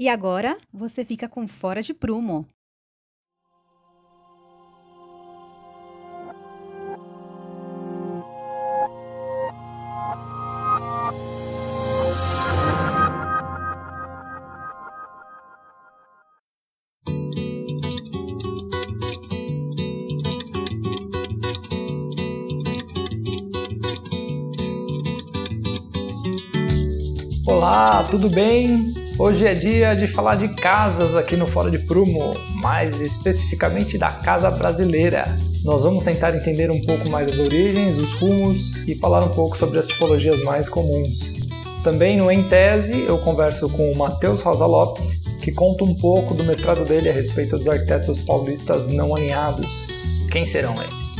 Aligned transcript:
E 0.00 0.08
agora 0.08 0.56
você 0.72 1.04
fica 1.04 1.28
com 1.28 1.48
Fora 1.48 1.82
de 1.82 1.92
Prumo. 1.92 2.46
Olá, 27.48 28.04
tudo 28.08 28.30
bem? 28.30 28.97
Hoje 29.18 29.48
é 29.48 29.52
dia 29.52 29.94
de 29.94 30.06
falar 30.06 30.36
de 30.36 30.46
casas 30.54 31.16
aqui 31.16 31.36
no 31.36 31.44
Fora 31.44 31.72
de 31.72 31.78
Prumo, 31.80 32.36
mais 32.62 33.00
especificamente 33.00 33.98
da 33.98 34.12
casa 34.12 34.48
brasileira. 34.48 35.24
Nós 35.64 35.82
vamos 35.82 36.04
tentar 36.04 36.36
entender 36.36 36.70
um 36.70 36.80
pouco 36.84 37.08
mais 37.08 37.32
as 37.32 37.38
origens, 37.40 37.98
os 37.98 38.12
rumos 38.12 38.76
e 38.86 38.94
falar 38.94 39.24
um 39.24 39.30
pouco 39.30 39.58
sobre 39.58 39.80
as 39.80 39.88
tipologias 39.88 40.40
mais 40.44 40.68
comuns. 40.68 41.34
Também 41.82 42.16
no 42.16 42.30
Em 42.30 42.44
Tese 42.44 43.02
eu 43.08 43.18
converso 43.18 43.68
com 43.68 43.90
o 43.90 43.96
Matheus 43.96 44.40
Rosa 44.40 44.66
Lopes, 44.66 45.18
que 45.42 45.50
conta 45.50 45.82
um 45.82 45.96
pouco 45.96 46.32
do 46.32 46.44
mestrado 46.44 46.84
dele 46.84 47.08
a 47.08 47.12
respeito 47.12 47.58
dos 47.58 47.66
arquitetos 47.66 48.20
paulistas 48.20 48.86
não 48.86 49.16
alinhados. 49.16 49.66
Quem 50.30 50.46
serão 50.46 50.80
eles? 50.80 51.16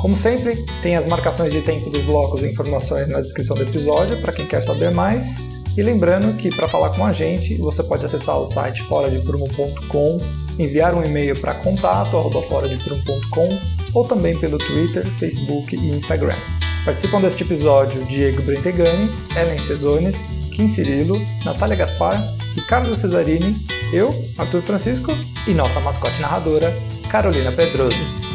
Como 0.00 0.16
sempre, 0.16 0.56
tem 0.82 0.96
as 0.96 1.06
marcações 1.06 1.52
de 1.52 1.60
tempo 1.60 1.88
dos 1.88 2.02
blocos 2.02 2.42
e 2.42 2.46
informações 2.48 3.06
na 3.06 3.20
descrição 3.20 3.56
do 3.56 3.62
episódio 3.62 4.20
para 4.20 4.32
quem 4.32 4.44
quer 4.44 4.64
saber 4.64 4.90
mais. 4.90 5.36
E 5.76 5.82
lembrando 5.82 6.36
que 6.36 6.54
para 6.54 6.66
falar 6.66 6.90
com 6.90 7.04
a 7.04 7.12
gente, 7.12 7.56
você 7.56 7.82
pode 7.82 8.04
acessar 8.04 8.38
o 8.38 8.46
site 8.46 8.82
foradeprumo.com, 8.82 10.18
enviar 10.58 10.94
um 10.94 11.04
e-mail 11.04 11.38
para 11.40 11.54
contato@foradeprumo.com 11.54 13.58
ou 13.94 14.04
também 14.04 14.36
pelo 14.38 14.58
Twitter, 14.58 15.06
Facebook 15.18 15.76
e 15.76 15.90
Instagram. 15.90 16.36
Participam 16.84 17.20
deste 17.20 17.42
episódio 17.42 18.02
Diego 18.04 18.42
Brentegani, 18.42 19.10
Ellen 19.36 19.62
Cesones, 19.62 20.48
Kim 20.52 20.68
Cirilo, 20.68 21.20
Natália 21.44 21.76
Gaspar, 21.76 22.22
Ricardo 22.54 22.96
Cesarini, 22.96 23.54
eu, 23.92 24.14
Arthur 24.36 24.62
Francisco 24.62 25.12
e 25.46 25.54
nossa 25.54 25.80
mascote 25.80 26.20
narradora, 26.20 26.74
Carolina 27.10 27.52
Pedroso. 27.52 28.27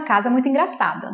Uma 0.00 0.06
casa 0.06 0.30
muito 0.30 0.48
engraçada. 0.48 1.12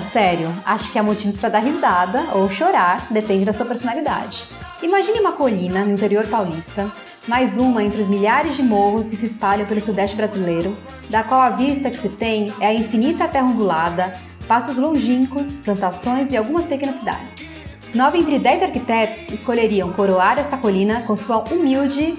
Sério, 0.00 0.52
acho 0.64 0.90
que 0.90 0.98
há 0.98 1.02
motivos 1.02 1.36
para 1.36 1.50
dar 1.50 1.60
risada 1.60 2.24
ou 2.34 2.50
chorar, 2.50 3.06
depende 3.10 3.44
da 3.44 3.52
sua 3.52 3.66
personalidade. 3.66 4.46
Imagine 4.82 5.20
uma 5.20 5.32
colina 5.32 5.84
no 5.84 5.92
interior 5.92 6.26
paulista, 6.26 6.90
mais 7.28 7.58
uma 7.58 7.82
entre 7.82 8.02
os 8.02 8.08
milhares 8.08 8.56
de 8.56 8.62
morros 8.62 9.08
que 9.08 9.16
se 9.16 9.26
espalham 9.26 9.66
pelo 9.66 9.80
sudeste 9.80 10.16
brasileiro, 10.16 10.76
da 11.08 11.22
qual 11.22 11.40
a 11.40 11.50
vista 11.50 11.90
que 11.90 11.98
se 11.98 12.08
tem 12.08 12.52
é 12.60 12.66
a 12.66 12.74
infinita 12.74 13.28
terra 13.28 13.46
ondulada, 13.46 14.12
pastos 14.48 14.78
longínquos, 14.78 15.58
plantações 15.58 16.32
e 16.32 16.36
algumas 16.36 16.66
pequenas 16.66 16.96
cidades. 16.96 17.48
Nove 17.94 18.18
entre 18.18 18.38
dez 18.38 18.62
arquitetos 18.62 19.28
escolheriam 19.28 19.92
coroar 19.92 20.38
essa 20.38 20.56
colina 20.56 21.02
com 21.02 21.16
sua 21.16 21.44
humilde 21.52 22.16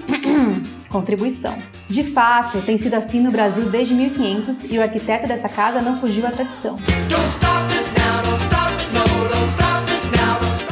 contribuição. 0.92 1.56
De 1.88 2.04
fato, 2.04 2.60
tem 2.62 2.78
sido 2.78 2.94
assim 2.94 3.20
no 3.20 3.32
Brasil 3.32 3.64
desde 3.70 3.94
1500 3.94 4.70
e 4.70 4.78
o 4.78 4.82
arquiteto 4.82 5.26
dessa 5.26 5.48
casa 5.48 5.80
não 5.80 5.98
fugiu 5.98 6.26
à 6.26 6.30
tradição. 6.30 6.78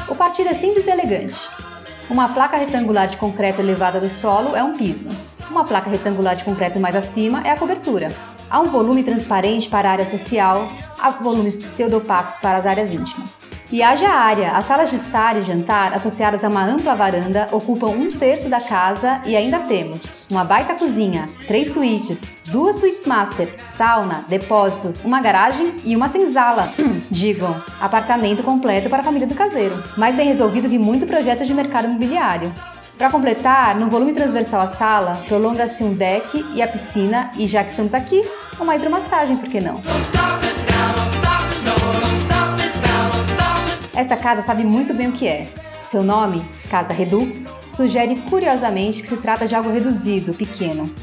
O 0.06 0.14
partido 0.14 0.50
é 0.50 0.54
simples 0.54 0.86
e 0.86 0.90
elegante. 0.90 1.48
Uma 2.08 2.28
placa 2.28 2.56
retangular 2.56 3.08
de 3.08 3.16
concreto 3.16 3.60
elevada 3.60 4.00
do 4.00 4.10
solo 4.10 4.54
é 4.54 4.62
um 4.62 4.76
piso. 4.76 5.10
Uma 5.50 5.64
placa 5.64 5.88
retangular 5.88 6.36
de 6.36 6.44
concreto 6.44 6.78
mais 6.78 6.94
acima 6.94 7.40
é 7.46 7.50
a 7.50 7.56
cobertura. 7.56 8.10
Há 8.50 8.58
um 8.58 8.68
volume 8.68 9.04
transparente 9.04 9.70
para 9.70 9.88
a 9.88 9.92
área 9.92 10.04
social, 10.04 10.68
há 10.98 11.10
volumes 11.10 11.56
pseudo-opacos 11.56 12.36
para 12.38 12.58
as 12.58 12.66
áreas 12.66 12.92
íntimas. 12.92 13.44
E 13.70 13.80
haja 13.80 14.08
área, 14.08 14.50
as 14.50 14.64
salas 14.64 14.90
de 14.90 14.96
estar 14.96 15.36
e 15.36 15.44
jantar, 15.44 15.94
associadas 15.94 16.42
a 16.42 16.48
uma 16.48 16.64
ampla 16.64 16.96
varanda, 16.96 17.48
ocupam 17.52 17.90
um 17.90 18.10
terço 18.10 18.48
da 18.48 18.60
casa 18.60 19.22
e 19.24 19.36
ainda 19.36 19.60
temos 19.60 20.26
uma 20.28 20.44
baita 20.44 20.74
cozinha, 20.74 21.28
três 21.46 21.72
suítes, 21.72 22.32
duas 22.46 22.80
suítes 22.80 23.06
master, 23.06 23.54
sauna, 23.72 24.24
depósitos, 24.28 25.00
uma 25.04 25.20
garagem 25.20 25.76
e 25.84 25.94
uma 25.94 26.08
senzala. 26.08 26.72
Digam, 27.08 27.54
apartamento 27.80 28.42
completo 28.42 28.90
para 28.90 29.02
a 29.02 29.04
família 29.04 29.28
do 29.28 29.34
caseiro. 29.36 29.80
Mais 29.96 30.16
bem 30.16 30.26
resolvido 30.26 30.68
que 30.68 30.76
muito 30.76 31.06
projeto 31.06 31.46
de 31.46 31.54
mercado 31.54 31.84
imobiliário. 31.84 32.52
Para 33.00 33.10
completar, 33.10 33.76
no 33.76 33.88
volume 33.88 34.12
transversal 34.12 34.60
à 34.60 34.68
sala, 34.68 35.22
prolonga-se 35.26 35.82
um 35.82 35.94
deck 35.94 36.44
e 36.52 36.60
a 36.60 36.68
piscina, 36.68 37.30
e 37.34 37.46
já 37.46 37.64
que 37.64 37.70
estamos 37.70 37.94
aqui, 37.94 38.22
uma 38.60 38.76
hidromassagem, 38.76 39.38
por 39.38 39.48
que 39.48 39.58
não? 39.58 39.80
Essa 43.94 44.16
casa 44.18 44.42
sabe 44.42 44.64
muito 44.64 44.92
bem 44.92 45.08
o 45.08 45.12
que 45.12 45.26
é. 45.26 45.48
Seu 45.86 46.02
nome, 46.02 46.44
Casa 46.68 46.92
Redux, 46.92 47.46
sugere 47.70 48.16
curiosamente 48.28 49.00
que 49.00 49.08
se 49.08 49.16
trata 49.16 49.48
de 49.48 49.54
algo 49.54 49.72
reduzido, 49.72 50.34
pequeno. 50.34 50.94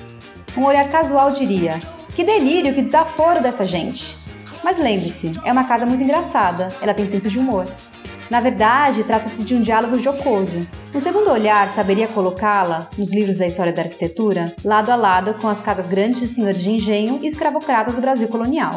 Um 0.55 0.65
olhar 0.65 0.87
casual 0.89 1.31
diria: 1.31 1.79
que 2.15 2.23
delírio, 2.23 2.75
que 2.75 2.83
desaforo 2.83 3.41
dessa 3.41 3.65
gente! 3.65 4.15
Mas 4.63 4.77
lembre-se, 4.77 5.31
é 5.43 5.51
uma 5.51 5.63
casa 5.63 5.83
muito 5.83 6.03
engraçada, 6.03 6.67
ela 6.79 6.93
tem 6.93 7.07
senso 7.07 7.27
de 7.27 7.39
humor. 7.39 7.65
Na 8.29 8.41
verdade, 8.41 9.03
trata-se 9.03 9.43
de 9.43 9.55
um 9.55 9.61
diálogo 9.61 9.99
jocoso. 9.99 10.67
Um 10.93 10.99
segundo 10.99 11.31
olhar 11.31 11.69
saberia 11.69 12.07
colocá-la, 12.07 12.89
nos 12.97 13.13
livros 13.13 13.37
da 13.37 13.47
história 13.47 13.71
da 13.71 13.83
arquitetura, 13.83 14.53
lado 14.63 14.89
a 14.89 14.95
lado 14.95 15.33
com 15.35 15.47
as 15.47 15.61
casas 15.61 15.87
grandes 15.87 16.19
de 16.19 16.27
senhores 16.27 16.61
de 16.61 16.71
engenho 16.71 17.19
e 17.21 17.27
escravocratas 17.27 17.95
do 17.95 18.01
Brasil 18.01 18.27
colonial. 18.27 18.73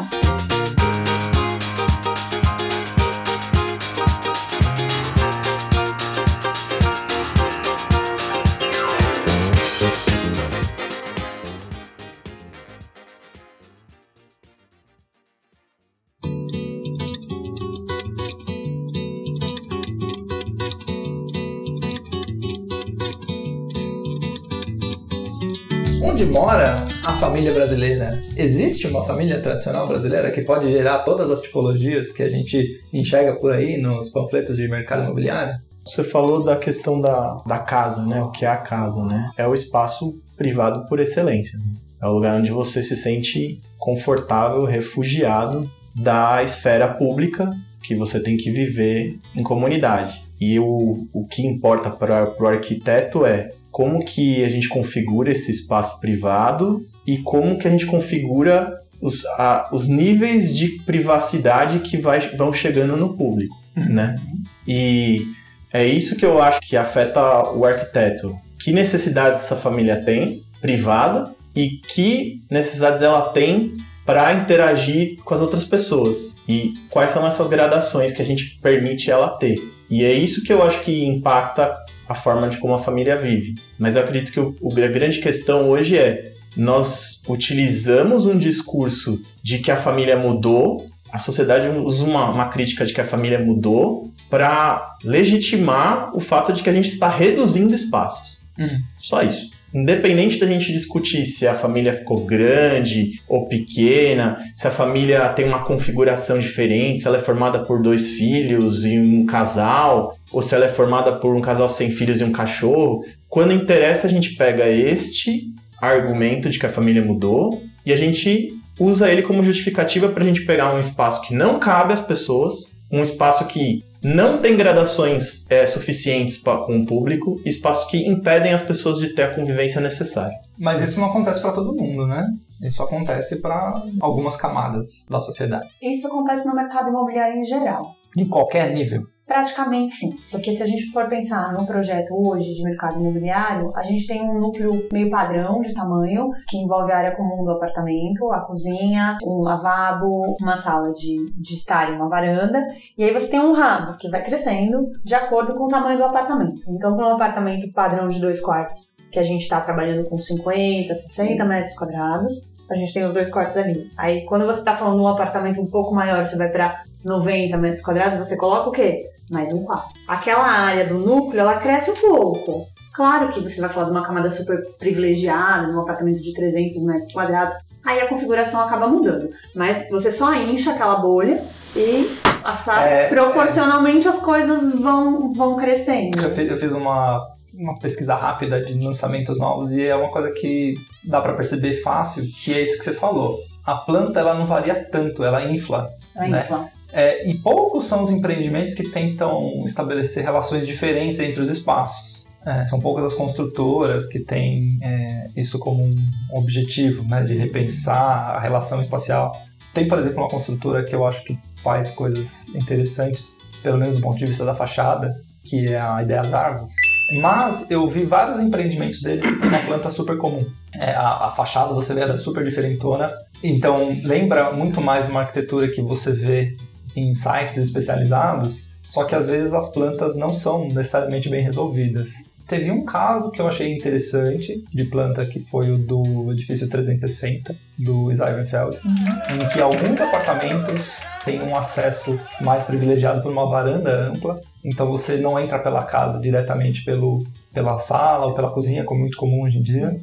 Mora 26.31 26.75
a 27.03 27.13
família 27.17 27.53
brasileira? 27.53 28.17
Existe 28.37 28.87
uma 28.87 29.05
família 29.05 29.41
tradicional 29.41 29.85
brasileira 29.85 30.31
que 30.31 30.41
pode 30.41 30.71
gerar 30.71 30.99
todas 30.99 31.29
as 31.29 31.41
tipologias 31.41 32.13
que 32.13 32.23
a 32.23 32.29
gente 32.29 32.79
enxerga 32.93 33.35
por 33.35 33.51
aí 33.51 33.75
nos 33.77 34.09
panfletos 34.09 34.55
de 34.55 34.65
mercado 34.67 35.03
imobiliário? 35.03 35.55
Você 35.83 36.05
falou 36.05 36.41
da 36.41 36.55
questão 36.55 37.01
da, 37.01 37.41
da 37.45 37.59
casa, 37.59 38.05
né? 38.05 38.21
O 38.21 38.31
que 38.31 38.45
é 38.45 38.47
a 38.47 38.55
casa, 38.55 39.03
né? 39.03 39.29
É 39.35 39.45
o 39.45 39.53
espaço 39.53 40.13
privado 40.37 40.87
por 40.87 41.01
excelência. 41.01 41.59
Né? 41.59 41.65
É 42.01 42.07
o 42.07 42.13
lugar 42.13 42.39
onde 42.39 42.51
você 42.51 42.81
se 42.81 42.95
sente 42.95 43.59
confortável, 43.77 44.63
refugiado 44.63 45.69
da 45.93 46.41
esfera 46.41 46.87
pública 46.87 47.51
que 47.83 47.93
você 47.93 48.21
tem 48.21 48.37
que 48.37 48.51
viver 48.51 49.19
em 49.35 49.43
comunidade. 49.43 50.23
E 50.39 50.57
o, 50.59 51.07
o 51.13 51.27
que 51.27 51.45
importa 51.45 51.89
para 51.89 52.33
o 52.39 52.47
arquiteto 52.47 53.25
é 53.25 53.51
como 53.71 54.03
que 54.03 54.43
a 54.43 54.49
gente 54.49 54.67
configura 54.67 55.31
esse 55.31 55.51
espaço 55.51 55.99
privado 55.99 56.85
e 57.07 57.17
como 57.17 57.57
que 57.57 57.67
a 57.67 57.71
gente 57.71 57.85
configura 57.85 58.75
os, 59.01 59.25
a, 59.25 59.69
os 59.71 59.87
níveis 59.87 60.55
de 60.55 60.79
privacidade 60.85 61.79
que 61.79 61.97
vai, 61.97 62.19
vão 62.35 62.53
chegando 62.53 62.95
no 62.95 63.15
público, 63.15 63.55
uhum. 63.75 63.89
né? 63.89 64.19
E 64.67 65.25
é 65.73 65.85
isso 65.85 66.15
que 66.15 66.25
eu 66.25 66.41
acho 66.41 66.59
que 66.61 66.77
afeta 66.77 67.51
o 67.51 67.65
arquiteto. 67.65 68.35
Que 68.63 68.71
necessidades 68.71 69.39
essa 69.39 69.55
família 69.55 70.03
tem 70.03 70.43
privada 70.61 71.33
e 71.55 71.69
que 71.87 72.41
necessidades 72.49 73.01
ela 73.01 73.29
tem 73.29 73.75
para 74.05 74.33
interagir 74.33 75.17
com 75.23 75.33
as 75.33 75.41
outras 75.41 75.63
pessoas 75.63 76.37
e 76.47 76.73
quais 76.89 77.11
são 77.11 77.25
essas 77.25 77.47
gradações 77.47 78.11
que 78.11 78.21
a 78.21 78.25
gente 78.25 78.59
permite 78.61 79.09
ela 79.09 79.29
ter. 79.29 79.59
E 79.89 80.03
é 80.03 80.13
isso 80.13 80.43
que 80.43 80.51
eu 80.51 80.63
acho 80.63 80.81
que 80.81 81.05
impacta 81.05 81.75
a 82.11 82.15
forma 82.15 82.49
de 82.49 82.57
como 82.57 82.73
a 82.73 82.79
família 82.79 83.15
vive. 83.15 83.55
Mas 83.79 83.95
eu 83.95 84.03
acredito 84.03 84.31
que 84.31 84.39
o, 84.39 84.55
a 84.71 84.87
grande 84.87 85.19
questão 85.19 85.69
hoje 85.69 85.97
é 85.97 86.33
nós 86.55 87.23
utilizamos 87.29 88.25
um 88.25 88.37
discurso 88.37 89.21
de 89.41 89.59
que 89.59 89.71
a 89.71 89.77
família 89.77 90.17
mudou, 90.17 90.87
a 91.11 91.17
sociedade 91.17 91.67
usa 91.77 92.03
uma, 92.03 92.29
uma 92.29 92.49
crítica 92.49 92.85
de 92.85 92.93
que 92.93 92.99
a 92.99 93.05
família 93.05 93.39
mudou 93.39 94.11
para 94.29 94.97
legitimar 95.03 96.15
o 96.15 96.19
fato 96.19 96.51
de 96.51 96.61
que 96.61 96.69
a 96.69 96.73
gente 96.73 96.89
está 96.89 97.07
reduzindo 97.07 97.73
espaços. 97.73 98.39
Hum. 98.59 98.81
Só 98.99 99.21
isso. 99.21 99.50
Independente 99.73 100.37
da 100.37 100.45
gente 100.45 100.73
discutir 100.73 101.25
se 101.25 101.47
a 101.47 101.53
família 101.53 101.93
ficou 101.93 102.25
grande 102.25 103.21
ou 103.27 103.47
pequena, 103.47 104.37
se 104.53 104.67
a 104.67 104.71
família 104.71 105.29
tem 105.29 105.45
uma 105.45 105.63
configuração 105.63 106.37
diferente, 106.37 107.01
se 107.01 107.07
ela 107.07 107.17
é 107.17 107.21
formada 107.21 107.59
por 107.59 107.81
dois 107.81 108.11
filhos 108.11 108.85
e 108.85 108.99
um 108.99 109.25
casal, 109.25 110.17
ou 110.31 110.41
se 110.41 110.53
ela 110.53 110.65
é 110.65 110.69
formada 110.69 111.13
por 111.13 111.33
um 111.33 111.41
casal 111.41 111.69
sem 111.69 111.89
filhos 111.89 112.19
e 112.19 112.23
um 112.23 112.31
cachorro, 112.31 113.05
quando 113.29 113.53
interessa 113.53 114.07
a 114.07 114.09
gente 114.09 114.35
pega 114.35 114.67
este 114.67 115.45
argumento 115.81 116.49
de 116.49 116.59
que 116.59 116.65
a 116.65 116.69
família 116.69 117.01
mudou 117.01 117.63
e 117.85 117.93
a 117.93 117.95
gente 117.95 118.53
usa 118.77 119.11
ele 119.11 119.21
como 119.21 119.43
justificativa 119.43 120.09
para 120.09 120.23
a 120.23 120.27
gente 120.27 120.41
pegar 120.41 120.73
um 120.73 120.79
espaço 120.79 121.21
que 121.21 121.33
não 121.33 121.59
cabe 121.59 121.93
às 121.93 122.01
pessoas, 122.01 122.71
um 122.91 123.01
espaço 123.01 123.45
que 123.47 123.83
não 124.03 124.39
tem 124.39 124.57
gradações 124.57 125.45
é, 125.49 125.65
suficientes 125.65 126.37
pra, 126.37 126.57
com 126.57 126.79
o 126.79 126.85
público, 126.85 127.39
espaços 127.45 127.89
que 127.89 128.07
impedem 128.07 128.53
as 128.53 128.63
pessoas 128.63 128.97
de 128.97 129.09
ter 129.09 129.23
a 129.23 129.35
convivência 129.35 129.79
necessária. 129.79 130.35
Mas 130.57 130.81
isso 130.81 130.99
não 130.99 131.07
acontece 131.09 131.39
para 131.39 131.51
todo 131.51 131.75
mundo, 131.75 132.07
né? 132.07 132.27
Isso 132.63 132.81
acontece 132.83 133.41
para 133.41 133.81
algumas 133.99 134.35
camadas 134.35 135.05
da 135.09 135.19
sociedade. 135.19 135.67
Isso 135.81 136.07
acontece 136.07 136.47
no 136.47 136.55
mercado 136.55 136.89
imobiliário 136.89 137.39
em 137.39 137.43
geral. 137.43 137.95
De 138.15 138.25
qualquer 138.25 138.71
nível. 138.71 139.03
Praticamente 139.31 139.93
sim, 139.93 140.19
porque 140.29 140.51
se 140.51 140.61
a 140.61 140.67
gente 140.67 140.91
for 140.91 141.07
pensar 141.07 141.53
num 141.53 141.65
projeto 141.65 142.13
hoje 142.13 142.53
de 142.53 142.63
mercado 142.63 142.99
imobiliário, 142.99 143.71
a 143.73 143.81
gente 143.81 144.05
tem 144.05 144.21
um 144.21 144.37
núcleo 144.37 144.89
meio 144.91 145.09
padrão 145.09 145.61
de 145.61 145.73
tamanho, 145.73 146.31
que 146.49 146.57
envolve 146.57 146.91
a 146.91 146.97
área 146.97 147.15
comum 147.15 147.41
do 147.45 147.51
apartamento, 147.51 148.29
a 148.33 148.41
cozinha, 148.41 149.17
um 149.23 149.41
lavabo, 149.41 150.35
uma 150.41 150.57
sala 150.57 150.91
de, 150.91 151.31
de 151.31 151.53
estar 151.53 151.89
e 151.89 151.95
uma 151.95 152.09
varanda, 152.09 152.61
e 152.97 153.05
aí 153.05 153.13
você 153.13 153.31
tem 153.31 153.39
um 153.39 153.53
rabo 153.53 153.97
que 153.97 154.09
vai 154.09 154.21
crescendo 154.21 154.89
de 155.01 155.15
acordo 155.15 155.53
com 155.53 155.63
o 155.63 155.69
tamanho 155.69 155.97
do 155.97 156.03
apartamento. 156.03 156.61
Então, 156.67 156.97
para 156.97 157.07
um 157.07 157.13
apartamento 157.13 157.71
padrão 157.71 158.09
de 158.09 158.19
dois 158.19 158.41
quartos, 158.41 158.91
que 159.09 159.17
a 159.17 159.23
gente 159.23 159.43
está 159.43 159.61
trabalhando 159.61 160.09
com 160.09 160.19
50, 160.19 160.93
60 160.93 161.45
metros 161.45 161.73
quadrados, 161.73 162.51
a 162.69 162.75
gente 162.75 162.93
tem 162.93 163.05
os 163.05 163.13
dois 163.13 163.29
quartos 163.29 163.55
ali. 163.55 163.89
Aí, 163.97 164.25
quando 164.25 164.45
você 164.45 164.59
está 164.59 164.73
falando 164.73 165.01
um 165.01 165.07
apartamento 165.07 165.61
um 165.61 165.67
pouco 165.67 165.95
maior, 165.95 166.25
você 166.25 166.37
vai 166.37 166.49
para 166.49 166.81
90 167.03 167.57
metros 167.57 167.81
quadrados, 167.81 168.17
você 168.17 168.35
coloca 168.35 168.67
o 168.67 168.71
quê? 168.73 169.09
Mais 169.31 169.53
um 169.53 169.63
quarto. 169.63 169.93
Aquela 170.07 170.45
área 170.45 170.85
do 170.85 170.95
núcleo, 170.95 171.39
ela 171.39 171.55
cresce 171.55 171.89
um 171.89 171.95
pouco. 171.95 172.67
Claro 172.93 173.29
que 173.29 173.39
você 173.39 173.61
vai 173.61 173.69
falar 173.69 173.85
de 173.85 173.91
uma 173.91 174.05
camada 174.05 174.29
super 174.29 174.61
privilegiada, 174.77 175.67
num 175.67 175.79
apartamento 175.79 176.21
de 176.21 176.33
300 176.33 176.83
metros 176.83 177.13
quadrados, 177.13 177.55
aí 177.85 178.01
a 178.01 178.07
configuração 178.07 178.61
acaba 178.61 178.87
mudando. 178.87 179.29
Mas 179.55 179.89
você 179.89 180.11
só 180.11 180.33
incha 180.35 180.71
aquela 180.71 180.97
bolha 180.97 181.41
e 181.73 182.05
assa, 182.43 182.81
é, 182.81 183.07
proporcionalmente 183.07 184.05
é... 184.05 184.09
as 184.09 184.19
coisas 184.19 184.75
vão, 184.75 185.33
vão 185.33 185.55
crescendo. 185.55 186.21
Eu 186.21 186.31
fiz, 186.31 186.51
eu 186.51 186.57
fiz 186.57 186.73
uma, 186.73 187.25
uma 187.53 187.79
pesquisa 187.79 188.13
rápida 188.13 188.61
de 188.61 188.73
lançamentos 188.73 189.39
novos 189.39 189.71
e 189.71 189.87
é 189.87 189.95
uma 189.95 190.09
coisa 190.09 190.29
que 190.31 190.75
dá 191.05 191.21
para 191.21 191.33
perceber 191.33 191.81
fácil, 191.81 192.25
que 192.43 192.53
é 192.53 192.61
isso 192.61 192.77
que 192.77 192.83
você 192.83 192.93
falou. 192.93 193.39
A 193.65 193.75
planta 193.75 194.19
ela 194.19 194.33
não 194.33 194.45
varia 194.45 194.75
tanto, 194.91 195.23
ela 195.23 195.45
infla. 195.45 195.89
Ela 196.13 196.27
né? 196.27 196.39
infla. 196.41 196.69
É, 196.93 197.27
e 197.27 197.35
poucos 197.35 197.85
são 197.85 198.03
os 198.03 198.09
empreendimentos 198.09 198.73
que 198.73 198.89
tentam 198.89 199.63
estabelecer 199.65 200.23
relações 200.23 200.67
diferentes 200.67 201.19
entre 201.19 201.41
os 201.41 201.49
espaços. 201.49 202.25
É, 202.45 202.67
são 202.67 202.79
poucas 202.79 203.05
as 203.05 203.13
construtoras 203.13 204.07
que 204.07 204.19
têm 204.19 204.79
é, 204.81 205.29
isso 205.35 205.59
como 205.59 205.83
um 205.83 206.05
objetivo, 206.31 207.03
né, 207.07 207.21
de 207.21 207.35
repensar 207.35 208.35
a 208.35 208.39
relação 208.39 208.81
espacial. 208.81 209.39
Tem, 209.73 209.87
por 209.87 209.99
exemplo, 209.99 210.17
uma 210.17 210.29
construtora 210.29 210.83
que 210.83 210.93
eu 210.93 211.05
acho 211.05 211.23
que 211.23 211.37
faz 211.57 211.91
coisas 211.91 212.49
interessantes, 212.49 213.41
pelo 213.61 213.77
menos 213.77 213.95
do 213.95 214.01
ponto 214.01 214.17
de 214.17 214.25
vista 214.25 214.43
da 214.43 214.55
fachada, 214.55 215.13
que 215.43 215.67
é 215.67 215.79
a 215.79 216.01
Ideias 216.01 216.33
Árvores. 216.33 216.71
Mas 217.19 217.69
eu 217.69 217.87
vi 217.87 218.05
vários 218.05 218.39
empreendimentos 218.39 219.01
deles 219.01 219.25
que 219.25 219.35
tem 219.35 219.49
uma 219.49 219.59
planta 219.59 219.89
super 219.89 220.17
comum. 220.17 220.45
É, 220.73 220.91
a, 220.91 221.27
a, 221.27 221.29
fachada 221.29 221.73
você 221.73 221.93
vê 221.93 222.01
ela 222.01 222.15
é 222.15 222.17
super 222.17 222.43
diferentona, 222.43 223.11
então 223.43 223.95
lembra 224.03 224.51
muito 224.51 224.81
mais 224.81 225.09
uma 225.09 225.21
arquitetura 225.21 225.67
que 225.67 225.81
você 225.81 226.11
vê 226.11 226.55
em 226.95 227.13
sites 227.13 227.57
especializados, 227.57 228.69
só 228.83 229.03
que 229.03 229.15
às 229.15 229.27
vezes 229.27 229.53
as 229.53 229.69
plantas 229.69 230.15
não 230.15 230.33
são 230.33 230.67
necessariamente 230.67 231.29
bem 231.29 231.41
resolvidas. 231.41 232.29
Teve 232.47 232.69
um 232.69 232.83
caso 232.83 233.31
que 233.31 233.39
eu 233.39 233.47
achei 233.47 233.73
interessante 233.73 234.61
de 234.73 234.83
planta 234.83 235.25
que 235.25 235.39
foi 235.39 235.71
o 235.71 235.77
do 235.77 236.31
edifício 236.33 236.67
360 236.67 237.55
do 237.79 238.13
Seidenfeld, 238.13 238.77
uhum. 238.83 239.35
em 239.35 239.47
que 239.47 239.61
alguns 239.61 240.01
apartamentos 240.01 240.97
têm 241.23 241.41
um 241.41 241.55
acesso 241.55 242.17
mais 242.41 242.65
privilegiado 242.65 243.21
por 243.21 243.31
uma 243.31 243.47
varanda 243.47 244.09
ampla, 244.09 244.41
então 244.65 244.85
você 244.87 245.15
não 245.15 245.39
entra 245.39 245.59
pela 245.59 245.83
casa 245.83 246.19
diretamente 246.19 246.83
pelo 246.83 247.25
pela 247.53 247.77
sala 247.77 248.27
ou 248.27 248.33
pela 248.33 248.51
cozinha, 248.51 248.83
como 248.83 248.99
é 248.99 249.03
muito 249.03 249.17
comum 249.17 249.43
hoje 249.43 249.57
em 249.57 249.63
dia. 249.63 249.95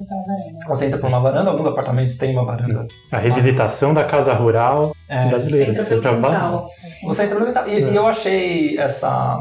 Você 0.67 0.87
entra 0.87 0.99
por 0.99 1.09
uma 1.09 1.21
varanda, 1.21 1.51
alguns 1.51 1.67
apartamentos 1.67 2.17
têm 2.17 2.33
uma 2.33 2.45
varanda. 2.45 2.87
A 3.11 3.19
revisitação 3.19 3.95
da 3.95 4.05
casa 4.05 4.33
rural 4.35 4.95
é, 5.09 5.29
brasileira. 5.29 5.73
Você 5.73 5.81
entra 5.81 5.85
pelo 5.85 6.17
quintal. 6.17 6.67
Você 7.05 7.23
entra 7.23 7.37
pelo 7.37 7.47
quintal. 7.47 7.69
E, 7.69 7.73
é. 7.73 7.91
e 7.91 7.97
eu 7.97 8.07
achei 8.07 8.79
essa, 8.79 9.39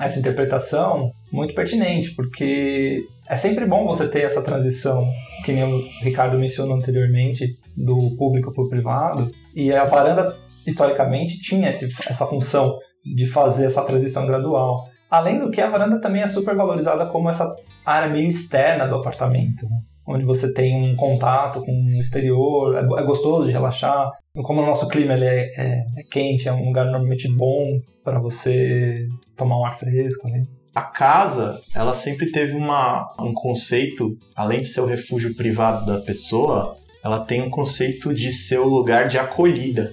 essa 0.00 0.18
interpretação 0.18 1.10
muito 1.30 1.54
pertinente, 1.54 2.14
porque 2.14 3.04
é 3.28 3.36
sempre 3.36 3.66
bom 3.66 3.86
você 3.86 4.08
ter 4.08 4.22
essa 4.22 4.42
transição, 4.42 5.06
que 5.44 5.52
nem 5.52 5.64
o 5.64 5.82
Ricardo 6.02 6.38
mencionou 6.38 6.76
anteriormente, 6.76 7.56
do 7.76 8.16
público 8.16 8.52
para 8.52 8.64
o 8.64 8.68
privado. 8.68 9.30
E 9.54 9.72
a 9.72 9.84
varanda, 9.84 10.36
historicamente, 10.66 11.38
tinha 11.38 11.68
esse, 11.68 11.86
essa 12.08 12.26
função 12.26 12.78
de 13.04 13.26
fazer 13.26 13.66
essa 13.66 13.82
transição 13.82 14.26
gradual. 14.26 14.86
Além 15.12 15.38
do 15.38 15.50
que, 15.50 15.60
a 15.60 15.68
varanda 15.68 16.00
também 16.00 16.22
é 16.22 16.26
super 16.26 16.56
valorizada 16.56 17.04
como 17.04 17.28
essa 17.28 17.54
área 17.84 18.08
meio 18.08 18.26
externa 18.26 18.88
do 18.88 18.94
apartamento, 18.94 19.68
né? 19.68 19.76
onde 20.08 20.24
você 20.24 20.54
tem 20.54 20.74
um 20.74 20.96
contato 20.96 21.62
com 21.62 21.70
o 21.70 22.00
exterior, 22.00 22.74
é, 22.74 22.78
é 22.78 23.04
gostoso 23.04 23.44
de 23.44 23.52
relaxar. 23.52 24.10
Como 24.42 24.62
o 24.62 24.66
nosso 24.66 24.88
clima 24.88 25.12
ele 25.12 25.26
é, 25.26 25.52
é, 25.54 25.84
é 25.98 26.02
quente, 26.10 26.48
é 26.48 26.52
um 26.52 26.64
lugar 26.64 26.86
normalmente 26.86 27.30
bom 27.30 27.78
para 28.02 28.18
você 28.18 29.06
tomar 29.36 29.58
um 29.58 29.66
ar 29.66 29.78
fresco. 29.78 30.26
Né? 30.28 30.44
A 30.74 30.80
casa, 30.80 31.60
ela 31.74 31.92
sempre 31.92 32.32
teve 32.32 32.56
uma, 32.56 33.06
um 33.20 33.34
conceito, 33.34 34.16
além 34.34 34.62
de 34.62 34.68
ser 34.68 34.80
o 34.80 34.86
refúgio 34.86 35.36
privado 35.36 35.84
da 35.84 36.00
pessoa, 36.00 36.74
ela 37.04 37.20
tem 37.20 37.42
um 37.42 37.50
conceito 37.50 38.14
de 38.14 38.32
ser 38.32 38.60
o 38.60 38.66
lugar 38.66 39.08
de 39.08 39.18
acolhida. 39.18 39.90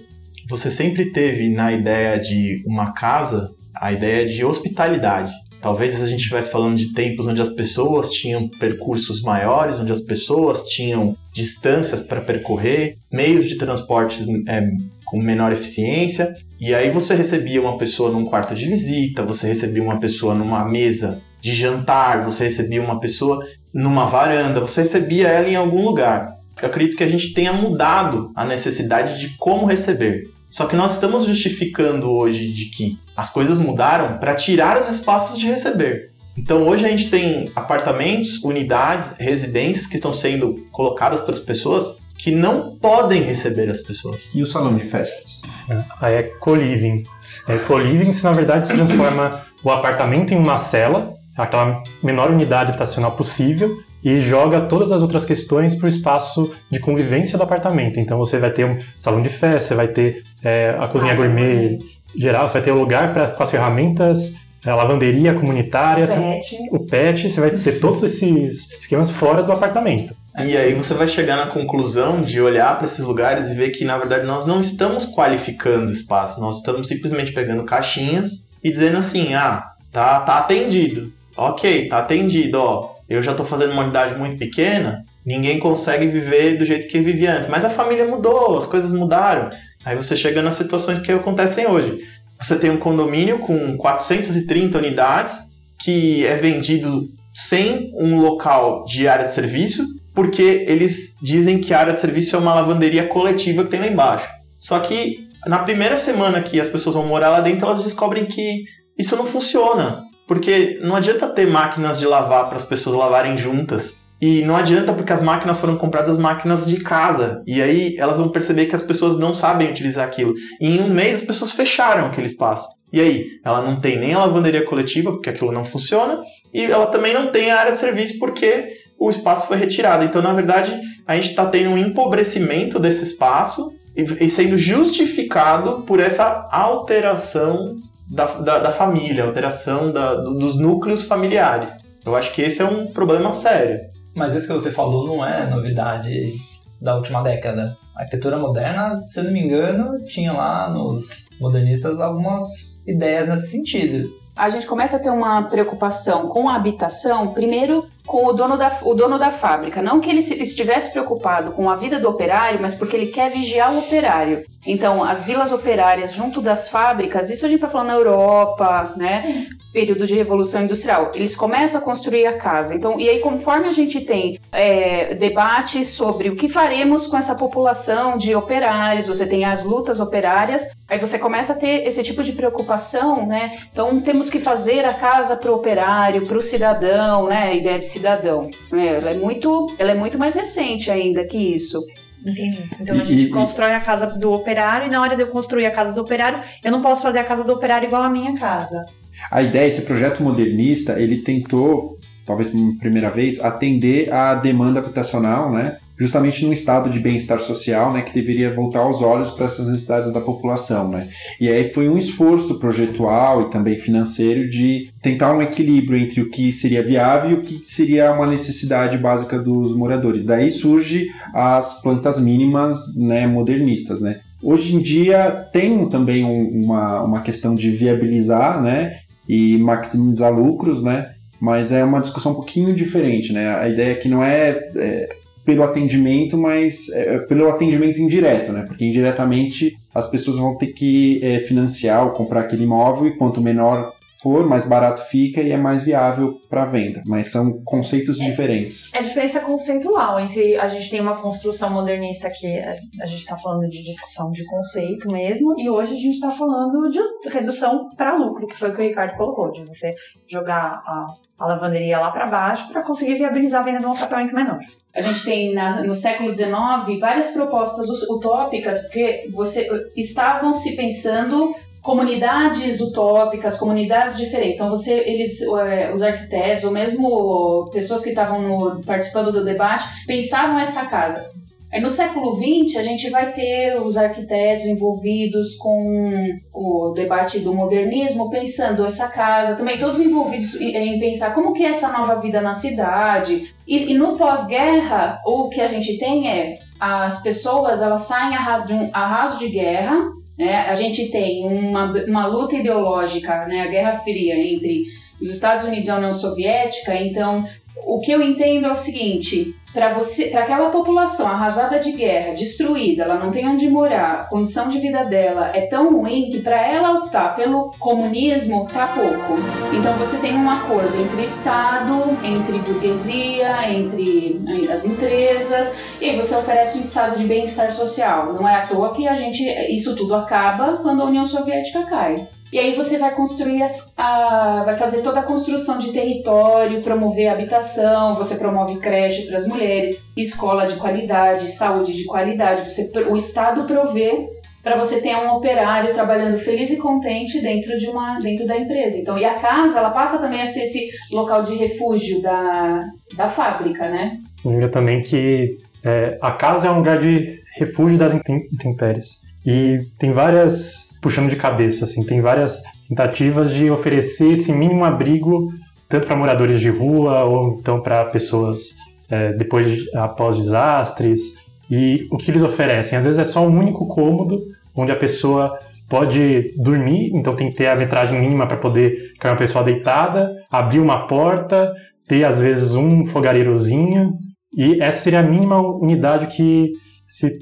Você 0.48 0.72
sempre 0.72 1.12
teve 1.12 1.50
na 1.50 1.74
ideia 1.74 2.18
de 2.18 2.64
uma 2.66 2.94
casa 2.94 3.54
a 3.80 3.92
ideia 3.94 4.26
de 4.26 4.44
hospitalidade. 4.44 5.32
Talvez 5.62 6.02
a 6.02 6.06
gente 6.06 6.22
estivesse 6.22 6.52
falando 6.52 6.78
de 6.78 6.94
tempos 6.94 7.28
onde 7.28 7.42
as 7.42 7.50
pessoas 7.50 8.12
tinham 8.12 8.48
percursos 8.48 9.22
maiores, 9.22 9.80
onde 9.80 9.92
as 9.92 10.02
pessoas 10.02 10.64
tinham 10.64 11.16
distâncias 11.34 12.02
para 12.02 12.22
percorrer, 12.22 12.98
meios 13.12 13.50
de 13.50 13.58
transporte 13.58 14.26
é, 14.48 14.70
com 15.06 15.22
menor 15.22 15.52
eficiência, 15.52 16.34
e 16.60 16.74
aí 16.74 16.90
você 16.90 17.14
recebia 17.14 17.62
uma 17.62 17.78
pessoa 17.78 18.12
num 18.12 18.26
quarto 18.26 18.56
de 18.56 18.66
visita, 18.66 19.24
você 19.24 19.48
recebia 19.48 19.84
uma 19.84 20.00
pessoa 20.00 20.34
numa 20.34 20.66
mesa 20.66 21.22
de 21.42 21.54
jantar, 21.54 22.24
você 22.24 22.46
recebia 22.46 22.82
uma 22.82 23.00
pessoa 23.00 23.46
numa 23.74 24.06
varanda, 24.06 24.60
você 24.60 24.82
recebia 24.82 25.28
ela 25.28 25.50
em 25.50 25.56
algum 25.56 25.84
lugar. 25.84 26.36
Eu 26.62 26.68
acredito 26.68 26.98
que 26.98 27.04
a 27.04 27.08
gente 27.08 27.34
tenha 27.34 27.54
mudado 27.54 28.32
a 28.36 28.46
necessidade 28.46 29.20
de 29.20 29.38
como 29.38 29.66
receber. 29.66 30.30
Só 30.50 30.66
que 30.66 30.76
nós 30.76 30.96
estamos 30.96 31.26
justificando 31.26 32.12
hoje 32.12 32.48
de 32.52 32.66
que 32.66 32.98
as 33.20 33.30
coisas 33.30 33.58
mudaram 33.58 34.18
para 34.18 34.34
tirar 34.34 34.78
os 34.80 34.88
espaços 34.88 35.38
de 35.38 35.48
receber. 35.48 36.10
Então 36.38 36.66
hoje 36.66 36.86
a 36.86 36.90
gente 36.90 37.10
tem 37.10 37.52
apartamentos, 37.54 38.42
unidades, 38.42 39.18
residências 39.18 39.88
que 39.88 39.96
estão 39.96 40.14
sendo 40.14 40.56
colocadas 40.72 41.22
para 41.22 41.34
as 41.34 41.40
pessoas 41.40 41.98
que 42.18 42.32
não 42.32 42.78
podem 42.78 43.22
receber 43.22 43.70
as 43.70 43.82
pessoas. 43.82 44.34
E 44.34 44.42
o 44.42 44.48
salão 44.48 44.74
de 44.78 44.86
festas? 44.86 45.42
É, 45.70 45.84
aí 46.00 46.16
é 46.16 46.24
co-living. 46.24 47.06
É, 47.46 47.58
co-living, 47.58 48.12
na 48.24 48.32
verdade, 48.32 48.68
se 48.68 48.74
transforma 48.74 49.42
o 49.62 49.70
apartamento 49.70 50.34
em 50.34 50.38
uma 50.38 50.58
cela, 50.58 51.14
aquela 51.36 51.84
menor 52.02 52.32
unidade 52.32 52.70
habitacional 52.70 53.12
possível, 53.18 53.84
e 54.02 54.22
joga 54.22 54.62
todas 54.62 54.94
as 54.94 55.02
outras 55.02 55.26
questões 55.26 55.76
para 55.76 55.88
o 55.88 55.90
espaço 55.90 56.54
de 56.72 56.80
convivência 56.80 57.38
do 57.38 57.44
apartamento. 57.44 58.00
Então 58.00 58.18
você 58.18 58.38
vai 58.38 58.52
ter 58.52 58.66
um 58.66 58.78
salão 58.98 59.22
de 59.22 59.30
festa, 59.30 59.68
você 59.68 59.76
vai 59.76 59.90
ter 59.90 60.24
é, 60.42 60.74
a 60.80 60.88
cozinha 60.88 61.16
gourmet 61.16 61.80
geral, 62.16 62.48
você 62.48 62.54
vai 62.54 62.62
ter 62.62 62.72
lugar 62.72 63.14
pra, 63.14 63.28
com 63.28 63.44
as 63.44 63.52
ferramentas, 63.52 64.34
a 64.66 64.76
lavanderia 64.76 65.34
comunitária, 65.34 66.06
o 66.06 66.08
pet. 66.08 66.58
o 66.72 66.80
pet, 66.80 67.32
você 67.32 67.40
vai 67.40 67.52
ter 67.52 67.80
todos 67.80 68.04
esses 68.04 68.72
esquemas 68.72 69.10
fora 69.10 69.42
do 69.42 69.52
apartamento. 69.52 70.14
E 70.38 70.56
aí 70.56 70.74
você 70.74 70.94
vai 70.94 71.08
chegar 71.08 71.38
na 71.38 71.48
conclusão 71.48 72.22
de 72.22 72.40
olhar 72.40 72.78
para 72.78 72.86
esses 72.86 73.04
lugares 73.04 73.50
e 73.50 73.56
ver 73.56 73.72
que, 73.72 73.84
na 73.84 73.98
verdade, 73.98 74.26
nós 74.26 74.46
não 74.46 74.60
estamos 74.62 75.06
qualificando 75.06 75.92
espaço, 75.92 76.40
nós 76.40 76.58
estamos 76.58 76.88
simplesmente 76.88 77.32
pegando 77.32 77.64
caixinhas 77.64 78.50
e 78.64 78.70
dizendo 78.70 78.98
assim, 78.98 79.34
ah, 79.34 79.66
tá, 79.92 80.20
tá 80.22 80.38
atendido. 80.38 81.12
Ok, 81.36 81.88
tá 81.88 82.00
atendido, 82.00 82.60
ó. 82.60 82.96
Eu 83.10 83.24
já 83.24 83.34
tô 83.34 83.44
fazendo 83.44 83.72
uma 83.72 83.84
unidade 83.84 84.16
muito 84.16 84.38
pequena, 84.38 85.04
ninguém 85.26 85.58
consegue 85.58 86.06
viver 86.06 86.58
do 86.58 86.66
jeito 86.66 86.88
que 86.88 87.00
vivia 87.00 87.38
antes. 87.38 87.50
Mas 87.50 87.66
a 87.66 87.70
família 87.70 88.06
mudou, 88.06 88.58
as 88.58 88.68
coisas 88.68 88.92
mudaram. 88.94 89.50
Aí 89.86 89.96
você 89.96 90.16
chega 90.16 90.42
nas 90.42 90.56
situações 90.56 91.00
que 91.00 91.12
acontecem 91.12 91.68
hoje. 91.68 92.00
Você 92.40 92.58
tem 92.58 92.70
um 92.70 92.78
condomínio 92.78 93.40
com 93.40 93.78
430 93.78 94.78
unidades 94.78 95.50
que 95.80 96.26
é 96.26 96.36
vendido 96.36 97.06
sem 97.34 97.92
um 97.96 98.20
local 98.20 98.86
de 98.86 99.08
área 99.08 99.26
de 99.26 99.34
serviço, 99.34 99.84
porque 100.14 100.66
eles 100.68 101.16
dizem 101.22 101.60
que 101.60 101.74
a 101.74 101.80
área 101.80 101.94
de 101.94 102.02
serviço 102.02 102.36
é 102.36 102.40
uma 102.40 102.54
lavanderia 102.54 103.08
coletiva 103.08 103.64
que 103.64 103.70
tem 103.70 103.80
lá 103.80 103.88
embaixo. 103.88 104.28
Só 104.58 104.80
que 104.80 105.28
na 105.48 105.60
primeira 105.60 105.96
semana 105.96 106.42
que 106.42 106.60
as 106.60 106.68
pessoas 106.68 106.96
vão 106.96 107.06
morar 107.06 107.30
lá 107.30 107.40
dentro, 107.40 107.66
elas 107.66 107.84
descobrem 107.84 108.26
que 108.26 108.64
isso 108.98 109.16
não 109.16 109.26
funciona. 109.26 110.04
Porque 110.28 110.80
não 110.84 110.96
adianta 110.96 111.28
ter 111.30 111.48
máquinas 111.48 112.00
de 112.00 112.06
lavar 112.06 112.48
para 112.48 112.58
as 112.58 112.66
pessoas 112.66 112.96
lavarem 112.96 113.38
juntas. 113.38 114.06
E 114.22 114.42
não 114.42 114.56
adianta 114.56 114.94
porque 114.94 115.14
as 115.14 115.22
máquinas 115.22 115.60
foram 115.60 115.78
compradas 115.78 116.18
máquinas 116.18 116.68
de 116.68 116.82
casa. 116.82 117.42
E 117.48 117.62
aí 117.62 117.96
elas 117.98 118.18
vão 118.18 118.30
perceber 118.30 118.66
que 118.66 118.76
as 118.76 118.82
pessoas 118.82 119.18
não 119.18 119.34
sabem 119.34 119.70
utilizar 119.70 120.06
aquilo. 120.06 120.34
E 120.60 120.68
em 120.68 120.82
um 120.82 120.90
mês 120.90 121.22
as 121.22 121.28
pessoas 121.28 121.52
fecharam 121.54 122.08
aquele 122.08 122.28
espaço. 122.28 122.68
E 122.92 123.00
aí, 123.00 123.28
ela 123.46 123.62
não 123.62 123.80
tem 123.80 124.00
nem 124.00 124.14
a 124.14 124.20
lavanderia 124.20 124.66
coletiva, 124.66 125.12
porque 125.12 125.30
aquilo 125.30 125.52
não 125.52 125.64
funciona, 125.64 126.24
e 126.52 126.64
ela 126.64 126.88
também 126.88 127.14
não 127.14 127.32
tem 127.32 127.52
a 127.52 127.60
área 127.60 127.72
de 127.72 127.78
serviço 127.78 128.18
porque 128.18 128.70
o 129.00 129.10
espaço 129.12 129.48
foi 129.48 129.58
retirado. 129.58 130.04
Então, 130.04 130.22
na 130.22 130.34
verdade, 130.34 130.76
a 131.06 131.16
gente 131.16 131.30
está 131.30 131.46
tendo 131.46 131.70
um 131.70 131.78
empobrecimento 131.78 132.80
desse 132.80 133.04
espaço 133.04 133.76
e, 133.96 134.28
sendo 134.28 134.58
justificado 134.58 135.84
por 135.84 136.00
essa 136.00 136.48
alteração 136.52 137.78
da, 138.10 138.26
da, 138.26 138.60
da 138.60 138.72
família, 138.72 139.24
alteração 139.24 139.92
da, 139.92 140.16
dos 140.16 140.56
núcleos 140.60 141.04
familiares. 141.04 141.88
Eu 142.06 142.16
acho 142.16 142.34
que 142.34 142.42
esse 142.42 142.62
é 142.62 142.66
um 142.66 142.88
problema 142.88 143.32
sério. 143.34 143.80
Mas 144.16 144.36
isso 144.36 144.48
que 144.48 144.54
você 144.54 144.72
falou 144.72 145.08
não 145.08 145.26
é 145.26 145.46
novidade 145.46 146.34
da 146.82 146.96
última 146.96 147.22
década. 147.22 147.78
A 147.96 148.02
arquitetura 148.02 148.38
moderna, 148.38 149.02
se 149.06 149.20
eu 149.20 149.26
não 149.26 149.32
me 149.32 149.42
engano, 149.42 150.06
tinha 150.06 150.32
lá 150.32 150.70
nos 150.70 151.30
modernistas 151.40 152.00
algumas 152.00 152.46
ideias 152.88 153.28
nesse 153.28 153.48
sentido. 153.48 154.10
A 154.36 154.50
gente 154.50 154.66
começa 154.66 154.96
a 154.96 155.00
ter 155.00 155.10
uma 155.10 155.44
preocupação 155.44 156.30
com 156.30 156.48
a 156.48 156.56
habitação, 156.56 157.34
primeiro 157.34 157.86
com 158.10 158.26
o 158.26 158.34
dono 158.34 158.58
da, 158.58 158.76
o 158.82 158.96
dono 158.96 159.20
da 159.20 159.30
fábrica. 159.30 159.84
Não 159.84 160.02
que 160.02 160.10
ele 160.10 160.18
estivesse 160.18 160.92
preocupado 160.92 161.52
com 161.52 161.70
a 161.70 161.76
vida 161.76 162.00
do 162.00 162.10
operário, 162.10 162.60
mas 162.60 162.74
porque 162.74 162.96
ele 162.96 163.12
quer 163.12 163.30
vigiar 163.30 163.72
o 163.72 163.78
operário. 163.78 164.44
Então, 164.66 165.04
as 165.04 165.24
vilas 165.24 165.52
operárias 165.52 166.14
junto 166.14 166.42
das 166.42 166.70
fábricas, 166.70 167.30
isso 167.30 167.46
a 167.46 167.50
gente 167.50 167.58
está 167.58 167.70
falando 167.70 167.90
na 167.90 167.94
Europa, 167.94 168.94
né? 168.98 169.22
Sim 169.22 169.60
período 169.72 170.08
de 170.08 170.16
revolução 170.16 170.64
industrial. 170.64 171.12
Eles 171.14 171.36
começam 171.36 171.80
a 171.80 171.84
construir 171.84 172.26
a 172.26 172.38
casa. 172.38 172.74
Então, 172.74 173.00
e 173.00 173.08
aí 173.08 173.20
conforme 173.20 173.68
a 173.68 173.72
gente 173.72 174.02
tem 174.02 174.40
é, 174.52 175.14
debates 175.16 175.90
sobre 175.90 176.30
o 176.30 176.36
que 176.36 176.50
faremos 176.50 177.08
com 177.08 177.18
essa 177.18 177.36
população 177.36 178.18
de 178.18 178.34
operários, 178.36 179.08
você 179.08 179.28
tem 179.28 179.46
as 179.46 179.64
lutas 179.64 180.00
operárias, 180.00 180.72
aí 180.88 180.98
você 180.98 181.20
começa 181.20 181.54
a 181.54 181.56
ter 181.56 181.88
esse 181.88 182.02
tipo 182.04 182.24
de 182.24 182.34
preocupação, 182.34 183.26
né? 183.28 183.60
Então 183.72 184.02
temos 184.02 184.30
que 184.30 184.40
fazer 184.40 184.86
a 184.86 184.94
casa 184.94 185.36
para 185.36 185.52
o 185.52 185.56
operário, 185.56 186.26
para 186.26 186.38
o 186.38 186.42
cidadão, 186.42 187.28
né? 187.28 187.44
A 187.44 187.54
ideia 187.54 187.78
de 187.78 187.86
cidadão. 188.00 188.50
Né? 188.72 188.88
Ela 188.88 189.12
é 189.12 189.14
muito, 189.14 189.74
ela 189.78 189.92
é 189.92 189.96
muito 189.96 190.18
mais 190.18 190.36
recente 190.36 190.90
ainda 190.90 191.24
que 191.26 191.38
isso. 191.38 191.86
Entendi. 192.26 192.64
Então 192.80 193.00
a 193.00 193.04
gente 193.04 193.26
e, 193.26 193.30
constrói 193.30 193.72
a 193.72 193.80
casa 193.80 194.08
do 194.08 194.32
operário 194.32 194.88
e 194.88 194.90
na 194.90 195.02
hora 195.02 195.16
de 195.16 195.22
eu 195.22 195.28
construir 195.28 195.66
a 195.66 195.72
casa 195.72 195.94
do 195.94 196.02
operário, 196.02 196.42
eu 196.64 196.72
não 196.72 196.82
posso 196.82 197.02
fazer 197.02 197.20
a 197.20 197.24
casa 197.24 197.44
do 197.44 197.54
operário 197.54 197.88
igual 197.88 198.04
a 198.04 198.10
minha 198.10 198.38
casa. 198.38 198.86
A 199.32 199.42
ideia, 199.42 199.68
esse 199.68 199.84
projeto 199.84 200.24
modernista, 200.24 201.00
ele 201.00 201.18
tentou, 201.18 201.98
talvez 202.26 202.50
pela 202.50 202.74
primeira 202.80 203.10
vez, 203.10 203.40
atender 203.40 204.12
à 204.12 204.36
demanda 204.36 204.80
habitacional, 204.80 205.52
né? 205.52 205.78
Justamente 206.00 206.46
num 206.46 206.54
estado 206.54 206.90
de 206.90 207.00
bem-estar 207.00 207.42
social, 207.42 207.92
né, 207.92 208.02
que 208.02 208.14
deveria 208.14 208.54
voltar 208.54 208.88
os 208.88 209.02
olhos 209.02 209.30
para 209.32 209.46
essas 209.46 209.68
necessidades 209.68 210.14
da 210.14 210.22
população, 210.22 210.90
né? 210.90 211.10
E 211.40 211.50
aí 211.50 211.68
foi 211.68 211.90
um 211.90 211.98
esforço 211.98 212.58
projetual 212.58 213.42
e 213.44 213.50
também 213.50 213.78
financeiro 213.78 214.50
de 214.50 214.90
tentar 215.02 215.36
um 215.36 215.42
equilíbrio 215.42 216.00
entre 216.00 216.22
o 216.22 216.30
que 216.30 216.54
seria 216.54 216.82
viável 216.82 217.32
e 217.32 217.34
o 217.34 217.42
que 217.42 217.62
seria 217.66 218.14
uma 218.14 218.26
necessidade 218.26 218.98
básica 218.98 219.38
dos 219.38 219.76
moradores. 219.76 220.26
Daí 220.26 220.50
surge 220.50 221.08
as 221.34 221.82
plantas 221.82 222.20
mínimas, 222.20 222.96
né, 222.96 223.28
modernistas, 223.28 224.00
né? 224.00 224.22
Hoje 224.42 224.74
em 224.74 224.80
dia 224.80 225.30
tem 225.52 225.90
também 225.90 226.24
um, 226.24 226.64
uma, 226.64 227.04
uma 227.04 227.22
questão 227.22 227.54
de 227.54 227.70
viabilizar, 227.72 228.62
né, 228.62 229.00
e 229.28 229.58
maximizar 229.58 230.34
lucros, 230.34 230.82
né? 230.82 231.12
Mas 231.40 231.72
é 231.72 231.84
uma 231.84 232.02
discussão 232.02 232.32
um 232.32 232.36
pouquinho 232.36 232.74
diferente, 232.74 233.32
né? 233.32 233.56
A 233.56 233.70
ideia 233.70 233.94
aqui 233.94 234.10
não 234.10 234.24
é, 234.24 234.50
é 234.76 235.10
pelo 235.50 235.64
atendimento, 235.64 236.38
mas 236.38 236.90
é 236.90 237.18
pelo 237.20 237.50
atendimento 237.50 238.00
indireto, 238.00 238.52
né? 238.52 238.66
Porque 238.68 238.86
indiretamente 238.86 239.76
as 239.96 240.08
pessoas 240.08 240.38
vão 240.38 240.56
ter 240.56 240.68
que 240.68 241.20
é, 241.24 241.40
financiar 241.40 242.06
ou 242.06 242.12
comprar 242.12 242.42
aquele 242.42 242.66
imóvel 242.66 243.08
e 243.08 243.18
quanto 243.18 243.42
menor 243.42 243.92
for, 244.22 244.46
mais 244.46 244.68
barato 244.68 245.02
fica 245.06 245.42
e 245.42 245.52
é 245.52 245.58
mais 245.58 245.86
viável 245.86 246.36
para 246.48 246.66
venda. 246.66 247.02
Mas 247.04 247.32
são 247.32 247.64
conceitos 247.64 248.20
é, 248.20 248.26
diferentes. 248.26 248.94
É 248.94 249.02
diferença 249.02 249.40
conceitual 249.40 250.20
entre 250.20 250.56
a 250.56 250.68
gente 250.68 250.92
tem 250.92 251.02
uma 251.02 251.16
construção 251.16 251.72
modernista 251.72 252.30
que 252.30 252.60
a 253.02 253.06
gente 253.08 253.22
está 253.22 253.36
falando 253.36 253.68
de 253.68 253.82
discussão 253.82 254.30
de 254.30 254.46
conceito 254.46 255.12
mesmo 255.12 255.60
e 255.60 255.68
hoje 255.68 255.94
a 255.94 255.98
gente 255.98 256.14
está 256.14 256.30
falando 256.30 256.90
de 256.90 257.00
redução 257.30 257.90
para 257.98 258.16
lucro, 258.16 258.46
que 258.46 258.56
foi 258.56 258.70
o 258.70 258.76
que 258.76 258.82
o 258.82 258.84
Ricardo 258.84 259.18
colocou, 259.18 259.50
de 259.50 259.66
você 259.66 259.96
jogar 260.30 260.84
a 260.86 261.08
a 261.40 261.48
lavanderia 261.48 262.00
lá 262.00 262.12
para 262.12 262.28
baixo 262.28 262.68
para 262.70 262.84
conseguir 262.84 263.16
viabilizar 263.16 263.62
a 263.62 263.64
venda 263.64 263.80
de 263.80 263.86
um 263.86 263.92
apartamento 263.92 264.36
menor. 264.36 264.60
A 264.94 265.02
gente 265.02 265.24
tem 265.24 265.54
na, 265.54 265.84
no 265.84 265.94
século 265.94 266.34
XIX 266.34 267.00
várias 267.00 267.32
propostas 267.32 267.88
utópicas, 268.10 268.82
porque 268.82 269.30
você 269.32 269.70
estavam 269.96 270.52
se 270.52 270.76
pensando 270.76 271.56
comunidades 271.82 272.82
utópicas, 272.82 273.58
comunidades 273.58 274.18
diferentes. 274.18 274.56
Então 274.56 274.70
você, 274.70 274.94
eles, 275.08 275.42
é, 275.42 275.94
os 275.94 276.02
arquitetos 276.02 276.66
ou 276.66 276.72
mesmo 276.72 277.70
pessoas 277.72 278.04
que 278.04 278.10
estavam 278.10 278.82
participando 278.86 279.32
do 279.32 279.46
debate 279.46 279.86
pensavam 280.06 280.60
essa 280.60 280.86
casa. 280.86 281.32
Aí 281.72 281.80
no 281.80 281.90
século 281.90 282.36
XX 282.36 282.78
a 282.78 282.84
gente 282.84 283.10
vai 283.10 283.32
ter 283.32 283.80
os 283.80 283.98
arquitetos 283.98 284.66
envolvidos 284.66 285.56
com 285.56 286.40
o 286.54 286.94
debate 286.96 287.40
do 287.40 287.54
modernismo, 287.54 288.30
pensando 288.30 288.86
essa 288.86 289.08
casa, 289.08 289.56
também 289.56 289.78
todos 289.78 290.00
envolvidos 290.00 290.60
em 290.60 291.00
pensar 291.00 291.36
como 291.36 291.54
que 291.54 291.64
é 291.64 291.70
essa 291.70 291.92
nova 291.92 292.16
vida 292.16 292.42
na 292.42 292.54
cidade. 292.54 293.54
E, 293.68 293.92
e 293.92 293.98
no 293.98 294.18
pós-guerra 294.18 295.22
o 295.26 295.50
que 295.50 295.62
a 295.62 295.68
gente 295.68 295.98
tem 295.98 296.28
é 296.28 296.60
as 296.80 297.22
pessoas 297.22 297.82
elas 297.82 298.02
saem 298.02 298.36
um 298.72 298.90
arraso 298.94 299.38
de 299.38 299.50
guerra 299.50 300.12
né? 300.40 300.56
A 300.70 300.74
gente 300.74 301.10
tem 301.12 301.46
uma, 301.46 301.92
uma 302.08 302.26
luta 302.26 302.56
ideológica, 302.56 303.46
né? 303.46 303.64
a 303.64 303.68
Guerra 303.68 303.92
Fria 303.92 304.36
entre 304.40 304.86
os 305.22 305.30
Estados 305.30 305.66
Unidos 305.66 305.90
e 305.90 305.92
a 305.92 305.98
União 305.98 306.14
Soviética, 306.14 306.96
então 306.96 307.46
o 307.86 308.00
que 308.00 308.10
eu 308.10 308.22
entendo 308.22 308.66
é 308.66 308.72
o 308.72 308.76
seguinte: 308.78 309.54
para 309.74 309.94
você, 309.94 310.28
para 310.28 310.42
aquela 310.42 310.70
população 310.70 311.28
arrasada 311.28 311.80
de 311.80 311.92
guerra, 311.92 312.34
destruída, 312.34 313.04
ela 313.04 313.16
não 313.16 313.30
tem 313.30 313.48
onde 313.48 313.70
morar, 313.70 314.14
a 314.14 314.24
condição 314.24 314.68
de 314.68 314.80
vida 314.80 315.04
dela 315.04 315.52
é 315.54 315.62
tão 315.68 315.96
ruim 315.96 316.30
que 316.32 316.40
para 316.40 316.60
ela 316.68 317.00
optar 317.00 317.36
pelo 317.36 317.72
comunismo 317.78 318.68
tá 318.72 318.88
pouco. 318.88 319.40
Então 319.76 319.96
você 319.96 320.18
tem 320.18 320.36
um 320.36 320.50
acordo 320.50 321.00
entre 321.00 321.24
Estado, 321.24 322.18
entre 322.24 322.58
burguesia, 322.60 323.72
entre 323.72 324.42
as 324.72 324.86
empresas, 324.86 325.76
e 326.02 326.16
você 326.16 326.36
oferece 326.36 326.78
um 326.78 326.82
estado 326.82 327.18
de 327.18 327.26
bem-estar 327.26 327.72
social. 327.72 328.34
Não 328.34 328.48
é 328.48 328.56
à 328.56 328.68
toa 328.68 328.94
que 328.94 329.08
a 329.08 329.14
gente 329.14 329.44
isso 329.74 329.96
tudo 329.96 330.16
acaba 330.16 330.78
quando 330.78 331.04
a 331.04 331.06
União 331.06 331.26
Soviética 331.26 331.84
cai. 331.84 332.28
E 332.52 332.58
aí 332.58 332.76
você 332.76 332.98
vai 332.98 333.14
construir 333.14 333.62
as, 333.62 333.94
a, 333.98 334.64
vai 334.66 334.76
fazer 334.76 335.02
toda 335.04 335.20
a 335.20 335.24
construção 335.24 335.78
de 335.78 335.92
território, 335.92 336.82
promover 336.82 337.28
habitação, 337.28 338.16
você 338.16 338.36
promove 338.36 338.78
creche 338.80 339.28
para 339.28 339.38
as 339.38 339.48
mulheres, 339.48 340.04
escola 340.18 340.66
de 340.66 340.76
qualidade, 340.78 341.50
saúde 341.52 341.94
de 341.94 342.06
qualidade. 342.06 342.70
Você, 342.70 342.92
o 343.08 343.16
Estado 343.16 343.66
provê 343.66 344.30
para 344.64 344.76
você 344.76 345.00
ter 345.00 345.16
um 345.16 345.32
operário 345.36 345.94
trabalhando 345.94 346.38
feliz 346.38 346.70
e 346.70 346.78
contente 346.78 347.40
dentro 347.42 347.78
de 347.78 347.88
uma 347.88 348.20
dentro 348.20 348.46
da 348.46 348.58
empresa. 348.58 348.98
Então, 348.98 349.18
e 349.18 349.24
a 349.24 349.36
casa, 349.36 349.80
ela 349.80 349.92
passa 349.92 350.20
também 350.20 350.42
a 350.42 350.46
ser 350.46 350.64
esse 350.64 350.90
local 351.12 351.44
de 351.44 351.56
refúgio 351.56 352.22
da, 352.22 352.84
da 353.16 353.30
fábrica, 353.30 353.88
né? 353.88 354.20
Lembra 354.44 354.70
também 354.70 355.02
que 355.02 355.60
é, 355.84 356.18
a 356.22 356.32
casa 356.32 356.68
é 356.68 356.72
um 356.72 356.78
lugar 356.78 357.00
de 357.00 357.40
refúgio 357.56 357.98
das 357.98 358.14
intempéries. 358.14 359.22
E 359.46 359.80
tem 359.98 360.12
várias 360.12 360.89
puxando 361.02 361.30
de 361.30 361.36
cabeça, 361.36 361.86
assim, 361.86 362.04
tem 362.04 362.22
várias 362.22 362.62
tentativas 362.88 363.54
de 363.54 363.70
oferecer 363.70 364.34
esse 364.34 364.52
mínimo 364.52 364.84
abrigo 364.84 365.50
tanto 365.88 366.06
para 366.06 366.16
moradores 366.16 366.62
de 366.62 366.70
rua 366.70 367.24
ou 367.24 367.58
então 367.60 367.82
para 367.82 368.06
pessoas 368.06 368.78
é, 369.10 369.34
depois 369.34 369.92
após 369.96 370.38
desastres. 370.38 371.40
E 371.70 372.08
o 372.12 372.18
que 372.18 372.30
eles 372.30 372.44
oferecem. 372.44 372.98
Às 372.98 373.06
vezes 373.06 373.20
é 373.20 373.24
só 373.24 373.46
um 373.46 373.58
único 373.58 373.88
cômodo 373.88 374.40
onde 374.76 374.92
a 374.92 374.96
pessoa 374.96 375.52
pode 375.90 376.54
dormir, 376.58 377.12
então 377.14 377.36
tem 377.36 377.50
que 377.50 377.58
ter 377.58 377.68
a 377.68 377.76
metragem 377.76 378.22
mínima 378.22 378.46
para 378.46 378.58
poder 378.58 379.12
ficar 379.14 379.32
uma 379.32 379.38
pessoa 379.38 379.64
deitada, 379.64 380.32
abrir 380.52 380.80
uma 380.80 381.08
porta, 381.08 381.74
ter 382.08 382.24
às 382.24 382.40
vezes 382.40 382.76
um 382.76 383.06
fogareirozinho 383.08 384.14
e 384.56 384.80
essa 384.82 385.00
seria 385.00 385.20
a 385.20 385.24
mínima 385.24 385.60
unidade 385.60 386.28
que 386.28 386.72
se, 387.08 387.40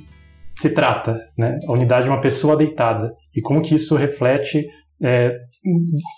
se 0.58 0.72
trata, 0.72 1.20
né? 1.38 1.60
A 1.68 1.72
unidade 1.72 2.06
de 2.06 2.10
uma 2.10 2.22
pessoa 2.22 2.58
deitada 2.58 3.14
e 3.36 3.42
como 3.42 3.62
que 3.62 3.76
isso 3.76 3.96
reflete 3.96 4.66
é, 5.02 5.32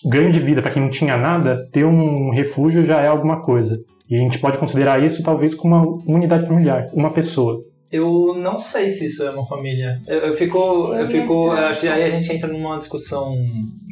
ganho 0.10 0.32
de 0.32 0.40
vida 0.40 0.62
para 0.62 0.72
quem 0.72 0.82
não 0.82 0.90
tinha 0.90 1.18
nada, 1.18 1.62
ter 1.72 1.86
um 1.86 2.32
refúgio 2.32 2.86
já 2.86 3.02
é 3.02 3.08
alguma 3.08 3.42
coisa. 3.42 3.78
E 4.10 4.16
a 4.16 4.20
gente 4.20 4.40
pode 4.40 4.58
considerar 4.58 5.04
isso 5.04 5.22
talvez 5.22 5.54
como 5.54 5.76
uma 5.76 6.16
unidade 6.16 6.48
familiar, 6.48 6.88
uma 6.94 7.12
pessoa. 7.12 7.62
Eu 7.92 8.36
não 8.36 8.60
sei 8.60 8.90
se 8.90 9.08
isso 9.08 9.24
é 9.24 9.32
uma 9.32 9.46
família. 9.46 10.00
Eu, 10.08 10.20
eu 10.20 10.34
fico, 10.34 10.58
eu, 10.58 11.02
eu 11.02 11.08
fico, 11.08 11.52
acho 11.52 11.82
que 11.82 11.88
aí 11.88 12.04
a 12.04 12.10
gente 12.10 12.32
entra 12.32 12.48
numa 12.48 12.78
discussão 12.78 13.34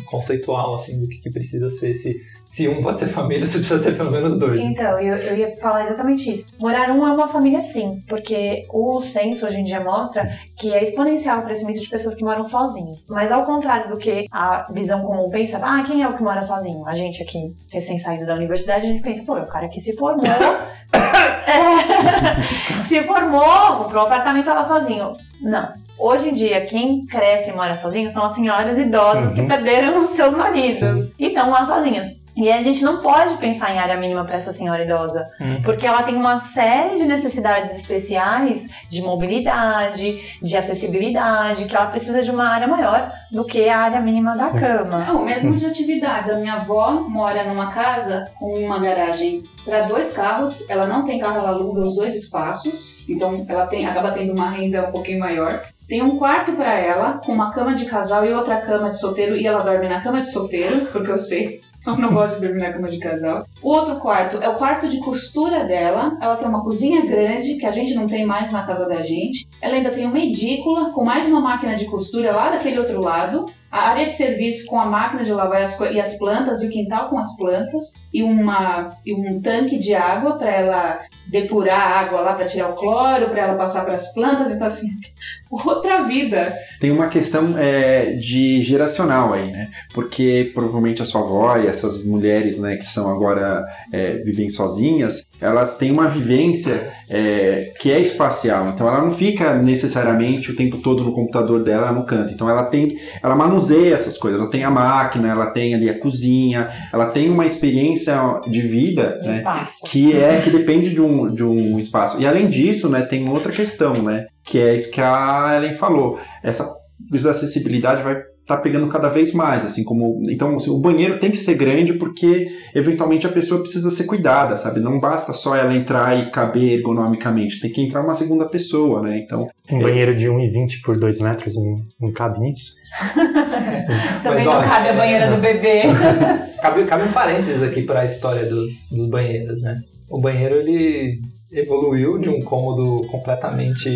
conceitual 0.05 0.75
assim 0.75 0.99
do 0.99 1.07
que, 1.07 1.17
que 1.17 1.29
precisa 1.29 1.69
ser 1.69 1.93
se 1.93 2.15
se 2.47 2.65
um 2.69 2.81
pode 2.81 2.99
ser 2.99 3.07
família, 3.07 3.45
você 3.45 3.59
precisa 3.59 3.83
ter 3.83 3.95
pelo 3.95 4.09
menos 4.09 4.39
dois. 4.39 4.59
Então, 4.59 4.97
eu, 4.99 5.17
eu 5.17 5.37
ia 5.37 5.51
falar 5.57 5.83
exatamente 5.83 6.31
isso. 6.31 6.45
Morar 6.57 6.89
um 6.91 7.05
é 7.05 7.11
uma 7.11 7.27
família 7.27 7.61
sim, 7.61 7.99
porque 8.07 8.65
o 8.71 9.01
censo 9.01 9.45
hoje 9.45 9.59
em 9.59 9.63
dia 9.65 9.81
mostra 9.81 10.27
que 10.55 10.73
é 10.73 10.81
exponencial 10.81 11.39
o 11.39 11.43
crescimento 11.43 11.81
de 11.81 11.89
pessoas 11.89 12.15
que 12.15 12.23
moram 12.23 12.45
sozinhas. 12.45 13.05
Mas 13.09 13.33
ao 13.33 13.45
contrário 13.45 13.89
do 13.89 13.97
que 13.97 14.25
a 14.31 14.65
visão 14.71 15.01
comum 15.01 15.29
pensa, 15.29 15.59
ah, 15.61 15.83
quem 15.85 16.01
é 16.01 16.07
o 16.07 16.15
que 16.15 16.23
mora 16.23 16.41
sozinho? 16.41 16.87
A 16.87 16.93
gente 16.93 17.21
aqui, 17.21 17.53
recém 17.69 17.97
saído 17.97 18.25
da 18.25 18.35
universidade, 18.35 18.85
a 18.85 18.89
gente 18.89 19.03
pensa, 19.03 19.23
pô, 19.25 19.37
é 19.37 19.41
o 19.41 19.47
cara 19.47 19.67
que 19.67 19.81
se 19.81 19.93
formou. 19.97 20.23
se 22.85 23.01
formou, 23.03 23.77
comprou 23.77 24.03
um 24.03 24.05
apartamento 24.05 24.47
lá 24.47 24.63
sozinho. 24.63 25.13
Não. 25.41 25.69
Hoje 25.99 26.29
em 26.29 26.33
dia, 26.33 26.61
quem 26.65 27.05
cresce 27.05 27.49
e 27.49 27.53
mora 27.53 27.73
sozinho 27.73 28.09
são 28.09 28.25
as 28.25 28.33
senhoras 28.33 28.77
idosas 28.77 29.29
uhum. 29.29 29.33
que 29.33 29.43
perderam 29.43 30.07
seus 30.09 30.35
maridos 30.35 31.05
Sim. 31.05 31.13
e 31.17 31.27
estão 31.27 31.49
lá 31.49 31.65
sozinhas. 31.65 32.16
E 32.37 32.51
a 32.51 32.61
gente 32.61 32.83
não 32.83 32.97
pode 32.97 33.35
pensar 33.37 33.73
em 33.73 33.79
área 33.79 33.97
mínima 33.97 34.23
para 34.23 34.35
essa 34.35 34.53
senhora 34.53 34.83
idosa, 34.83 35.27
uhum. 35.39 35.59
porque 35.63 35.87
ela 35.87 36.03
tem 36.03 36.15
uma 36.15 36.37
série 36.37 36.95
de 36.95 37.05
necessidades 37.05 37.75
especiais 37.75 38.67
de 38.87 39.01
mobilidade, 39.01 40.37
de 40.39 40.55
acessibilidade, 40.55 41.65
que 41.65 41.75
ela 41.75 41.87
precisa 41.87 42.21
de 42.21 42.29
uma 42.29 42.47
área 42.47 42.67
maior 42.67 43.11
do 43.31 43.43
que 43.43 43.67
a 43.67 43.79
área 43.79 43.99
mínima 43.99 44.37
da 44.37 44.51
cama. 44.51 45.03
Não, 45.05 45.25
mesmo 45.25 45.55
de 45.55 45.65
atividades. 45.65 46.29
A 46.29 46.35
minha 46.37 46.53
avó 46.53 46.91
mora 47.09 47.43
numa 47.43 47.71
casa 47.71 48.29
com 48.35 48.59
uma 48.59 48.77
garagem 48.77 49.43
para 49.65 49.87
dois 49.87 50.13
carros. 50.13 50.69
Ela 50.69 50.85
não 50.85 51.03
tem 51.03 51.17
carro, 51.17 51.39
ela 51.39 51.49
aluga 51.49 51.81
os 51.81 51.95
dois 51.95 52.13
espaços, 52.13 53.03
então 53.09 53.43
ela 53.49 53.65
tem, 53.65 53.87
acaba 53.87 54.11
tendo 54.11 54.31
uma 54.31 54.51
renda 54.51 54.87
um 54.87 54.91
pouquinho 54.91 55.19
maior. 55.19 55.59
Tem 55.87 56.03
um 56.03 56.17
quarto 56.17 56.51
para 56.51 56.73
ela, 56.73 57.13
com 57.25 57.31
uma 57.31 57.49
cama 57.51 57.73
de 57.73 57.85
casal 57.85 58.25
e 58.25 58.33
outra 58.33 58.57
cama 58.57 58.89
de 58.89 58.99
solteiro, 58.99 59.35
e 59.35 59.47
ela 59.47 59.63
dorme 59.63 59.87
na 59.87 60.01
cama 60.01 60.19
de 60.19 60.29
solteiro, 60.29 60.85
porque 60.91 61.09
eu 61.09 61.17
sei 61.17 61.61
eu 61.87 61.97
não 61.97 62.13
gosto 62.13 62.35
de 62.35 62.47
dormir 62.47 62.61
na 62.61 62.73
cama 62.73 62.89
de 62.89 62.99
casal. 62.99 63.45
O 63.61 63.69
outro 63.69 63.95
quarto 63.95 64.37
é 64.37 64.49
o 64.49 64.55
quarto 64.55 64.87
de 64.87 64.99
costura 64.99 65.63
dela. 65.63 66.17
Ela 66.21 66.35
tem 66.35 66.47
uma 66.47 66.63
cozinha 66.63 67.05
grande, 67.05 67.55
que 67.55 67.65
a 67.65 67.71
gente 67.71 67.93
não 67.93 68.07
tem 68.07 68.25
mais 68.25 68.51
na 68.51 68.63
casa 68.63 68.87
da 68.87 69.01
gente. 69.01 69.47
Ela 69.61 69.75
ainda 69.75 69.89
tem 69.89 70.05
uma 70.05 70.19
edícula 70.19 70.91
com 70.91 71.03
mais 71.03 71.27
uma 71.27 71.39
máquina 71.39 71.75
de 71.75 71.85
costura 71.85 72.31
lá 72.31 72.49
daquele 72.49 72.79
outro 72.79 73.01
lado. 73.01 73.45
A 73.71 73.89
área 73.89 74.05
de 74.05 74.13
serviço 74.13 74.65
com 74.67 74.79
a 74.79 74.85
máquina 74.85 75.23
de 75.23 75.31
lavar 75.31 75.61
as 75.61 75.79
e 75.79 75.99
as 75.99 76.17
plantas 76.17 76.61
e 76.61 76.67
o 76.67 76.69
quintal 76.69 77.09
com 77.09 77.17
as 77.17 77.35
plantas. 77.35 77.93
E, 78.13 78.23
uma, 78.23 78.89
e 79.05 79.13
um 79.13 79.41
tanque 79.41 79.77
de 79.77 79.93
água 79.93 80.37
para 80.37 80.49
ela 80.49 80.99
depurar 81.27 81.79
a 81.79 81.99
água 81.99 82.21
lá 82.21 82.33
para 82.33 82.45
tirar 82.45 82.69
o 82.69 82.75
cloro, 82.75 83.29
para 83.29 83.41
ela 83.41 83.55
passar 83.55 83.83
para 83.83 83.95
as 83.95 84.13
plantas. 84.13 84.51
Então, 84.51 84.65
assim, 84.65 84.87
outra 85.51 86.03
vida. 86.03 86.53
Tem 86.79 86.91
uma 86.91 87.07
questão 87.07 87.57
é, 87.57 88.13
de 88.13 88.61
geracional 88.61 89.33
aí, 89.33 89.51
né? 89.51 89.69
Porque 89.93 90.51
provavelmente 90.53 91.01
a 91.01 91.05
sua 91.05 91.21
avó 91.21 91.57
e 91.57 91.67
essas 91.67 92.05
mulheres, 92.05 92.59
né, 92.59 92.77
que 92.77 92.85
são 92.85 93.09
agora 93.09 93.65
é, 93.91 94.13
vivem 94.13 94.49
sozinhas, 94.49 95.25
elas 95.41 95.77
têm 95.77 95.91
uma 95.91 96.07
vivência 96.07 96.93
é, 97.09 97.73
que 97.79 97.91
é 97.91 97.99
espacial. 97.99 98.69
Então 98.69 98.87
ela 98.87 99.01
não 99.01 99.11
fica 99.11 99.55
necessariamente 99.55 100.51
o 100.51 100.55
tempo 100.55 100.77
todo 100.77 101.03
no 101.03 101.11
computador 101.11 101.63
dela 101.63 101.91
no 101.91 102.05
canto. 102.05 102.33
Então 102.33 102.49
ela 102.49 102.65
tem, 102.65 102.97
ela 103.21 103.35
manuseia 103.35 103.93
essas 103.93 104.17
coisas. 104.17 104.39
Ela 104.39 104.49
tem 104.49 104.63
a 104.63 104.69
máquina, 104.71 105.29
ela 105.29 105.47
tem 105.47 105.75
ali 105.75 105.89
a 105.89 105.99
cozinha, 105.99 106.69
ela 106.91 107.07
tem 107.07 107.29
uma 107.29 107.45
experiência 107.45 108.15
de 108.47 108.61
vida 108.61 109.19
né, 109.23 109.43
que 109.85 110.15
é 110.15 110.41
que 110.41 110.49
depende 110.49 110.89
de 110.91 111.01
um, 111.01 111.31
de 111.31 111.43
um 111.43 111.79
espaço. 111.79 112.19
E 112.19 112.25
além 112.25 112.47
disso, 112.47 112.89
né, 112.89 113.01
tem 113.01 113.27
outra 113.29 113.51
questão, 113.51 114.01
né? 114.01 114.27
que 114.47 114.57
é 114.57 114.75
isso 114.75 114.89
que 114.89 115.01
a 115.01 115.53
Ellen 115.57 115.73
falou. 115.73 116.19
Essa 116.41 116.73
isso 117.13 117.25
da 117.25 117.31
acessibilidade 117.31 118.01
vai 118.01 118.15
tá 118.47 118.55
pegando 118.55 118.87
cada 118.87 119.09
vez 119.09 119.33
mais, 119.33 119.65
assim 119.65 119.83
como 119.83 120.21
então 120.31 120.55
assim, 120.55 120.69
o 120.69 120.79
banheiro 120.79 121.19
tem 121.19 121.29
que 121.29 121.37
ser 121.37 121.55
grande 121.55 121.93
porque 121.93 122.47
eventualmente 122.73 123.27
a 123.27 123.31
pessoa 123.31 123.59
precisa 123.59 123.91
ser 123.91 124.05
cuidada, 124.05 124.55
sabe? 124.55 124.79
Não 124.79 125.01
basta 125.01 125.33
só 125.33 125.53
ela 125.53 125.75
entrar 125.75 126.17
e 126.17 126.31
caber 126.31 126.79
ergonomicamente, 126.79 127.59
tem 127.59 127.71
que 127.71 127.81
entrar 127.81 128.01
uma 128.01 128.13
segunda 128.13 128.47
pessoa, 128.47 129.01
né? 129.01 129.19
Então 129.19 129.49
um 129.69 129.79
é... 129.79 129.83
banheiro 129.83 130.15
de 130.15 130.27
1,20 130.27 130.81
por 130.83 130.97
2 130.97 131.19
metros 131.19 131.53
não, 131.99 132.11
cabe 132.13 132.39
nisso. 132.39 132.71
Também 134.23 134.37
Mas, 134.37 134.45
não 134.45 134.53
olha, 134.53 134.67
cabe 134.67 134.89
a 134.89 134.93
banheira 134.93 135.35
do 135.35 135.41
bebê. 135.41 135.81
cabe, 136.61 136.85
cabe 136.85 137.03
um 137.03 137.11
parênteses 137.11 137.61
aqui 137.61 137.81
para 137.81 138.01
a 138.01 138.05
história 138.05 138.45
dos, 138.45 138.89
dos 138.91 139.09
banheiros, 139.09 139.61
né? 139.61 139.75
O 140.09 140.21
banheiro 140.21 140.55
ele 140.55 141.19
evoluiu 141.51 142.17
de 142.17 142.29
um 142.29 142.41
cômodo 142.43 143.05
completamente 143.07 143.93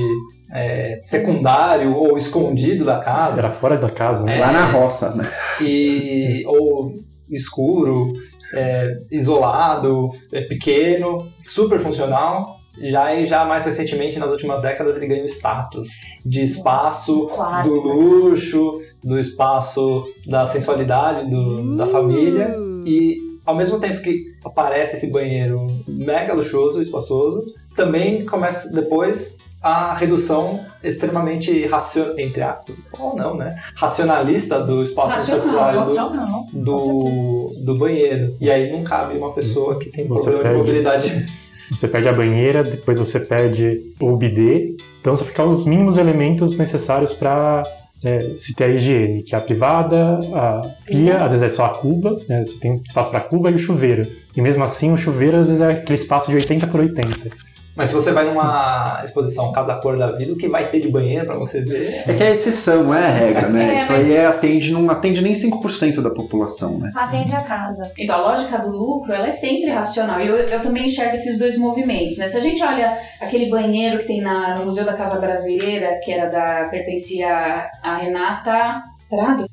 é, 0.51 0.99
secundário 1.01 1.95
ou 1.95 2.17
escondido 2.17 2.83
da 2.83 2.99
casa. 2.99 3.39
Era 3.39 3.51
fora 3.51 3.77
da 3.77 3.89
casa, 3.89 4.23
né? 4.23 4.37
É, 4.37 4.39
Lá 4.39 4.51
na 4.51 4.65
roça, 4.65 5.15
né? 5.15 5.31
E, 5.61 6.43
ou 6.45 6.93
escuro, 7.29 8.11
é, 8.53 8.97
isolado, 9.09 10.11
é, 10.31 10.41
pequeno, 10.41 11.27
super 11.39 11.79
funcional. 11.79 12.59
Já 12.81 13.13
e 13.13 13.25
já 13.25 13.43
mais 13.45 13.65
recentemente, 13.65 14.17
nas 14.17 14.31
últimas 14.31 14.61
décadas, 14.61 14.95
ele 14.95 15.07
ganhou 15.07 15.25
status 15.25 15.89
de 16.25 16.41
espaço 16.41 17.29
do 17.63 17.75
luxo, 17.75 18.81
do 19.03 19.19
espaço 19.19 20.05
da 20.25 20.47
sensualidade 20.47 21.29
do, 21.29 21.75
da 21.75 21.85
família. 21.85 22.55
E 22.85 23.17
ao 23.45 23.55
mesmo 23.55 23.79
tempo 23.79 24.01
que 24.01 24.23
aparece 24.43 24.95
esse 24.95 25.11
banheiro 25.11 25.83
mega 25.87 26.33
luxuoso, 26.33 26.81
espaçoso, 26.81 27.43
também 27.75 28.25
começa 28.25 28.73
depois 28.73 29.40
a 29.61 29.93
redução 29.93 30.65
extremamente 30.83 31.67
racional, 31.67 32.17
entre 32.17 32.41
aspas, 32.41 32.75
ou 32.97 33.15
não, 33.15 33.35
né? 33.35 33.55
Racionalista 33.75 34.59
do 34.59 34.81
espaço 34.81 35.31
racional, 35.31 35.85
social 35.85 36.09
do, 36.53 36.63
do, 36.63 37.53
do, 37.65 37.77
banheiro. 37.77 38.35
E 38.41 38.49
aí 38.49 38.71
não 38.71 38.83
cabe 38.83 39.15
uma 39.17 39.31
pessoa 39.33 39.77
que 39.77 39.89
tem 39.89 40.07
você 40.07 40.31
problema 40.31 40.43
perde, 40.43 40.55
de 40.55 40.59
mobilidade. 40.59 41.25
Você 41.69 41.87
perde 41.87 42.07
a 42.07 42.13
banheira, 42.13 42.63
depois 42.63 42.97
você 42.97 43.19
perde 43.19 43.93
o 43.99 44.17
bidê. 44.17 44.75
Então 44.99 45.15
só 45.15 45.23
ficam 45.23 45.49
os 45.49 45.65
mínimos 45.65 45.97
elementos 45.97 46.57
necessários 46.57 47.13
para 47.13 47.63
é, 48.03 48.35
se 48.39 48.55
ter 48.55 48.63
a 48.63 48.67
higiene, 48.69 49.21
que 49.21 49.35
é 49.35 49.37
a 49.37 49.41
privada, 49.41 50.19
a 50.33 50.75
pia, 50.87 51.23
às 51.23 51.33
vezes 51.33 51.43
é 51.43 51.49
só 51.49 51.65
a 51.65 51.69
cuba, 51.69 52.19
né? 52.27 52.43
você 52.43 52.57
tem 52.59 52.81
espaço 52.83 53.11
para 53.11 53.19
a 53.19 53.23
cuba 53.23 53.51
e 53.51 53.55
o 53.55 53.59
chuveiro. 53.59 54.07
E 54.35 54.41
mesmo 54.41 54.63
assim, 54.63 54.91
o 54.91 54.97
chuveiro 54.97 55.37
às 55.37 55.47
vezes 55.47 55.61
é 55.61 55.71
aquele 55.71 55.99
espaço 55.99 56.31
de 56.31 56.35
80 56.37 56.65
por 56.65 56.79
80. 56.79 57.50
Mas 57.75 57.89
se 57.89 57.95
você 57.95 58.11
vai 58.11 58.25
numa 58.25 59.01
exposição 59.03 59.51
Casa 59.51 59.75
Cor 59.75 59.97
da 59.97 60.11
Vida, 60.11 60.33
o 60.33 60.37
que 60.37 60.49
vai 60.49 60.69
ter 60.69 60.81
de 60.81 60.89
banheiro 60.89 61.25
para 61.25 61.37
você 61.37 61.61
ver? 61.61 62.03
É 62.05 62.13
que 62.13 62.23
é 62.23 62.31
exceção, 62.31 62.83
não 62.83 62.93
é 62.93 63.05
a 63.05 63.09
regra, 63.09 63.49
né? 63.49 63.61
É, 63.71 63.77
Isso 63.77 63.93
aí 63.93 64.13
é, 64.13 64.25
atende, 64.25 64.71
não 64.73 64.89
atende 64.89 65.21
nem 65.21 65.33
5% 65.33 66.01
da 66.01 66.09
população, 66.09 66.77
né? 66.77 66.91
Atende 66.95 67.33
a 67.33 67.41
casa. 67.41 67.91
Então 67.97 68.15
a 68.17 68.21
lógica 68.21 68.57
do 68.57 68.69
lucro, 68.69 69.13
ela 69.13 69.27
é 69.27 69.31
sempre 69.31 69.69
racional. 69.69 70.19
E 70.19 70.27
eu, 70.27 70.35
eu 70.35 70.61
também 70.61 70.85
enxergo 70.85 71.13
esses 71.13 71.39
dois 71.39 71.57
movimentos, 71.57 72.17
né? 72.17 72.27
Se 72.27 72.37
a 72.37 72.41
gente 72.41 72.61
olha 72.61 72.97
aquele 73.21 73.49
banheiro 73.49 73.99
que 73.99 74.07
tem 74.07 74.21
na, 74.21 74.57
no 74.57 74.65
Museu 74.65 74.83
da 74.83 74.93
Casa 74.93 75.19
Brasileira, 75.19 75.99
que 76.03 76.11
era 76.11 76.29
da 76.29 76.67
pertencia 76.69 77.69
a 77.81 77.95
Renata 77.95 78.83
Prado. 79.09 79.45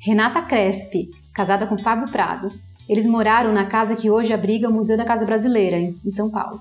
Renata 0.00 0.42
Crespi, 0.42 1.08
casada 1.34 1.66
com 1.66 1.76
Fábio 1.76 2.10
Prado. 2.10 2.50
Eles 2.88 3.06
moraram 3.06 3.52
na 3.52 3.66
casa 3.66 3.96
que 3.96 4.10
hoje 4.10 4.32
abriga 4.32 4.68
o 4.68 4.72
Museu 4.72 4.96
da 4.96 5.04
Casa 5.04 5.24
Brasileira, 5.24 5.76
em 5.76 6.10
São 6.10 6.30
Paulo 6.30 6.60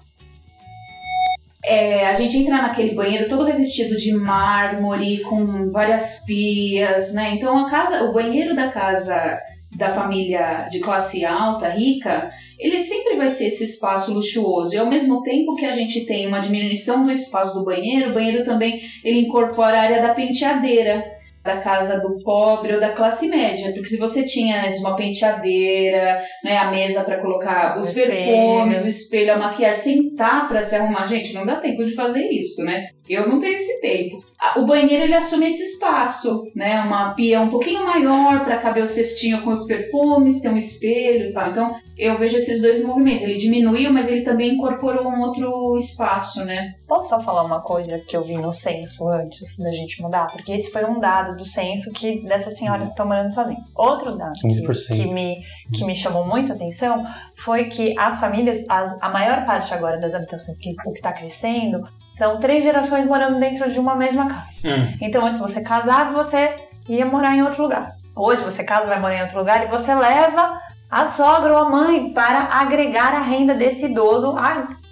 é, 1.66 2.06
a 2.06 2.14
gente 2.14 2.38
entra 2.38 2.62
naquele 2.62 2.94
banheiro 2.94 3.30
todo 3.30 3.46
revestido 3.46 3.96
de 3.96 4.14
mármore, 4.14 5.22
com 5.22 5.72
várias 5.72 6.24
pias, 6.26 7.14
né? 7.14 7.32
Então 7.36 7.58
a 7.58 7.70
casa, 7.70 8.04
o 8.04 8.14
banheiro 8.14 8.56
da 8.56 8.70
casa 8.70 9.40
da 9.76 9.90
família 9.90 10.68
de 10.70 10.80
classe 10.80 11.26
alta, 11.26 11.70
rica, 11.70 12.32
ele 12.60 12.80
sempre 12.80 13.16
vai 13.16 13.30
ser 13.30 13.48
esse 13.48 13.64
espaço 13.64 14.14
luxuoso. 14.14 14.76
E 14.76 14.78
ao 14.78 14.88
mesmo 14.88 15.24
tempo 15.24 15.56
que 15.56 15.66
a 15.66 15.72
gente 15.72 16.06
tem 16.06 16.28
uma 16.28 16.40
diminuição 16.40 17.04
do 17.04 17.12
espaço 17.12 17.58
do 17.58 17.66
banheiro, 17.66 18.12
o 18.12 18.14
banheiro 18.14 18.44
também 18.44 18.82
ele 19.04 19.22
incorpora 19.22 19.78
a 19.78 19.82
área 19.82 20.02
da 20.02 20.14
penteadeira. 20.14 21.04
Da 21.44 21.58
casa 21.58 22.00
do 22.00 22.24
pobre 22.24 22.74
ou 22.74 22.80
da 22.80 22.92
classe 22.92 23.28
média, 23.28 23.72
porque 23.74 23.86
se 23.86 23.98
você 23.98 24.24
tinha 24.24 24.64
uma 24.80 24.96
penteadeira, 24.96 26.24
né, 26.44 26.58
a 26.58 26.72
mesa 26.72 27.04
para 27.04 27.20
colocar 27.20 27.78
os, 27.78 27.90
Os 27.90 27.94
perfumes, 27.94 28.84
o 28.84 28.88
espelho, 28.88 29.34
a 29.34 29.38
maquiagem, 29.38 29.74
sentar 29.80 30.48
para 30.48 30.62
se 30.62 30.76
arrumar, 30.76 31.06
gente, 31.06 31.34
não 31.34 31.46
dá 31.46 31.58
tempo 31.58 31.84
de 31.84 31.94
fazer 31.94 32.30
isso, 32.30 32.64
né? 32.64 32.88
Eu 33.14 33.30
não 33.30 33.40
tenho 33.40 33.56
esse 33.56 33.82
tempo. 33.82 34.24
O 34.58 34.66
banheiro 34.66 35.06
ele 35.06 35.14
assume 35.14 35.48
esse 35.48 35.64
espaço, 35.64 36.44
né? 36.54 36.82
Uma 36.82 37.14
pia 37.14 37.40
um 37.40 37.50
pouquinho 37.50 37.86
maior 37.86 38.44
para 38.44 38.58
caber 38.58 38.84
o 38.84 38.88
cestinho 38.88 39.42
com 39.42 39.52
os 39.52 39.66
perfumes, 39.66 40.42
tem 40.42 40.52
um 40.52 40.58
espelho 40.58 41.30
e 41.30 41.32
tal. 41.32 41.50
Então 41.50 41.76
eu 41.98 42.18
vejo 42.18 42.38
esses 42.38 42.62
dois 42.62 42.84
movimentos. 42.84 43.24
Ele 43.24 43.38
diminuiu, 43.38 43.92
mas 43.94 44.10
ele 44.10 44.22
também 44.22 44.56
incorporou 44.56 45.08
um 45.08 45.22
outro 45.22 45.78
espaço, 45.78 46.44
né? 46.44 46.74
Posso 46.88 47.10
só 47.10 47.22
falar 47.22 47.44
uma 47.44 47.62
coisa 47.62 48.00
que 48.00 48.18
eu 48.18 48.24
vi 48.24 48.36
no 48.36 48.52
censo 48.52 49.08
antes 49.08 49.58
da 49.58 49.72
gente 49.72 50.02
mudar? 50.02 50.28
Porque 50.28 50.52
esse 50.52 50.72
foi 50.72 50.84
um 50.84 51.00
dado 51.00 51.38
do 51.38 51.46
censo 51.46 51.92
que 51.92 52.22
dessas 52.24 52.58
senhoras 52.58 52.88
que 52.88 52.92
estão 52.92 53.08
morando 53.08 53.34
sozinhas. 53.34 53.64
Outro 53.76 54.18
dado 54.18 54.34
que, 54.34 54.48
15%. 54.48 54.96
que 54.96 55.08
me, 55.08 55.38
que 55.72 55.86
me 55.86 55.96
chamou 55.96 56.26
muito 56.26 56.52
a 56.52 56.56
atenção 56.56 57.06
foi 57.36 57.66
que 57.66 57.98
as 57.98 58.20
famílias, 58.20 58.66
as- 58.70 59.02
a 59.02 59.10
maior 59.10 59.46
parte 59.46 59.74
agora 59.74 60.00
das 60.00 60.14
habitações 60.14 60.58
que 60.58 60.72
o 60.86 60.92
que 60.92 61.00
está 61.00 61.14
crescendo, 61.14 61.88
são 62.08 62.40
três 62.40 62.64
gerações 62.64 63.06
morando 63.06 63.40
dentro 63.40 63.72
de 63.72 63.80
uma 63.80 63.96
mesma 63.96 64.28
casa. 64.28 64.68
Hum. 64.70 64.98
Então 65.02 65.26
antes 65.26 65.40
você 65.40 65.62
casava, 65.64 66.12
você 66.12 66.56
ia 66.90 67.06
morar 67.06 67.36
em 67.36 67.42
outro 67.44 67.64
lugar. 67.64 67.92
Hoje 68.16 68.42
você 68.44 68.64
casa, 68.64 68.88
vai 68.88 69.00
morar 69.00 69.16
em 69.16 69.22
outro 69.22 69.40
lugar 69.40 69.64
e 69.64 69.68
você 69.68 69.94
leva 69.96 70.60
a 70.92 71.06
sogra 71.06 71.52
ou 71.54 71.58
a 71.58 71.70
mãe 71.70 72.14
para 72.14 72.40
agregar 72.44 73.14
a 73.16 73.22
renda 73.22 73.54
desse 73.56 73.86
idoso 73.86 74.36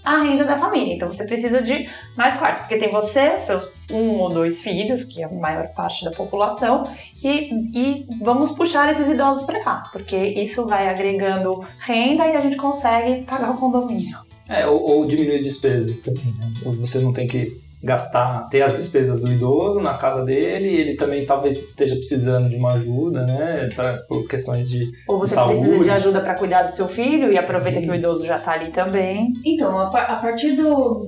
à 0.04 0.22
renda 0.22 0.46
da 0.46 0.58
família. 0.58 0.94
Então 0.94 1.12
você 1.12 1.26
precisa 1.26 1.62
de 1.62 1.90
mais 2.16 2.36
quartos, 2.36 2.62
porque 2.62 2.78
tem 2.78 2.90
você, 2.90 3.40
seus 3.40 3.64
um 3.92 4.20
ou 4.20 4.30
dois 4.30 4.62
filhos, 4.62 5.04
que 5.04 5.22
é 5.22 5.26
a 5.26 5.30
maior 5.30 5.68
parte 5.76 6.06
da 6.06 6.12
população, 6.12 6.90
e, 7.24 7.54
e 7.74 8.06
vamos 8.22 8.52
puxar 8.52 8.90
esses 8.90 9.10
idosos 9.10 9.44
para 9.44 9.64
cá, 9.64 9.90
porque 9.92 10.16
isso 10.18 10.66
vai 10.66 10.90
agregando 10.90 11.64
renda 11.80 12.26
e 12.28 12.36
a 12.36 12.42
gente 12.42 12.58
consegue 12.58 13.24
pagar 13.24 13.52
o 13.52 13.58
condomínio. 13.58 14.18
É, 14.48 14.68
ou, 14.68 14.82
ou 14.82 15.06
diminuir 15.06 15.42
despesas 15.42 16.02
também, 16.02 16.26
né? 16.38 16.52
Ou 16.66 16.74
Você 16.74 17.00
não 17.00 17.14
tem 17.14 17.28
que 17.28 17.58
gastar, 17.84 18.48
ter 18.50 18.62
as 18.62 18.76
despesas 18.76 19.20
do 19.20 19.32
idoso 19.32 19.80
na 19.80 19.96
casa 19.96 20.24
dele, 20.24 20.68
e 20.70 20.76
ele 20.82 20.94
também 20.96 21.26
talvez 21.26 21.58
esteja 21.58 21.96
precisando 21.96 22.48
de 22.50 22.56
uma 22.56 22.74
ajuda, 22.74 23.26
né? 23.26 23.70
Pra, 23.76 23.94
por 24.08 24.28
questões 24.28 24.70
de 24.70 24.92
Ou 25.08 25.18
você 25.20 25.34
saúde. 25.36 25.60
precisa 25.60 25.84
de 25.84 25.90
ajuda 25.90 26.22
para 26.22 26.36
cuidar 26.36 26.64
do 26.64 26.72
seu 26.72 26.88
filho 26.88 27.32
e 27.32 27.38
aproveita 27.38 27.82
que 27.82 27.90
o 27.90 27.96
idoso 27.96 28.26
já 28.26 28.38
tá 28.38 28.52
ali 28.54 28.70
também. 28.72 29.34
Então, 29.44 29.78
a, 29.78 29.88
a 29.88 30.16
partir 30.18 30.52
do, 30.56 31.06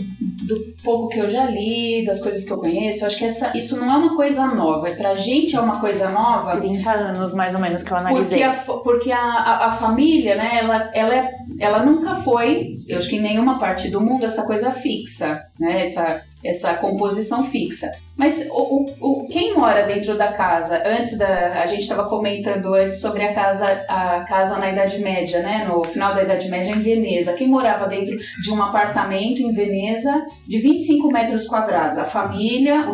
do 0.47 0.55
pouco 0.83 1.09
que 1.09 1.19
eu 1.19 1.29
já 1.29 1.45
li, 1.45 2.03
das 2.05 2.19
coisas 2.21 2.43
que 2.43 2.51
eu 2.51 2.57
conheço, 2.57 3.03
eu 3.03 3.07
acho 3.07 3.17
que 3.17 3.25
essa, 3.25 3.55
isso 3.57 3.77
não 3.79 3.91
é 3.91 3.95
uma 3.97 4.15
coisa 4.15 4.47
nova. 4.47 4.87
É 4.89 4.95
pra 4.95 5.13
gente 5.13 5.55
é 5.55 5.59
uma 5.59 5.79
coisa 5.79 6.09
nova 6.09 6.57
30 6.57 6.89
anos 6.89 7.33
mais 7.33 7.53
ou 7.53 7.61
menos 7.61 7.83
que 7.83 7.91
eu 7.91 7.97
porque, 7.97 8.09
analisei. 8.09 8.43
a, 8.43 8.51
fa- 8.51 8.77
porque 8.77 9.11
a, 9.11 9.19
a, 9.19 9.67
a 9.67 9.71
família, 9.71 10.35
né, 10.35 10.59
ela, 10.61 10.89
ela, 10.93 11.15
é- 11.15 11.31
ela 11.59 11.85
nunca 11.85 12.15
foi, 12.15 12.73
eu 12.87 12.97
acho 12.97 13.09
que 13.09 13.17
em 13.17 13.21
nenhuma 13.21 13.59
parte 13.59 13.89
do 13.89 14.01
mundo, 14.01 14.25
essa 14.25 14.43
coisa 14.45 14.71
fixa, 14.71 15.41
né? 15.59 15.81
Essa, 15.83 16.21
essa 16.43 16.73
composição 16.75 17.45
fixa. 17.45 17.89
Mas 18.15 18.47
o, 18.51 18.85
o, 19.01 19.27
quem 19.27 19.55
mora 19.55 19.81
dentro 19.87 20.15
da 20.15 20.31
casa, 20.33 20.83
antes 20.85 21.17
da. 21.17 21.59
A 21.61 21.65
gente 21.65 21.81
estava 21.81 22.03
comentando 22.07 22.71
antes 22.75 23.01
sobre 23.01 23.23
a 23.23 23.33
casa, 23.33 23.65
a 23.89 24.23
casa 24.23 24.59
na 24.59 24.69
Idade 24.69 24.99
Média, 24.99 25.41
né? 25.41 25.65
No 25.67 25.83
final 25.83 26.13
da 26.13 26.21
Idade 26.21 26.47
Média 26.47 26.71
em 26.75 26.79
Veneza. 26.79 27.33
Quem 27.33 27.47
morava 27.47 27.87
dentro 27.87 28.15
de 28.39 28.51
um 28.51 28.61
apartamento 28.61 29.41
em 29.41 29.51
Veneza 29.51 30.13
de 30.47 30.59
25 30.59 31.07
metros 31.11 31.47
quadrados? 31.47 31.97
A 31.97 32.03
família, 32.05 32.85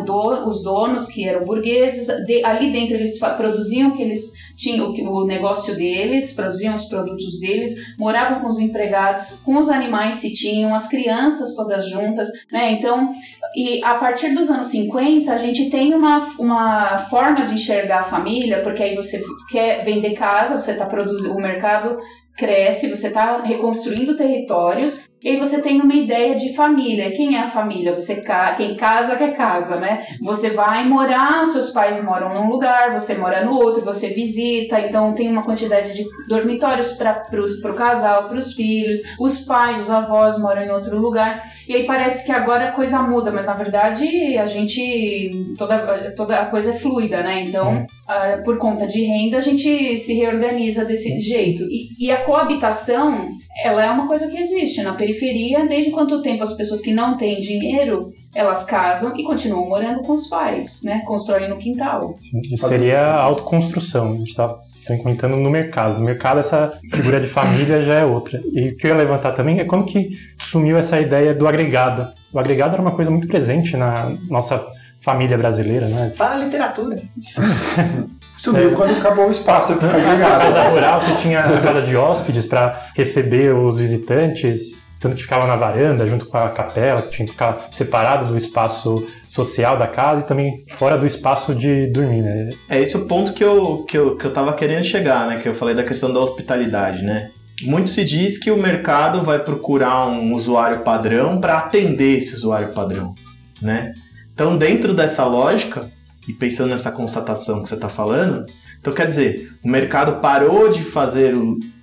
os 0.46 0.62
donos, 0.62 1.06
que 1.08 1.28
eram 1.28 1.44
burgueses, 1.44 2.06
de- 2.24 2.42
ali 2.42 2.72
dentro 2.72 2.96
eles 2.96 3.18
produziam 3.36 3.90
o 3.90 3.92
que 3.92 4.02
eles 4.02 4.32
tinham, 4.60 4.90
o, 4.90 5.22
o 5.22 5.26
negócio 5.26 5.74
deles, 5.74 6.34
produziam 6.34 6.74
os 6.74 6.84
produtos 6.84 7.40
deles, 7.40 7.96
moravam 7.98 8.40
com 8.40 8.46
os 8.46 8.58
empregados, 8.58 9.42
com 9.42 9.58
os 9.58 9.70
animais 9.70 10.16
se 10.16 10.34
tinham, 10.34 10.74
as 10.74 10.88
crianças 10.88 11.56
todas 11.56 11.88
juntas, 11.88 12.28
né? 12.52 12.72
Então, 12.72 13.10
e 13.56 13.82
a 13.82 13.94
partir 13.94 14.34
dos 14.34 14.50
anos 14.50 14.68
50, 14.68 15.32
a 15.32 15.36
gente 15.38 15.70
tem 15.70 15.94
uma, 15.94 16.18
uma 16.38 16.98
forma 16.98 17.44
de 17.44 17.54
enxergar 17.54 18.00
a 18.00 18.04
família, 18.04 18.62
porque 18.62 18.82
aí 18.82 18.94
você 18.94 19.20
quer 19.50 19.82
vender 19.82 20.12
casa, 20.12 20.60
você 20.60 20.72
está 20.72 20.84
produzindo, 20.86 21.34
o 21.34 21.40
mercado 21.40 21.98
cresce, 22.36 22.88
você 22.88 23.08
está 23.08 23.42
reconstruindo 23.42 24.16
territórios, 24.16 25.09
e 25.22 25.28
aí 25.28 25.36
você 25.36 25.60
tem 25.60 25.80
uma 25.80 25.94
ideia 25.94 26.34
de 26.34 26.54
família. 26.54 27.10
Quem 27.10 27.36
é 27.36 27.40
a 27.40 27.50
família? 27.50 27.92
Você. 27.92 28.24
Quem 28.56 28.74
casa 28.74 29.16
quer 29.16 29.36
casa, 29.36 29.76
né? 29.76 30.06
Você 30.22 30.50
vai 30.50 30.88
morar, 30.88 31.44
seus 31.44 31.70
pais 31.70 32.02
moram 32.02 32.34
num 32.34 32.48
lugar, 32.48 32.90
você 32.90 33.14
mora 33.14 33.44
no 33.44 33.52
outro, 33.52 33.84
você 33.84 34.08
visita, 34.08 34.80
então 34.80 35.12
tem 35.12 35.30
uma 35.30 35.42
quantidade 35.42 35.92
de 35.94 36.04
dormitórios 36.26 36.92
para 36.92 37.26
o 37.70 37.74
casal, 37.74 38.28
para 38.28 38.38
os 38.38 38.54
filhos, 38.54 39.00
os 39.18 39.40
pais, 39.40 39.80
os 39.80 39.90
avós 39.90 40.38
moram 40.38 40.62
em 40.62 40.70
outro 40.70 40.98
lugar. 40.98 41.42
E 41.68 41.74
aí 41.74 41.84
parece 41.84 42.24
que 42.24 42.32
agora 42.32 42.68
a 42.68 42.72
coisa 42.72 43.02
muda, 43.02 43.30
mas 43.30 43.46
na 43.46 43.54
verdade 43.54 44.38
a 44.38 44.46
gente. 44.46 45.54
toda, 45.58 46.14
toda 46.16 46.40
a 46.40 46.46
coisa 46.46 46.70
é 46.70 46.78
fluida, 46.78 47.22
né? 47.22 47.42
Então, 47.42 47.86
ah, 48.08 48.40
por 48.42 48.56
conta 48.56 48.86
de 48.86 49.02
renda, 49.02 49.36
a 49.36 49.40
gente 49.40 49.98
se 49.98 50.14
reorganiza 50.14 50.84
desse 50.84 51.20
jeito. 51.20 51.62
E, 51.64 52.06
e 52.06 52.10
a 52.10 52.24
coabitação, 52.24 53.28
ela 53.64 53.84
é 53.84 53.90
uma 53.90 54.06
coisa 54.06 54.28
que 54.28 54.38
existe 54.38 54.82
na 54.82 54.94
periferia, 54.94 55.66
desde 55.66 55.90
quanto 55.90 56.22
tempo 56.22 56.42
as 56.42 56.54
pessoas 56.54 56.80
que 56.80 56.92
não 56.92 57.16
têm 57.16 57.40
dinheiro. 57.40 58.12
Elas 58.34 58.64
casam 58.64 59.16
e 59.16 59.24
continuam 59.24 59.68
morando 59.68 60.02
com 60.02 60.12
os 60.12 60.28
pais, 60.28 60.82
né? 60.84 61.02
Constroem 61.04 61.48
no 61.48 61.56
quintal. 61.56 62.14
Isso 62.50 62.68
seria 62.68 63.00
a 63.00 63.22
autoconstrução. 63.22 64.12
A 64.12 64.16
gente 64.16 64.28
está 64.30 64.56
comentando 65.02 65.36
no 65.36 65.50
mercado. 65.50 65.98
No 65.98 66.04
mercado, 66.04 66.38
essa 66.38 66.78
figura 66.92 67.20
de 67.20 67.26
família 67.26 67.82
já 67.82 67.94
é 67.94 68.04
outra. 68.04 68.40
E 68.52 68.68
o 68.68 68.76
que 68.76 68.86
eu 68.86 68.90
ia 68.90 68.96
levantar 68.96 69.32
também 69.32 69.58
é 69.58 69.64
como 69.64 69.84
que 69.84 70.10
sumiu 70.38 70.78
essa 70.78 71.00
ideia 71.00 71.34
do 71.34 71.46
agregado. 71.48 72.08
O 72.32 72.38
agregado 72.38 72.74
era 72.74 72.82
uma 72.82 72.92
coisa 72.92 73.10
muito 73.10 73.26
presente 73.26 73.76
na 73.76 74.16
nossa 74.28 74.64
família 75.02 75.36
brasileira, 75.36 75.88
né? 75.88 76.12
Tá 76.16 76.30
na 76.30 76.44
literatura. 76.44 77.02
Sumiu 78.40 78.72
quando 78.72 78.96
acabou 78.96 79.28
o 79.28 79.30
espaço 79.30 79.76
para 79.76 79.88
Na 79.88 79.98
agregado. 79.98 80.40
casa 80.40 80.62
rural, 80.70 81.00
você 81.02 81.14
tinha 81.16 81.40
a 81.40 81.60
casa 81.60 81.82
de 81.82 81.94
hóspedes 81.94 82.46
para 82.46 82.86
receber 82.96 83.54
os 83.54 83.76
visitantes, 83.76 84.80
tanto 84.98 85.14
que 85.14 85.22
ficava 85.22 85.46
na 85.46 85.56
varanda, 85.56 86.06
junto 86.06 86.24
com 86.24 86.38
a 86.38 86.48
capela, 86.48 87.02
que 87.02 87.10
tinha 87.10 87.26
que 87.26 87.32
ficar 87.32 87.68
separado 87.70 88.24
do 88.24 88.38
espaço 88.38 89.06
social 89.28 89.76
da 89.76 89.86
casa 89.86 90.22
e 90.22 90.24
também 90.24 90.64
fora 90.70 90.96
do 90.96 91.06
espaço 91.06 91.54
de 91.54 91.88
dormir, 91.88 92.22
né? 92.22 92.54
É 92.66 92.80
esse 92.80 92.96
o 92.96 93.06
ponto 93.06 93.34
que 93.34 93.44
eu, 93.44 93.84
que, 93.86 93.98
eu, 93.98 94.16
que 94.16 94.24
eu 94.24 94.32
tava 94.32 94.54
querendo 94.54 94.84
chegar, 94.84 95.26
né? 95.26 95.38
Que 95.38 95.46
eu 95.46 95.54
falei 95.54 95.74
da 95.74 95.84
questão 95.84 96.10
da 96.10 96.18
hospitalidade, 96.20 97.04
né? 97.04 97.28
Muito 97.62 97.90
se 97.90 98.06
diz 98.06 98.38
que 98.38 98.50
o 98.50 98.56
mercado 98.56 99.20
vai 99.20 99.38
procurar 99.38 100.06
um 100.06 100.32
usuário 100.32 100.80
padrão 100.80 101.38
para 101.38 101.58
atender 101.58 102.16
esse 102.16 102.34
usuário 102.34 102.72
padrão, 102.72 103.14
né? 103.60 103.92
Então, 104.32 104.56
dentro 104.56 104.94
dessa 104.94 105.26
lógica, 105.26 105.90
e 106.28 106.32
pensando 106.32 106.70
nessa 106.70 106.92
constatação 106.92 107.62
que 107.62 107.68
você 107.68 107.74
está 107.74 107.88
falando, 107.88 108.44
então 108.80 108.92
quer 108.92 109.06
dizer, 109.06 109.50
o 109.64 109.68
mercado 109.68 110.20
parou 110.20 110.68
de 110.68 110.82
fazer 110.82 111.34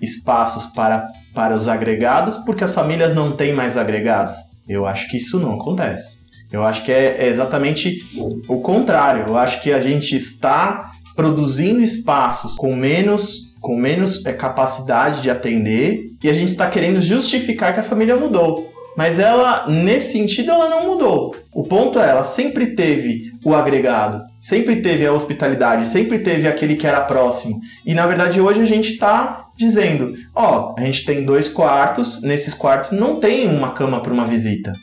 espaços 0.02 0.68
para, 0.68 1.08
para 1.34 1.56
os 1.56 1.68
agregados 1.68 2.38
porque 2.38 2.64
as 2.64 2.74
famílias 2.74 3.14
não 3.14 3.36
têm 3.36 3.54
mais 3.54 3.78
agregados. 3.78 4.36
Eu 4.68 4.86
acho 4.86 5.08
que 5.10 5.18
isso 5.18 5.40
não 5.40 5.56
acontece. 5.56 6.26
Eu 6.52 6.64
acho 6.64 6.84
que 6.84 6.92
é, 6.92 7.18
é 7.20 7.28
exatamente 7.28 8.02
o 8.48 8.62
contrário. 8.62 9.26
Eu 9.28 9.38
acho 9.38 9.62
que 9.62 9.72
a 9.72 9.82
gente 9.82 10.16
está 10.16 10.92
produzindo 11.16 11.82
espaços 11.82 12.56
com 12.56 12.76
menos 12.76 13.48
com 13.60 13.76
menos 13.76 14.26
é, 14.26 14.34
capacidade 14.34 15.22
de 15.22 15.30
atender 15.30 16.06
e 16.24 16.30
a 16.30 16.34
gente 16.34 16.50
está 16.50 16.70
querendo 16.70 17.02
justificar 17.02 17.74
que 17.74 17.80
a 17.80 17.84
família 17.84 18.16
mudou. 18.16 18.72
Mas 18.98 19.20
ela, 19.20 19.68
nesse 19.68 20.14
sentido, 20.14 20.50
ela 20.50 20.68
não 20.68 20.88
mudou. 20.88 21.36
O 21.54 21.64
ponto 21.64 22.00
é, 22.00 22.10
ela 22.10 22.24
sempre 22.24 22.76
teve 22.76 23.32
o 23.46 23.54
agregado, 23.54 24.26
sempre 24.40 24.78
teve 24.82 25.06
a 25.06 25.14
hospitalidade, 25.14 25.88
sempre 25.88 26.18
teve 26.18 26.48
aquele 26.48 26.76
que 26.76 26.88
era 26.88 27.02
próximo. 27.02 27.60
E 27.86 27.94
na 27.94 28.08
verdade 28.08 28.42
hoje 28.42 28.60
a 28.60 28.66
gente 28.66 28.94
está 28.94 29.46
dizendo, 29.56 30.16
ó, 30.36 30.74
a 30.76 30.82
gente 30.82 31.06
tem 31.06 31.24
dois 31.24 31.48
quartos, 31.48 32.24
nesses 32.24 32.56
quartos 32.56 32.92
não 32.92 33.20
tem 33.20 33.48
uma 33.48 33.72
cama 33.72 34.02
para 34.02 34.12
uma 34.12 34.26
visita. 34.26 34.74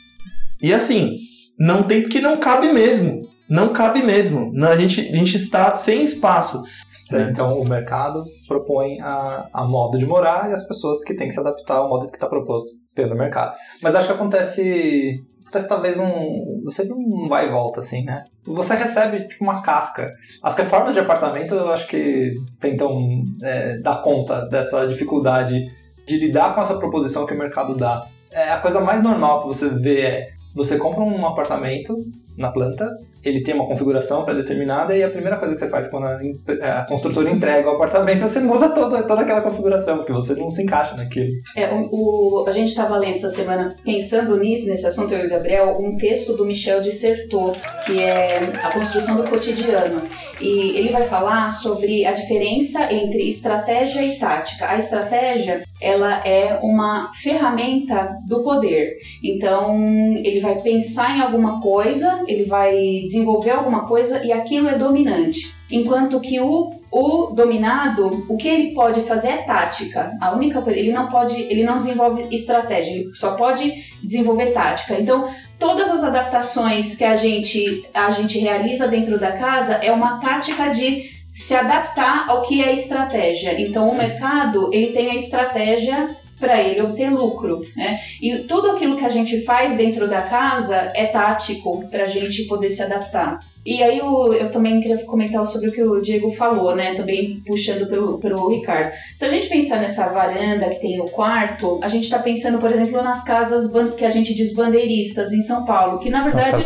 E 0.61 0.73
assim, 0.73 1.17
não 1.59 1.83
tem 1.83 2.01
porque 2.01 2.21
não 2.21 2.37
cabe 2.37 2.71
mesmo. 2.71 3.25
Não 3.49 3.69
cabe 3.73 4.01
mesmo. 4.01 4.51
A, 4.65 4.77
gente, 4.77 5.01
a 5.01 5.15
gente 5.15 5.35
está 5.35 5.73
sem 5.73 6.03
espaço. 6.03 6.63
Certo? 7.07 7.29
Então 7.29 7.59
o 7.59 7.67
mercado 7.67 8.23
propõe 8.47 8.99
a, 8.99 9.47
a 9.53 9.63
modo 9.63 9.97
de 9.97 10.05
morar 10.05 10.49
e 10.49 10.53
as 10.53 10.63
pessoas 10.67 11.03
que 11.03 11.13
têm 11.13 11.27
que 11.27 11.33
se 11.33 11.39
adaptar 11.39 11.77
ao 11.77 11.89
modo 11.89 12.07
que 12.07 12.15
está 12.15 12.27
proposto 12.27 12.71
pelo 12.95 13.15
mercado. 13.15 13.55
Mas 13.81 13.95
acho 13.95 14.07
que 14.07 14.13
acontece. 14.13 15.23
Acontece 15.41 15.69
talvez 15.69 15.99
um. 15.99 16.67
Sempre 16.69 16.95
um 16.95 17.27
vai 17.27 17.47
e 17.47 17.51
volta, 17.51 17.79
assim, 17.79 18.03
né? 18.03 18.23
Você 18.43 18.73
recebe 18.73 19.27
tipo 19.27 19.43
uma 19.43 19.61
casca. 19.61 20.11
As 20.41 20.55
reformas 20.55 20.95
de 20.95 20.99
apartamento 20.99 21.53
eu 21.53 21.71
acho 21.71 21.87
que 21.87 22.33
tentam 22.59 22.97
é, 23.43 23.77
dar 23.79 24.01
conta 24.01 24.41
dessa 24.47 24.87
dificuldade 24.87 25.63
de 26.07 26.17
lidar 26.17 26.55
com 26.55 26.61
essa 26.61 26.77
proposição 26.77 27.25
que 27.25 27.33
o 27.33 27.37
mercado 27.37 27.75
dá. 27.75 28.01
É, 28.31 28.51
a 28.51 28.59
coisa 28.59 28.79
mais 28.79 29.01
normal 29.03 29.41
que 29.41 29.47
você 29.47 29.69
vê 29.69 30.01
é 30.01 30.27
você 30.55 30.77
compra 30.77 31.03
um 31.03 31.25
apartamento 31.25 31.95
na 32.37 32.51
planta, 32.51 32.89
ele 33.23 33.41
tem 33.41 33.55
uma 33.55 33.65
configuração 33.67 34.23
pré-determinada 34.23 34.95
e 34.95 35.01
a 35.03 35.09
primeira 35.09 35.37
coisa 35.37 35.53
que 35.55 35.59
você 35.59 35.67
faz 35.69 35.87
quando 35.87 36.05
a, 36.05 36.23
em- 36.23 36.33
a 36.61 36.85
construtora 36.85 37.29
entrega 37.31 37.67
o 37.69 37.71
apartamento, 37.75 38.21
você 38.21 38.39
muda 38.39 38.69
toda, 38.69 39.01
toda 39.03 39.21
aquela 39.21 39.41
configuração, 39.41 39.97
porque 39.97 40.11
você 40.13 40.35
não 40.35 40.51
se 40.51 40.61
encaixa 40.63 40.95
naquilo. 40.95 41.31
É, 41.55 41.73
o, 41.73 41.89
o- 41.91 42.45
a 42.47 42.51
gente 42.51 42.67
estava 42.69 42.97
lendo 42.97 43.13
essa 43.15 43.29
semana, 43.29 43.75
pensando 43.83 44.37
nisso, 44.37 44.67
nesse 44.67 44.85
assunto, 44.85 45.13
eu 45.13 45.23
e 45.23 45.27
o 45.27 45.29
Gabriel, 45.29 45.75
um 45.79 45.97
texto 45.97 46.33
do 46.37 46.45
Michel 46.45 46.81
Dissertot, 46.81 47.59
que 47.85 47.99
é 48.03 48.37
a 48.63 48.71
construção 48.71 49.15
do 49.17 49.23
cotidiano. 49.29 50.01
E 50.39 50.77
ele 50.77 50.89
vai 50.89 51.03
falar 51.03 51.49
sobre 51.51 52.05
a 52.05 52.11
diferença 52.11 52.93
entre 52.93 53.27
estratégia 53.27 54.03
e 54.03 54.19
tática. 54.19 54.67
A 54.69 54.77
estratégia, 54.77 55.63
ela 55.81 56.25
é 56.27 56.59
uma 56.61 57.11
ferramenta 57.13 58.09
do 58.27 58.43
poder. 58.43 58.97
Então, 59.23 59.75
ele 60.23 60.39
vai 60.39 60.61
pensar 60.61 61.17
em 61.17 61.21
alguma 61.21 61.59
coisa, 61.61 62.23
ele 62.27 62.45
vai 62.45 62.75
desenvolver 63.03 63.51
alguma 63.51 63.87
coisa 63.87 64.23
e 64.23 64.31
aquilo 64.31 64.67
é 64.67 64.77
dominante. 64.77 65.55
Enquanto 65.69 66.19
que 66.19 66.39
o, 66.39 66.71
o 66.91 67.33
dominado, 67.33 68.25
o 68.29 68.37
que 68.37 68.47
ele 68.47 68.73
pode 68.73 69.01
fazer 69.01 69.29
é 69.29 69.37
tática. 69.37 70.11
A 70.21 70.35
única 70.35 70.61
coisa, 70.61 70.79
ele 70.79 70.91
não 70.91 71.07
pode, 71.07 71.41
ele 71.41 71.63
não 71.63 71.77
desenvolve 71.77 72.27
estratégia, 72.31 72.91
ele 72.91 73.15
só 73.15 73.31
pode 73.35 73.73
desenvolver 74.03 74.51
tática. 74.51 74.95
Então, 74.99 75.27
todas 75.57 75.89
as 75.89 76.03
adaptações 76.03 76.95
que 76.95 77.03
a 77.03 77.15
gente 77.15 77.83
a 77.93 78.11
gente 78.11 78.37
realiza 78.37 78.87
dentro 78.87 79.19
da 79.19 79.31
casa 79.31 79.75
é 79.75 79.91
uma 79.91 80.19
tática 80.19 80.69
de 80.69 81.09
se 81.33 81.53
adaptar 81.53 82.29
ao 82.29 82.43
que 82.43 82.63
é 82.63 82.73
estratégia. 82.73 83.59
Então, 83.59 83.89
o 83.89 83.97
mercado, 83.97 84.69
ele 84.71 84.93
tem 84.93 85.09
a 85.09 85.15
estratégia 85.15 86.15
para 86.39 86.61
ele 86.61 86.81
obter 86.81 87.09
lucro, 87.09 87.61
né? 87.75 87.99
E 88.21 88.39
tudo 88.39 88.71
aquilo 88.71 88.97
que 88.97 89.05
a 89.05 89.09
gente 89.09 89.43
faz 89.43 89.77
dentro 89.77 90.07
da 90.07 90.21
casa 90.21 90.91
é 90.93 91.05
tático 91.07 91.87
para 91.89 92.03
a 92.03 92.07
gente 92.07 92.43
poder 92.43 92.69
se 92.69 92.83
adaptar. 92.83 93.39
E 93.65 93.81
aí 93.81 93.97
eu, 93.97 94.31
eu 94.33 94.51
também 94.51 94.79
queria 94.79 95.03
comentar 95.05 95.43
sobre 95.47 95.69
o 95.69 95.71
que 95.71 95.81
o 95.81 95.99
Diego 95.99 96.29
falou, 96.31 96.75
né? 96.75 96.93
Também 96.93 97.41
puxando 97.45 97.87
pelo, 97.87 98.19
pelo 98.19 98.47
Ricardo. 98.49 98.91
Se 99.15 99.25
a 99.25 99.29
gente 99.29 99.49
pensar 99.49 99.79
nessa 99.79 100.09
varanda 100.09 100.69
que 100.69 100.79
tem 100.79 101.01
o 101.01 101.05
quarto, 101.05 101.79
a 101.81 101.87
gente 101.87 102.03
está 102.03 102.19
pensando, 102.19 102.59
por 102.59 102.71
exemplo, 102.71 103.01
nas 103.01 103.23
casas 103.23 103.71
que 103.97 104.05
a 104.05 104.09
gente 104.09 104.35
diz 104.35 104.53
bandeiristas 104.53 105.33
em 105.33 105.41
São 105.41 105.65
Paulo, 105.65 105.97
que 105.97 106.09
na 106.11 106.21
verdade 106.21 106.63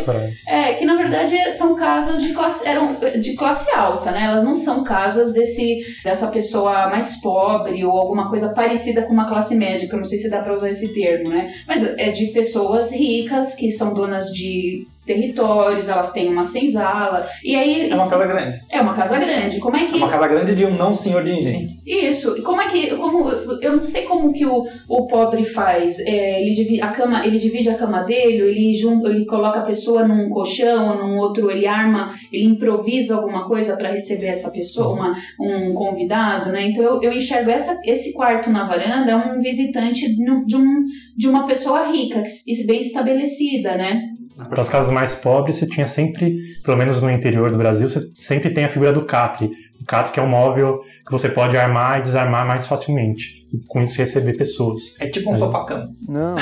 é, 0.48 0.74
que 0.74 0.84
na 0.84 0.94
verdade 0.94 1.54
são 1.54 1.74
casas 1.74 2.22
de 2.22 2.34
classe, 2.34 2.68
eram 2.68 2.96
de 3.18 3.34
classe 3.34 3.70
alta, 3.74 4.10
né? 4.10 4.24
Elas 4.24 4.44
não 4.44 4.54
são 4.54 4.84
casas 4.84 5.32
desse, 5.32 5.82
dessa 6.04 6.26
pessoa 6.28 6.90
mais 6.90 7.20
pobre 7.20 7.82
ou 7.84 7.96
alguma 7.96 8.28
coisa 8.28 8.50
parecida 8.50 9.02
com 9.02 9.12
uma 9.12 9.28
classe 9.28 9.54
média, 9.54 9.88
que 9.88 9.94
eu 9.94 9.98
não 9.98 10.04
sei 10.04 10.18
se 10.18 10.28
dá 10.28 10.42
para 10.42 10.54
usar 10.54 10.68
esse 10.68 10.92
termo, 10.92 11.30
né? 11.30 11.54
Mas 11.66 11.82
é 11.98 12.10
de 12.10 12.26
pessoas 12.26 12.92
ricas 12.92 13.54
que 13.54 13.70
são 13.70 13.94
donas 13.94 14.26
de 14.32 14.86
territórios, 15.14 15.88
elas 15.88 16.12
têm 16.12 16.28
uma 16.28 16.44
senzala, 16.44 17.26
e 17.44 17.54
aí 17.56 17.90
É 17.90 17.94
uma 17.94 18.06
casa 18.08 18.26
grande. 18.26 18.60
é 18.70 18.80
uma 18.80 18.94
casa 18.94 19.18
grande. 19.18 19.58
Como 19.58 19.76
é 19.76 19.82
É 19.82 19.86
que 19.86 19.96
uma 19.96 20.08
casa 20.08 20.28
grande 20.28 20.54
de 20.54 20.64
um 20.64 20.76
não 20.76 20.94
senhor 20.94 21.24
de 21.24 21.32
engenho. 21.32 21.68
isso. 21.86 22.36
E 22.38 22.42
como 22.42 22.60
é 22.60 22.68
que. 22.68 22.94
Como, 22.96 23.28
eu 23.60 23.72
não 23.76 23.82
sei 23.82 24.02
como 24.04 24.32
que 24.32 24.46
o, 24.46 24.66
o 24.88 25.06
pobre 25.06 25.44
faz. 25.44 25.98
É, 26.00 26.40
ele, 26.40 26.52
divide, 26.52 26.80
a 26.82 26.88
cama, 26.88 27.26
ele 27.26 27.38
divide 27.38 27.68
a 27.70 27.74
cama 27.74 28.02
dele, 28.02 28.42
ele, 28.50 28.74
jun, 28.74 29.04
ele 29.06 29.24
coloca 29.26 29.58
a 29.60 29.62
pessoa 29.64 30.06
num 30.06 30.28
colchão 30.30 30.88
ou 30.90 30.96
num 31.08 31.18
outro, 31.18 31.50
ele 31.50 31.66
arma, 31.66 32.14
ele 32.32 32.44
improvisa 32.44 33.16
alguma 33.16 33.46
coisa 33.46 33.76
para 33.76 33.90
receber 33.90 34.26
essa 34.26 34.50
pessoa, 34.52 34.94
uma, 34.94 35.16
um 35.40 35.72
convidado, 35.74 36.50
né? 36.52 36.66
Então 36.68 36.82
eu, 36.84 37.02
eu 37.02 37.12
enxergo 37.12 37.50
essa, 37.50 37.78
esse 37.84 38.12
quarto 38.12 38.50
na 38.50 38.64
varanda 38.64 39.10
é 39.12 39.16
um 39.16 39.40
visitante 39.40 40.14
de, 40.46 40.56
um, 40.56 40.84
de 41.16 41.28
uma 41.28 41.46
pessoa 41.46 41.90
rica, 41.90 42.22
bem 42.66 42.80
estabelecida, 42.80 43.76
né? 43.76 44.09
Para 44.48 44.60
as 44.62 44.68
casas 44.68 44.90
mais 44.92 45.14
pobres, 45.16 45.56
você 45.56 45.66
tinha 45.66 45.86
sempre, 45.86 46.36
pelo 46.64 46.76
menos 46.76 47.00
no 47.02 47.10
interior 47.10 47.50
do 47.50 47.58
Brasil, 47.58 47.88
você 47.88 48.00
sempre 48.16 48.50
tem 48.50 48.64
a 48.64 48.68
figura 48.68 48.92
do 48.92 49.04
catre. 49.04 49.50
O 49.80 49.84
catre 49.84 50.12
que 50.12 50.20
é 50.20 50.22
um 50.22 50.28
móvel 50.28 50.80
que 51.06 51.10
você 51.12 51.28
pode 51.28 51.56
armar 51.56 51.98
e 52.00 52.02
desarmar 52.02 52.46
mais 52.46 52.66
facilmente. 52.66 53.46
E 53.52 53.58
com 53.66 53.82
isso 53.82 53.98
receber 53.98 54.36
pessoas. 54.36 54.80
É 55.00 55.08
tipo 55.08 55.30
um 55.32 55.36
sofá-cama. 55.36 55.88
Não. 56.08 56.34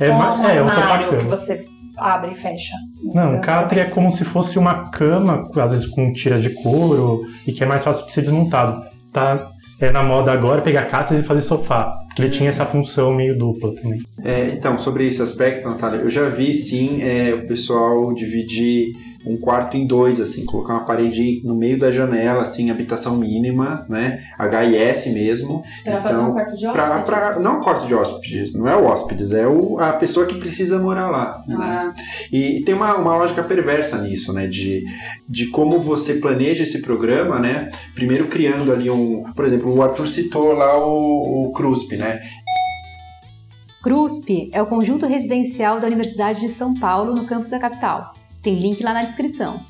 É, 0.00 0.08
Ou 0.10 0.14
ma- 0.18 0.34
um 0.34 0.46
é, 0.48 0.62
um 0.62 0.68
que 1.18 1.24
você 1.24 1.64
abre 1.96 2.32
e 2.32 2.34
fecha. 2.34 2.74
Não, 3.12 3.36
o 3.36 3.40
catre 3.40 3.80
é 3.80 3.84
como 3.90 4.10
se 4.10 4.24
fosse 4.24 4.58
uma 4.58 4.90
cama, 4.90 5.40
às 5.62 5.70
vezes 5.70 5.86
com 5.86 6.12
tiras 6.12 6.42
de 6.42 6.50
couro, 6.50 7.26
e 7.46 7.52
que 7.52 7.62
é 7.62 7.66
mais 7.66 7.84
fácil 7.84 8.06
de 8.06 8.12
ser 8.12 8.22
desmontado. 8.22 8.82
Tá 9.12 9.48
é 9.86 9.90
na 9.90 10.02
moda 10.02 10.32
agora 10.32 10.62
pegar 10.62 10.84
catres 10.86 11.20
e 11.20 11.22
fazer 11.22 11.42
sofá, 11.42 11.92
porque 12.06 12.22
ele 12.22 12.30
tinha 12.30 12.48
essa 12.48 12.64
função 12.64 13.12
meio 13.12 13.36
dupla 13.36 13.74
também. 13.74 14.00
É, 14.22 14.48
então, 14.48 14.78
sobre 14.78 15.06
esse 15.06 15.22
aspecto, 15.22 15.68
Natália, 15.68 16.00
eu 16.00 16.10
já 16.10 16.28
vi 16.28 16.54
sim 16.54 17.02
é, 17.02 17.34
o 17.34 17.46
pessoal 17.46 18.12
dividir 18.14 18.92
um 19.26 19.36
quarto 19.38 19.76
em 19.76 19.86
dois, 19.86 20.20
assim, 20.20 20.44
colocar 20.44 20.74
uma 20.74 20.84
parede 20.84 21.40
no 21.44 21.54
meio 21.54 21.78
da 21.78 21.90
janela, 21.90 22.42
assim, 22.42 22.70
habitação 22.70 23.16
mínima, 23.16 23.86
né? 23.88 24.22
HIS 24.38 25.14
mesmo. 25.14 25.62
Para 25.82 26.00
fazer 26.00 26.14
Então, 26.14 26.30
um 26.30 26.32
quarto 26.34 26.56
de 26.56 26.72
Pra, 26.72 26.84
hóspedes. 26.84 27.04
pra, 27.06 27.38
não 27.40 27.60
quarto 27.60 27.86
de 27.86 27.94
hóspedes, 27.94 28.54
não 28.54 28.68
é 28.68 28.76
o 28.76 28.84
hóspedes, 28.86 29.32
é 29.32 29.46
o, 29.46 29.78
a 29.80 29.92
pessoa 29.94 30.26
que 30.26 30.34
precisa 30.38 30.78
morar 30.78 31.10
lá. 31.10 31.42
Né? 31.46 31.56
Ah, 31.58 31.94
E 32.30 32.62
tem 32.64 32.74
uma, 32.74 32.96
uma 32.96 33.16
lógica 33.16 33.42
perversa 33.42 33.98
nisso, 34.02 34.32
né? 34.32 34.46
De, 34.46 34.84
de 35.28 35.46
como 35.50 35.80
você 35.80 36.14
planeja 36.14 36.62
esse 36.62 36.82
programa, 36.82 37.38
né? 37.38 37.70
Primeiro 37.94 38.28
criando 38.28 38.72
ali 38.72 38.90
um. 38.90 39.24
Por 39.34 39.44
exemplo, 39.46 39.74
o 39.74 39.82
Arthur 39.82 40.08
citou 40.08 40.52
lá 40.52 40.76
o, 40.78 41.48
o 41.48 41.52
CRUSP, 41.52 41.96
né? 41.96 42.20
CRUSP 43.82 44.48
é 44.52 44.62
o 44.62 44.66
conjunto 44.66 45.06
residencial 45.06 45.78
da 45.78 45.86
Universidade 45.86 46.40
de 46.40 46.48
São 46.48 46.72
Paulo, 46.74 47.14
no 47.14 47.24
campus 47.26 47.50
da 47.50 47.58
capital. 47.58 48.14
Tem 48.44 48.54
link 48.56 48.82
lá 48.82 48.92
na 48.92 49.02
descrição. 49.02 49.64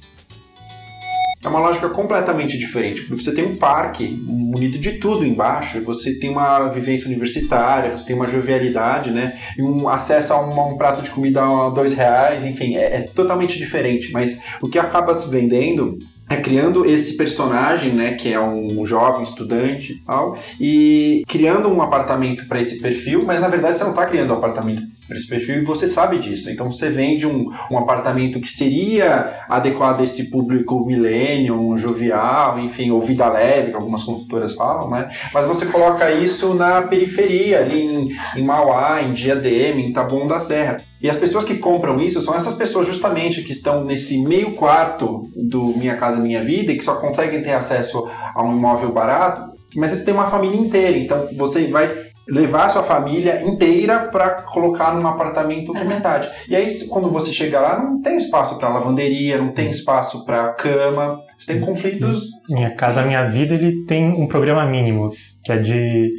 É 1.45 1.49
uma 1.49 1.61
lógica 1.61 1.89
completamente 1.91 2.59
diferente, 2.59 3.03
porque 3.03 3.23
você 3.23 3.33
tem 3.33 3.45
um 3.45 3.55
parque 3.55 4.09
munido 4.09 4.79
de 4.79 4.93
tudo 4.93 5.25
embaixo, 5.25 5.81
você 5.83 6.19
tem 6.19 6.31
uma 6.31 6.69
vivência 6.69 7.07
universitária, 7.07 7.95
você 7.95 8.03
tem 8.03 8.17
uma 8.17 8.27
jovialidade, 8.27 9.11
né? 9.11 9.39
E 9.57 9.63
um 9.63 9.89
acesso 9.89 10.33
a 10.33 10.41
um, 10.41 10.59
a 10.59 10.67
um 10.67 10.77
prato 10.77 11.03
de 11.03 11.11
comida 11.11 11.43
a 11.43 11.69
dois 11.69 11.93
reais, 11.95 12.45
enfim, 12.45 12.77
é, 12.77 12.97
é 12.97 13.01
totalmente 13.03 13.59
diferente. 13.59 14.11
Mas 14.11 14.41
o 14.61 14.69
que 14.69 14.79
acaba 14.79 15.15
se 15.15 15.29
vendendo 15.29 15.99
é 16.29 16.37
criando 16.37 16.87
esse 16.87 17.17
personagem, 17.17 17.93
né, 17.93 18.15
que 18.15 18.33
é 18.33 18.41
um 18.41 18.85
jovem 18.87 19.23
estudante 19.23 19.93
e 19.93 19.99
tal, 20.05 20.39
e 20.59 21.23
criando 21.29 21.69
um 21.69 21.83
apartamento 21.83 22.49
para 22.49 22.61
esse 22.61 22.81
perfil, 22.81 23.25
mas 23.25 23.41
na 23.41 23.49
verdade 23.49 23.77
você 23.77 23.85
não 23.85 23.91
está 23.91 24.07
criando 24.07 24.33
um 24.33 24.39
apartamento 24.39 24.83
para 25.07 25.17
esse 25.17 25.29
perfil 25.29 25.63
e 25.63 25.65
você 25.65 25.87
sabe 25.87 26.19
disso. 26.19 26.51
Então 26.51 26.71
você 26.71 26.91
vende 26.91 27.27
um, 27.27 27.51
um 27.71 27.79
apartamento 27.79 28.41
que 28.41 28.49
seria 28.49 29.45
adequado 29.49 30.01
a 30.01 30.05
esse 30.05 30.31
público 30.31 30.85
millennium, 30.87 31.77
jovial, 31.77 32.59
enfim, 32.59 32.91
ou 32.91 33.01
vida 33.01 33.29
leve, 33.29 33.71
que 33.71 33.77
algumas 33.77 34.03
consultoras 34.03 34.55
falam, 34.55 34.91
né? 34.91 35.09
Mas 35.33 35.47
você 35.47 35.67
coloca 35.67 36.11
isso 36.11 36.55
na 36.55 36.83
periferia, 36.83 37.61
ali 37.61 37.83
em, 37.83 38.17
em 38.37 38.45
Mauá, 38.45 39.03
em 39.03 39.13
Diadema, 39.13 39.81
em 39.81 39.93
Taboão 39.93 40.27
da 40.27 40.41
Serra. 40.41 40.81
E 41.01 41.11
as 41.11 41.17
pessoas 41.17 41.45
que 41.45 41.57
compram 41.57 42.01
isso 42.01 42.23
são 42.23 42.35
essas 42.35 42.55
pessoas 42.55 42.87
justamente 42.87 43.43
que 43.43 43.53
estão 43.53 43.85
nesse 43.85 44.19
meio 44.19 44.53
quarto 44.53 45.29
do 45.37 45.77
Minha 45.77 45.97
Casa 45.97 46.19
Minha 46.19 46.43
Vida 46.43 46.73
e 46.73 46.79
que 46.79 46.85
só 46.85 46.95
conseguem 46.95 47.43
ter 47.43 47.53
acesso 47.53 48.09
a 48.35 48.43
um 48.43 48.57
imóvel 48.57 48.91
barato, 48.91 49.53
mas 49.77 49.93
eles 49.93 50.05
têm 50.05 50.15
uma 50.15 50.31
família 50.31 50.59
inteira. 50.59 50.97
Então 50.97 51.29
você 51.37 51.67
vai 51.67 52.14
levar 52.29 52.65
a 52.65 52.69
sua 52.69 52.83
família 52.83 53.43
inteira 53.45 54.09
para 54.11 54.43
colocar 54.43 54.95
num 54.95 55.07
apartamento 55.07 55.73
de 55.73 55.85
metade. 55.85 56.29
E 56.49 56.57
aí 56.57 56.67
quando 56.89 57.11
você 57.11 57.33
chega 57.33 57.61
lá, 57.61 57.83
não 57.83 58.01
tem 58.01 58.17
espaço 58.17 58.59
para 58.59 58.69
lavanderia, 58.69 59.39
não 59.39 59.53
tem 59.53 59.71
espaço 59.71 60.25
para 60.25 60.53
cama, 60.55 61.21
você 61.39 61.53
tem 61.53 61.61
conflitos 61.61 62.25
Minha 62.49 62.75
Casa 62.75 63.03
Minha 63.03 63.29
Vida, 63.29 63.55
ele 63.55 63.85
tem 63.85 64.09
um 64.09 64.27
programa 64.27 64.65
mínimo, 64.65 65.09
que 65.43 65.53
é 65.53 65.59
de... 65.59 66.11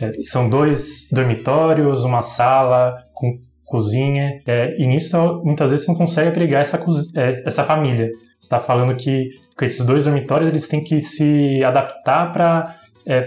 é, 0.00 0.12
são 0.24 0.48
dois 0.48 1.08
dormitórios, 1.10 2.04
uma 2.04 2.22
sala 2.22 2.96
com 3.12 3.38
cozinha, 3.66 4.42
é, 4.46 4.76
e 4.78 4.86
nisso 4.86 5.16
muitas 5.42 5.70
vezes 5.70 5.86
você 5.86 5.92
não 5.92 5.98
consegue 5.98 6.28
agregar 6.28 6.60
essa, 6.60 6.82
é, 7.16 7.42
essa 7.46 7.64
família. 7.64 8.10
Você 8.38 8.46
está 8.46 8.60
falando 8.60 8.94
que 8.94 9.30
com 9.56 9.64
esses 9.64 9.86
dois 9.86 10.04
dormitórios 10.04 10.50
eles 10.50 10.68
têm 10.68 10.82
que 10.82 11.00
se 11.00 11.62
adaptar 11.64 12.32
para 12.32 12.76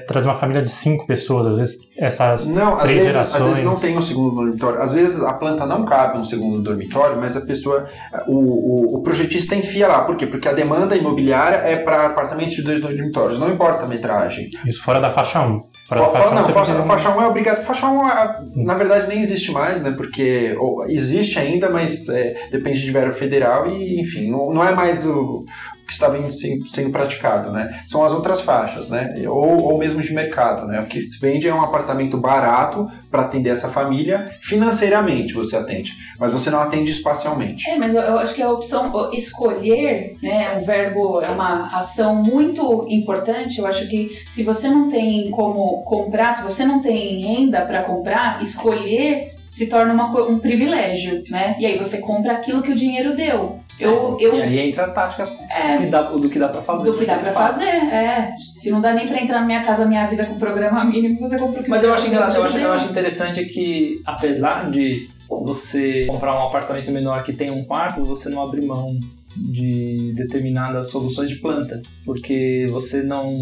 trazer 0.07 0.27
uma 0.27 0.35
família 0.37 0.61
de 0.63 0.69
cinco 0.71 1.05
pessoas, 1.05 1.45
às 1.45 1.55
vezes 1.55 1.77
essas 1.97 2.45
Não, 2.45 2.79
às 2.79 2.87
vezes, 2.89 3.15
às 3.15 3.27
gerações. 3.29 3.43
vezes 3.49 3.63
não 3.63 3.75
tem 3.75 3.97
um 3.97 4.01
segundo 4.01 4.35
dormitório. 4.35 4.81
Às 4.81 4.93
vezes 4.93 5.21
a 5.23 5.33
planta 5.33 5.65
não 5.65 5.85
cabe 5.85 6.17
um 6.17 6.23
segundo 6.23 6.61
dormitório, 6.61 7.17
mas 7.19 7.37
a 7.37 7.41
pessoa, 7.41 7.87
o, 8.27 8.33
o, 8.35 8.97
o 8.97 9.01
projetista 9.03 9.55
enfia 9.55 9.87
lá. 9.87 10.01
Por 10.03 10.15
quê? 10.15 10.25
Porque 10.25 10.47
a 10.47 10.53
demanda 10.53 10.95
imobiliária 10.95 11.57
é 11.57 11.75
para 11.75 12.07
apartamentos 12.07 12.55
de 12.55 12.61
dois 12.63 12.81
dormitórios, 12.81 13.39
não 13.39 13.51
importa 13.51 13.83
a 13.85 13.87
metragem. 13.87 14.49
Isso 14.65 14.81
fora 14.83 14.99
da 14.99 15.09
faixa 15.11 15.41
1. 15.41 15.61
Fora 15.87 16.01
da 16.01 16.07
Fa- 16.07 16.11
faixa 16.13 16.29
fa- 16.29 16.35
não, 16.35 16.41
1 16.41 16.45
você 16.45 16.53
faixa, 16.53 16.73
precisa- 16.73 16.87
faixa 17.03 17.17
1 17.17 17.21
é 17.21 17.27
obrigado. 17.27 17.63
Faixa 17.63 17.87
1, 17.87 18.01
ah, 18.05 18.43
na 18.55 18.73
verdade, 18.73 19.07
nem 19.07 19.21
existe 19.21 19.51
mais, 19.51 19.81
né? 19.81 19.91
Porque 19.95 20.55
ou, 20.59 20.85
existe 20.89 21.39
ainda, 21.39 21.69
mas 21.69 22.09
é, 22.09 22.35
depende 22.51 22.81
de 22.81 22.91
verba 22.91 23.13
federal 23.13 23.67
e, 23.69 23.99
enfim, 24.01 24.29
não, 24.29 24.53
não 24.53 24.67
é 24.67 24.73
mais 24.75 25.05
o 25.05 25.45
que 25.88 25.93
está 25.93 26.10
bem 26.10 26.30
se- 26.30 26.62
sendo 26.67 26.91
praticado, 26.91 27.52
né? 27.52 27.82
São 27.88 28.04
as 28.04 28.12
outras 28.12 28.41
faixas, 28.41 28.89
né? 28.89 29.15
Ou, 29.28 29.63
ou 29.63 29.78
mesmo 29.78 30.02
de 30.02 30.13
mercado, 30.13 30.67
né? 30.67 30.82
O 30.82 30.86
que 30.86 31.02
se 31.10 31.19
vende 31.19 31.47
é 31.47 31.54
um 31.54 31.62
apartamento 31.62 32.17
barato 32.17 32.88
para 33.10 33.21
atender 33.23 33.50
essa 33.52 33.69
família, 33.69 34.30
financeiramente 34.41 35.34
você 35.34 35.56
atende, 35.56 35.93
mas 36.19 36.34
você 36.34 36.50
não 36.50 36.60
atende 36.60 36.91
espacialmente. 36.91 37.69
É, 37.69 37.78
mas 37.78 37.95
eu, 37.95 38.19
acho 38.19 38.34
que 38.36 38.41
a 38.41 38.52
opção 38.52 39.10
escolher, 39.13 40.15
né, 40.21 40.58
o 40.58 40.65
verbo 40.65 41.21
é 41.21 41.30
uma 41.30 41.67
ação 41.67 42.15
muito 42.15 42.86
importante. 42.89 43.60
Eu 43.60 43.67
acho 43.67 43.88
que 43.88 44.10
se 44.28 44.43
você 44.43 44.67
não 44.69 44.89
tem 44.89 45.30
como 45.32 45.84
comprar, 45.84 46.34
se 46.34 46.43
você 46.43 46.65
não 46.65 46.82
tem 46.82 47.19
renda 47.21 47.62
para 47.62 47.84
comprar, 47.84 48.41
escolher 48.41 49.34
se 49.47 49.67
torna 49.69 49.93
uma 49.93 50.08
um 50.28 50.39
privilégio, 50.39 51.23
né? 51.30 51.56
E 51.60 51.65
aí 51.65 51.78
você 51.78 52.00
compra 52.00 52.34
aquilo 52.34 52.62
que 52.62 52.71
o 52.71 52.76
dinheiro 52.76 53.15
deu. 53.15 53.60
Eu, 53.79 54.17
eu 54.19 54.35
E 54.35 54.41
aí 54.41 54.59
entra 54.69 54.85
a 54.85 54.89
tática 54.91 55.29
É. 55.51 55.77
que 55.77 55.85
dá- 55.87 56.03
do 56.11 56.29
que 56.29 56.39
dá 56.39 56.47
pra 56.49 56.61
fazer. 56.61 56.91
do 56.91 56.97
que 56.97 57.05
dá 57.05 57.17
pra 57.17 57.31
fazer, 57.31 57.65
é. 57.65 58.35
Se 58.39 58.71
não 58.71 58.81
dá 58.81 58.93
nem 58.93 59.07
pra 59.07 59.21
entrar 59.21 59.39
na 59.41 59.45
minha 59.45 59.63
casa, 59.63 59.85
minha 59.85 60.05
vida 60.07 60.25
com 60.25 60.37
programa 60.39 60.83
mínimo, 60.83 61.19
você 61.19 61.37
compra 61.37 61.61
o 61.61 61.63
que 61.63 61.69
Mas 61.69 61.83
eu 61.83 61.93
acho, 61.93 62.07
engraçado, 62.07 62.35
eu, 62.37 62.43
acho, 62.43 62.57
eu 62.57 62.71
acho 62.71 62.89
interessante 62.89 63.45
que, 63.45 64.01
apesar 64.05 64.69
de 64.71 65.07
você 65.29 66.05
comprar 66.07 66.33
um 66.39 66.47
apartamento 66.47 66.89
menor 66.91 67.23
que 67.23 67.33
tem 67.33 67.51
um 67.51 67.63
quarto, 67.65 68.03
você 68.03 68.29
não 68.29 68.41
abre 68.41 68.61
mão 68.61 68.97
de 69.35 70.13
determinadas 70.15 70.89
soluções 70.89 71.29
de 71.29 71.35
planta, 71.35 71.79
porque 72.03 72.65
você 72.71 73.03
não 73.03 73.35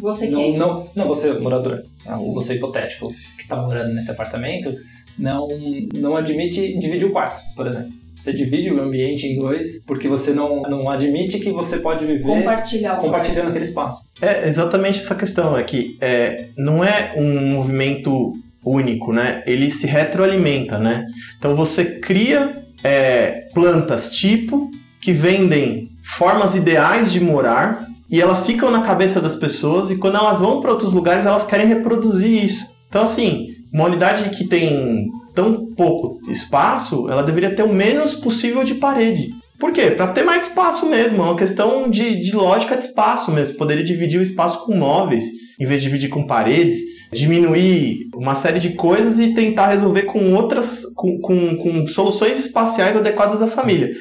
Você 0.00 0.28
não, 0.30 0.38
quer. 0.40 0.56
não, 0.58 0.88
não 0.94 1.08
você 1.08 1.32
morador, 1.32 1.82
né, 2.06 2.14
ou 2.16 2.32
você 2.34 2.54
hipotético 2.54 3.08
que 3.36 3.42
está 3.42 3.56
morando 3.56 3.92
nesse 3.94 4.10
apartamento, 4.12 4.72
não 5.18 5.48
não 5.94 6.16
admite 6.16 6.78
dividir 6.78 7.06
o 7.06 7.10
quarto, 7.12 7.42
por 7.56 7.66
exemplo. 7.66 7.90
Você 8.22 8.32
divide 8.32 8.70
o 8.70 8.80
ambiente 8.80 9.26
em 9.26 9.36
dois 9.36 9.82
porque 9.84 10.06
você 10.06 10.32
não, 10.32 10.62
não 10.62 10.88
admite 10.88 11.40
que 11.40 11.50
você 11.50 11.78
pode 11.78 12.06
viver 12.06 12.22
compartilhando 13.00 13.48
aquele 13.48 13.64
espaço. 13.64 14.04
É 14.20 14.46
exatamente 14.46 15.00
essa 15.00 15.16
questão, 15.16 15.58
é 15.58 15.64
que 15.64 15.96
é, 16.00 16.46
não 16.56 16.84
é 16.84 17.14
um 17.16 17.46
movimento 17.46 18.32
único, 18.64 19.12
né? 19.12 19.42
Ele 19.44 19.68
se 19.68 19.88
retroalimenta, 19.88 20.78
né? 20.78 21.04
Então 21.36 21.56
você 21.56 21.98
cria 21.98 22.62
é, 22.84 23.48
plantas 23.52 24.12
tipo 24.12 24.70
que 25.00 25.10
vendem 25.10 25.88
formas 26.04 26.54
ideais 26.54 27.12
de 27.12 27.18
morar 27.18 27.84
e 28.08 28.20
elas 28.20 28.46
ficam 28.46 28.70
na 28.70 28.82
cabeça 28.82 29.20
das 29.20 29.34
pessoas 29.34 29.90
e 29.90 29.96
quando 29.96 30.16
elas 30.18 30.38
vão 30.38 30.60
para 30.60 30.70
outros 30.70 30.92
lugares 30.92 31.26
elas 31.26 31.44
querem 31.44 31.66
reproduzir 31.66 32.44
isso. 32.44 32.72
Então 32.88 33.02
assim, 33.02 33.48
uma 33.72 33.86
unidade 33.86 34.30
que 34.30 34.46
tem 34.46 35.10
tão 35.34 35.66
pouco 35.74 36.20
espaço, 36.30 37.08
ela 37.10 37.22
deveria 37.22 37.54
ter 37.54 37.62
o 37.62 37.72
menos 37.72 38.14
possível 38.14 38.64
de 38.64 38.74
parede. 38.74 39.30
Por 39.58 39.72
quê? 39.72 39.92
Para 39.92 40.08
ter 40.08 40.24
mais 40.24 40.48
espaço 40.48 40.86
mesmo, 40.88 41.22
é 41.22 41.26
uma 41.26 41.36
questão 41.36 41.88
de, 41.88 42.20
de 42.20 42.34
lógica 42.34 42.76
de 42.76 42.86
espaço 42.86 43.30
mesmo. 43.30 43.56
Poderia 43.56 43.84
dividir 43.84 44.18
o 44.18 44.22
espaço 44.22 44.66
com 44.66 44.74
móveis, 44.74 45.24
em 45.60 45.64
vez 45.64 45.80
de 45.80 45.86
dividir 45.86 46.08
com 46.08 46.26
paredes, 46.26 46.78
diminuir 47.12 48.08
uma 48.14 48.34
série 48.34 48.58
de 48.58 48.70
coisas 48.70 49.20
e 49.20 49.34
tentar 49.34 49.68
resolver 49.68 50.02
com 50.02 50.32
outras, 50.32 50.82
com, 50.96 51.20
com, 51.20 51.56
com 51.56 51.86
soluções 51.86 52.40
espaciais 52.40 52.96
adequadas 52.96 53.40
à 53.40 53.46
família. 53.46 53.92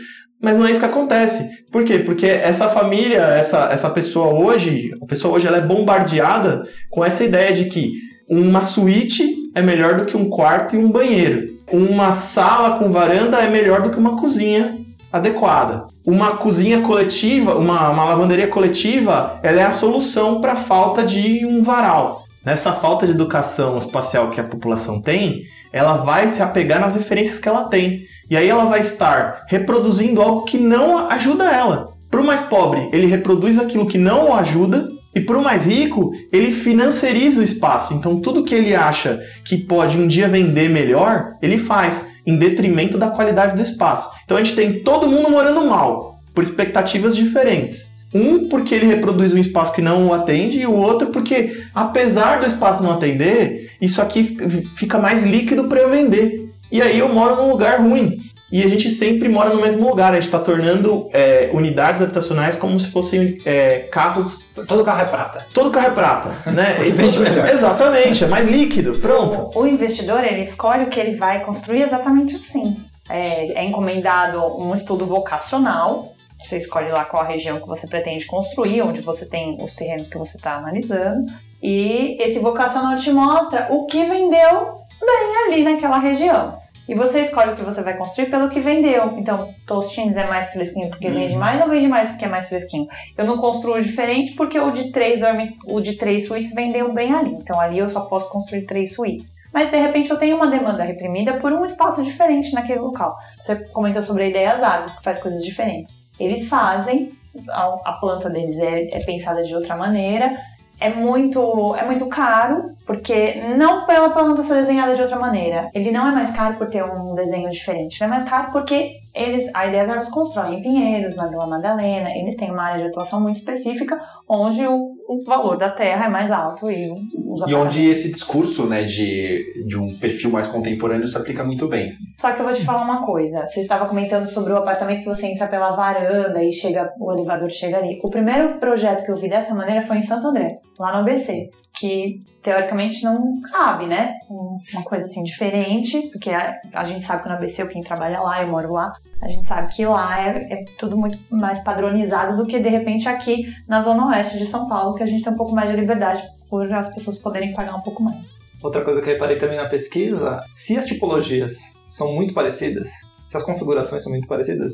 Mas 0.41 0.57
não 0.57 0.65
é 0.65 0.71
isso 0.71 0.79
que 0.79 0.85
acontece. 0.87 1.47
Por 1.71 1.85
quê? 1.85 1.99
Porque 1.99 2.25
essa 2.25 2.67
família, 2.67 3.21
essa, 3.21 3.69
essa 3.71 3.89
pessoa 3.91 4.33
hoje, 4.33 4.89
a 4.99 5.05
pessoa 5.05 5.35
hoje 5.35 5.45
ela 5.45 5.57
é 5.57 5.61
bombardeada 5.61 6.63
com 6.89 7.05
essa 7.05 7.23
ideia 7.23 7.53
de 7.53 7.65
que 7.65 7.91
uma 8.27 8.61
suíte 8.61 9.23
é 9.53 9.61
melhor 9.61 9.95
do 9.95 10.05
que 10.05 10.17
um 10.17 10.29
quarto 10.29 10.75
e 10.75 10.79
um 10.79 10.91
banheiro. 10.91 11.51
Uma 11.71 12.11
sala 12.11 12.77
com 12.77 12.91
varanda 12.91 13.37
é 13.37 13.49
melhor 13.49 13.81
do 13.81 13.89
que 13.89 13.97
uma 13.97 14.17
cozinha 14.17 14.77
adequada. 15.11 15.85
Uma 16.05 16.37
cozinha 16.37 16.81
coletiva, 16.81 17.55
uma, 17.55 17.89
uma 17.89 18.05
lavanderia 18.05 18.47
coletiva, 18.47 19.39
ela 19.43 19.61
é 19.61 19.65
a 19.65 19.71
solução 19.71 20.41
para 20.41 20.53
a 20.53 20.57
falta 20.57 21.03
de 21.03 21.45
um 21.45 21.61
varal. 21.61 22.23
Nessa 22.45 22.71
falta 22.71 23.05
de 23.05 23.11
educação 23.11 23.77
espacial 23.77 24.29
que 24.29 24.41
a 24.41 24.43
população 24.43 25.01
tem, 25.01 25.43
ela 25.71 25.97
vai 25.97 26.27
se 26.27 26.41
apegar 26.41 26.79
nas 26.79 26.95
referências 26.95 27.39
que 27.39 27.47
ela 27.47 27.65
tem. 27.65 28.01
E 28.29 28.35
aí 28.35 28.49
ela 28.49 28.65
vai 28.65 28.79
estar 28.79 29.43
reproduzindo 29.47 30.21
algo 30.21 30.45
que 30.45 30.57
não 30.57 31.09
ajuda 31.09 31.51
ela. 31.51 31.89
Para 32.09 32.19
o 32.19 32.25
mais 32.25 32.41
pobre, 32.41 32.89
ele 32.91 33.05
reproduz 33.07 33.59
aquilo 33.59 33.85
que 33.85 33.97
não 33.97 34.29
o 34.29 34.33
ajuda, 34.33 34.89
e 35.13 35.19
para 35.19 35.37
o 35.37 35.43
mais 35.43 35.65
rico, 35.65 36.13
ele 36.31 36.51
financiariza 36.51 37.41
o 37.41 37.43
espaço. 37.43 37.93
Então 37.93 38.19
tudo 38.19 38.43
que 38.43 38.55
ele 38.55 38.73
acha 38.73 39.19
que 39.43 39.57
pode 39.57 39.97
um 39.97 40.07
dia 40.07 40.27
vender 40.27 40.69
melhor, 40.69 41.33
ele 41.41 41.57
faz, 41.57 42.11
em 42.25 42.37
detrimento 42.37 42.97
da 42.97 43.09
qualidade 43.09 43.55
do 43.55 43.61
espaço. 43.61 44.09
Então 44.23 44.37
a 44.37 44.43
gente 44.43 44.55
tem 44.55 44.79
todo 44.79 45.07
mundo 45.07 45.29
morando 45.29 45.65
mal, 45.65 46.15
por 46.33 46.43
expectativas 46.43 47.15
diferentes. 47.15 47.91
Um 48.13 48.49
porque 48.49 48.75
ele 48.75 48.87
reproduz 48.87 49.33
um 49.33 49.37
espaço 49.37 49.73
que 49.73 49.81
não 49.81 50.07
o 50.07 50.13
atende, 50.13 50.59
e 50.59 50.67
o 50.67 50.73
outro 50.73 51.07
porque, 51.07 51.63
apesar 51.73 52.39
do 52.39 52.45
espaço 52.45 52.83
não 52.83 52.91
atender, 52.91 53.71
isso 53.81 54.01
aqui 54.01 54.37
fica 54.75 54.97
mais 54.97 55.23
líquido 55.23 55.65
para 55.65 55.79
eu 55.79 55.89
vender. 55.89 56.49
E 56.71 56.81
aí 56.81 56.99
eu 56.99 57.13
moro 57.13 57.35
num 57.35 57.49
lugar 57.49 57.81
ruim. 57.81 58.19
E 58.51 58.63
a 58.63 58.67
gente 58.67 58.89
sempre 58.89 59.29
mora 59.29 59.53
no 59.53 59.61
mesmo 59.61 59.87
lugar. 59.87 60.11
A 60.11 60.15
gente 60.15 60.25
está 60.25 60.39
tornando 60.39 61.09
é, 61.13 61.49
unidades 61.53 62.01
habitacionais 62.01 62.55
como 62.55 62.79
se 62.79 62.91
fossem 62.91 63.37
é, 63.45 63.79
carros. 63.91 64.45
Todo 64.67 64.83
carro 64.83 65.01
é 65.01 65.05
prata. 65.05 65.47
Todo 65.53 65.71
carro 65.71 65.87
é 65.87 65.91
prata, 65.91 66.29
né? 66.51 66.73
Vende 66.93 67.19
melhor. 67.19 67.47
Exatamente, 67.49 68.23
é 68.23 68.27
mais 68.27 68.47
líquido. 68.47 68.99
Pronto. 68.99 69.57
O, 69.57 69.61
o 69.61 69.67
investidor, 69.67 70.23
ele 70.23 70.41
escolhe 70.41 70.83
o 70.83 70.89
que 70.89 70.99
ele 70.99 71.15
vai 71.15 71.39
construir 71.45 71.83
exatamente 71.83 72.35
assim. 72.35 72.77
É, 73.09 73.59
é 73.59 73.63
encomendado 73.63 74.39
um 74.57 74.73
estudo 74.73 75.05
vocacional, 75.05 76.13
você 76.43 76.57
escolhe 76.57 76.89
lá 76.89 77.05
qual 77.05 77.23
a 77.23 77.25
região 77.25 77.59
que 77.59 77.67
você 77.67 77.87
pretende 77.87 78.25
construir, 78.25 78.81
onde 78.81 79.01
você 79.01 79.27
tem 79.27 79.57
os 79.61 79.75
terrenos 79.75 80.09
que 80.09 80.17
você 80.17 80.37
está 80.37 80.55
analisando, 80.55 81.31
e 81.61 82.17
esse 82.19 82.39
vocacional 82.39 82.97
te 82.97 83.11
mostra 83.11 83.67
o 83.69 83.85
que 83.85 84.03
vendeu 84.03 84.75
bem 84.99 85.45
ali 85.45 85.63
naquela 85.63 85.99
região. 85.99 86.57
E 86.91 86.93
você 86.93 87.21
escolhe 87.21 87.51
o 87.51 87.55
que 87.55 87.63
você 87.63 87.81
vai 87.81 87.95
construir 87.95 88.29
pelo 88.29 88.49
que 88.49 88.59
vendeu. 88.59 89.17
Então, 89.17 89.47
Tostines 89.65 90.17
é 90.17 90.27
mais 90.27 90.51
fresquinho 90.51 90.89
porque 90.89 91.09
vende 91.09 91.37
mais 91.37 91.61
ou 91.61 91.69
vende 91.69 91.87
mais 91.87 92.09
porque 92.09 92.25
é 92.25 92.27
mais 92.27 92.49
fresquinho? 92.49 92.85
Eu 93.17 93.23
não 93.23 93.37
construo 93.37 93.81
diferente 93.81 94.33
porque 94.33 94.59
o 94.59 94.71
de 94.71 94.91
três 94.91 95.21
dorme, 95.21 95.55
o 95.65 95.79
de 95.79 95.93
três 95.95 96.27
suítes 96.27 96.53
vendeu 96.53 96.91
bem 96.91 97.13
ali. 97.13 97.31
Então 97.35 97.57
ali 97.57 97.79
eu 97.79 97.89
só 97.89 98.01
posso 98.01 98.29
construir 98.29 98.65
três 98.65 98.93
suítes. 98.93 99.37
Mas 99.53 99.71
de 99.71 99.77
repente 99.77 100.11
eu 100.11 100.17
tenho 100.17 100.35
uma 100.35 100.47
demanda 100.47 100.83
reprimida 100.83 101.35
por 101.35 101.53
um 101.53 101.63
espaço 101.63 102.03
diferente 102.03 102.53
naquele 102.53 102.81
local. 102.81 103.17
Você 103.39 103.55
comentou 103.69 104.01
sobre 104.01 104.23
a 104.23 104.27
ideia 104.27 104.51
Árvores, 104.51 104.93
que 104.97 105.01
faz 105.01 105.21
coisas 105.21 105.41
diferentes. 105.45 105.89
Eles 106.19 106.49
fazem, 106.49 107.09
a, 107.51 107.79
a 107.85 107.93
planta 107.93 108.29
deles 108.29 108.59
é, 108.59 108.97
é 108.97 108.99
pensada 108.99 109.41
de 109.43 109.55
outra 109.55 109.77
maneira, 109.77 110.37
é 110.81 110.89
muito, 110.89 111.75
é 111.75 111.85
muito 111.85 112.07
caro, 112.07 112.75
porque 112.87 113.35
não 113.55 113.85
pela 113.85 114.09
planta 114.09 114.41
ser 114.41 114.55
desenhada 114.55 114.95
de 114.95 115.01
outra 115.03 115.19
maneira. 115.19 115.69
Ele 115.75 115.91
não 115.91 116.07
é 116.07 116.11
mais 116.11 116.31
caro 116.31 116.57
por 116.57 116.67
ter 116.69 116.83
um 116.83 117.13
desenho 117.13 117.51
diferente. 117.51 118.01
Ele 118.01 118.07
é 118.07 118.09
mais 118.09 118.27
caro 118.27 118.51
porque 118.51 118.99
eles, 119.13 119.49
a 119.53 119.67
Ideias 119.67 119.89
Árvores 119.89 120.09
constroem 120.09 120.57
em 120.57 120.63
Pinheiros, 120.63 121.15
na 121.15 121.27
Vila 121.27 121.45
Madalena, 121.45 122.09
eles 122.17 122.35
têm 122.35 122.51
uma 122.51 122.63
área 122.63 122.83
de 122.83 122.89
atuação 122.89 123.21
muito 123.21 123.37
específica, 123.37 124.01
onde 124.27 124.65
o, 124.65 124.95
o 125.13 125.23
valor 125.23 125.57
da 125.57 125.69
terra 125.69 126.05
é 126.05 126.09
mais 126.09 126.31
alto 126.31 126.69
e 126.71 126.89
os 127.27 127.45
E 127.47 127.53
onde 127.53 127.85
esse 127.89 128.11
discurso 128.11 128.65
né, 128.67 128.83
de, 128.83 129.65
de 129.67 129.77
um 129.77 129.95
perfil 129.97 130.29
mais 130.31 130.47
contemporâneo 130.47 131.07
se 131.07 131.17
aplica 131.17 131.43
muito 131.43 131.67
bem. 131.67 131.93
Só 132.11 132.31
que 132.31 132.39
eu 132.41 132.45
vou 132.45 132.53
te 132.53 132.63
falar 132.63 132.83
uma 132.83 133.05
coisa. 133.05 133.45
Você 133.45 133.61
estava 133.61 133.85
comentando 133.87 134.27
sobre 134.27 134.53
o 134.53 134.57
apartamento 134.57 134.99
que 134.99 135.05
você 135.05 135.27
entra 135.27 135.47
pela 135.47 135.71
varanda 135.71 136.43
e 136.43 136.53
chega, 136.53 136.91
o 136.99 137.11
elevador 137.11 137.49
chega 137.49 137.77
ali. 137.77 137.99
O 138.03 138.09
primeiro 138.09 138.57
projeto 138.59 139.03
que 139.05 139.11
eu 139.11 139.17
vi 139.17 139.29
dessa 139.29 139.53
maneira 139.53 139.81
foi 139.85 139.97
em 139.97 140.01
Santo 140.01 140.27
André, 140.27 140.53
lá 140.79 140.93
no 140.93 140.99
ABC, 140.99 141.49
que 141.79 142.21
teoricamente 142.43 143.03
não 143.03 143.39
cabe, 143.51 143.87
né? 143.87 144.13
Um- 144.29 144.57
Uma 144.73 144.83
coisa 144.83 145.05
assim 145.05 145.23
diferente, 145.23 146.09
porque 146.11 146.29
a, 146.29 146.55
a 146.73 146.83
gente 146.83 147.05
sabe 147.05 147.23
que 147.23 147.29
no 147.29 147.35
ABC, 147.35 147.67
quem 147.67 147.83
trabalha 147.83 148.19
lá, 148.21 148.41
eu 148.41 148.47
moro 148.47 148.73
lá, 148.73 148.93
a 149.21 149.27
gente 149.27 149.47
sabe 149.47 149.73
que 149.73 149.85
lá 149.85 150.19
é, 150.19 150.53
é 150.53 150.65
tudo 150.77 150.97
muito 150.97 151.17
mais 151.29 151.63
padronizado 151.63 152.37
do 152.37 152.47
que 152.47 152.59
de 152.59 152.69
repente 152.69 153.07
aqui 153.07 153.53
na 153.67 153.79
zona 153.79 154.07
oeste 154.07 154.39
de 154.39 154.45
São 154.45 154.67
Paulo, 154.67 154.95
que 154.95 155.03
a 155.03 155.05
gente 155.05 155.23
tem 155.23 155.31
um 155.31 155.37
pouco 155.37 155.53
mais 155.53 155.69
de 155.69 155.75
liberdade 155.75 156.23
por 156.49 156.71
as 156.73 156.93
pessoas 156.93 157.17
poderem 157.17 157.53
pagar 157.53 157.75
um 157.75 157.81
pouco 157.81 158.01
mais. 158.01 158.39
Outra 158.63 158.83
coisa 158.83 159.01
que 159.01 159.09
eu 159.09 159.13
reparei 159.13 159.37
também 159.37 159.57
na 159.57 159.69
pesquisa, 159.69 160.43
se 160.51 160.77
as 160.77 160.85
tipologias 160.85 161.81
são 161.85 162.13
muito 162.13 162.33
parecidas, 162.33 162.89
se 163.25 163.37
as 163.37 163.43
configurações 163.43 164.03
são 164.03 164.11
muito 164.11 164.27
parecidas, 164.27 164.73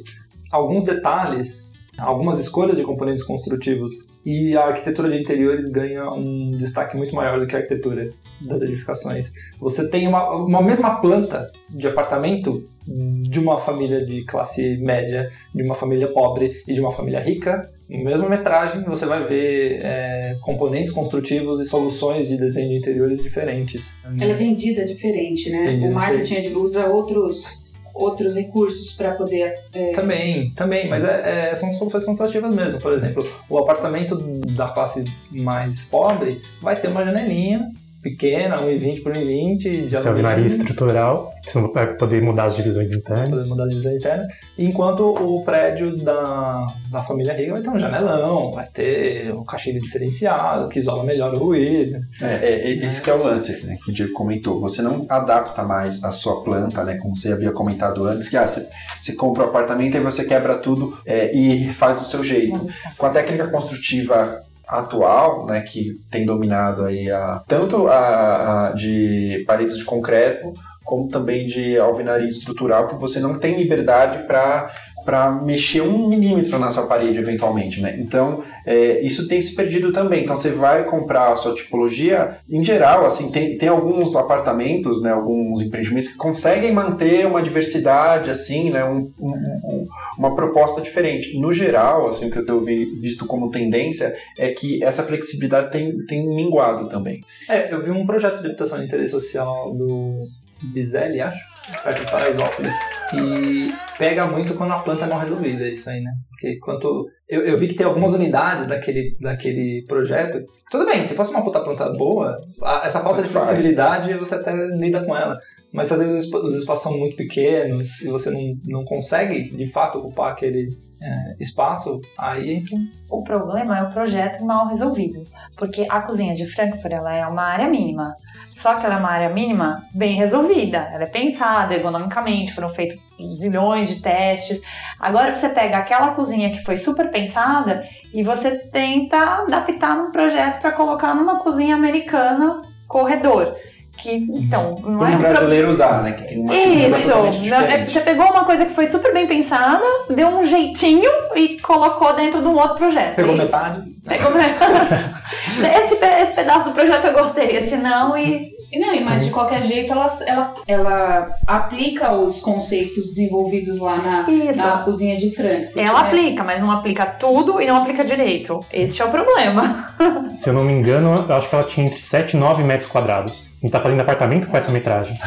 alguns 0.52 0.86
detalhes, 0.86 1.74
algumas 1.98 2.40
escolhas 2.40 2.78
de 2.78 2.84
componentes 2.84 3.24
construtivos 3.24 3.92
e 4.28 4.58
a 4.58 4.66
arquitetura 4.66 5.10
de 5.10 5.18
interiores 5.18 5.70
ganha 5.70 6.12
um 6.12 6.52
destaque 6.52 6.98
muito 6.98 7.16
maior 7.16 7.40
do 7.40 7.48
que 7.48 7.56
a 7.56 7.60
arquitetura 7.60 8.10
das 8.42 8.62
edificações. 8.62 9.32
Você 9.58 9.90
tem 9.90 10.06
uma, 10.06 10.36
uma 10.36 10.62
mesma 10.62 11.00
planta 11.00 11.50
de 11.70 11.88
apartamento 11.88 12.62
de 12.86 13.40
uma 13.40 13.58
família 13.58 14.06
de 14.06 14.26
classe 14.26 14.76
média, 14.80 15.32
de 15.56 15.64
uma 15.64 15.76
família 15.76 16.10
pobre 16.10 16.62
e 16.68 16.74
de 16.74 16.80
uma 16.82 16.92
família 16.92 17.22
rica, 17.22 17.72
mesma 17.90 18.28
metragem 18.28 18.84
você 18.84 19.06
vai 19.06 19.24
ver 19.24 19.80
é, 19.82 20.36
componentes 20.42 20.92
construtivos 20.92 21.62
e 21.62 21.66
soluções 21.66 22.28
de 22.28 22.36
desenho 22.36 22.68
de 22.70 22.76
interiores 22.76 23.24
diferentes. 23.24 23.98
Ela 24.20 24.34
é 24.34 24.36
vendida 24.36 24.86
diferente, 24.86 25.50
né? 25.50 25.68
Vendida 25.68 25.88
o 25.88 25.94
marketing 25.94 26.54
usa 26.56 26.88
outros, 26.88 27.67
outros 27.98 28.36
recursos 28.36 28.94
para 28.94 29.12
poder. 29.12 29.54
É... 29.74 29.92
Também, 29.92 30.52
também, 30.52 30.88
mas 30.88 31.04
é, 31.04 31.52
é, 31.52 31.56
são 31.56 31.72
soluções 31.72 32.06
construtivas 32.06 32.54
mesmo. 32.54 32.80
Por 32.80 32.94
exemplo, 32.94 33.28
o 33.50 33.58
apartamento 33.58 34.16
da 34.16 34.68
classe 34.70 35.04
mais 35.32 35.86
pobre 35.86 36.42
vai 36.62 36.76
ter 36.76 36.88
uma 36.88 37.04
janelinha 37.04 37.72
pequena, 38.10 38.58
1,20 38.58 39.04
por 39.04 39.14
1,20. 39.14 39.90
Já 39.90 40.08
alvenaria 40.08 40.46
estrutural, 40.46 41.34
você 41.46 41.60
não 41.60 41.72
vai 41.72 41.94
poder 41.96 42.22
mudar 42.22 42.46
as 42.46 42.56
divisões 42.56 42.92
internas. 42.92 43.30
Poder 43.30 43.46
mudar 43.48 43.64
as 43.64 43.70
divisões 43.70 43.96
internas. 43.96 44.26
Enquanto 44.58 45.02
o 45.10 45.44
prédio 45.44 45.98
da, 45.98 46.68
da 46.90 47.02
família 47.02 47.34
rica 47.34 47.54
vai 47.54 47.62
ter 47.62 47.70
um 47.70 47.80
janelão, 47.80 48.52
vai 48.52 48.66
ter 48.68 49.34
um 49.34 49.44
caixilho 49.44 49.82
diferenciado, 49.82 50.70
que 50.70 50.80
isola 50.80 51.04
melhor 51.04 51.34
o 51.34 51.38
ruído. 51.38 52.00
É, 52.22 52.26
é, 52.26 52.72
é 52.72 52.86
esse 52.86 53.02
que 53.02 53.10
é 53.10 53.14
o 53.14 53.24
lance, 53.24 53.66
né, 53.66 53.78
que 53.84 53.92
o 53.92 53.94
Diego 53.94 54.14
comentou. 54.14 54.60
Você 54.62 54.82
não 54.82 55.06
adapta 55.10 55.64
mais 55.64 56.04
a 56.04 56.12
sua 56.12 56.44
planta, 56.44 56.84
né, 56.84 56.98
como 56.98 57.16
você 57.16 57.32
havia 57.32 57.52
comentado 57.52 58.06
antes, 58.06 58.30
que 58.30 58.38
ah, 58.38 58.48
você, 58.48 58.68
você 59.00 59.14
compra 59.14 59.44
um 59.44 59.48
apartamento 59.48 59.98
e 59.98 60.00
você 60.00 60.24
quebra 60.24 60.58
tudo 60.58 60.98
é, 61.06 61.36
e 61.36 61.70
faz 61.74 62.00
do 62.00 62.06
seu 62.06 62.24
jeito. 62.24 62.68
Com 62.98 63.06
a 63.06 63.10
técnica 63.10 63.48
construtiva 63.48 64.47
atual, 64.68 65.46
né, 65.46 65.62
que 65.62 66.00
tem 66.12 66.26
dominado 66.26 66.86
aí 66.86 67.10
a, 67.10 67.42
tanto 67.48 67.88
a, 67.88 68.68
a 68.68 68.72
de 68.72 69.44
paredes 69.48 69.78
de 69.78 69.86
concreto 69.86 70.54
como 70.88 71.10
também 71.10 71.46
de 71.46 71.78
alvenaria 71.78 72.30
estrutural, 72.30 72.88
que 72.88 72.96
você 72.96 73.20
não 73.20 73.38
tem 73.38 73.58
liberdade 73.58 74.26
para 74.26 74.72
para 75.08 75.32
mexer 75.32 75.80
um 75.80 76.10
milímetro 76.10 76.60
na 76.60 76.70
sua 76.70 76.86
parede 76.86 77.18
eventualmente, 77.18 77.80
né? 77.80 77.96
Então 77.98 78.44
é, 78.66 79.00
isso 79.00 79.26
tem 79.26 79.42
se 79.42 79.56
perdido 79.56 79.94
também. 79.94 80.26
Então 80.26 80.36
você 80.36 80.50
vai 80.50 80.84
comprar 80.84 81.32
a 81.32 81.36
sua 81.38 81.56
tipologia 81.56 82.40
em 82.50 82.66
geral, 82.66 83.06
assim 83.06 83.32
tem, 83.32 83.58
tem 83.58 83.70
alguns 83.70 84.18
apartamentos, 84.18 85.02
né? 85.02 85.14
Alguns 85.14 85.62
empreendimentos 85.62 86.10
que 86.10 86.18
conseguem 86.18 86.74
manter 86.74 87.26
uma 87.26 87.42
diversidade, 87.42 88.30
assim, 88.30 88.70
né? 88.70 88.84
Um, 88.84 89.10
um, 89.18 89.88
uma 90.18 90.36
proposta 90.36 90.82
diferente. 90.82 91.40
No 91.40 91.54
geral, 91.54 92.10
assim 92.10 92.28
o 92.28 92.30
que 92.30 92.40
eu 92.40 92.46
tenho 92.46 92.62
visto 92.62 93.26
como 93.26 93.50
tendência 93.50 94.14
é 94.38 94.50
que 94.50 94.84
essa 94.84 95.04
flexibilidade 95.04 95.72
tem, 95.72 96.06
tem 96.06 96.28
minguado 96.28 96.90
também. 96.90 97.24
É, 97.48 97.74
eu 97.74 97.82
vi 97.82 97.92
um 97.92 98.06
projeto 98.06 98.42
de 98.42 98.48
habitação 98.48 98.78
de 98.80 98.88
interesse 98.88 99.12
social 99.12 99.74
do 99.74 100.28
Bizelli, 100.62 101.22
acho, 101.22 101.40
perto 101.84 102.06
de 102.06 102.12
Paraisópolis. 102.12 102.76
E 103.14 103.74
pega 103.98 104.26
muito 104.26 104.54
quando 104.56 104.74
a 104.74 104.80
planta 104.80 105.06
é 105.06 105.08
mal 105.08 105.20
resolvida, 105.20 105.68
isso 105.68 105.90
aí, 105.90 106.00
né? 106.00 106.12
Porque 106.30 106.58
quanto. 106.60 107.06
Eu, 107.28 107.42
eu 107.42 107.58
vi 107.58 107.68
que 107.68 107.76
tem 107.76 107.86
algumas 107.86 108.14
unidades 108.14 108.68
daquele, 108.68 109.18
daquele 109.20 109.86
projeto. 109.88 110.40
Tudo 110.72 110.86
bem, 110.86 111.04
se 111.04 111.14
fosse 111.14 111.32
uma 111.32 111.44
puta 111.44 111.62
planta 111.62 111.90
boa, 111.92 112.38
a, 112.62 112.86
essa 112.86 113.02
falta 113.02 113.22
de 113.22 113.30
flexibilidade 113.30 114.14
você 114.16 114.36
até 114.36 114.54
lida 114.68 115.04
com 115.04 115.16
ela. 115.16 115.38
Mas 115.74 115.92
às 115.92 116.00
vezes 116.00 116.34
os 116.34 116.54
espaços 116.54 116.84
são 116.84 116.98
muito 116.98 117.18
pequenos 117.18 118.02
e 118.02 118.08
você 118.08 118.30
não, 118.30 118.42
não 118.68 118.86
consegue 118.86 119.50
de 119.50 119.68
fato 119.68 120.00
ocupar 120.00 120.32
aquele 120.32 120.70
é, 121.02 121.36
espaço, 121.40 122.02
aí 122.18 122.56
entra. 122.56 122.78
O 123.10 123.24
problema 123.24 123.78
é 123.78 123.84
o 123.84 123.92
projeto 123.92 124.44
mal 124.44 124.68
resolvido. 124.68 125.24
Porque 125.56 125.86
a 125.90 126.02
cozinha 126.02 126.36
de 126.36 126.48
Frankfurt 126.48 126.92
ela 126.92 127.12
é 127.12 127.26
uma 127.28 127.44
área 127.44 127.68
mínima. 127.68 128.16
Só 128.40 128.76
que 128.76 128.86
ela 128.86 128.96
é 128.96 128.98
uma 128.98 129.12
área 129.12 129.30
mínima 129.30 129.86
bem 129.94 130.16
resolvida. 130.16 130.78
Ela 130.92 131.04
é 131.04 131.08
pensada 131.08 131.74
ergonomicamente, 131.74 132.54
foram 132.54 132.70
feitos 132.70 132.98
zilhões 133.40 133.90
de 133.90 134.02
testes. 134.02 134.62
Agora 135.00 135.36
você 135.36 135.50
pega 135.50 135.78
aquela 135.78 136.12
cozinha 136.12 136.52
que 136.52 136.64
foi 136.64 136.78
super 136.78 137.12
pensada 137.12 137.88
e 138.14 138.24
você 138.24 138.58
tenta 138.58 139.18
adaptar 139.18 139.96
num 139.96 140.12
projeto 140.12 140.62
para 140.62 140.72
colocar 140.72 141.14
numa 141.14 141.40
cozinha 141.40 141.76
americana 141.76 142.62
corredor 142.88 143.56
que 143.98 144.12
então 144.16 144.80
não 144.84 145.06
é 145.06 145.16
um 145.16 145.18
brasileiro 145.18 145.70
usar, 145.70 146.04
né? 146.04 146.12
Que 146.14 146.24
tem 146.28 146.40
uma 146.40 146.56
Isso. 146.56 147.12
É, 147.54 147.86
você 147.86 148.00
pegou 148.02 148.26
uma 148.28 148.46
coisa 148.46 148.66
que 148.66 148.72
foi 148.72 148.86
super 148.86 149.14
bem 149.14 149.28
pensada, 149.28 149.84
deu 150.10 150.28
um 150.28 150.46
jeitinho 150.46 151.10
e 151.36 151.60
colocou 151.60 152.14
dentro 152.16 152.42
de 152.42 152.48
um 152.48 152.56
outro 152.56 152.78
projeto. 152.78 153.16
Pegou 153.16 153.34
e... 153.34 153.38
metade. 153.38 153.84
Pegou 154.08 154.32
metade. 154.32 155.16
esse, 155.84 155.96
esse 155.96 156.34
pedaço 156.34 156.70
do 156.70 156.76
projeto 156.76 157.06
eu 157.06 157.14
gostei, 157.14 157.58
esse 157.58 157.76
não 157.78 158.18
e 158.18 158.56
não, 158.76 159.00
mas 159.02 159.26
de 159.26 159.32
qualquer 159.32 159.64
jeito 159.64 159.94
ela, 159.94 160.08
ela, 160.26 160.54
ela 160.68 161.30
aplica 161.46 162.12
os 162.12 162.42
conceitos 162.42 163.10
desenvolvidos 163.10 163.80
lá 163.80 163.98
na, 163.98 164.26
na 164.56 164.84
cozinha 164.84 165.16
de 165.16 165.34
Frankfurt. 165.34 165.78
Ela 165.78 166.02
né? 166.02 166.08
aplica, 166.08 166.44
mas 166.44 166.60
não 166.60 166.70
aplica 166.70 167.06
tudo 167.06 167.62
e 167.62 167.66
não 167.66 167.78
aplica 167.78 168.04
direito. 168.04 168.66
Esse 168.72 169.02
é 169.02 169.06
o 169.06 169.10
problema. 169.10 169.94
Se 170.36 170.50
eu 170.50 170.54
não 170.54 170.66
me 170.66 170.74
engano, 170.74 171.26
eu 171.28 171.36
acho 171.36 171.48
que 171.48 171.56
ela 171.56 171.64
tinha 171.64 171.88
entre 171.88 172.02
7 172.02 172.36
e 172.36 172.40
9 172.40 172.64
metros 172.64 172.90
quadrados. 172.90 173.47
A 173.58 173.60
gente 173.62 173.72
tá 173.72 173.80
fazendo 173.82 174.02
apartamento 174.02 174.48
com 174.48 174.56
essa 174.56 174.72
metragem. 174.72 175.18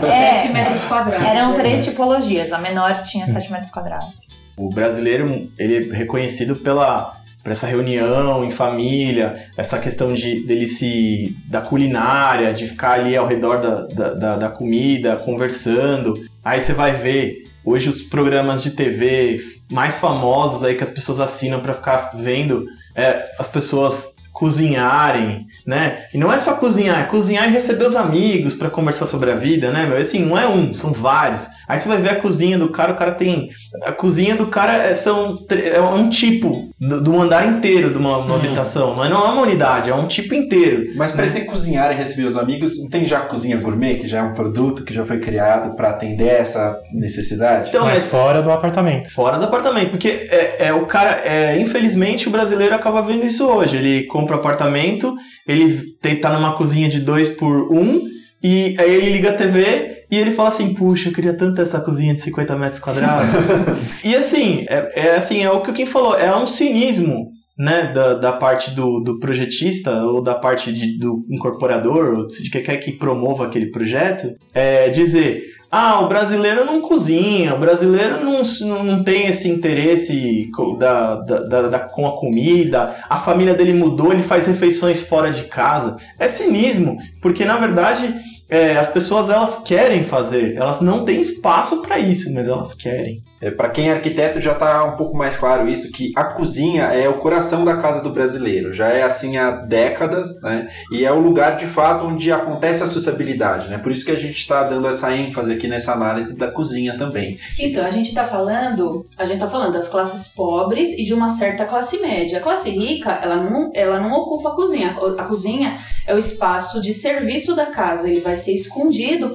7 0.00 0.52
metros 0.52 0.84
quadrados. 0.84 1.26
Eram 1.26 1.54
três 1.54 1.84
tipologias. 1.84 2.52
A 2.52 2.58
menor 2.58 3.02
tinha 3.02 3.26
7 3.26 3.52
metros 3.52 3.70
quadrados. 3.70 4.14
O 4.56 4.70
brasileiro, 4.70 5.46
ele 5.58 5.90
é 5.90 5.94
reconhecido 5.94 6.56
pela 6.56 7.14
para 7.42 7.52
essa 7.52 7.68
reunião 7.68 8.44
em 8.44 8.50
família, 8.50 9.36
essa 9.56 9.78
questão 9.78 10.12
de 10.12 10.44
dele 10.44 10.66
se 10.66 11.36
da 11.46 11.60
culinária, 11.60 12.52
de 12.52 12.66
ficar 12.66 12.94
ali 12.94 13.16
ao 13.16 13.24
redor 13.24 13.60
da, 13.60 13.86
da, 13.86 14.14
da, 14.14 14.36
da 14.36 14.48
comida, 14.48 15.14
conversando. 15.14 16.26
Aí 16.44 16.58
você 16.58 16.72
vai 16.72 16.94
ver 16.94 17.46
hoje 17.64 17.88
os 17.88 18.02
programas 18.02 18.64
de 18.64 18.72
TV 18.72 19.38
mais 19.70 19.96
famosos 19.96 20.64
aí 20.64 20.74
que 20.74 20.82
as 20.82 20.90
pessoas 20.90 21.20
assinam 21.20 21.60
para 21.60 21.72
ficar 21.72 21.98
vendo 22.14 22.66
é, 22.96 23.26
as 23.38 23.46
pessoas 23.46 24.16
cozinharem, 24.32 25.46
né? 25.66 26.04
E 26.14 26.18
não 26.18 26.32
é 26.32 26.36
só 26.36 26.54
cozinhar, 26.54 27.00
é 27.00 27.04
cozinhar 27.04 27.48
e 27.48 27.52
receber 27.52 27.86
os 27.86 27.96
amigos 27.96 28.54
para 28.54 28.70
conversar 28.70 29.06
sobre 29.06 29.30
a 29.32 29.34
vida, 29.34 29.70
né, 29.70 29.84
meu? 29.86 29.98
Assim, 29.98 30.24
não 30.24 30.38
é 30.38 30.46
um, 30.48 30.72
são 30.72 30.92
vários. 30.92 31.48
Aí 31.68 31.78
você 31.78 31.88
vai 31.88 31.98
ver 31.98 32.10
a 32.10 32.20
cozinha 32.20 32.56
do 32.56 32.68
cara, 32.68 32.92
o 32.92 32.96
cara 32.96 33.12
tem. 33.12 33.48
A 33.82 33.90
cozinha 33.90 34.36
do 34.36 34.46
cara 34.46 34.74
é, 34.74 34.94
são, 34.94 35.36
é 35.50 35.80
um 35.80 36.08
tipo 36.08 36.70
do, 36.78 37.00
do 37.00 37.20
andar 37.20 37.46
inteiro 37.46 37.90
de 37.90 37.98
uma, 37.98 38.18
uma 38.18 38.34
uhum. 38.34 38.34
habitação. 38.36 38.94
Não 38.94 39.04
é, 39.04 39.08
não 39.08 39.26
é 39.26 39.30
uma 39.30 39.42
unidade, 39.42 39.90
é 39.90 39.94
um 39.94 40.06
tipo 40.06 40.34
inteiro. 40.34 40.92
Mas 40.94 41.10
para 41.10 41.26
você 41.26 41.40
cozinhar 41.40 41.90
e 41.90 41.96
receber 41.96 42.26
os 42.26 42.36
amigos, 42.36 42.80
não 42.80 42.88
tem 42.88 43.04
já 43.06 43.18
a 43.18 43.22
cozinha 43.22 43.56
gourmet, 43.56 43.96
que 43.96 44.06
já 44.06 44.18
é 44.18 44.22
um 44.22 44.34
produto 44.34 44.84
que 44.84 44.94
já 44.94 45.04
foi 45.04 45.18
criado 45.18 45.74
para 45.74 45.90
atender 45.90 46.28
essa 46.28 46.78
necessidade? 46.92 47.70
Então, 47.70 47.84
mas, 47.84 47.94
mas 47.94 48.06
fora 48.06 48.40
do 48.40 48.50
apartamento. 48.50 49.10
Fora 49.10 49.36
do 49.36 49.44
apartamento, 49.44 49.90
porque 49.90 50.28
é, 50.30 50.66
é 50.66 50.72
o 50.72 50.86
cara, 50.86 51.22
é, 51.24 51.58
infelizmente, 51.60 52.28
o 52.28 52.30
brasileiro 52.30 52.74
acaba 52.74 53.02
vendo 53.02 53.26
isso 53.26 53.46
hoje. 53.46 53.76
Ele 53.76 54.04
compra 54.04 54.36
apartamento, 54.36 55.16
ele 55.46 55.55
tem, 56.00 56.20
tá 56.20 56.32
numa 56.32 56.56
cozinha 56.56 56.88
de 56.88 57.00
2 57.00 57.30
por 57.30 57.72
1 57.72 57.78
um, 57.78 58.02
e 58.42 58.76
aí 58.78 58.94
ele 58.94 59.10
liga 59.10 59.30
a 59.30 59.34
TV 59.34 60.04
e 60.10 60.16
ele 60.16 60.30
fala 60.30 60.48
assim, 60.48 60.74
puxa, 60.74 61.08
eu 61.08 61.12
queria 61.12 61.34
tanto 61.34 61.60
essa 61.60 61.80
cozinha 61.80 62.14
de 62.14 62.20
50 62.20 62.56
metros 62.56 62.80
quadrados. 62.80 63.28
e 64.04 64.14
assim, 64.14 64.64
é, 64.68 65.08
é, 65.08 65.16
assim, 65.16 65.42
é 65.42 65.50
o 65.50 65.62
que 65.62 65.70
o 65.70 65.74
Kim 65.74 65.86
falou, 65.86 66.16
é 66.16 66.34
um 66.36 66.46
cinismo 66.46 67.28
né, 67.58 67.90
da, 67.92 68.14
da 68.14 68.32
parte 68.32 68.70
do, 68.72 69.00
do 69.00 69.18
projetista 69.18 70.04
ou 70.04 70.22
da 70.22 70.34
parte 70.34 70.72
de, 70.72 70.98
do 70.98 71.24
incorporador, 71.30 72.18
ou 72.18 72.26
de 72.26 72.50
quem 72.50 72.62
quer 72.62 72.76
que 72.76 72.92
promova 72.92 73.46
aquele 73.46 73.70
projeto, 73.70 74.28
é 74.52 74.90
dizer, 74.90 75.42
ah, 75.78 76.00
o 76.00 76.08
brasileiro 76.08 76.64
não 76.64 76.80
cozinha, 76.80 77.54
o 77.54 77.58
brasileiro 77.58 78.24
não, 78.24 78.40
não 78.82 79.04
tem 79.04 79.26
esse 79.26 79.46
interesse 79.46 80.50
da, 80.78 81.16
da, 81.16 81.38
da, 81.40 81.68
da, 81.68 81.78
com 81.80 82.06
a 82.06 82.16
comida, 82.16 82.96
a 83.10 83.18
família 83.18 83.52
dele 83.52 83.74
mudou, 83.74 84.10
ele 84.10 84.22
faz 84.22 84.46
refeições 84.46 85.02
fora 85.02 85.30
de 85.30 85.44
casa. 85.44 85.96
É 86.18 86.26
cinismo, 86.28 86.96
porque 87.20 87.44
na 87.44 87.58
verdade 87.58 88.14
é, 88.48 88.78
as 88.78 88.88
pessoas 88.88 89.28
elas 89.28 89.62
querem 89.64 90.02
fazer, 90.02 90.56
elas 90.56 90.80
não 90.80 91.04
têm 91.04 91.20
espaço 91.20 91.82
para 91.82 91.98
isso, 91.98 92.32
mas 92.32 92.48
elas 92.48 92.72
querem. 92.72 93.22
É, 93.40 93.50
para 93.50 93.68
quem 93.68 93.90
é 93.90 93.92
arquiteto 93.92 94.40
já 94.40 94.52
está 94.52 94.84
um 94.84 94.96
pouco 94.96 95.16
mais 95.16 95.36
claro 95.36 95.68
isso, 95.68 95.92
que 95.92 96.10
a 96.16 96.24
cozinha 96.24 96.84
é 96.84 97.08
o 97.08 97.18
coração 97.18 97.64
da 97.64 97.76
casa 97.76 98.00
do 98.00 98.10
brasileiro. 98.10 98.72
Já 98.72 98.88
é 98.88 99.02
assim 99.02 99.36
há 99.36 99.50
décadas, 99.50 100.40
né? 100.42 100.68
E 100.90 101.04
é 101.04 101.12
o 101.12 101.20
lugar 101.20 101.56
de 101.56 101.66
fato 101.66 102.06
onde 102.06 102.32
acontece 102.32 102.82
a 102.82 102.86
sociabilidade, 102.86 103.68
né? 103.68 103.78
Por 103.78 103.92
isso 103.92 104.04
que 104.04 104.10
a 104.10 104.16
gente 104.16 104.38
está 104.38 104.64
dando 104.64 104.88
essa 104.88 105.14
ênfase 105.14 105.52
aqui 105.52 105.68
nessa 105.68 105.92
análise 105.92 106.36
da 106.38 106.50
cozinha 106.50 106.96
também. 106.96 107.38
Então, 107.58 107.84
a 107.84 107.90
gente 107.90 108.08
está 108.08 108.24
falando, 108.24 109.06
a 109.18 109.24
gente 109.24 109.38
tá 109.38 109.48
falando 109.48 109.72
das 109.72 109.88
classes 109.88 110.34
pobres 110.34 110.98
e 110.98 111.04
de 111.04 111.12
uma 111.12 111.28
certa 111.28 111.66
classe 111.66 111.98
média. 112.00 112.38
A 112.38 112.42
classe 112.42 112.70
rica, 112.70 113.10
ela 113.10 113.36
não, 113.36 113.70
ela 113.74 114.00
não 114.00 114.12
ocupa 114.12 114.50
a 114.50 114.54
cozinha. 114.54 114.96
A 115.18 115.24
cozinha 115.24 115.78
é 116.06 116.14
o 116.14 116.18
espaço 116.18 116.80
de 116.80 116.92
serviço 116.92 117.54
da 117.54 117.66
casa, 117.66 118.08
ele 118.08 118.20
vai 118.20 118.36
ser 118.36 118.52
escondido 118.52 119.30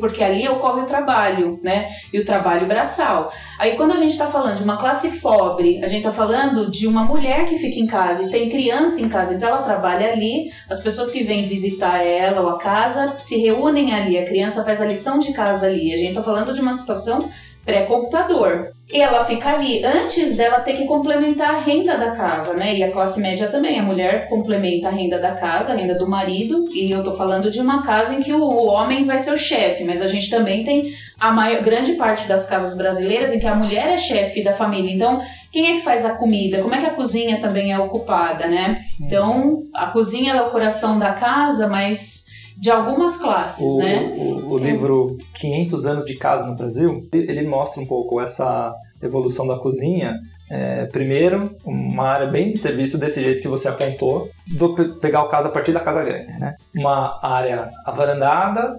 porque 0.00 0.22
ali 0.22 0.48
ocorre 0.48 0.82
o 0.82 0.86
trabalho, 0.86 1.58
né? 1.62 1.88
E 2.12 2.20
o 2.20 2.24
trabalho 2.24 2.66
braçal. 2.66 3.17
Aí 3.58 3.76
quando 3.76 3.92
a 3.92 3.96
gente 3.96 4.12
está 4.12 4.26
falando 4.26 4.56
de 4.56 4.64
uma 4.64 4.76
classe 4.76 5.20
pobre, 5.20 5.82
a 5.82 5.88
gente 5.88 6.06
está 6.06 6.12
falando 6.12 6.70
de 6.70 6.86
uma 6.86 7.04
mulher 7.04 7.46
que 7.46 7.58
fica 7.58 7.78
em 7.78 7.86
casa 7.86 8.24
e 8.24 8.30
tem 8.30 8.50
criança 8.50 9.00
em 9.00 9.08
casa, 9.08 9.34
então 9.34 9.48
ela 9.48 9.62
trabalha 9.62 10.12
ali, 10.12 10.50
as 10.68 10.80
pessoas 10.80 11.10
que 11.10 11.24
vêm 11.24 11.48
visitar 11.48 11.98
ela 12.04 12.40
ou 12.40 12.48
a 12.50 12.58
casa 12.58 13.16
se 13.18 13.36
reúnem 13.38 13.92
ali, 13.92 14.18
a 14.18 14.26
criança 14.26 14.64
faz 14.64 14.80
a 14.80 14.86
lição 14.86 15.18
de 15.18 15.32
casa 15.32 15.66
ali. 15.66 15.92
A 15.92 15.96
gente 15.96 16.10
está 16.10 16.22
falando 16.22 16.52
de 16.52 16.60
uma 16.60 16.74
situação 16.74 17.28
pré-computador. 17.64 18.72
E 18.90 19.00
ela 19.02 19.22
fica 19.24 19.50
ali 19.50 19.84
antes 19.84 20.34
dela 20.36 20.60
ter 20.60 20.74
que 20.74 20.86
complementar 20.86 21.56
a 21.56 21.58
renda 21.58 21.98
da 21.98 22.12
casa, 22.12 22.54
né? 22.54 22.74
E 22.74 22.82
a 22.82 22.90
classe 22.90 23.20
média 23.20 23.48
também. 23.48 23.78
A 23.78 23.82
mulher 23.82 24.28
complementa 24.28 24.88
a 24.88 24.90
renda 24.90 25.18
da 25.18 25.32
casa, 25.32 25.72
a 25.72 25.76
renda 25.76 25.94
do 25.94 26.08
marido. 26.08 26.64
E 26.72 26.90
eu 26.90 27.04
tô 27.04 27.12
falando 27.12 27.50
de 27.50 27.60
uma 27.60 27.82
casa 27.82 28.14
em 28.14 28.22
que 28.22 28.32
o 28.32 28.66
homem 28.66 29.04
vai 29.04 29.18
ser 29.18 29.32
o 29.32 29.38
chefe, 29.38 29.84
mas 29.84 30.00
a 30.00 30.08
gente 30.08 30.30
também 30.30 30.64
tem 30.64 30.94
a 31.20 31.30
maior, 31.30 31.62
grande 31.62 31.94
parte 31.94 32.26
das 32.26 32.48
casas 32.48 32.78
brasileiras 32.78 33.30
em 33.30 33.38
que 33.38 33.46
a 33.46 33.54
mulher 33.54 33.88
é 33.88 33.98
chefe 33.98 34.42
da 34.42 34.54
família. 34.54 34.94
Então, 34.94 35.20
quem 35.52 35.72
é 35.72 35.74
que 35.74 35.82
faz 35.82 36.06
a 36.06 36.14
comida? 36.14 36.62
Como 36.62 36.74
é 36.74 36.78
que 36.78 36.86
a 36.86 36.94
cozinha 36.94 37.38
também 37.38 37.72
é 37.72 37.78
ocupada, 37.78 38.46
né? 38.46 38.82
Então, 38.98 39.64
a 39.74 39.86
cozinha 39.86 40.32
é 40.32 40.40
o 40.40 40.50
coração 40.50 40.98
da 40.98 41.12
casa, 41.12 41.68
mas 41.68 42.27
de 42.60 42.70
algumas 42.70 43.18
classes, 43.18 43.64
o, 43.64 43.78
né? 43.78 44.14
O, 44.16 44.54
o, 44.54 44.58
livro 44.58 45.16
500 45.34 45.86
anos 45.86 46.04
de 46.04 46.16
casa 46.16 46.44
no 46.44 46.56
Brasil, 46.56 47.08
ele 47.12 47.46
mostra 47.46 47.80
um 47.80 47.86
pouco 47.86 48.20
essa 48.20 48.74
evolução 49.02 49.46
da 49.46 49.56
cozinha. 49.56 50.18
É, 50.50 50.86
primeiro, 50.86 51.54
uma 51.64 52.04
área 52.04 52.26
bem 52.26 52.50
de 52.50 52.58
serviço 52.58 52.96
desse 52.98 53.22
jeito 53.22 53.42
que 53.42 53.48
você 53.48 53.68
apontou. 53.68 54.28
Vou 54.56 54.74
pegar 54.74 55.22
o 55.22 55.28
caso 55.28 55.48
a 55.48 55.50
partir 55.50 55.72
da 55.72 55.80
casa 55.80 56.02
grande, 56.02 56.32
né? 56.38 56.54
Uma 56.74 57.18
área 57.22 57.70
avarandada, 57.84 58.78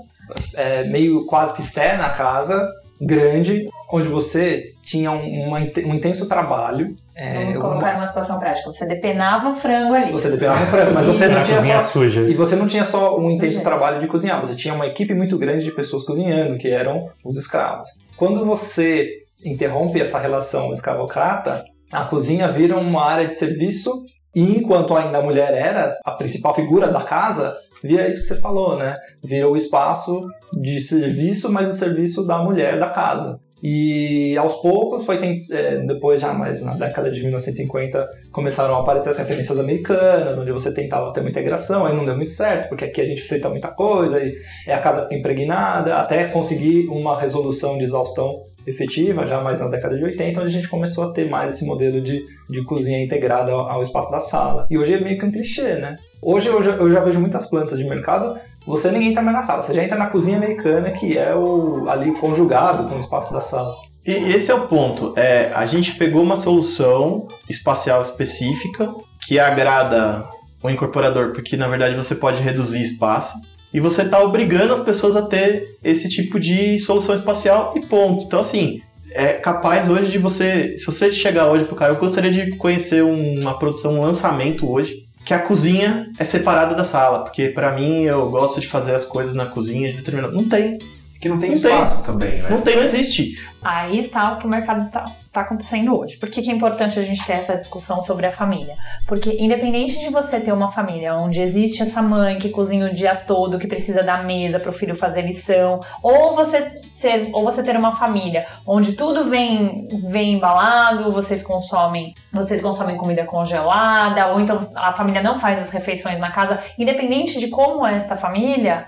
é, 0.55 0.83
meio 0.85 1.25
quase 1.25 1.53
que 1.53 1.61
externa 1.61 2.07
à 2.07 2.09
casa, 2.09 2.67
grande, 2.99 3.69
onde 3.91 4.09
você 4.09 4.73
tinha 4.83 5.11
um, 5.11 5.47
uma, 5.47 5.59
um 5.59 5.95
intenso 5.95 6.27
trabalho 6.27 6.95
é, 7.19 7.39
Vamos 7.39 7.57
colocar 7.57 7.97
uma 7.97 8.07
situação 8.07 8.39
prática. 8.39 8.71
Você 8.71 8.85
depenava 8.85 9.49
o 9.49 9.55
frango 9.55 9.93
ali. 9.93 10.09
Você 10.09 10.29
depenava 10.29 10.63
o 10.63 10.67
frango, 10.67 10.93
mas 10.93 11.05
você 11.05 11.27
não 11.29 11.43
tinha 11.43 11.61
só 11.61 11.81
suja. 11.81 12.21
e 12.21 12.33
você 12.33 12.55
não 12.55 12.65
tinha 12.65 12.85
só 12.85 13.19
um 13.19 13.29
intenso 13.29 13.61
trabalho 13.61 13.99
de 13.99 14.07
cozinhar. 14.07 14.39
Você 14.39 14.55
tinha 14.55 14.73
uma 14.73 14.87
equipe 14.87 15.13
muito 15.13 15.37
grande 15.37 15.65
de 15.65 15.71
pessoas 15.71 16.05
cozinhando, 16.05 16.57
que 16.57 16.69
eram 16.69 17.09
os 17.25 17.37
escravos. 17.37 17.89
Quando 18.15 18.45
você 18.45 19.09
interrompe 19.43 19.99
essa 19.99 20.17
relação 20.17 20.71
escravocrata, 20.71 21.65
a 21.91 22.05
cozinha 22.05 22.47
vira 22.47 22.77
uma 22.77 23.05
área 23.05 23.27
de 23.27 23.33
serviço 23.33 24.05
e 24.33 24.55
enquanto 24.57 24.95
ainda 24.95 25.17
a 25.17 25.21
mulher 25.21 25.53
era 25.53 25.97
a 26.05 26.11
principal 26.11 26.53
figura 26.53 26.87
da 26.87 27.01
casa, 27.01 27.53
vira 27.83 28.07
isso 28.07 28.21
que 28.21 28.27
você 28.27 28.39
falou, 28.39 28.77
né? 28.77 28.95
Vira 29.21 29.49
o 29.49 29.57
espaço 29.57 30.25
de 30.53 30.79
serviço, 30.79 31.51
mas 31.51 31.67
o 31.67 31.73
serviço 31.73 32.25
da 32.25 32.37
mulher 32.37 32.79
da 32.79 32.89
casa. 32.89 33.39
E 33.61 34.37
aos 34.37 34.55
poucos, 34.55 35.05
foi 35.05 35.19
é, 35.51 35.77
depois 35.79 36.21
já 36.21 36.33
mais 36.33 36.63
na 36.63 36.75
década 36.75 37.11
de 37.11 37.21
1950, 37.21 38.05
começaram 38.31 38.75
a 38.75 38.79
aparecer 38.79 39.09
as 39.09 39.17
referências 39.17 39.59
americanas, 39.59 40.37
onde 40.37 40.51
você 40.51 40.73
tentava 40.73 41.11
ter 41.11 41.19
uma 41.19 41.29
integração, 41.29 41.85
aí 41.85 41.95
não 41.95 42.05
deu 42.05 42.15
muito 42.15 42.31
certo, 42.31 42.69
porque 42.69 42.85
aqui 42.85 43.01
a 43.01 43.05
gente 43.05 43.21
frita 43.21 43.49
muita 43.49 43.69
coisa, 43.69 44.21
e 44.21 44.71
a 44.71 44.79
casa 44.79 45.03
fica 45.03 45.15
impregnada, 45.15 45.97
até 45.97 46.25
conseguir 46.25 46.87
uma 46.87 47.19
resolução 47.19 47.77
de 47.77 47.83
exaustão 47.83 48.41
efetiva, 48.65 49.25
já 49.25 49.41
mais 49.41 49.59
na 49.59 49.67
década 49.67 49.97
de 49.97 50.03
80, 50.03 50.41
onde 50.41 50.49
a 50.49 50.53
gente 50.53 50.69
começou 50.69 51.05
a 51.05 51.11
ter 51.11 51.29
mais 51.29 51.55
esse 51.55 51.65
modelo 51.65 52.01
de, 52.01 52.21
de 52.49 52.63
cozinha 52.63 53.03
integrada 53.03 53.51
ao, 53.51 53.69
ao 53.69 53.83
espaço 53.83 54.11
da 54.11 54.19
sala. 54.19 54.67
E 54.69 54.77
hoje 54.77 54.93
é 54.93 54.99
meio 54.99 55.17
que 55.17 55.25
um 55.25 55.31
clichê, 55.31 55.75
né? 55.75 55.95
Hoje 56.21 56.49
eu 56.49 56.61
já, 56.61 56.71
eu 56.71 56.91
já 56.91 56.99
vejo 56.99 57.19
muitas 57.19 57.49
plantas 57.49 57.77
de 57.77 57.85
mercado 57.85 58.39
você 58.69 58.91
nem 58.91 59.07
entra 59.07 59.23
mais 59.23 59.35
na 59.35 59.43
sala, 59.43 59.63
você 59.63 59.73
já 59.73 59.83
entra 59.83 59.97
na 59.97 60.05
cozinha 60.05 60.37
americana, 60.37 60.91
que 60.91 61.17
é 61.17 61.35
o 61.35 61.89
ali 61.89 62.11
conjugado 62.13 62.87
com 62.87 62.95
o 62.95 62.99
espaço 62.99 63.33
da 63.33 63.41
sala. 63.41 63.75
E 64.05 64.13
esse 64.31 64.51
é 64.51 64.53
o 64.53 64.67
ponto. 64.67 65.13
É, 65.15 65.51
a 65.53 65.65
gente 65.65 65.95
pegou 65.95 66.21
uma 66.21 66.35
solução 66.35 67.27
espacial 67.49 68.01
específica 68.01 68.93
que 69.25 69.39
agrada 69.39 70.23
o 70.63 70.69
incorporador, 70.69 71.33
porque 71.33 71.57
na 71.57 71.67
verdade 71.67 71.95
você 71.95 72.13
pode 72.13 72.43
reduzir 72.43 72.83
espaço. 72.83 73.37
E 73.73 73.79
você 73.79 74.03
está 74.03 74.21
obrigando 74.21 74.73
as 74.73 74.79
pessoas 74.79 75.15
a 75.15 75.23
ter 75.23 75.77
esse 75.83 76.09
tipo 76.09 76.39
de 76.39 76.79
solução 76.79 77.13
espacial 77.15 77.73
e 77.75 77.85
ponto. 77.85 78.25
Então, 78.25 78.39
assim, 78.39 78.81
é 79.11 79.33
capaz 79.33 79.89
hoje 79.89 80.11
de 80.11 80.17
você. 80.17 80.75
Se 80.77 80.85
você 80.85 81.11
chegar 81.11 81.47
hoje 81.47 81.65
pro 81.65 81.75
cara, 81.75 81.93
eu 81.93 81.99
gostaria 81.99 82.31
de 82.31 82.55
conhecer 82.57 83.03
uma 83.03 83.57
produção, 83.57 83.95
um 83.95 84.01
lançamento 84.01 84.71
hoje 84.71 85.08
que 85.25 85.33
a 85.33 85.39
cozinha 85.39 86.09
é 86.17 86.23
separada 86.23 86.75
da 86.75 86.83
sala, 86.83 87.19
porque 87.19 87.49
para 87.49 87.71
mim 87.71 88.03
eu 88.03 88.29
gosto 88.29 88.59
de 88.59 88.67
fazer 88.67 88.95
as 88.95 89.05
coisas 89.05 89.33
na 89.33 89.45
cozinha 89.45 89.91
de 89.91 89.97
determinado. 89.97 90.33
Não 90.33 90.47
tem. 90.47 90.77
Que 91.19 91.27
não 91.27 91.37
tem 91.37 91.49
não 91.49 91.55
espaço 91.57 91.95
tem. 91.95 92.03
também, 92.05 92.41
né? 92.41 92.49
Não 92.49 92.61
tem, 92.61 92.75
não 92.77 92.83
existe. 92.83 93.37
Aí 93.61 93.99
está 93.99 94.33
o 94.33 94.37
que 94.37 94.45
o 94.45 94.49
mercado 94.49 94.81
está, 94.81 95.05
está 95.27 95.41
acontecendo 95.41 95.97
hoje. 95.97 96.15
Por 96.15 96.29
que, 96.29 96.41
que 96.41 96.49
é 96.49 96.53
importante 96.53 96.97
a 96.97 97.03
gente 97.03 97.25
ter 97.25 97.33
essa 97.33 97.57
discussão 97.57 98.01
sobre 98.01 98.25
a 98.25 98.31
família? 98.31 98.73
Porque 99.05 99.35
independente 99.37 99.99
de 99.99 100.09
você 100.09 100.39
ter 100.39 100.53
uma 100.53 100.71
família 100.71 101.13
onde 101.15 101.41
existe 101.41 101.83
essa 101.83 102.01
mãe 102.01 102.37
que 102.39 102.47
cozinha 102.47 102.85
o 102.85 102.93
dia 102.93 103.15
todo, 103.15 103.59
que 103.59 103.67
precisa 103.67 104.01
da 104.01 104.23
mesa 104.23 104.61
para 104.61 104.69
o 104.69 104.73
filho 104.73 104.95
fazer 104.95 105.23
lição, 105.23 105.81
ou 106.01 106.33
você 106.33 106.71
ser, 106.89 107.29
ou 107.33 107.43
você 107.43 107.61
ter 107.61 107.75
uma 107.75 107.91
família 107.91 108.47
onde 108.65 108.93
tudo 108.93 109.25
vem 109.25 109.89
vem 110.09 110.35
embalado, 110.35 111.11
vocês 111.11 111.43
consomem, 111.43 112.13
vocês 112.31 112.61
consomem 112.61 112.95
comida 112.95 113.25
congelada, 113.25 114.27
ou 114.27 114.39
então 114.39 114.57
a 114.75 114.93
família 114.93 115.21
não 115.21 115.37
faz 115.37 115.59
as 115.59 115.69
refeições 115.69 116.17
na 116.17 116.31
casa, 116.31 116.59
independente 116.77 117.39
de 117.39 117.49
como 117.49 117.85
é 117.85 117.97
esta 117.97 118.15
família, 118.15 118.85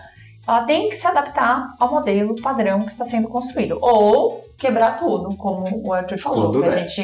ela 0.52 0.64
tem 0.64 0.89
que 0.89 0.95
se 0.95 1.08
adaptar 1.08 1.76
ao 1.80 1.89
modelo 1.89 2.36
padrão 2.41 2.82
que 2.82 2.91
está 2.91 3.06
sendo 3.06 3.30
construído. 3.30 3.78
Ou 3.82 4.43
quebrar 4.58 4.99
tudo, 4.99 5.36
como 5.38 5.66
o 5.84 5.93
Arthur 5.93 6.18
falou. 6.20 6.62
Que 6.62 6.68
a 6.68 6.78
gente 6.78 7.04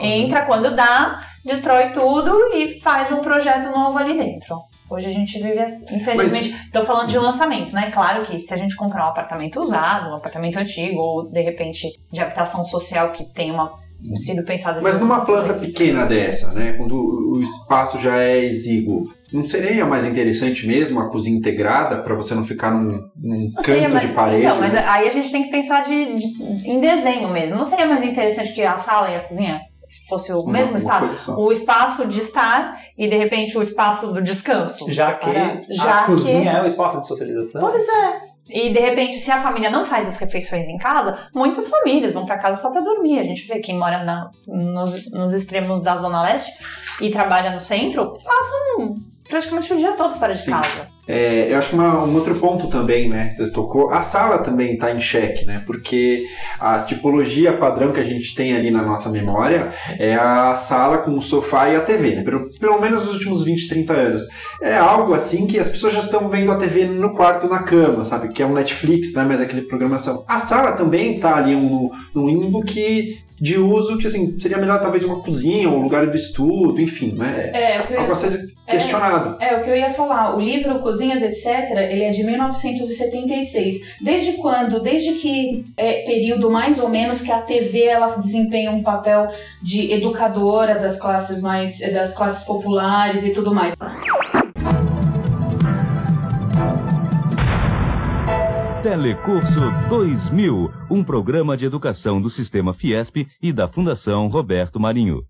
entra 0.00 0.42
quando 0.42 0.74
dá, 0.74 1.20
destrói 1.44 1.90
tudo 1.90 2.52
e 2.54 2.80
faz 2.80 3.12
um 3.12 3.18
projeto 3.18 3.70
novo 3.70 3.96
ali 3.96 4.18
dentro. 4.18 4.56
Hoje 4.90 5.06
a 5.06 5.12
gente 5.12 5.40
vive, 5.40 5.58
assim, 5.58 5.96
infelizmente, 5.96 6.50
estou 6.66 6.84
falando 6.84 7.08
de 7.08 7.18
lançamento, 7.18 7.72
né? 7.74 7.90
Claro 7.90 8.24
que 8.24 8.40
se 8.40 8.52
a 8.52 8.56
gente 8.56 8.74
comprar 8.74 9.04
um 9.06 9.10
apartamento 9.10 9.60
usado, 9.60 10.10
um 10.10 10.14
apartamento 10.14 10.58
antigo, 10.58 10.98
ou 10.98 11.30
de 11.30 11.40
repente 11.42 11.88
de 12.10 12.20
habitação 12.20 12.64
social 12.64 13.10
que 13.10 13.24
tem 13.24 13.50
uma 13.50 13.70
sido 14.16 14.44
pensado. 14.44 14.80
Mas 14.82 14.98
numa 14.98 15.24
planta 15.24 15.54
pequena 15.54 16.06
dessa, 16.06 16.52
né? 16.52 16.72
Quando 16.72 16.94
o 16.94 17.42
espaço 17.42 17.98
já 17.98 18.18
é 18.18 18.38
exíguo, 18.38 19.12
não 19.32 19.42
seria 19.42 19.84
mais 19.84 20.06
interessante 20.06 20.66
mesmo 20.66 21.00
a 21.00 21.08
cozinha 21.10 21.38
integrada 21.38 21.98
para 22.02 22.14
você 22.14 22.34
não 22.34 22.44
ficar 22.44 22.70
num, 22.70 23.02
num 23.16 23.50
canto 23.52 23.66
seria, 23.66 23.88
mas, 23.88 24.00
de 24.00 24.08
parede? 24.08 24.46
Então, 24.46 24.58
mas 24.58 24.74
aí 24.74 25.06
a 25.06 25.10
gente 25.10 25.30
tem 25.30 25.44
que 25.44 25.50
pensar 25.50 25.84
de, 25.84 26.16
de, 26.16 26.68
em 26.68 26.80
desenho 26.80 27.28
mesmo. 27.28 27.56
Não 27.56 27.64
seria 27.64 27.86
mais 27.86 28.02
interessante 28.02 28.52
que 28.54 28.62
a 28.62 28.76
sala 28.76 29.10
e 29.10 29.16
a 29.16 29.20
cozinha 29.20 29.60
fosse 30.08 30.32
o 30.32 30.40
uma, 30.40 30.52
mesmo 30.52 30.72
uma 30.72 30.78
espaço? 30.78 31.34
O 31.38 31.52
espaço 31.52 32.06
de 32.06 32.18
estar 32.18 32.80
e 32.96 33.08
de 33.08 33.16
repente 33.16 33.56
o 33.58 33.62
espaço 33.62 34.12
do 34.12 34.22
descanso. 34.22 34.90
Já 34.90 35.12
que 35.12 35.30
Já 35.70 35.98
a 35.98 36.00
que... 36.00 36.12
cozinha 36.12 36.52
é 36.52 36.62
o 36.62 36.66
espaço 36.66 37.00
de 37.00 37.06
socialização? 37.06 37.60
Pois 37.60 37.86
é. 37.86 38.38
E 38.50 38.70
de 38.70 38.80
repente, 38.80 39.16
se 39.16 39.30
a 39.30 39.42
família 39.42 39.68
não 39.68 39.84
faz 39.84 40.08
as 40.08 40.16
refeições 40.16 40.68
em 40.68 40.78
casa, 40.78 41.18
muitas 41.34 41.68
famílias 41.68 42.14
vão 42.14 42.24
para 42.24 42.38
casa 42.38 42.62
só 42.62 42.72
para 42.72 42.80
dormir. 42.80 43.18
A 43.18 43.22
gente 43.22 43.46
vê 43.46 43.58
quem 43.58 43.78
mora 43.78 44.02
na, 44.04 44.30
nos, 44.46 45.10
nos 45.12 45.34
extremos 45.34 45.82
da 45.82 45.94
Zona 45.94 46.22
Leste 46.22 46.52
e 47.00 47.10
trabalha 47.10 47.50
no 47.50 47.60
centro, 47.60 48.14
passam 48.24 48.96
praticamente 49.28 49.72
o 49.72 49.76
dia 49.76 49.92
todo 49.92 50.18
fora 50.18 50.34
de 50.34 50.42
Sim. 50.42 50.50
casa. 50.50 50.97
É, 51.08 51.50
eu 51.50 51.56
acho 51.56 51.70
que 51.70 51.74
uma, 51.74 52.04
um 52.04 52.14
outro 52.14 52.34
ponto 52.34 52.68
também, 52.68 53.08
né, 53.08 53.34
tocou, 53.54 53.90
a 53.90 54.02
sala 54.02 54.38
também 54.38 54.74
está 54.74 54.92
em 54.92 55.00
xeque, 55.00 55.46
né, 55.46 55.62
porque 55.64 56.26
a 56.60 56.80
tipologia 56.80 57.54
padrão 57.54 57.92
que 57.92 58.00
a 58.00 58.04
gente 58.04 58.34
tem 58.34 58.54
ali 58.54 58.70
na 58.70 58.82
nossa 58.82 59.08
memória 59.08 59.72
é 59.98 60.14
a 60.14 60.54
sala 60.54 60.98
com 60.98 61.12
o 61.12 61.22
sofá 61.22 61.70
e 61.70 61.76
a 61.76 61.80
TV, 61.80 62.16
né, 62.16 62.22
pelo, 62.22 62.50
pelo 62.58 62.78
menos 62.78 63.06
nos 63.06 63.14
últimos 63.14 63.44
20, 63.44 63.68
30 63.68 63.92
anos. 63.94 64.22
É 64.60 64.76
algo 64.76 65.14
assim 65.14 65.46
que 65.46 65.58
as 65.58 65.68
pessoas 65.68 65.94
já 65.94 66.00
estão 66.00 66.28
vendo 66.28 66.52
a 66.52 66.56
TV 66.56 66.84
no 66.84 67.14
quarto, 67.14 67.48
na 67.48 67.62
cama, 67.62 68.04
sabe, 68.04 68.28
que 68.28 68.42
é 68.42 68.46
um 68.46 68.52
Netflix, 68.52 69.14
não 69.14 69.22
é 69.22 69.26
mais 69.26 69.40
aquele 69.40 69.62
programação. 69.62 70.24
A 70.28 70.38
sala 70.38 70.72
também 70.72 71.16
está 71.16 71.36
ali 71.36 71.54
um, 71.54 71.90
num 72.14 72.28
limbo 72.28 72.62
que 72.62 73.26
de 73.40 73.56
uso 73.56 73.98
que 73.98 74.06
assim 74.06 74.38
seria 74.38 74.58
melhor 74.58 74.80
talvez 74.80 75.04
uma 75.04 75.20
cozinha 75.20 75.68
ou 75.68 75.76
um 75.76 75.82
lugar 75.82 76.06
do 76.06 76.16
estudo, 76.16 76.80
enfim, 76.80 77.12
né? 77.12 77.50
É, 77.54 77.80
o 77.80 77.86
que 77.86 77.92
eu 77.92 77.96
ia, 77.96 78.00
algo 78.00 78.12
a 78.12 78.14
ser 78.14 78.48
questionado. 78.66 79.36
É, 79.40 79.54
é, 79.54 79.56
o 79.56 79.62
que 79.62 79.70
eu 79.70 79.76
ia 79.76 79.90
falar. 79.90 80.36
O 80.36 80.40
livro 80.40 80.78
Cozinhas 80.98 81.22
etc. 81.22 81.70
Ele 81.90 82.02
é 82.02 82.10
de 82.10 82.24
1976. 82.24 83.98
Desde 84.00 84.32
quando? 84.32 84.82
Desde 84.82 85.12
que 85.12 85.64
é 85.76 86.02
período 86.02 86.50
mais 86.50 86.80
ou 86.80 86.88
menos 86.88 87.22
que 87.22 87.30
a 87.30 87.40
TV 87.40 87.84
ela 87.84 88.16
desempenha 88.16 88.72
um 88.72 88.82
papel 88.82 89.30
de 89.62 89.92
educadora 89.92 90.76
das 90.76 91.00
classes 91.00 91.40
mais 91.40 91.78
das 91.92 92.16
classes 92.16 92.44
populares 92.44 93.24
e 93.24 93.32
tudo 93.32 93.54
mais. 93.54 93.76
Telecurso 98.82 99.60
2000, 99.88 100.72
um 100.90 101.04
programa 101.04 101.56
de 101.56 101.64
educação 101.64 102.20
do 102.20 102.28
Sistema 102.28 102.74
Fiesp 102.74 103.24
e 103.40 103.52
da 103.52 103.68
Fundação 103.68 104.26
Roberto 104.26 104.80
Marinho. 104.80 105.22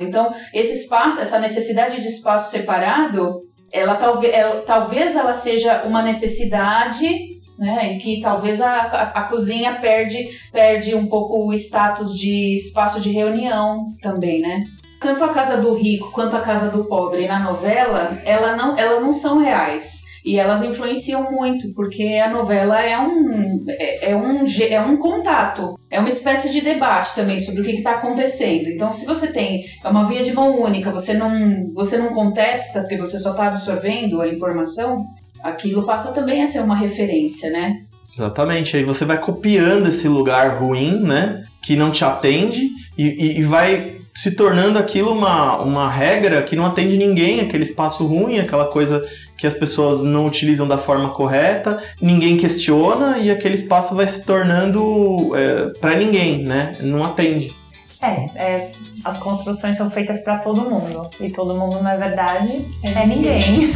Então, 0.00 0.34
esse 0.52 0.72
espaço, 0.72 1.20
essa 1.20 1.38
necessidade 1.38 2.00
de 2.00 2.08
espaço 2.08 2.50
separado, 2.50 3.42
ela 3.74 3.96
talvez, 3.96 4.32
ela, 4.32 4.62
talvez 4.62 5.16
ela 5.16 5.32
seja 5.32 5.82
uma 5.84 6.00
necessidade 6.00 7.34
né, 7.58 7.92
em 7.92 7.98
que 7.98 8.20
talvez 8.20 8.62
a, 8.62 8.72
a, 8.72 9.02
a, 9.02 9.24
cozinha 9.24 9.80
perde, 9.80 10.28
perde 10.52 10.94
um 10.94 11.06
pouco 11.06 11.48
o 11.48 11.52
status 11.52 12.16
de 12.16 12.54
espaço 12.54 13.00
de 13.00 13.10
reunião 13.10 13.88
também, 14.00 14.40
né? 14.40 14.64
Tanto 15.00 15.24
a 15.24 15.28
casa 15.28 15.56
do 15.58 15.74
rico 15.74 16.10
quanto 16.12 16.36
a 16.36 16.40
casa 16.40 16.70
do 16.70 16.84
pobre 16.84 17.26
na 17.26 17.40
novela, 17.40 18.16
ela 18.24 18.56
não, 18.56 18.78
elas 18.78 19.02
não 19.02 19.12
são 19.12 19.38
reais 19.38 20.03
E 20.24 20.38
elas 20.38 20.62
influenciam 20.62 21.30
muito, 21.30 21.74
porque 21.74 22.14
a 22.14 22.30
novela 22.30 22.80
é 22.80 22.98
um, 22.98 23.62
é, 23.68 24.10
é 24.12 24.16
um, 24.16 24.44
é 24.70 24.80
um 24.80 24.96
contato, 24.96 25.78
é 25.90 26.00
uma 26.00 26.08
espécie 26.08 26.50
de 26.50 26.62
debate 26.62 27.14
também 27.14 27.38
sobre 27.38 27.60
o 27.60 27.64
que 27.64 27.72
está 27.72 27.92
acontecendo. 27.92 28.68
Então, 28.68 28.90
se 28.90 29.04
você 29.04 29.32
tem 29.32 29.66
é 29.84 29.88
uma 29.88 30.06
via 30.06 30.22
de 30.22 30.32
mão 30.32 30.58
única, 30.58 30.90
você 30.90 31.12
não, 31.12 31.70
você 31.74 31.98
não 31.98 32.14
contesta, 32.14 32.80
porque 32.80 32.96
você 32.96 33.18
só 33.18 33.32
está 33.32 33.48
absorvendo 33.48 34.22
a 34.22 34.28
informação, 34.28 35.04
aquilo 35.42 35.82
passa 35.82 36.12
também 36.12 36.42
a 36.42 36.46
ser 36.46 36.60
uma 36.60 36.76
referência, 36.76 37.50
né? 37.50 37.78
Exatamente. 38.10 38.76
Aí 38.78 38.82
você 38.82 39.04
vai 39.04 39.20
copiando 39.20 39.88
esse 39.88 40.08
lugar 40.08 40.58
ruim, 40.58 41.00
né? 41.00 41.44
Que 41.62 41.76
não 41.76 41.90
te 41.90 42.02
atende 42.02 42.70
e, 42.96 43.04
e, 43.04 43.38
e 43.40 43.42
vai 43.42 43.94
se 44.14 44.36
tornando 44.36 44.78
aquilo 44.78 45.12
uma, 45.12 45.60
uma 45.60 45.90
regra 45.90 46.40
que 46.42 46.54
não 46.54 46.64
atende 46.64 46.96
ninguém, 46.96 47.40
aquele 47.40 47.64
espaço 47.64 48.06
ruim, 48.06 48.38
aquela 48.38 48.66
coisa 48.66 49.04
que 49.36 49.46
as 49.46 49.54
pessoas 49.54 50.02
não 50.02 50.26
utilizam 50.26 50.66
da 50.66 50.78
forma 50.78 51.10
correta, 51.10 51.82
ninguém 52.00 52.36
questiona 52.36 53.18
e 53.18 53.30
aquele 53.30 53.54
espaço 53.54 53.94
vai 53.94 54.06
se 54.06 54.24
tornando 54.24 55.34
é, 55.36 55.78
para 55.80 55.96
ninguém, 55.96 56.44
né? 56.44 56.76
Não 56.80 57.04
atende. 57.04 57.54
É, 58.00 58.26
é, 58.36 58.72
as 59.04 59.18
construções 59.18 59.76
são 59.78 59.90
feitas 59.90 60.22
para 60.22 60.38
todo 60.38 60.60
mundo 60.60 61.08
e 61.20 61.30
todo 61.30 61.54
mundo 61.54 61.82
na 61.82 61.96
verdade 61.96 62.64
é 62.82 63.06
ninguém. 63.06 63.70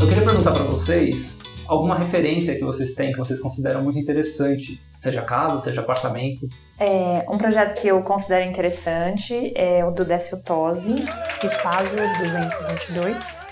Eu 0.00 0.08
queria 0.08 0.24
perguntar 0.24 0.52
para 0.52 0.64
vocês 0.64 1.31
alguma 1.72 1.96
referência 1.96 2.54
que 2.54 2.64
vocês 2.64 2.94
têm 2.94 3.12
que 3.12 3.18
vocês 3.18 3.40
consideram 3.40 3.82
muito 3.82 3.98
interessante, 3.98 4.80
seja 4.98 5.22
casa, 5.22 5.60
seja 5.60 5.80
apartamento. 5.80 6.46
É, 6.78 7.24
um 7.28 7.38
projeto 7.38 7.80
que 7.80 7.88
eu 7.88 8.00
considero 8.02 8.48
interessante 8.48 9.52
é 9.54 9.84
o 9.84 9.90
do 9.90 10.04
Décio 10.04 10.42
Tosi, 10.42 10.94
Espaço 11.42 11.94
222. 12.18 13.46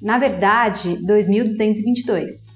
Na 0.00 0.18
verdade, 0.18 0.96
2222. 1.06 2.52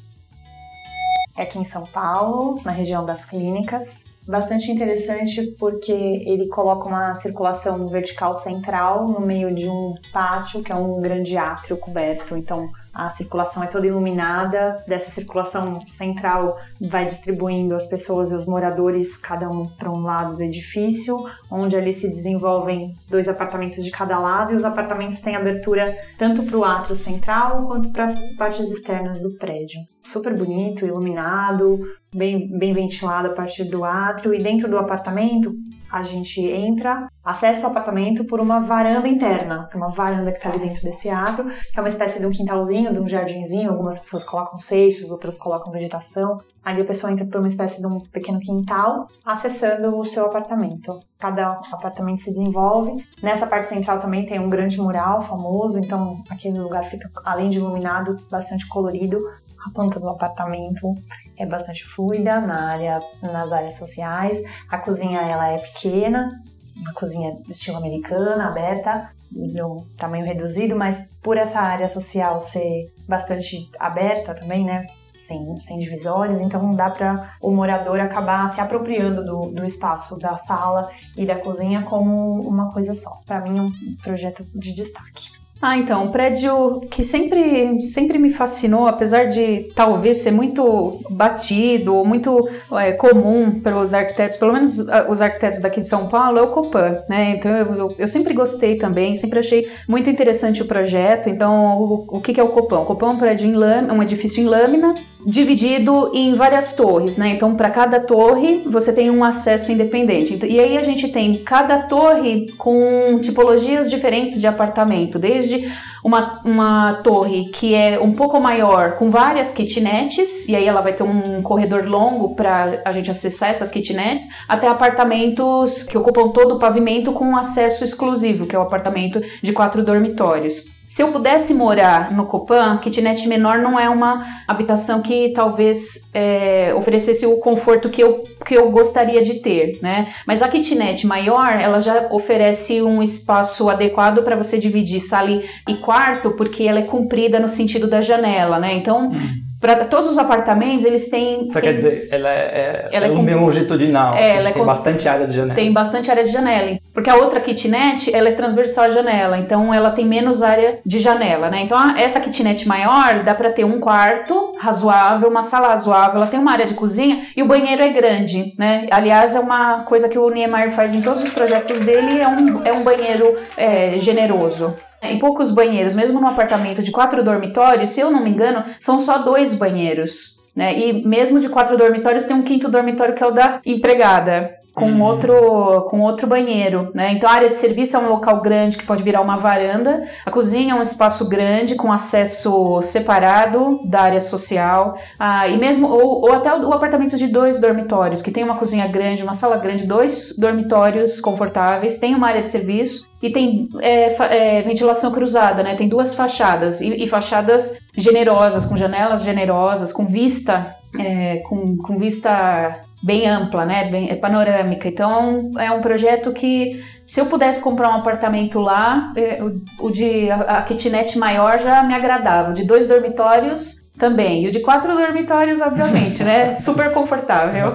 É 1.36 1.42
aqui 1.42 1.58
em 1.58 1.64
São 1.64 1.84
Paulo, 1.86 2.60
na 2.64 2.72
região 2.72 3.04
das 3.04 3.24
clínicas. 3.24 4.04
Bastante 4.26 4.72
interessante 4.72 5.54
porque 5.58 5.92
ele 5.92 6.48
coloca 6.48 6.88
uma 6.88 7.14
circulação 7.14 7.86
vertical 7.88 8.34
central 8.34 9.06
no 9.06 9.20
meio 9.20 9.54
de 9.54 9.68
um 9.68 9.94
pátio, 10.12 10.62
que 10.62 10.72
é 10.72 10.74
um 10.74 11.00
grande 11.00 11.36
átrio 11.36 11.76
coberto. 11.76 12.36
Então, 12.36 12.68
a 12.96 13.10
circulação 13.10 13.62
é 13.62 13.66
toda 13.66 13.86
iluminada, 13.86 14.82
dessa 14.88 15.10
circulação 15.10 15.78
central 15.86 16.58
vai 16.80 17.06
distribuindo 17.06 17.74
as 17.74 17.84
pessoas 17.84 18.30
e 18.30 18.34
os 18.34 18.46
moradores, 18.46 19.18
cada 19.18 19.50
um 19.50 19.66
para 19.66 19.90
um 19.90 20.02
lado 20.02 20.34
do 20.34 20.42
edifício, 20.42 21.22
onde 21.50 21.76
ali 21.76 21.92
se 21.92 22.08
desenvolvem 22.08 22.94
dois 23.10 23.28
apartamentos 23.28 23.84
de 23.84 23.90
cada 23.90 24.18
lado 24.18 24.52
e 24.52 24.56
os 24.56 24.64
apartamentos 24.64 25.20
têm 25.20 25.36
abertura 25.36 25.94
tanto 26.16 26.42
para 26.42 26.56
o 26.56 26.64
átrio 26.64 26.96
central 26.96 27.66
quanto 27.66 27.90
para 27.90 28.04
as 28.04 28.18
partes 28.36 28.70
externas 28.70 29.20
do 29.20 29.36
prédio. 29.36 29.80
Super 30.06 30.36
bonito, 30.36 30.86
iluminado, 30.86 31.80
bem, 32.14 32.48
bem 32.56 32.72
ventilado 32.72 33.26
a 33.26 33.32
partir 33.32 33.64
do 33.64 33.84
átrio 33.84 34.32
e 34.32 34.40
dentro 34.40 34.70
do 34.70 34.78
apartamento 34.78 35.52
a 35.90 36.02
gente 36.02 36.40
entra, 36.40 37.08
acessa 37.24 37.66
o 37.66 37.70
apartamento 37.70 38.24
por 38.24 38.40
uma 38.40 38.60
varanda 38.60 39.08
interna, 39.08 39.66
que 39.68 39.76
é 39.76 39.80
uma 39.80 39.88
varanda 39.88 40.30
que 40.30 40.38
está 40.38 40.50
ali 40.50 40.58
dentro 40.58 40.82
desse 40.82 41.08
átrio, 41.08 41.48
que 41.48 41.78
é 41.78 41.80
uma 41.80 41.88
espécie 41.88 42.20
de 42.20 42.26
um 42.26 42.30
quintalzinho, 42.30 42.92
de 42.92 43.00
um 43.00 43.08
jardinzinho, 43.08 43.70
algumas 43.70 43.98
pessoas 43.98 44.24
colocam 44.24 44.58
seixos, 44.58 45.10
outras 45.10 45.38
colocam 45.38 45.72
vegetação. 45.72 46.38
Ali 46.64 46.80
a 46.80 46.84
pessoa 46.84 47.12
entra 47.12 47.24
por 47.24 47.38
uma 47.38 47.46
espécie 47.46 47.80
de 47.80 47.86
um 47.86 48.00
pequeno 48.00 48.40
quintal, 48.40 49.06
acessando 49.24 49.96
o 49.96 50.04
seu 50.04 50.26
apartamento. 50.26 50.98
Cada 51.18 51.60
apartamento 51.72 52.20
se 52.20 52.32
desenvolve. 52.32 53.04
Nessa 53.22 53.46
parte 53.46 53.68
central 53.68 54.00
também 54.00 54.26
tem 54.26 54.40
um 54.40 54.50
grande 54.50 54.80
mural 54.80 55.20
famoso, 55.20 55.78
então 55.78 56.16
aquele 56.28 56.58
lugar 56.58 56.84
fica, 56.84 57.08
além 57.24 57.48
de 57.48 57.58
iluminado, 57.58 58.16
bastante 58.28 58.66
colorido, 58.68 59.20
a 59.66 59.70
planta 59.74 59.98
do 59.98 60.08
apartamento 60.08 60.94
é 61.36 61.44
bastante 61.44 61.84
fluida 61.84 62.40
na 62.40 62.70
área, 62.70 63.02
nas 63.20 63.52
áreas 63.52 63.74
sociais. 63.74 64.42
A 64.68 64.78
cozinha 64.78 65.20
ela 65.20 65.48
é 65.48 65.58
pequena, 65.58 66.40
uma 66.76 66.92
cozinha 66.92 67.36
estilo 67.48 67.76
americana, 67.76 68.48
aberta, 68.48 69.10
no 69.32 69.86
tamanho 69.96 70.24
reduzido, 70.24 70.76
mas 70.76 71.10
por 71.22 71.36
essa 71.36 71.60
área 71.60 71.88
social 71.88 72.38
ser 72.38 72.92
bastante 73.08 73.68
aberta 73.78 74.34
também, 74.34 74.64
né? 74.64 74.86
Sem, 75.18 75.58
sem 75.60 75.78
divisórias, 75.78 76.42
então 76.42 76.74
dá 76.74 76.90
para 76.90 77.26
o 77.40 77.50
morador 77.50 77.98
acabar 77.98 78.46
se 78.50 78.60
apropriando 78.60 79.24
do, 79.24 79.50
do 79.50 79.64
espaço 79.64 80.18
da 80.18 80.36
sala 80.36 80.90
e 81.16 81.24
da 81.24 81.36
cozinha 81.36 81.80
como 81.84 82.42
uma 82.46 82.70
coisa 82.70 82.94
só. 82.94 83.22
Para 83.26 83.40
mim, 83.40 83.58
é 83.58 83.62
um 83.62 83.96
projeto 84.02 84.44
de 84.54 84.74
destaque. 84.74 85.45
Ah, 85.60 85.78
então, 85.78 86.04
um 86.04 86.10
prédio 86.10 86.80
que 86.90 87.02
sempre, 87.02 87.80
sempre 87.80 88.18
me 88.18 88.30
fascinou, 88.30 88.86
apesar 88.86 89.24
de 89.24 89.70
talvez 89.74 90.18
ser 90.18 90.30
muito 90.30 91.00
batido 91.08 91.94
ou 91.94 92.04
muito 92.04 92.46
é, 92.72 92.92
comum 92.92 93.60
para 93.60 93.76
os 93.78 93.94
arquitetos, 93.94 94.36
pelo 94.36 94.52
menos 94.52 94.86
ah, 94.88 95.06
os 95.08 95.22
arquitetos 95.22 95.60
daqui 95.60 95.80
de 95.80 95.88
São 95.88 96.08
Paulo, 96.08 96.38
é 96.38 96.42
o 96.42 96.48
Copan, 96.48 96.98
né? 97.08 97.36
Então 97.36 97.50
eu, 97.56 97.94
eu, 97.98 98.08
sempre 98.08 98.34
gostei 98.34 98.76
também, 98.76 99.14
sempre 99.14 99.38
achei 99.38 99.66
muito 99.88 100.10
interessante 100.10 100.60
o 100.60 100.66
projeto. 100.66 101.30
Então, 101.30 101.80
o, 101.80 102.16
o 102.18 102.20
que, 102.20 102.34
que 102.34 102.40
é 102.40 102.44
o 102.44 102.48
Copan? 102.48 102.80
O 102.80 102.84
Copan 102.84 103.06
é 103.06 103.10
um 103.10 103.18
prédio 103.18 103.48
em 103.48 103.54
lâmina, 103.54 103.94
um 103.94 104.02
edifício 104.02 104.42
em 104.42 104.46
lâmina, 104.46 104.94
dividido 105.26 106.12
em 106.14 106.34
várias 106.34 106.72
torres, 106.74 107.16
né? 107.16 107.30
Então, 107.30 107.56
para 107.56 107.68
cada 107.68 107.98
torre 107.98 108.62
você 108.64 108.92
tem 108.92 109.10
um 109.10 109.24
acesso 109.24 109.72
independente. 109.72 110.34
Então, 110.34 110.48
e 110.48 110.60
aí 110.60 110.78
a 110.78 110.82
gente 110.82 111.08
tem 111.08 111.34
cada 111.38 111.80
torre 111.80 112.52
com 112.56 113.18
tipologias 113.20 113.90
diferentes 113.90 114.40
de 114.40 114.46
apartamento, 114.46 115.18
desde 115.18 115.68
uma, 116.04 116.40
uma 116.44 117.00
torre 117.02 117.46
que 117.46 117.74
é 117.74 117.98
um 117.98 118.12
pouco 118.12 118.38
maior, 118.38 118.92
com 118.92 119.10
várias 119.10 119.52
kitnets, 119.52 120.48
e 120.48 120.54
aí 120.54 120.64
ela 120.64 120.80
vai 120.80 120.92
ter 120.92 121.02
um 121.02 121.42
corredor 121.42 121.84
longo 121.86 122.36
para 122.36 122.80
a 122.84 122.92
gente 122.92 123.10
acessar 123.10 123.50
essas 123.50 123.72
kitnets, 123.72 124.28
até 124.46 124.68
apartamentos 124.68 125.82
que 125.82 125.98
ocupam 125.98 126.28
todo 126.28 126.54
o 126.54 126.58
pavimento 126.60 127.10
com 127.10 127.36
acesso 127.36 127.82
exclusivo, 127.82 128.46
que 128.46 128.54
é 128.54 128.58
o 128.58 128.62
apartamento 128.62 129.20
de 129.42 129.52
quatro 129.52 129.82
dormitórios. 129.82 130.75
Se 130.88 131.02
eu 131.02 131.10
pudesse 131.10 131.52
morar 131.52 132.12
no 132.12 132.26
Copan, 132.26 132.78
kitnet 132.78 133.26
menor 133.26 133.58
não 133.58 133.78
é 133.78 133.88
uma 133.88 134.24
habitação 134.46 135.02
que 135.02 135.30
talvez 135.30 136.10
é, 136.14 136.72
oferecesse 136.76 137.26
o 137.26 137.38
conforto 137.38 137.88
que 137.88 138.02
eu, 138.02 138.22
que 138.44 138.54
eu 138.54 138.70
gostaria 138.70 139.20
de 139.20 139.34
ter, 139.34 139.78
né? 139.82 140.06
Mas 140.26 140.42
a 140.42 140.48
kitnet 140.48 141.06
maior, 141.06 141.60
ela 141.60 141.80
já 141.80 142.08
oferece 142.10 142.80
um 142.82 143.02
espaço 143.02 143.68
adequado 143.68 144.22
para 144.22 144.36
você 144.36 144.58
dividir 144.58 145.00
sala 145.00 145.42
e 145.68 145.74
quarto, 145.76 146.30
porque 146.30 146.64
ela 146.64 146.78
é 146.78 146.82
comprida 146.82 147.40
no 147.40 147.48
sentido 147.48 147.88
da 147.88 148.00
janela, 148.00 148.58
né? 148.58 148.74
Então, 148.74 149.08
hum 149.08 149.45
para 149.60 149.84
todos 149.84 150.08
os 150.08 150.18
apartamentos, 150.18 150.84
eles 150.84 151.08
têm. 151.08 151.48
Só 151.50 151.60
tem, 151.60 151.70
quer 151.70 151.76
dizer, 151.76 152.08
ela 152.10 152.28
é, 152.28 152.88
ela 152.92 153.06
é, 153.06 153.08
é 153.08 153.12
com, 153.12 153.22
longitudinal, 153.22 154.14
é, 154.14 154.20
assim, 154.20 154.38
ela 154.38 154.48
é 154.48 154.52
tem 154.52 154.60
com, 154.60 154.66
bastante 154.66 155.08
área 155.08 155.26
de 155.26 155.34
janela. 155.34 155.54
Tem 155.54 155.72
bastante 155.72 156.10
área 156.10 156.24
de 156.24 156.30
janela. 156.30 156.78
Porque 156.92 157.10
a 157.10 157.16
outra 157.16 157.40
kitnet, 157.40 158.14
ela 158.14 158.28
é 158.28 158.32
transversal 158.32 158.84
à 158.84 158.90
janela, 158.90 159.38
então 159.38 159.72
ela 159.72 159.90
tem 159.90 160.04
menos 160.04 160.42
área 160.42 160.78
de 160.84 161.00
janela, 161.00 161.48
né? 161.48 161.62
Então 161.62 161.78
a, 161.78 161.98
essa 161.98 162.20
kitnet 162.20 162.66
maior 162.68 163.22
dá 163.22 163.34
para 163.34 163.50
ter 163.50 163.64
um 163.64 163.80
quarto 163.80 164.52
razoável, 164.58 165.28
uma 165.28 165.42
sala 165.42 165.68
razoável, 165.68 166.16
ela 166.16 166.26
tem 166.26 166.38
uma 166.38 166.52
área 166.52 166.66
de 166.66 166.74
cozinha 166.74 167.22
e 167.36 167.42
o 167.42 167.48
banheiro 167.48 167.82
é 167.82 167.88
grande, 167.88 168.52
né? 168.58 168.86
Aliás, 168.90 169.34
é 169.34 169.40
uma 169.40 169.80
coisa 169.84 170.08
que 170.08 170.18
o 170.18 170.28
Niemeyer 170.28 170.70
faz 170.70 170.94
em 170.94 171.00
todos 171.00 171.22
os 171.22 171.30
projetos 171.30 171.80
dele, 171.80 172.20
é 172.20 172.28
um, 172.28 172.62
é 172.64 172.72
um 172.72 172.82
banheiro 172.82 173.36
é, 173.56 173.96
generoso. 173.98 174.74
E 175.02 175.18
poucos 175.18 175.50
banheiros, 175.50 175.94
mesmo 175.94 176.20
num 176.20 176.26
apartamento 176.26 176.82
de 176.82 176.90
quatro 176.90 177.22
dormitórios, 177.22 177.90
se 177.90 178.00
eu 178.00 178.10
não 178.10 178.22
me 178.22 178.30
engano, 178.30 178.64
são 178.78 178.98
só 179.00 179.18
dois 179.18 179.54
banheiros. 179.54 180.46
Né? 180.54 180.78
E 180.78 181.06
mesmo 181.06 181.38
de 181.38 181.48
quatro 181.48 181.76
dormitórios, 181.76 182.24
tem 182.24 182.34
um 182.34 182.42
quinto 182.42 182.68
dormitório 182.70 183.14
que 183.14 183.22
é 183.22 183.26
o 183.26 183.30
da 183.30 183.60
empregada 183.64 184.54
com 184.76 184.90
Uhum. 184.90 185.02
outro 185.02 185.86
com 185.88 186.02
outro 186.02 186.26
banheiro, 186.26 186.90
né? 186.94 187.10
Então 187.12 187.28
a 187.30 187.32
área 187.32 187.48
de 187.48 187.56
serviço 187.56 187.96
é 187.96 187.98
um 187.98 188.10
local 188.10 188.42
grande 188.42 188.76
que 188.76 188.84
pode 188.84 189.02
virar 189.02 189.22
uma 189.22 189.36
varanda. 189.36 190.06
A 190.24 190.30
cozinha 190.30 190.74
é 190.74 190.76
um 190.76 190.82
espaço 190.82 191.30
grande 191.30 191.76
com 191.76 191.90
acesso 191.90 192.82
separado 192.82 193.80
da 193.86 194.02
área 194.02 194.20
social. 194.20 194.98
Ah, 195.18 195.48
e 195.48 195.56
mesmo 195.56 195.88
ou, 195.88 196.26
ou 196.26 196.32
até 196.34 196.52
o, 196.54 196.60
o 196.68 196.74
apartamento 196.74 197.16
de 197.16 197.26
dois 197.26 197.58
dormitórios 197.58 198.20
que 198.20 198.30
tem 198.30 198.44
uma 198.44 198.56
cozinha 198.56 198.86
grande, 198.86 199.22
uma 199.22 199.32
sala 199.32 199.56
grande, 199.56 199.86
dois 199.86 200.36
dormitórios 200.38 201.20
confortáveis, 201.20 201.98
tem 201.98 202.14
uma 202.14 202.28
área 202.28 202.42
de 202.42 202.50
serviço 202.50 203.05
e 203.22 203.30
tem 203.30 203.68
é, 203.80 204.58
é, 204.58 204.62
ventilação 204.62 205.10
cruzada, 205.10 205.62
né? 205.62 205.74
Tem 205.74 205.88
duas 205.88 206.14
fachadas 206.14 206.80
e, 206.80 207.04
e 207.04 207.08
fachadas 207.08 207.78
generosas, 207.96 208.66
com 208.66 208.76
janelas 208.76 209.24
generosas, 209.24 209.92
com 209.92 210.06
vista, 210.06 210.76
é, 210.98 211.38
com, 211.48 211.76
com 211.76 211.98
vista 211.98 212.80
bem 213.02 213.26
ampla, 213.26 213.64
né? 213.64 213.90
Bem 213.90 214.10
é 214.10 214.16
panorâmica. 214.16 214.88
Então 214.88 215.50
é 215.58 215.70
um 215.70 215.80
projeto 215.80 216.32
que 216.32 216.84
se 217.06 217.20
eu 217.20 217.26
pudesse 217.26 217.62
comprar 217.62 217.90
um 217.90 218.00
apartamento 218.00 218.58
lá, 218.60 219.12
é, 219.16 219.42
o, 219.42 219.86
o 219.86 219.90
de 219.90 220.30
a, 220.30 220.58
a 220.58 220.62
kitnet 220.62 221.18
maior 221.18 221.58
já 221.58 221.82
me 221.82 221.94
agradava. 221.94 222.50
O 222.50 222.54
de 222.54 222.64
dois 222.64 222.86
dormitórios 222.86 223.80
também. 223.98 224.44
E 224.44 224.48
o 224.48 224.50
de 224.50 224.60
quatro 224.60 224.94
dormitórios, 224.94 225.60
obviamente, 225.60 226.22
né? 226.22 226.52
Super 226.54 226.92
confortável. 226.92 227.72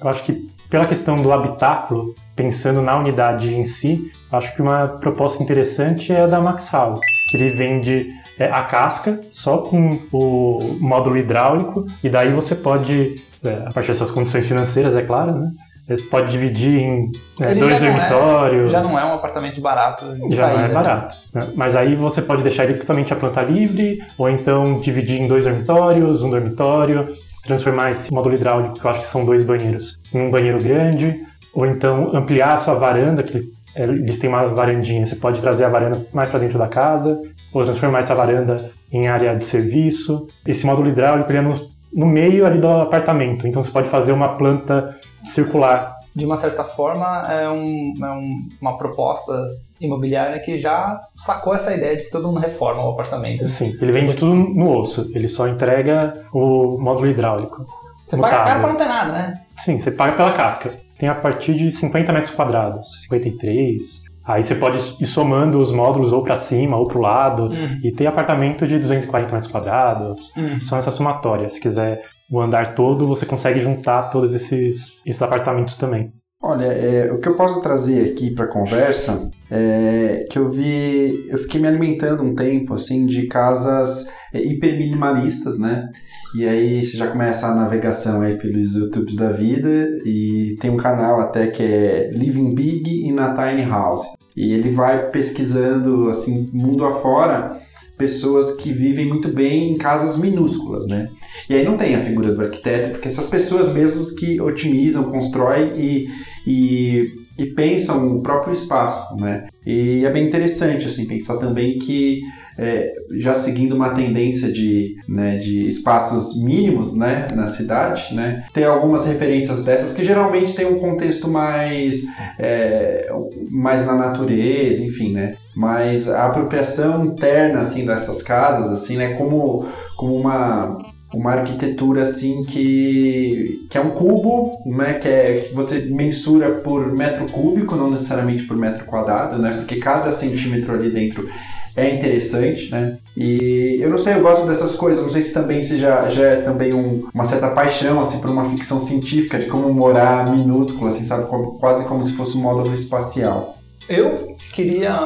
Eu 0.00 0.08
acho 0.08 0.24
que 0.24 0.48
pela 0.70 0.86
questão 0.86 1.20
do 1.20 1.32
habitáculo, 1.32 2.14
pensando 2.36 2.82
na 2.82 2.96
unidade 2.98 3.52
em 3.52 3.64
si, 3.64 4.12
acho 4.30 4.54
que 4.54 4.60
uma 4.62 4.86
proposta 4.86 5.42
interessante 5.42 6.12
é 6.12 6.20
a 6.20 6.26
da 6.26 6.38
Max 6.40 6.70
House, 6.70 7.00
que 7.30 7.36
ele 7.36 7.50
vende 7.50 8.06
é, 8.38 8.44
a 8.44 8.62
casca 8.62 9.18
só 9.32 9.58
com 9.58 9.98
o 10.12 10.76
módulo 10.78 11.16
hidráulico 11.16 11.86
e 12.04 12.10
daí 12.10 12.30
você 12.30 12.54
pode, 12.54 13.22
é, 13.42 13.62
a 13.66 13.72
partir 13.72 13.88
dessas 13.92 14.10
condições 14.10 14.46
financeiras, 14.46 14.94
é 14.94 15.02
claro, 15.02 15.32
né? 15.32 15.50
Você 15.88 16.02
pode 16.02 16.32
dividir 16.32 16.80
em 16.80 17.12
Ele 17.40 17.60
dois 17.60 17.74
já 17.74 17.80
não 17.80 17.86
é- 17.86 17.92
dormitórios. 18.08 18.72
Já 18.72 18.82
não 18.82 18.98
é 18.98 19.04
um 19.04 19.14
apartamento 19.14 19.60
barato 19.60 20.04
Já 20.04 20.16
não 20.18 20.30
saída, 20.34 20.60
é 20.64 20.68
né? 20.68 20.74
barato. 20.74 21.16
né? 21.32 21.48
Mas 21.54 21.76
aí 21.76 21.94
você 21.94 22.20
pode 22.20 22.42
deixar 22.42 22.64
ele 22.64 22.74
totalmente 22.74 23.12
a 23.12 23.16
planta 23.16 23.40
livre, 23.42 24.00
ou 24.18 24.28
então 24.28 24.80
dividir 24.80 25.20
em 25.20 25.28
dois 25.28 25.44
dormitórios, 25.44 26.22
um 26.24 26.30
dormitório, 26.30 27.14
transformar 27.44 27.92
esse 27.92 28.12
módulo 28.12 28.34
hidráulico, 28.34 28.80
que 28.80 28.84
eu 28.84 28.90
acho 28.90 29.00
que 29.02 29.06
são 29.06 29.24
dois 29.24 29.44
banheiros, 29.44 29.96
em 30.12 30.22
um 30.26 30.28
banheiro 30.30 30.60
grande, 30.60 31.22
ou 31.56 31.66
então 31.66 32.14
ampliar 32.14 32.52
a 32.52 32.56
sua 32.56 32.74
varanda, 32.74 33.22
que 33.22 33.40
é, 33.74 33.82
eles 33.84 34.18
têm 34.18 34.28
uma 34.30 34.46
varandinha, 34.48 35.04
você 35.04 35.16
pode 35.16 35.40
trazer 35.40 35.64
a 35.64 35.68
varanda 35.68 36.06
mais 36.12 36.30
para 36.30 36.40
dentro 36.40 36.58
da 36.58 36.68
casa, 36.68 37.18
ou 37.52 37.64
transformar 37.64 38.00
essa 38.00 38.14
varanda 38.14 38.70
em 38.92 39.08
área 39.08 39.34
de 39.34 39.44
serviço. 39.44 40.28
Esse 40.46 40.64
módulo 40.66 40.88
hidráulico 40.88 41.30
ele 41.30 41.38
é 41.38 41.42
no, 41.42 41.54
no 41.94 42.06
meio 42.06 42.46
ali 42.46 42.58
do 42.58 42.68
apartamento, 42.68 43.46
então 43.48 43.62
você 43.62 43.70
pode 43.70 43.88
fazer 43.88 44.12
uma 44.12 44.36
planta 44.36 44.94
circular 45.24 45.96
De 46.14 46.24
uma 46.24 46.38
certa 46.38 46.64
forma, 46.64 47.26
é, 47.30 47.46
um- 47.50 47.92
é 48.02 48.10
um- 48.10 48.38
uma 48.58 48.78
proposta 48.78 49.34
imobiliária 49.78 50.38
que 50.40 50.58
já 50.58 50.98
sacou 51.14 51.54
essa 51.54 51.74
ideia 51.74 51.94
de 51.96 52.04
que 52.04 52.10
todo 52.10 52.26
mundo 52.28 52.40
reforma 52.40 52.82
o 52.82 52.90
apartamento. 52.92 53.46
Sim, 53.46 53.76
ele 53.82 53.92
vende 53.92 54.14
tudo 54.14 54.34
no 54.34 54.78
osso, 54.78 55.10
ele 55.14 55.28
só 55.28 55.46
entrega 55.46 56.14
o 56.32 56.78
módulo 56.80 57.06
hidráulico. 57.08 57.66
Você 58.06 58.16
paga 58.16 58.44
caro 58.44 58.60
pra 58.60 58.68
não 58.70 58.76
ter 58.76 58.88
nada, 58.88 59.12
né? 59.12 59.40
Sim, 59.58 59.78
você 59.78 59.90
paga 59.90 60.12
pela 60.16 60.32
casca. 60.32 60.72
Tem 60.98 61.08
a 61.08 61.14
partir 61.14 61.54
de 61.54 61.70
50 61.70 62.12
metros 62.12 62.34
quadrados, 62.34 63.02
53. 63.02 64.16
Aí 64.26 64.42
você 64.42 64.56
pode 64.56 64.78
ir 65.00 65.06
somando 65.06 65.60
os 65.60 65.70
módulos 65.70 66.12
ou 66.12 66.22
pra 66.22 66.36
cima 66.36 66.76
ou 66.76 66.88
pro 66.88 67.00
lado. 67.00 67.44
Hum. 67.44 67.80
E 67.84 67.92
tem 67.92 68.06
apartamento 68.06 68.66
de 68.66 68.78
240 68.78 69.32
metros 69.32 69.50
quadrados. 69.50 70.32
Hum. 70.36 70.60
São 70.60 70.78
essas 70.78 70.94
somatórias. 70.94 71.54
Se 71.54 71.60
quiser 71.60 72.02
o 72.30 72.40
andar 72.40 72.74
todo, 72.74 73.06
você 73.06 73.24
consegue 73.24 73.60
juntar 73.60 74.10
todos 74.10 74.34
esses, 74.34 75.00
esses 75.06 75.22
apartamentos 75.22 75.76
também. 75.76 76.12
Olha, 76.42 76.66
é, 76.66 77.12
o 77.12 77.20
que 77.20 77.28
eu 77.28 77.34
posso 77.34 77.60
trazer 77.60 78.12
aqui 78.12 78.30
para 78.30 78.46
conversa 78.46 79.30
é 79.50 80.26
que 80.30 80.38
eu 80.38 80.48
vi, 80.48 81.26
eu 81.28 81.38
fiquei 81.38 81.60
me 81.60 81.66
alimentando 81.66 82.22
um 82.22 82.34
tempo 82.34 82.74
assim 82.74 83.06
de 83.06 83.26
casas 83.26 84.06
é, 84.32 84.40
hiperminimalistas, 84.42 85.58
né? 85.58 85.88
E 86.36 86.46
aí 86.46 86.84
você 86.84 86.98
já 86.98 87.06
começa 87.06 87.46
a 87.46 87.54
navegação 87.54 88.20
aí 88.20 88.36
pelos 88.36 88.76
YouTubes 88.76 89.16
da 89.16 89.30
vida 89.30 89.98
e 90.04 90.54
tem 90.60 90.70
um 90.70 90.76
canal 90.76 91.18
até 91.18 91.46
que 91.46 91.62
é 91.62 92.10
Living 92.12 92.54
Big 92.54 93.08
in 93.08 93.18
a 93.18 93.34
Tiny 93.34 93.64
House. 93.64 94.02
E 94.36 94.52
ele 94.52 94.70
vai 94.70 95.10
pesquisando 95.10 96.10
assim 96.10 96.50
mundo 96.52 96.84
afora 96.84 97.58
pessoas 97.96 98.52
que 98.56 98.70
vivem 98.70 99.06
muito 99.06 99.28
bem 99.28 99.72
em 99.72 99.78
casas 99.78 100.18
minúsculas, 100.18 100.86
né? 100.86 101.08
E 101.48 101.54
aí 101.54 101.64
não 101.64 101.78
tem 101.78 101.94
a 101.94 102.00
figura 102.00 102.30
do 102.34 102.42
arquiteto, 102.42 102.90
porque 102.90 103.08
essas 103.08 103.30
pessoas 103.30 103.72
mesmos 103.72 104.10
que 104.10 104.38
otimizam, 104.38 105.10
constroem 105.10 105.72
e, 105.78 106.10
e, 106.46 107.12
e 107.38 107.46
pensam 107.46 108.16
o 108.16 108.22
próprio 108.22 108.52
espaço, 108.52 109.16
né? 109.16 109.46
E 109.64 110.04
é 110.04 110.10
bem 110.10 110.24
interessante, 110.24 110.86
assim, 110.86 111.06
pensar 111.06 111.36
também 111.38 111.78
que 111.78 112.20
é, 112.58 112.94
já 113.18 113.34
seguindo 113.34 113.74
uma 113.74 113.90
tendência 113.90 114.50
de, 114.50 114.96
né, 115.08 115.36
de 115.36 115.68
espaços 115.68 116.42
mínimos, 116.42 116.96
né, 116.96 117.28
na 117.34 117.50
cidade, 117.50 118.14
né? 118.14 118.44
Tem 118.52 118.64
algumas 118.64 119.06
referências 119.06 119.64
dessas 119.64 119.94
que 119.94 120.04
geralmente 120.04 120.54
tem 120.54 120.66
um 120.66 120.78
contexto 120.78 121.28
mais, 121.28 122.04
é, 122.38 123.10
mais 123.50 123.86
na 123.86 123.94
natureza, 123.94 124.82
enfim, 124.82 125.12
né? 125.12 125.34
Mas 125.54 126.08
a 126.08 126.26
apropriação 126.26 127.04
interna, 127.04 127.60
assim, 127.60 127.84
dessas 127.84 128.22
casas, 128.22 128.72
assim, 128.72 128.96
né, 128.96 129.14
como, 129.14 129.66
como 129.96 130.14
uma 130.14 130.78
uma 131.16 131.32
arquitetura 131.32 132.02
assim 132.02 132.44
que, 132.44 133.66
que 133.70 133.78
é 133.78 133.80
um 133.80 133.90
cubo, 133.90 134.52
né, 134.66 134.94
que, 134.94 135.08
é, 135.08 135.46
que 135.48 135.54
você 135.54 135.80
mensura 135.90 136.50
por 136.56 136.92
metro 136.92 137.26
cúbico, 137.28 137.74
não 137.76 137.90
necessariamente 137.90 138.44
por 138.44 138.56
metro 138.56 138.84
quadrado, 138.84 139.38
né, 139.38 139.54
porque 139.56 139.76
cada 139.76 140.12
centímetro 140.12 140.72
ali 140.74 140.90
dentro 140.90 141.28
é 141.74 141.94
interessante, 141.94 142.70
né? 142.70 142.96
E 143.14 143.76
eu 143.80 143.90
não 143.90 143.98
sei, 143.98 144.14
eu 144.14 144.22
gosto 144.22 144.46
dessas 144.46 144.74
coisas, 144.76 145.02
não 145.02 145.10
sei 145.10 145.20
se 145.20 145.34
também 145.34 145.62
se 145.62 145.78
já, 145.78 146.08
já 146.08 146.24
é 146.24 146.36
também 146.36 146.72
um- 146.72 147.06
uma 147.12 147.24
certa 147.26 147.48
paixão 147.50 148.00
assim 148.00 148.18
por 148.18 148.30
uma 148.30 148.48
ficção 148.48 148.80
científica 148.80 149.38
de 149.38 149.44
como 149.44 149.70
morar 149.74 150.30
minúsculo, 150.30 150.88
assim, 150.88 151.04
sabe, 151.04 151.26
como- 151.26 151.58
quase 151.58 151.84
como 151.86 152.02
se 152.02 152.12
fosse 152.12 152.36
um 152.38 152.40
módulo 152.40 152.72
espacial. 152.72 153.56
Eu 153.86 154.34
queria 154.54 154.98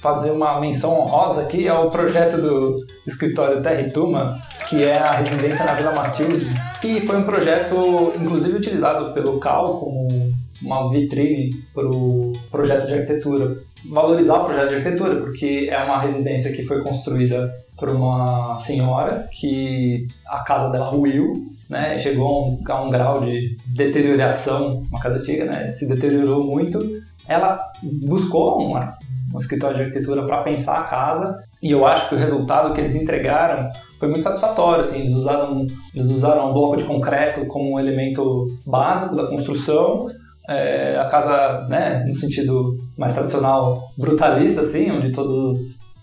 fazer 0.00 0.30
uma 0.30 0.58
menção 0.58 0.98
honrosa 0.98 1.42
aqui 1.42 1.68
ao 1.68 1.90
projeto 1.90 2.38
do 2.40 2.78
escritório 3.06 3.62
Terra 3.62 3.86
Tuma, 3.90 4.38
que 4.68 4.82
é 4.82 4.98
a 4.98 5.12
residência 5.12 5.64
na 5.64 5.74
Vila 5.74 5.94
Matilde, 5.94 6.46
que 6.80 7.00
foi 7.00 7.16
um 7.16 7.24
projeto, 7.24 8.12
inclusive, 8.20 8.56
utilizado 8.56 9.12
pelo 9.12 9.38
CAL 9.38 9.78
como 9.78 10.34
uma 10.62 10.90
vitrine 10.90 11.54
para 11.74 11.86
o 11.86 12.32
projeto 12.50 12.86
de 12.86 12.94
arquitetura. 12.94 13.56
Valorizar 13.88 14.38
o 14.38 14.44
projeto 14.44 14.68
de 14.70 14.74
arquitetura, 14.76 15.16
porque 15.16 15.68
é 15.70 15.78
uma 15.82 16.00
residência 16.00 16.52
que 16.52 16.64
foi 16.64 16.82
construída 16.82 17.54
por 17.78 17.90
uma 17.90 18.58
senhora 18.58 19.28
que 19.30 20.08
a 20.26 20.42
casa 20.42 20.70
dela 20.70 20.86
ruiu, 20.86 21.46
né, 21.68 21.98
chegou 21.98 22.58
a 22.68 22.82
um, 22.82 22.90
grau 22.90 23.20
de 23.20 23.56
deterioração, 23.66 24.82
uma 24.90 25.00
casa 25.00 25.18
antiga, 25.18 25.44
né, 25.44 25.70
se 25.70 25.86
deteriorou 25.86 26.44
muito. 26.44 26.80
Ela 27.28 27.60
buscou 28.06 28.58
uma, 28.58 28.94
um 29.34 29.38
escritório 29.38 29.76
de 29.76 29.82
arquitetura 29.84 30.24
para 30.24 30.42
pensar 30.42 30.80
a 30.80 30.84
casa 30.84 31.44
e 31.62 31.70
eu 31.70 31.86
acho 31.86 32.08
que 32.08 32.14
o 32.14 32.18
resultado 32.18 32.72
que 32.72 32.80
eles 32.80 32.94
entregaram 32.94 33.64
foi 34.06 34.10
muito 34.10 34.22
satisfatório. 34.22 34.80
Assim, 34.80 35.00
eles 35.00 35.14
usaram 35.14 35.66
eles 35.94 36.10
usaram 36.10 36.50
um 36.50 36.52
bloco 36.52 36.76
de 36.76 36.84
concreto 36.84 37.44
como 37.46 37.72
um 37.72 37.78
elemento 37.78 38.46
básico 38.64 39.16
da 39.16 39.26
construção. 39.26 40.06
É, 40.48 40.96
a 40.96 41.06
casa, 41.06 41.66
né, 41.68 42.04
no 42.06 42.14
sentido 42.14 42.78
mais 42.96 43.12
tradicional, 43.12 43.82
brutalista, 43.98 44.60
assim, 44.60 44.90
onde 44.92 45.10
todos 45.10 45.32
os 45.32 45.56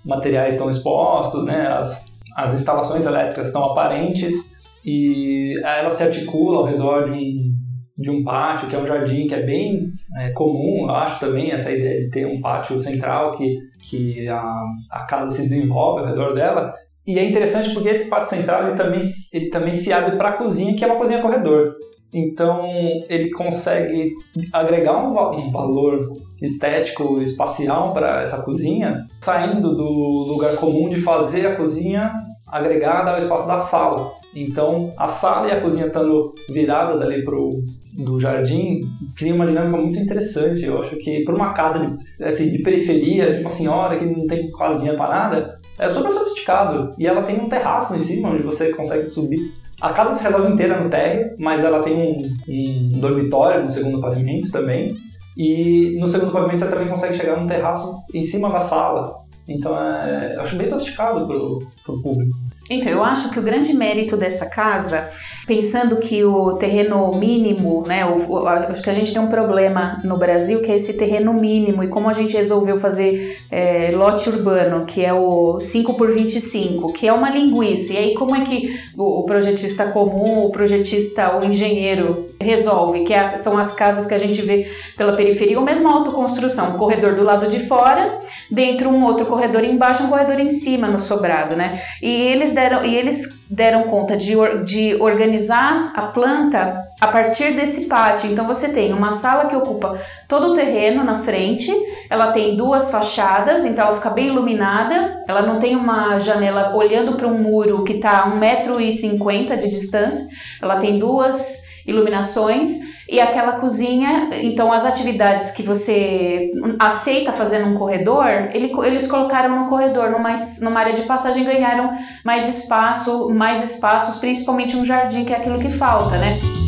materiais 0.05 0.55
estão 0.55 0.69
expostos, 0.69 1.45
né, 1.45 1.67
as, 1.67 2.07
as 2.35 2.53
instalações 2.53 3.05
elétricas 3.05 3.47
estão 3.47 3.63
aparentes 3.63 4.53
e 4.85 5.53
ela 5.63 5.89
se 5.89 6.03
articula 6.03 6.57
ao 6.57 6.65
redor 6.65 7.05
de 7.05 7.13
um, 7.13 7.53
de 7.97 8.11
um 8.11 8.21
pátio, 8.21 8.67
que 8.67 8.75
é 8.75 8.79
um 8.79 8.85
jardim 8.85 9.27
que 9.27 9.35
é 9.35 9.43
bem 9.43 9.93
é, 10.17 10.31
comum, 10.31 10.89
eu 10.89 10.91
acho 10.91 11.21
também, 11.21 11.51
essa 11.51 11.71
ideia 11.71 12.01
de 12.01 12.09
ter 12.09 12.27
um 12.27 12.41
pátio 12.41 12.81
central 12.81 13.37
que, 13.37 13.57
que 13.81 14.27
a, 14.27 14.43
a 14.91 15.05
casa 15.05 15.31
se 15.31 15.43
desenvolve 15.43 16.01
ao 16.01 16.07
redor 16.07 16.33
dela. 16.33 16.73
E 17.05 17.19
é 17.19 17.23
interessante 17.23 17.73
porque 17.73 17.89
esse 17.89 18.09
pátio 18.09 18.29
central 18.29 18.67
ele 18.67 18.77
também, 18.77 19.01
ele 19.33 19.49
também 19.49 19.75
se 19.75 19.91
abre 19.91 20.15
para 20.15 20.29
a 20.29 20.33
cozinha, 20.33 20.75
que 20.75 20.83
é 20.83 20.87
uma 20.87 20.95
cozinha 20.95 21.21
corredor. 21.21 21.73
Então 22.13 22.61
ele 23.09 23.31
consegue 23.31 24.13
agregar 24.51 25.03
um, 25.03 25.09
um 25.37 25.51
valor 25.51 26.15
estético, 26.41 27.21
espacial 27.21 27.91
para 27.91 28.21
essa 28.21 28.43
cozinha, 28.43 29.05
saindo 29.19 29.75
do 29.75 29.89
lugar 30.27 30.55
comum 30.55 30.89
de 30.89 30.97
fazer 30.97 31.47
a 31.47 31.55
cozinha 31.55 32.13
agregada 32.47 33.11
ao 33.11 33.17
espaço 33.17 33.47
da 33.47 33.57
sala. 33.57 34.13
Então 34.35 34.91
a 34.95 35.07
sala 35.07 35.47
e 35.47 35.51
a 35.51 35.61
cozinha 35.61 35.87
estando 35.87 36.35
viradas 36.49 37.01
ali 37.01 37.23
pro 37.23 37.63
do 37.95 38.19
jardim 38.19 38.81
cria 39.15 39.35
uma 39.35 39.45
dinâmica 39.45 39.77
muito 39.77 39.99
interessante. 39.99 40.63
Eu 40.63 40.79
acho 40.79 40.95
que 40.97 41.23
por 41.23 41.35
uma 41.35 41.53
casa 41.53 41.79
de, 41.79 42.23
assim, 42.23 42.51
de 42.51 42.63
periferia, 42.63 43.31
de 43.31 43.41
uma 43.41 43.49
senhora 43.49 43.97
que 43.97 44.05
não 44.05 44.25
tem 44.25 44.49
quase 44.51 44.77
dinheiro 44.77 44.97
para 44.97 45.09
nada, 45.09 45.59
é 45.77 45.89
super 45.89 46.11
sofisticado. 46.11 46.93
E 46.97 47.07
ela 47.07 47.23
tem 47.23 47.39
um 47.39 47.49
terraço 47.49 47.95
em 47.95 48.01
cima 48.01 48.29
onde 48.29 48.43
você 48.43 48.71
consegue 48.73 49.05
subir. 49.05 49.53
A 49.81 49.91
casa 49.91 50.13
se 50.13 50.23
resolve 50.23 50.53
inteira 50.53 50.81
no 50.81 50.89
térreo, 50.89 51.35
mas 51.37 51.63
ela 51.63 51.83
tem 51.83 51.95
um, 51.95 52.31
um 52.47 52.99
dormitório 52.99 53.65
no 53.65 53.71
segundo 53.71 53.99
pavimento 53.99 54.51
também. 54.51 54.95
E 55.35 55.97
no 55.99 56.07
segundo 56.07 56.31
pavimento 56.31 56.59
você 56.59 56.69
também 56.69 56.87
consegue 56.87 57.17
chegar 57.17 57.37
num 57.37 57.47
terraço 57.47 57.95
em 58.13 58.23
cima 58.23 58.49
da 58.49 58.61
sala. 58.61 59.15
Então 59.47 59.77
é, 59.77 60.35
eu 60.35 60.41
acho 60.41 60.55
bem 60.55 60.69
sofisticado 60.69 61.25
pro, 61.27 61.67
pro 61.83 62.01
público. 62.01 62.31
Então, 62.69 62.91
eu 62.91 63.03
acho 63.03 63.29
que 63.29 63.39
o 63.39 63.43
grande 63.43 63.73
mérito 63.73 64.15
dessa 64.15 64.49
casa, 64.49 65.09
pensando 65.45 65.97
que 65.97 66.23
o 66.23 66.53
terreno 66.53 67.13
mínimo, 67.13 67.85
né, 67.85 68.05
o, 68.05 68.47
acho 68.47 68.81
que 68.81 68.89
a 68.89 68.93
gente 68.93 69.11
tem 69.11 69.21
um 69.21 69.27
problema 69.27 69.99
no 70.03 70.17
Brasil 70.17 70.61
que 70.61 70.71
é 70.71 70.75
esse 70.75 70.93
terreno 70.93 71.33
mínimo 71.33 71.83
e 71.83 71.89
como 71.89 72.09
a 72.09 72.13
gente 72.13 72.37
resolveu 72.37 72.77
fazer 72.77 73.41
é, 73.51 73.91
lote 73.93 74.29
urbano, 74.29 74.85
que 74.85 75.03
é 75.03 75.13
o 75.13 75.59
5 75.59 75.95
por 75.95 76.13
25, 76.13 76.93
que 76.93 77.05
é 77.05 77.11
uma 77.11 77.29
linguiça. 77.29 77.93
E 77.93 77.97
aí, 77.97 78.13
como 78.13 78.33
é 78.33 78.41
que 78.45 78.79
o, 78.97 79.19
o 79.19 79.25
projetista 79.25 79.87
comum, 79.87 80.45
o 80.45 80.49
projetista, 80.49 81.37
o 81.37 81.43
engenheiro 81.43 82.29
resolve? 82.39 83.03
Que 83.03 83.13
é- 83.13 83.35
são 83.35 83.57
as 83.57 83.73
casas 83.73 84.05
que 84.05 84.13
a 84.13 84.17
gente 84.17 84.41
vê 84.41 84.65
pela 84.95 85.17
periferia, 85.17 85.59
ou 85.59 85.65
mesmo 85.65 85.89
a 85.89 85.91
autoconstrução, 85.91 86.75
um 86.75 86.77
corredor 86.77 87.15
do 87.15 87.23
lado 87.23 87.47
de 87.47 87.59
fora, 87.59 88.19
dentro 88.49 88.89
um 88.89 89.03
outro 89.03 89.25
corredor 89.25 89.65
embaixo, 89.65 90.03
um 90.03 90.09
corredor 90.09 90.39
em 90.39 90.49
cima 90.49 90.87
no 90.87 90.99
sobrado, 90.99 91.57
né? 91.57 91.81
E 92.01 92.09
eles 92.09 92.52
deram, 92.53 92.85
e 92.85 92.95
eles 92.95 93.45
deram 93.49 93.83
conta 93.83 94.15
de, 94.15 94.35
de 94.63 94.95
organizar 95.01 95.91
a 95.95 96.03
planta 96.03 96.83
a 96.99 97.07
partir 97.07 97.53
desse 97.53 97.85
pátio. 97.85 98.31
Então 98.31 98.47
você 98.47 98.69
tem 98.69 98.93
uma 98.93 99.11
sala 99.11 99.47
que 99.47 99.55
ocupa 99.55 99.99
todo 100.27 100.51
o 100.51 100.55
terreno 100.55 101.03
na 101.03 101.19
frente, 101.19 101.71
ela 102.09 102.31
tem 102.31 102.55
duas 102.55 102.89
fachadas, 102.89 103.65
então 103.65 103.85
ela 103.85 103.95
fica 103.95 104.09
bem 104.09 104.27
iluminada, 104.27 105.23
ela 105.27 105.41
não 105.41 105.59
tem 105.59 105.75
uma 105.75 106.17
janela 106.19 106.75
olhando 106.75 107.13
para 107.13 107.27
um 107.27 107.37
muro 107.37 107.83
que 107.83 107.93
está 107.93 108.21
a 108.21 108.31
1,50m 108.31 109.57
de 109.57 109.67
distância, 109.67 110.27
ela 110.61 110.77
tem 110.77 110.97
duas 110.97 111.67
iluminações 111.85 112.92
e 113.07 113.19
aquela 113.19 113.53
cozinha, 113.53 114.29
então 114.41 114.71
as 114.71 114.85
atividades 114.85 115.51
que 115.51 115.61
você 115.61 116.51
aceita 116.79 117.31
fazer 117.33 117.59
num 117.59 117.75
corredor, 117.75 118.25
ele, 118.53 118.71
eles 118.85 119.07
colocaram 119.07 119.59
no 119.59 119.69
corredor, 119.69 120.09
numa, 120.09 120.33
numa 120.61 120.79
área 120.79 120.93
de 120.93 121.03
passagem, 121.03 121.43
ganharam 121.43 121.91
mais 122.23 122.47
espaço, 122.47 123.29
mais 123.29 123.63
espaços, 123.63 124.19
principalmente 124.19 124.77
um 124.77 124.85
jardim, 124.85 125.25
que 125.25 125.33
é 125.33 125.37
aquilo 125.37 125.59
que 125.59 125.69
falta, 125.69 126.17
né? 126.17 126.62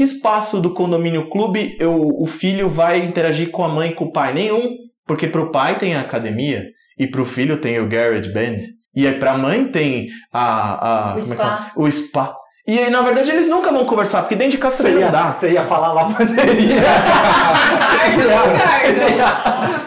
Que 0.00 0.04
espaço 0.04 0.62
do 0.62 0.72
condomínio 0.72 1.28
clube 1.28 1.76
eu, 1.78 1.94
o 1.94 2.26
filho 2.26 2.70
vai 2.70 3.00
interagir 3.00 3.50
com 3.50 3.62
a 3.62 3.68
mãe 3.68 3.90
e 3.90 3.94
com 3.94 4.06
o 4.06 4.12
pai? 4.12 4.32
Nenhum. 4.32 4.78
Porque 5.06 5.26
pro 5.26 5.52
pai 5.52 5.76
tem 5.76 5.94
a 5.94 6.00
academia 6.00 6.64
e 6.98 7.06
pro 7.06 7.26
filho 7.26 7.58
tem 7.58 7.78
o 7.78 7.86
garage 7.86 8.32
band. 8.32 8.60
E 8.96 9.06
aí 9.06 9.18
pra 9.18 9.36
mãe 9.36 9.66
tem 9.66 10.08
a... 10.32 11.10
a 11.10 11.16
o, 11.16 11.18
é 11.18 11.20
spa. 11.20 11.70
É 11.76 11.78
o 11.78 11.92
spa. 11.92 12.34
E 12.66 12.78
aí, 12.78 12.88
na 12.88 13.02
verdade, 13.02 13.30
eles 13.30 13.46
nunca 13.46 13.70
vão 13.70 13.84
conversar, 13.84 14.22
porque 14.22 14.36
dentro 14.36 14.52
de 14.52 14.58
casa 14.58 14.78
também 14.78 14.94
não 15.04 15.10
dá. 15.10 15.34
Você 15.34 15.50
ia 15.50 15.64
falar 15.64 15.92
lavanderia. 15.92 16.80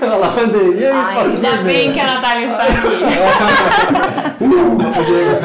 lavanderia 0.01 0.89
e 0.89 0.91
Ai, 0.91 1.09
espaço 1.09 1.36
ainda 1.38 1.64
bem 1.64 1.91
que 1.91 1.99
a 1.99 2.05
Natália 2.05 2.51
está 2.51 2.64
aqui. 2.66 2.89
Diego, 5.05 5.39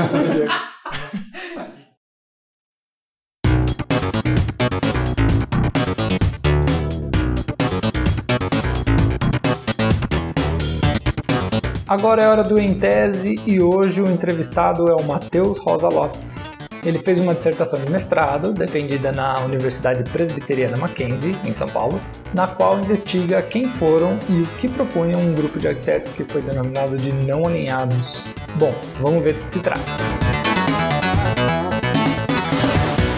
Agora 11.89 12.23
é 12.23 12.29
hora 12.29 12.43
do 12.43 12.61
Em 12.61 12.75
Tese 12.75 13.41
e 13.47 13.63
hoje 13.63 14.03
o 14.03 14.11
entrevistado 14.11 14.91
é 14.91 14.95
o 14.95 15.03
Matheus 15.05 15.59
Rosa 15.59 15.89
Lopes. 15.89 16.45
Ele 16.85 16.99
fez 16.99 17.19
uma 17.19 17.35
dissertação 17.35 17.83
de 17.83 17.91
mestrado, 17.91 18.53
defendida 18.53 19.11
na 19.11 19.41
Universidade 19.41 20.05
Presbiteriana 20.11 20.77
Mackenzie, 20.77 21.35
em 21.47 21.53
São 21.55 21.67
Paulo, 21.67 21.99
na 22.35 22.47
qual 22.47 22.79
investiga 22.79 23.41
quem 23.41 23.65
foram 23.65 24.19
e 24.29 24.43
o 24.43 24.47
que 24.59 24.69
propunham 24.69 25.19
um 25.19 25.35
grupo 25.35 25.59
de 25.59 25.67
arquitetos 25.67 26.13
que 26.13 26.25
foi 26.25 26.43
denominado 26.43 26.95
de 26.95 27.11
não 27.27 27.47
alinhados. 27.47 28.23
Bom, 28.57 28.75
vamos 29.01 29.25
ver 29.25 29.33
do 29.33 29.45
que 29.45 29.51
se 29.51 29.61
trata. 29.61 29.81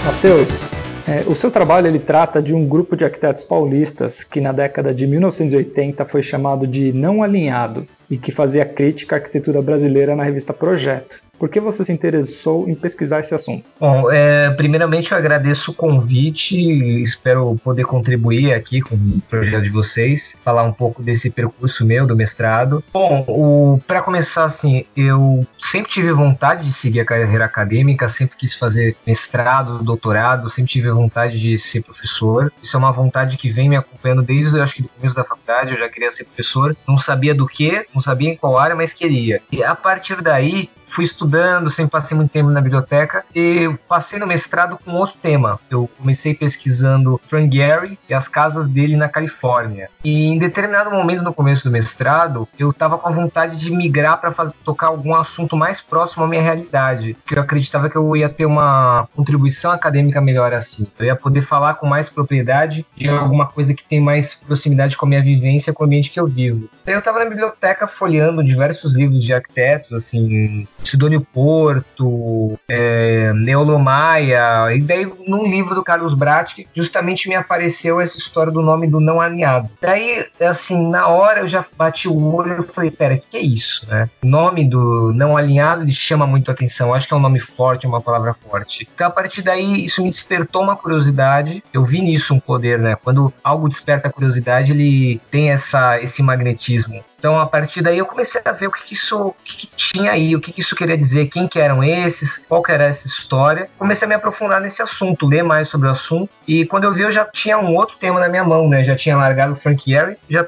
Matheus, 0.06 0.76
é, 1.10 1.24
o 1.26 1.34
seu 1.34 1.50
trabalho 1.50 1.88
ele 1.88 1.98
trata 1.98 2.40
de 2.40 2.54
um 2.54 2.64
grupo 2.64 2.96
de 2.96 3.04
arquitetos 3.04 3.42
paulistas 3.42 4.22
que 4.22 4.40
na 4.40 4.52
década 4.52 4.94
de 4.94 5.08
1980 5.08 6.04
foi 6.04 6.22
chamado 6.22 6.68
de 6.68 6.92
não 6.92 7.20
alinhado 7.20 7.84
e 8.08 8.16
que 8.16 8.30
fazia 8.30 8.64
crítica 8.64 9.16
à 9.16 9.18
arquitetura 9.18 9.60
brasileira 9.60 10.14
na 10.14 10.22
revista 10.22 10.52
Projeto. 10.52 11.20
Por 11.40 11.48
que 11.48 11.58
você 11.58 11.82
se 11.82 11.90
interessou 11.90 12.68
em 12.68 12.74
pesquisar 12.74 13.20
esse 13.20 13.34
assunto? 13.34 13.64
Bom, 13.80 14.12
é, 14.12 14.50
primeiramente 14.50 15.10
eu 15.10 15.16
agradeço 15.16 15.70
o 15.70 15.74
convite, 15.74 16.54
espero 17.00 17.58
poder 17.64 17.84
contribuir 17.84 18.52
aqui 18.52 18.82
com 18.82 18.94
o 18.94 19.22
projeto 19.26 19.62
de 19.62 19.70
vocês, 19.70 20.38
falar 20.44 20.64
um 20.64 20.72
pouco 20.72 21.02
desse 21.02 21.30
percurso 21.30 21.82
meu 21.86 22.06
do 22.06 22.14
mestrado. 22.14 22.84
Bom, 22.92 23.80
para 23.86 24.02
começar 24.02 24.44
assim, 24.44 24.84
eu 24.94 25.46
sempre 25.58 25.90
tive 25.90 26.12
vontade 26.12 26.66
de 26.66 26.74
seguir 26.74 27.00
a 27.00 27.06
carreira 27.06 27.46
acadêmica, 27.46 28.06
sempre 28.10 28.36
quis 28.36 28.52
fazer 28.52 28.94
mestrado, 29.06 29.82
doutorado, 29.82 30.50
sempre 30.50 30.70
tive 30.70 30.90
vontade 30.90 31.40
de 31.40 31.58
ser 31.58 31.80
professor. 31.82 32.52
Isso 32.62 32.76
é 32.76 32.78
uma 32.78 32.92
vontade 32.92 33.38
que 33.38 33.48
vem 33.48 33.66
me 33.66 33.76
acompanhando 33.76 34.20
desde 34.20 34.58
eu 34.58 34.62
acho 34.62 34.74
que 34.74 34.82
do 34.82 34.90
começo 34.90 35.16
da 35.16 35.24
faculdade, 35.24 35.72
eu 35.72 35.80
já 35.80 35.88
queria 35.88 36.10
ser 36.10 36.24
professor, 36.24 36.76
não 36.86 36.98
sabia 36.98 37.34
do 37.34 37.46
que, 37.46 37.86
não 37.94 38.02
sabia 38.02 38.28
em 38.28 38.36
qual 38.36 38.58
área, 38.58 38.76
mas 38.76 38.92
queria. 38.92 39.40
E 39.50 39.64
a 39.64 39.74
partir 39.74 40.20
daí, 40.20 40.68
fui 40.90 41.04
estudando, 41.04 41.70
sempre 41.70 41.92
passei 41.92 42.16
muito 42.16 42.30
tempo 42.30 42.50
na 42.50 42.60
biblioteca 42.60 43.24
e 43.34 43.72
passei 43.88 44.18
no 44.18 44.26
mestrado 44.26 44.78
com 44.84 44.92
outro 44.92 45.16
tema. 45.22 45.58
Eu 45.70 45.88
comecei 45.98 46.34
pesquisando 46.34 47.20
Frank 47.28 47.54
Gehry 47.54 47.98
e 48.08 48.14
as 48.14 48.28
casas 48.28 48.66
dele 48.66 48.96
na 48.96 49.08
Califórnia. 49.08 49.88
E 50.04 50.26
em 50.26 50.38
determinado 50.38 50.90
momento 50.90 51.22
no 51.22 51.32
começo 51.32 51.64
do 51.64 51.70
mestrado, 51.70 52.48
eu 52.58 52.70
estava 52.70 52.98
com 52.98 53.08
a 53.08 53.12
vontade 53.12 53.56
de 53.56 53.70
migrar 53.70 54.20
para 54.20 54.52
tocar 54.64 54.88
algum 54.88 55.14
assunto 55.14 55.56
mais 55.56 55.80
próximo 55.80 56.24
à 56.24 56.28
minha 56.28 56.42
realidade, 56.42 57.14
porque 57.14 57.38
eu 57.38 57.42
acreditava 57.42 57.88
que 57.88 57.96
eu 57.96 58.16
ia 58.16 58.28
ter 58.28 58.46
uma 58.46 59.08
contribuição 59.14 59.70
acadêmica 59.70 60.20
melhor 60.20 60.52
assim. 60.52 60.86
Eu 60.98 61.06
ia 61.06 61.16
poder 61.16 61.42
falar 61.42 61.74
com 61.74 61.86
mais 61.86 62.08
propriedade 62.08 62.84
de 62.96 63.08
alguma 63.08 63.46
coisa 63.46 63.74
que 63.74 63.84
tem 63.84 64.00
mais 64.00 64.34
proximidade 64.34 64.96
com 64.96 65.06
a 65.06 65.08
minha 65.08 65.22
vivência, 65.22 65.72
com 65.72 65.82
o 65.82 65.86
ambiente 65.86 66.10
que 66.10 66.20
eu 66.20 66.26
vivo. 66.26 66.68
Então 66.82 66.94
eu 66.94 66.98
estava 66.98 67.18
na 67.18 67.30
biblioteca 67.30 67.86
folheando 67.86 68.42
diversos 68.42 68.94
livros 68.94 69.22
de 69.22 69.32
arquitetos, 69.32 69.92
assim, 69.92 70.66
Sidônio 70.84 71.20
Porto, 71.20 72.58
é, 72.68 73.32
Neolo 73.34 73.78
Maia, 73.78 74.74
e 74.74 74.80
daí 74.80 75.10
num 75.26 75.46
livro 75.46 75.74
do 75.74 75.82
Carlos 75.82 76.14
Bratti, 76.14 76.66
justamente 76.74 77.28
me 77.28 77.34
apareceu 77.34 78.00
essa 78.00 78.18
história 78.18 78.52
do 78.52 78.62
nome 78.62 78.86
do 78.86 79.00
não 79.00 79.20
alinhado. 79.20 79.70
Daí, 79.80 80.26
assim, 80.40 80.88
na 80.88 81.08
hora 81.08 81.40
eu 81.40 81.48
já 81.48 81.64
bati 81.76 82.08
o 82.08 82.34
olho 82.34 82.60
e 82.60 82.72
falei, 82.72 82.90
pera, 82.90 83.14
o 83.14 83.18
que, 83.18 83.26
que, 83.28 83.36
é 83.36 83.40
isso, 83.40 83.86
né? 83.88 84.08
O 84.22 84.26
nome 84.26 84.68
do 84.68 85.12
não 85.12 85.36
alinhado 85.36 85.82
ele 85.82 85.92
chama 85.92 86.26
muito 86.26 86.50
atenção, 86.50 86.94
acho 86.94 87.06
que 87.06 87.14
é 87.14 87.16
um 87.16 87.20
nome 87.20 87.40
forte, 87.40 87.86
uma 87.86 88.00
palavra 88.00 88.34
forte. 88.34 88.88
Então, 88.94 89.06
a 89.06 89.10
partir 89.10 89.42
daí, 89.42 89.84
isso 89.84 90.02
me 90.02 90.08
despertou 90.08 90.62
uma 90.62 90.76
curiosidade, 90.76 91.62
eu 91.72 91.84
vi 91.84 92.00
nisso 92.00 92.34
um 92.34 92.40
poder, 92.40 92.78
né? 92.78 92.96
Quando 92.96 93.32
algo 93.42 93.68
desperta 93.68 94.08
a 94.08 94.12
curiosidade, 94.12 94.72
ele 94.72 95.20
tem 95.30 95.50
essa, 95.50 96.00
esse 96.00 96.22
magnetismo. 96.22 97.04
Então, 97.20 97.38
a 97.38 97.44
partir 97.44 97.82
daí, 97.82 97.98
eu 97.98 98.06
comecei 98.06 98.40
a 98.42 98.50
ver 98.50 98.66
o 98.66 98.72
que, 98.72 98.82
que 98.82 98.94
isso 98.94 99.18
o 99.18 99.34
que, 99.44 99.66
que 99.66 99.68
tinha 99.76 100.12
aí, 100.12 100.34
o 100.34 100.40
que, 100.40 100.52
que, 100.52 100.62
isso 100.62 100.74
queria 100.74 100.96
dizer, 100.96 101.26
quem 101.26 101.46
que 101.46 101.60
eram 101.60 101.84
esses, 101.84 102.38
qual 102.38 102.62
que 102.62 102.72
era 102.72 102.84
essa 102.84 103.06
história. 103.06 103.68
Comecei 103.78 104.06
a 104.06 104.08
me 104.08 104.14
aprofundar 104.14 104.58
nesse 104.58 104.80
assunto, 104.80 105.26
ler 105.26 105.44
mais 105.44 105.68
sobre 105.68 105.86
o 105.86 105.90
assunto. 105.90 106.30
E 106.48 106.64
quando 106.64 106.84
eu 106.84 106.94
vi, 106.94 107.02
eu 107.02 107.10
já 107.10 107.26
tinha 107.26 107.58
um 107.58 107.76
outro 107.76 107.96
tema 108.00 108.18
na 108.18 108.28
minha 108.28 108.42
mão, 108.42 108.66
né? 108.70 108.82
Já 108.82 108.96
tinha 108.96 109.18
largado 109.18 109.52
o 109.52 109.56
Frank 109.56 109.84
Gehry, 109.84 110.16
já, 110.30 110.46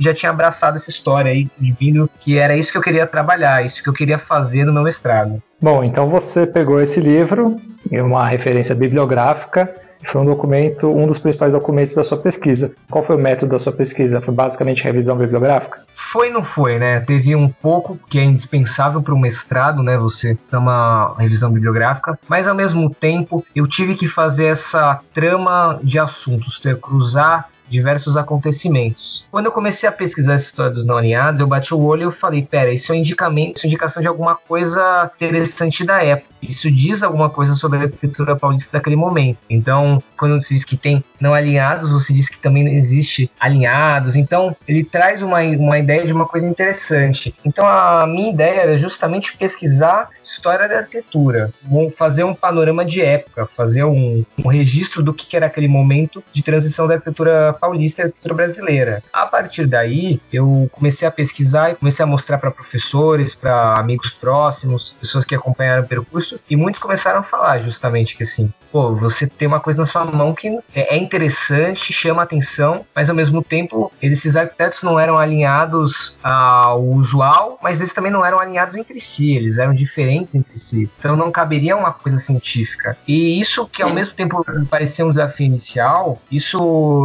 já 0.00 0.14
tinha 0.14 0.30
abraçado 0.30 0.76
essa 0.76 0.88
história 0.88 1.30
aí, 1.30 1.46
vindo 1.58 2.08
que 2.20 2.38
era 2.38 2.56
isso 2.56 2.72
que 2.72 2.78
eu 2.78 2.82
queria 2.82 3.06
trabalhar, 3.06 3.64
isso 3.64 3.82
que 3.82 3.88
eu 3.90 3.94
queria 3.94 4.18
fazer 4.18 4.64
no 4.64 4.72
meu 4.72 4.82
mestrado. 4.82 5.42
Bom, 5.60 5.84
então 5.84 6.08
você 6.08 6.46
pegou 6.46 6.80
esse 6.80 7.00
livro, 7.00 7.56
uma 7.90 8.26
referência 8.26 8.74
bibliográfica, 8.74 9.74
foi 10.08 10.20
um 10.20 10.24
documento, 10.24 10.88
um 10.88 11.06
dos 11.06 11.18
principais 11.18 11.52
documentos 11.52 11.94
da 11.94 12.04
sua 12.04 12.18
pesquisa. 12.18 12.74
Qual 12.90 13.02
foi 13.02 13.16
o 13.16 13.18
método 13.18 13.52
da 13.52 13.58
sua 13.58 13.72
pesquisa? 13.72 14.20
Foi 14.20 14.34
basicamente 14.34 14.84
revisão 14.84 15.16
bibliográfica? 15.16 15.82
Foi 15.94 16.30
não 16.30 16.44
foi, 16.44 16.78
né? 16.78 17.00
Teve 17.00 17.34
um 17.34 17.48
pouco 17.48 17.98
que 18.08 18.18
é 18.18 18.24
indispensável 18.24 19.02
para 19.02 19.14
o 19.14 19.18
mestrado, 19.18 19.82
né? 19.82 19.96
Você 19.98 20.36
ter 20.50 20.56
uma 20.56 21.14
revisão 21.18 21.50
bibliográfica, 21.50 22.18
mas 22.28 22.46
ao 22.46 22.54
mesmo 22.54 22.90
tempo 22.90 23.44
eu 23.54 23.66
tive 23.66 23.94
que 23.94 24.08
fazer 24.08 24.46
essa 24.46 25.00
trama 25.12 25.78
de 25.82 25.98
assuntos, 25.98 26.58
ter 26.60 26.78
cruzar 26.78 27.48
diversos 27.74 28.16
acontecimentos. 28.16 29.26
Quando 29.30 29.46
eu 29.46 29.52
comecei 29.52 29.88
a 29.88 29.92
pesquisar 29.92 30.34
essa 30.34 30.44
história 30.44 30.72
dos 30.72 30.86
não 30.86 30.96
alinhados, 30.96 31.40
eu 31.40 31.46
bati 31.46 31.74
o 31.74 31.80
olho 31.80 32.10
e 32.10 32.12
falei, 32.12 32.42
pera, 32.42 32.72
isso 32.72 32.92
é 32.92 32.96
indicamento, 32.96 33.58
isso 33.58 33.66
é 33.66 33.68
indicação 33.68 34.00
de 34.00 34.08
alguma 34.08 34.36
coisa 34.36 35.10
interessante 35.16 35.84
da 35.84 36.02
época. 36.02 36.34
Isso 36.40 36.70
diz 36.70 37.02
alguma 37.02 37.30
coisa 37.30 37.54
sobre 37.54 37.78
a 37.78 37.82
arquitetura 37.82 38.36
paulista 38.36 38.76
daquele 38.78 38.96
momento. 38.96 39.38
Então, 39.48 40.02
quando 40.16 40.42
se 40.42 40.54
diz 40.54 40.64
que 40.64 40.76
tem 40.76 41.02
não 41.20 41.32
alinhados, 41.32 41.90
você 41.90 42.12
diz 42.12 42.28
que 42.28 42.38
também 42.38 42.76
existe 42.76 43.30
alinhados. 43.40 44.14
Então, 44.14 44.54
ele 44.68 44.84
traz 44.84 45.22
uma, 45.22 45.40
uma 45.40 45.78
ideia 45.78 46.06
de 46.06 46.12
uma 46.12 46.26
coisa 46.26 46.46
interessante. 46.46 47.34
Então, 47.44 47.66
a 47.66 48.06
minha 48.06 48.30
ideia 48.30 48.60
era 48.60 48.78
justamente 48.78 49.36
pesquisar 49.36 50.10
história 50.22 50.68
da 50.68 50.78
arquitetura, 50.78 51.50
fazer 51.96 52.24
um 52.24 52.34
panorama 52.34 52.84
de 52.84 53.00
época, 53.00 53.48
fazer 53.56 53.84
um, 53.84 54.24
um 54.38 54.48
registro 54.48 55.02
do 55.02 55.12
que 55.12 55.36
era 55.36 55.46
aquele 55.46 55.68
momento 55.68 56.22
de 56.32 56.42
transição 56.42 56.86
da 56.86 56.94
arquitetura 56.94 57.54
paulista 57.64 58.02
e 58.02 58.04
arquitetura 58.04 58.34
brasileira. 58.34 59.02
A 59.12 59.26
partir 59.26 59.66
daí, 59.66 60.20
eu 60.32 60.68
comecei 60.70 61.08
a 61.08 61.10
pesquisar 61.10 61.70
e 61.70 61.74
comecei 61.74 62.02
a 62.02 62.06
mostrar 62.06 62.38
para 62.38 62.50
professores, 62.50 63.34
para 63.34 63.74
amigos 63.74 64.10
próximos, 64.10 64.94
pessoas 65.00 65.24
que 65.24 65.34
acompanharam 65.34 65.82
o 65.82 65.86
percurso, 65.86 66.38
e 66.48 66.56
muitos 66.56 66.80
começaram 66.80 67.20
a 67.20 67.22
falar 67.22 67.58
justamente 67.58 68.16
que 68.16 68.22
assim, 68.22 68.52
pô, 68.70 68.94
você 68.94 69.26
tem 69.26 69.48
uma 69.48 69.60
coisa 69.60 69.80
na 69.80 69.86
sua 69.86 70.04
mão 70.04 70.34
que 70.34 70.48
é, 70.74 70.94
é 70.94 70.98
interessante, 70.98 71.92
chama 71.92 72.22
atenção, 72.22 72.84
mas 72.94 73.08
ao 73.08 73.16
mesmo 73.16 73.42
tempo 73.42 73.90
esses 74.02 74.36
arquitetos 74.36 74.82
não 74.82 74.98
eram 75.00 75.16
alinhados 75.16 76.16
ao 76.22 76.82
usual, 76.82 77.58
mas 77.62 77.80
eles 77.80 77.92
também 77.92 78.12
não 78.12 78.24
eram 78.24 78.40
alinhados 78.40 78.76
entre 78.76 79.00
si, 79.00 79.32
eles 79.32 79.58
eram 79.58 79.72
diferentes 79.74 80.34
entre 80.34 80.58
si. 80.58 80.90
Então 80.98 81.16
não 81.16 81.30
caberia 81.30 81.76
uma 81.76 81.92
coisa 81.92 82.18
científica. 82.18 82.96
E 83.06 83.40
isso 83.40 83.66
que 83.66 83.82
ao 83.82 83.94
mesmo 83.94 84.14
tempo 84.14 84.44
parecia 84.68 85.06
um 85.06 85.10
desafio 85.10 85.46
inicial, 85.46 86.20
isso 86.30 86.58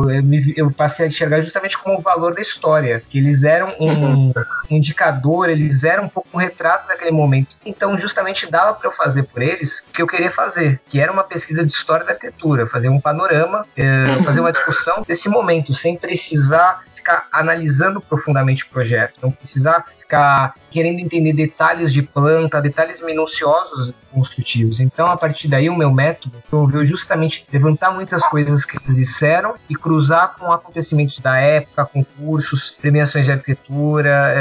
eu, 0.10 0.24
me, 0.39 0.53
eu 0.55 0.71
passei 0.71 1.05
a 1.05 1.07
enxergar 1.07 1.41
justamente 1.41 1.77
como 1.77 1.99
o 1.99 2.01
valor 2.01 2.33
da 2.33 2.41
história, 2.41 3.01
que 3.09 3.17
eles 3.17 3.43
eram 3.43 3.75
um, 3.79 4.29
um 4.29 4.33
indicador, 4.69 5.49
eles 5.49 5.83
eram 5.83 6.05
um 6.05 6.09
pouco 6.09 6.29
um 6.33 6.37
retrato 6.37 6.87
daquele 6.87 7.11
momento. 7.11 7.55
Então 7.65 7.97
justamente 7.97 8.49
dava 8.49 8.73
para 8.73 8.89
eu 8.89 8.93
fazer 8.93 9.23
por 9.23 9.41
eles 9.41 9.79
o 9.79 9.91
que 9.91 10.01
eu 10.01 10.07
queria 10.07 10.31
fazer, 10.31 10.79
que 10.89 10.99
era 10.99 11.11
uma 11.11 11.23
pesquisa 11.23 11.65
de 11.65 11.71
história 11.71 12.05
da 12.05 12.13
arquitetura, 12.13 12.67
fazer 12.67 12.89
um 12.89 12.99
panorama, 12.99 13.65
é, 13.75 14.23
fazer 14.23 14.39
uma 14.39 14.51
discussão 14.51 15.03
desse 15.07 15.29
momento, 15.29 15.73
sem 15.73 15.97
precisar 15.97 16.83
ficar 16.95 17.27
analisando 17.31 18.01
profundamente 18.01 18.63
o 18.63 18.67
projeto, 18.67 19.15
não 19.21 19.31
precisar 19.31 19.85
ficar 20.10 20.55
querendo 20.72 20.99
entender 20.99 21.34
detalhes 21.34 21.93
de 21.93 22.01
planta, 22.01 22.62
detalhes 22.62 23.01
minuciosos 23.01 23.93
construtivos. 24.12 24.80
Então, 24.80 25.07
a 25.07 25.18
partir 25.18 25.47
daí, 25.47 25.70
o 25.70 25.76
meu 25.76 25.91
método 25.91 26.36
promoveu 26.49 26.86
justamente 26.86 27.45
levantar 27.51 27.91
muitas 27.91 28.24
coisas 28.24 28.66
que 28.66 28.78
eles 28.78 28.95
disseram 28.95 29.55
e 29.70 29.76
cruzar 29.76 30.36
com 30.38 30.51
acontecimentos 30.51 31.20
da 31.20 31.38
época, 31.38 31.86
concursos, 31.86 32.76
premiações 32.80 33.26
de 33.26 33.32
arquitetura, 33.32 34.34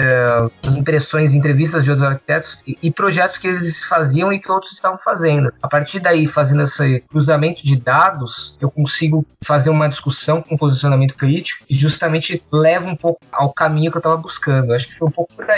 é, 0.65 0.69
impressões, 0.69 1.35
entrevistas 1.35 1.85
de 1.85 1.91
outros 1.91 2.09
arquitetos 2.09 2.59
e, 2.67 2.79
e, 2.83 2.91
projetos 2.91 3.39
que 3.39 3.49
eles 3.49 3.85
faziam 3.85 4.33
e 4.33 4.39
que 4.39 4.51
outros 4.51 4.73
estavam 4.73 4.99
fazendo. 4.99 5.53
A 5.63 5.69
partir 5.69 6.01
daí, 6.01 6.27
fazendo 6.27 6.63
esse 6.63 7.01
cruzamento 7.09 7.65
de 7.65 7.77
dados, 7.77 8.57
eu 8.61 8.71
consigo 8.71 9.25
fazer 9.43 9.71
uma 9.71 9.89
discussão 9.89 10.43
com 10.43 10.57
posicionamento 10.57 11.15
crítico 11.15 11.65
e 11.69 11.75
justamente 11.75 12.43
leva 12.51 12.87
um 12.87 12.97
pouco 12.97 13.21
ao 13.33 13.53
caminho 13.53 13.91
que 13.91 13.97
eu 13.97 14.01
estava 14.01 14.17
buscando. 14.17 14.71
Eu 14.71 14.77
acho 14.77 14.89
que 14.89 14.99
foi 14.99 15.09
um 15.09 15.11
pouco 15.11 15.35
por. 15.35 15.58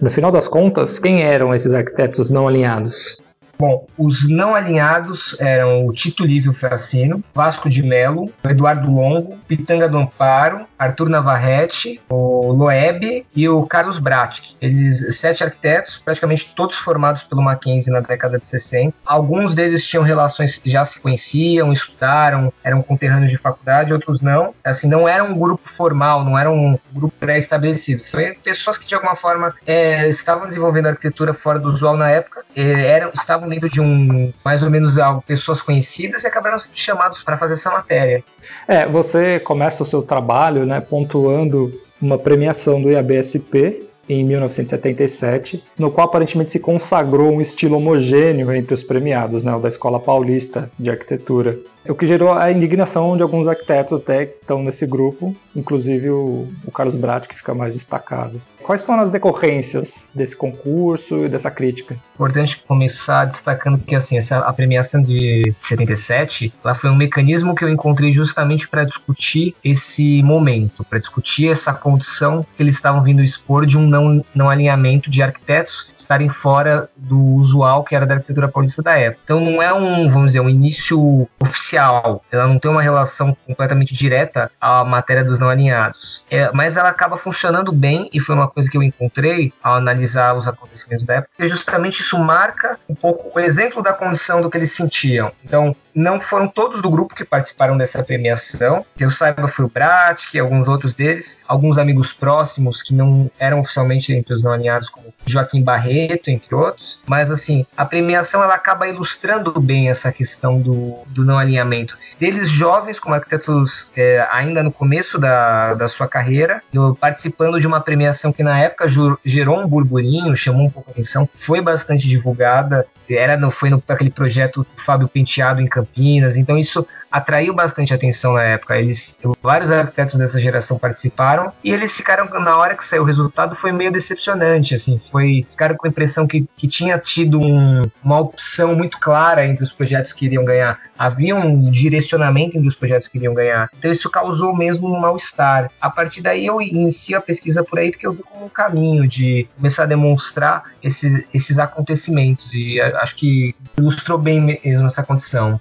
No 0.00 0.10
final 0.10 0.32
das 0.32 0.48
contas, 0.48 0.98
quem 0.98 1.22
eram 1.22 1.54
esses 1.54 1.74
arquitetos 1.74 2.30
não 2.30 2.48
alinhados? 2.48 3.18
Bom, 3.62 3.86
os 3.96 4.28
não 4.28 4.56
alinhados 4.56 5.36
eram 5.38 5.86
o 5.86 5.92
Tito 5.92 6.24
Lívio 6.24 6.52
Fracino, 6.52 7.22
Vasco 7.32 7.68
de 7.68 7.80
Melo, 7.80 8.28
Eduardo 8.42 8.90
Longo, 8.90 9.38
Pitanga 9.46 9.88
do 9.88 9.98
Amparo, 9.98 10.66
Arthur 10.76 11.08
Navarrete, 11.08 12.00
o 12.08 12.50
Loeb 12.50 13.24
e 13.32 13.48
o 13.48 13.64
Carlos 13.64 14.00
Bratic. 14.00 14.56
Eles, 14.60 15.16
sete 15.16 15.44
arquitetos, 15.44 16.02
praticamente 16.04 16.52
todos 16.56 16.76
formados 16.76 17.22
pelo 17.22 17.40
Mackenzie 17.40 17.92
na 17.92 18.00
década 18.00 18.36
de 18.36 18.44
60. 18.46 18.94
Alguns 19.06 19.54
deles 19.54 19.86
tinham 19.86 20.02
relações 20.02 20.60
já 20.64 20.84
se 20.84 20.98
conheciam, 20.98 21.72
estudaram, 21.72 22.52
eram 22.64 22.82
conterrâneos 22.82 23.30
de 23.30 23.38
faculdade, 23.38 23.92
outros 23.92 24.20
não. 24.20 24.52
Assim, 24.64 24.88
não 24.88 25.08
era 25.08 25.22
um 25.22 25.34
grupo 25.34 25.62
formal, 25.76 26.24
não 26.24 26.36
era 26.36 26.50
um 26.50 26.76
grupo 26.92 27.14
pré-estabelecido. 27.20 28.02
Foi 28.10 28.34
pessoas 28.42 28.76
que 28.76 28.88
de 28.88 28.96
alguma 28.96 29.14
forma 29.14 29.54
é, 29.64 30.08
estavam 30.08 30.48
desenvolvendo 30.48 30.86
arquitetura 30.86 31.32
fora 31.32 31.60
do 31.60 31.68
usual 31.68 31.96
na 31.96 32.10
época, 32.10 32.44
é, 32.56 32.86
eram, 32.88 33.12
estavam 33.14 33.51
dentro 33.52 33.68
de 33.68 33.80
um, 33.80 34.32
mais 34.44 34.62
ou 34.62 34.70
menos, 34.70 34.94
pessoas 35.26 35.60
conhecidas 35.60 36.24
e 36.24 36.26
acabaram 36.26 36.58
sendo 36.58 36.76
chamados 36.76 37.22
para 37.22 37.36
fazer 37.36 37.54
essa 37.54 37.70
matéria. 37.70 38.24
É, 38.66 38.86
você 38.86 39.38
começa 39.38 39.82
o 39.82 39.86
seu 39.86 40.02
trabalho, 40.02 40.64
né, 40.64 40.80
pontuando 40.80 41.72
uma 42.00 42.18
premiação 42.18 42.80
do 42.80 42.90
IABSP 42.90 43.88
em 44.08 44.24
1977, 44.24 45.62
no 45.78 45.90
qual 45.90 46.06
aparentemente 46.06 46.52
se 46.52 46.58
consagrou 46.58 47.32
um 47.32 47.40
estilo 47.40 47.76
homogêneo 47.76 48.52
entre 48.52 48.74
os 48.74 48.82
premiados, 48.82 49.44
né, 49.44 49.54
o 49.54 49.60
da 49.60 49.68
Escola 49.68 50.00
Paulista 50.00 50.70
de 50.78 50.90
Arquitetura 50.90 51.58
o 51.88 51.94
que 51.94 52.06
gerou 52.06 52.32
a 52.32 52.50
indignação 52.50 53.16
de 53.16 53.22
alguns 53.22 53.48
arquitetos 53.48 54.04
né, 54.04 54.26
que 54.26 54.36
estão 54.40 54.62
nesse 54.62 54.86
grupo, 54.86 55.34
inclusive 55.54 56.10
o, 56.10 56.48
o 56.64 56.70
Carlos 56.70 56.94
Brat, 56.94 57.26
que 57.26 57.36
fica 57.36 57.54
mais 57.54 57.74
destacado. 57.74 58.40
Quais 58.62 58.82
foram 58.82 59.00
as 59.00 59.10
decorrências 59.10 60.12
desse 60.14 60.36
concurso 60.36 61.24
e 61.24 61.28
dessa 61.28 61.50
crítica? 61.50 61.96
Importante 62.14 62.62
começar 62.66 63.24
destacando 63.24 63.78
que 63.78 63.94
assim, 63.94 64.16
essa, 64.16 64.38
a 64.38 64.52
premiação 64.52 65.02
de 65.02 65.52
77 65.58 66.54
ela 66.64 66.74
foi 66.74 66.88
um 66.88 66.94
mecanismo 66.94 67.54
que 67.54 67.64
eu 67.64 67.68
encontrei 67.68 68.12
justamente 68.12 68.68
para 68.68 68.84
discutir 68.84 69.54
esse 69.64 70.22
momento, 70.22 70.84
para 70.84 71.00
discutir 71.00 71.48
essa 71.48 71.72
condição 71.72 72.46
que 72.56 72.62
eles 72.62 72.76
estavam 72.76 73.02
vindo 73.02 73.22
expor 73.22 73.66
de 73.66 73.76
um 73.76 73.86
não, 73.86 74.24
não 74.32 74.48
alinhamento 74.48 75.10
de 75.10 75.22
arquitetos 75.22 75.90
estarem 75.96 76.28
fora 76.28 76.88
do 76.96 77.18
usual 77.18 77.84
que 77.84 77.94
era 77.94 78.06
da 78.06 78.14
arquitetura 78.14 78.48
paulista 78.48 78.82
da 78.82 78.96
época. 78.96 79.22
Então 79.24 79.40
não 79.40 79.62
é 79.62 79.72
um, 79.72 80.10
vamos 80.10 80.28
dizer, 80.28 80.40
um 80.40 80.48
início 80.48 81.28
oficial, 81.40 81.71
ela 81.76 82.46
não 82.46 82.58
tem 82.58 82.70
uma 82.70 82.82
relação 82.82 83.36
completamente 83.46 83.94
direta 83.94 84.50
à 84.60 84.84
matéria 84.84 85.24
dos 85.24 85.38
não 85.38 85.48
alinhados. 85.48 86.22
É, 86.30 86.50
mas 86.52 86.76
ela 86.76 86.88
acaba 86.88 87.16
funcionando 87.16 87.72
bem 87.72 88.08
e 88.12 88.20
foi 88.20 88.34
uma 88.34 88.48
coisa 88.48 88.70
que 88.70 88.76
eu 88.76 88.82
encontrei 88.82 89.52
ao 89.62 89.74
analisar 89.74 90.34
os 90.34 90.48
acontecimentos 90.48 91.04
da 91.04 91.14
época, 91.14 91.32
e 91.38 91.48
justamente 91.48 92.00
isso 92.00 92.18
marca 92.18 92.78
um 92.88 92.94
pouco 92.94 93.38
o 93.38 93.40
exemplo 93.40 93.82
da 93.82 93.92
condição 93.92 94.40
do 94.40 94.50
que 94.50 94.56
eles 94.56 94.72
sentiam. 94.72 95.30
Então, 95.44 95.74
não 95.94 96.20
foram 96.20 96.48
todos 96.48 96.80
do 96.80 96.90
grupo 96.90 97.14
que 97.14 97.24
participaram 97.24 97.76
dessa 97.76 98.02
premiação. 98.02 98.84
Que 98.96 99.04
eu 99.04 99.10
saiba 99.10 99.48
foi 99.48 99.64
o 99.64 99.68
Brat, 99.68 100.30
que 100.30 100.38
alguns 100.38 100.68
outros 100.68 100.94
deles, 100.94 101.40
alguns 101.46 101.78
amigos 101.78 102.12
próximos 102.12 102.82
que 102.82 102.94
não 102.94 103.30
eram 103.38 103.60
oficialmente 103.60 104.12
entre 104.12 104.34
os 104.34 104.42
não 104.42 104.52
alinhados, 104.52 104.88
como 104.88 105.12
Joaquim 105.26 105.62
Barreto, 105.62 106.30
entre 106.30 106.54
outros. 106.54 106.98
Mas 107.06 107.30
assim, 107.30 107.66
a 107.76 107.84
premiação 107.84 108.42
ela 108.42 108.54
acaba 108.54 108.88
ilustrando 108.88 109.58
bem 109.60 109.88
essa 109.88 110.10
questão 110.12 110.60
do, 110.60 110.98
do 111.08 111.24
não 111.24 111.38
alinhamento. 111.62 111.96
Deles 112.18 112.48
jovens, 112.48 113.00
como 113.00 113.14
arquitetos 113.14 113.90
é, 113.96 114.26
ainda 114.30 114.62
no 114.62 114.70
começo 114.70 115.18
da, 115.18 115.74
da 115.74 115.88
sua 115.88 116.06
carreira, 116.06 116.62
no, 116.72 116.94
participando 116.94 117.60
de 117.60 117.66
uma 117.66 117.80
premiação 117.80 118.32
que 118.32 118.42
na 118.42 118.58
época 118.58 118.86
gerou 119.24 119.60
um 119.60 119.66
burburinho, 119.66 120.36
chamou 120.36 120.66
um 120.66 120.70
pouco 120.70 120.90
a 120.90 120.92
atenção, 120.92 121.28
foi 121.34 121.60
bastante 121.60 122.08
divulgada, 122.08 122.86
era 123.08 123.36
no, 123.36 123.50
foi 123.50 123.70
no, 123.70 123.82
aquele 123.88 124.10
projeto 124.10 124.66
Fábio 124.76 125.08
Penteado 125.08 125.60
em 125.60 125.66
Campinas, 125.66 126.36
então 126.36 126.58
isso 126.58 126.86
atraiu 127.12 127.54
bastante 127.54 127.92
atenção 127.92 128.32
na 128.32 128.42
época. 128.42 128.78
Eles, 128.78 129.18
vários 129.42 129.70
arquitetos 129.70 130.16
dessa 130.16 130.40
geração 130.40 130.78
participaram 130.78 131.52
e 131.62 131.70
eles 131.70 131.94
ficaram 131.94 132.28
na 132.40 132.56
hora 132.56 132.74
que 132.74 132.84
saiu 132.84 133.02
o 133.02 133.06
resultado 133.06 133.54
foi 133.54 133.70
meio 133.70 133.92
decepcionante, 133.92 134.74
assim, 134.74 135.00
foi 135.10 135.46
ficaram 135.50 135.76
com 135.76 135.86
a 135.86 135.90
impressão 135.90 136.26
que, 136.26 136.46
que 136.56 136.66
tinha 136.66 136.98
tido 136.98 137.38
um, 137.38 137.82
uma 138.02 138.18
opção 138.18 138.74
muito 138.74 138.98
clara 138.98 139.46
entre 139.46 139.62
os 139.62 139.72
projetos 139.72 140.12
que 140.12 140.24
iriam 140.24 140.44
ganhar. 140.44 140.80
Havia 140.98 141.36
um 141.36 141.70
direcionamento 141.70 142.56
entre 142.56 142.68
os 142.68 142.74
projetos 142.74 143.08
que 143.08 143.18
iriam 143.18 143.34
ganhar. 143.34 143.68
Então 143.76 143.90
isso 143.90 144.08
causou 144.08 144.56
mesmo 144.56 144.88
um 144.88 144.98
mal-estar. 144.98 145.70
A 145.80 145.90
partir 145.90 146.22
daí 146.22 146.46
eu 146.46 146.62
inicio 146.62 147.18
a 147.18 147.20
pesquisa 147.20 147.62
por 147.62 147.78
aí 147.78 147.90
porque 147.90 148.06
eu 148.06 148.12
vi 148.12 148.22
como 148.22 148.46
um 148.46 148.48
caminho 148.48 149.06
de 149.06 149.46
começar 149.56 149.82
a 149.82 149.86
demonstrar 149.86 150.62
esses, 150.82 151.24
esses 151.34 151.58
acontecimentos 151.58 152.54
e 152.54 152.80
acho 152.80 153.16
que 153.16 153.54
ilustrou 153.76 154.16
bem 154.16 154.40
mesmo 154.40 154.86
essa 154.86 155.02
condição. 155.02 155.60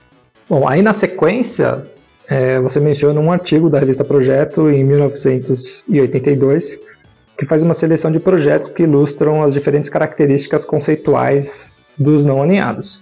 Bom, 0.51 0.67
aí 0.67 0.81
na 0.81 0.91
sequência, 0.91 1.85
é, 2.27 2.59
você 2.59 2.81
menciona 2.81 3.21
um 3.21 3.31
artigo 3.31 3.69
da 3.69 3.79
revista 3.79 4.03
Projeto 4.03 4.69
em 4.69 4.83
1982 4.83 6.83
que 7.37 7.45
faz 7.45 7.63
uma 7.63 7.73
seleção 7.73 8.11
de 8.11 8.19
projetos 8.19 8.67
que 8.67 8.83
ilustram 8.83 9.43
as 9.43 9.53
diferentes 9.53 9.89
características 9.89 10.65
conceituais 10.65 11.73
dos 11.97 12.25
não 12.25 12.43
alinhados. 12.43 13.01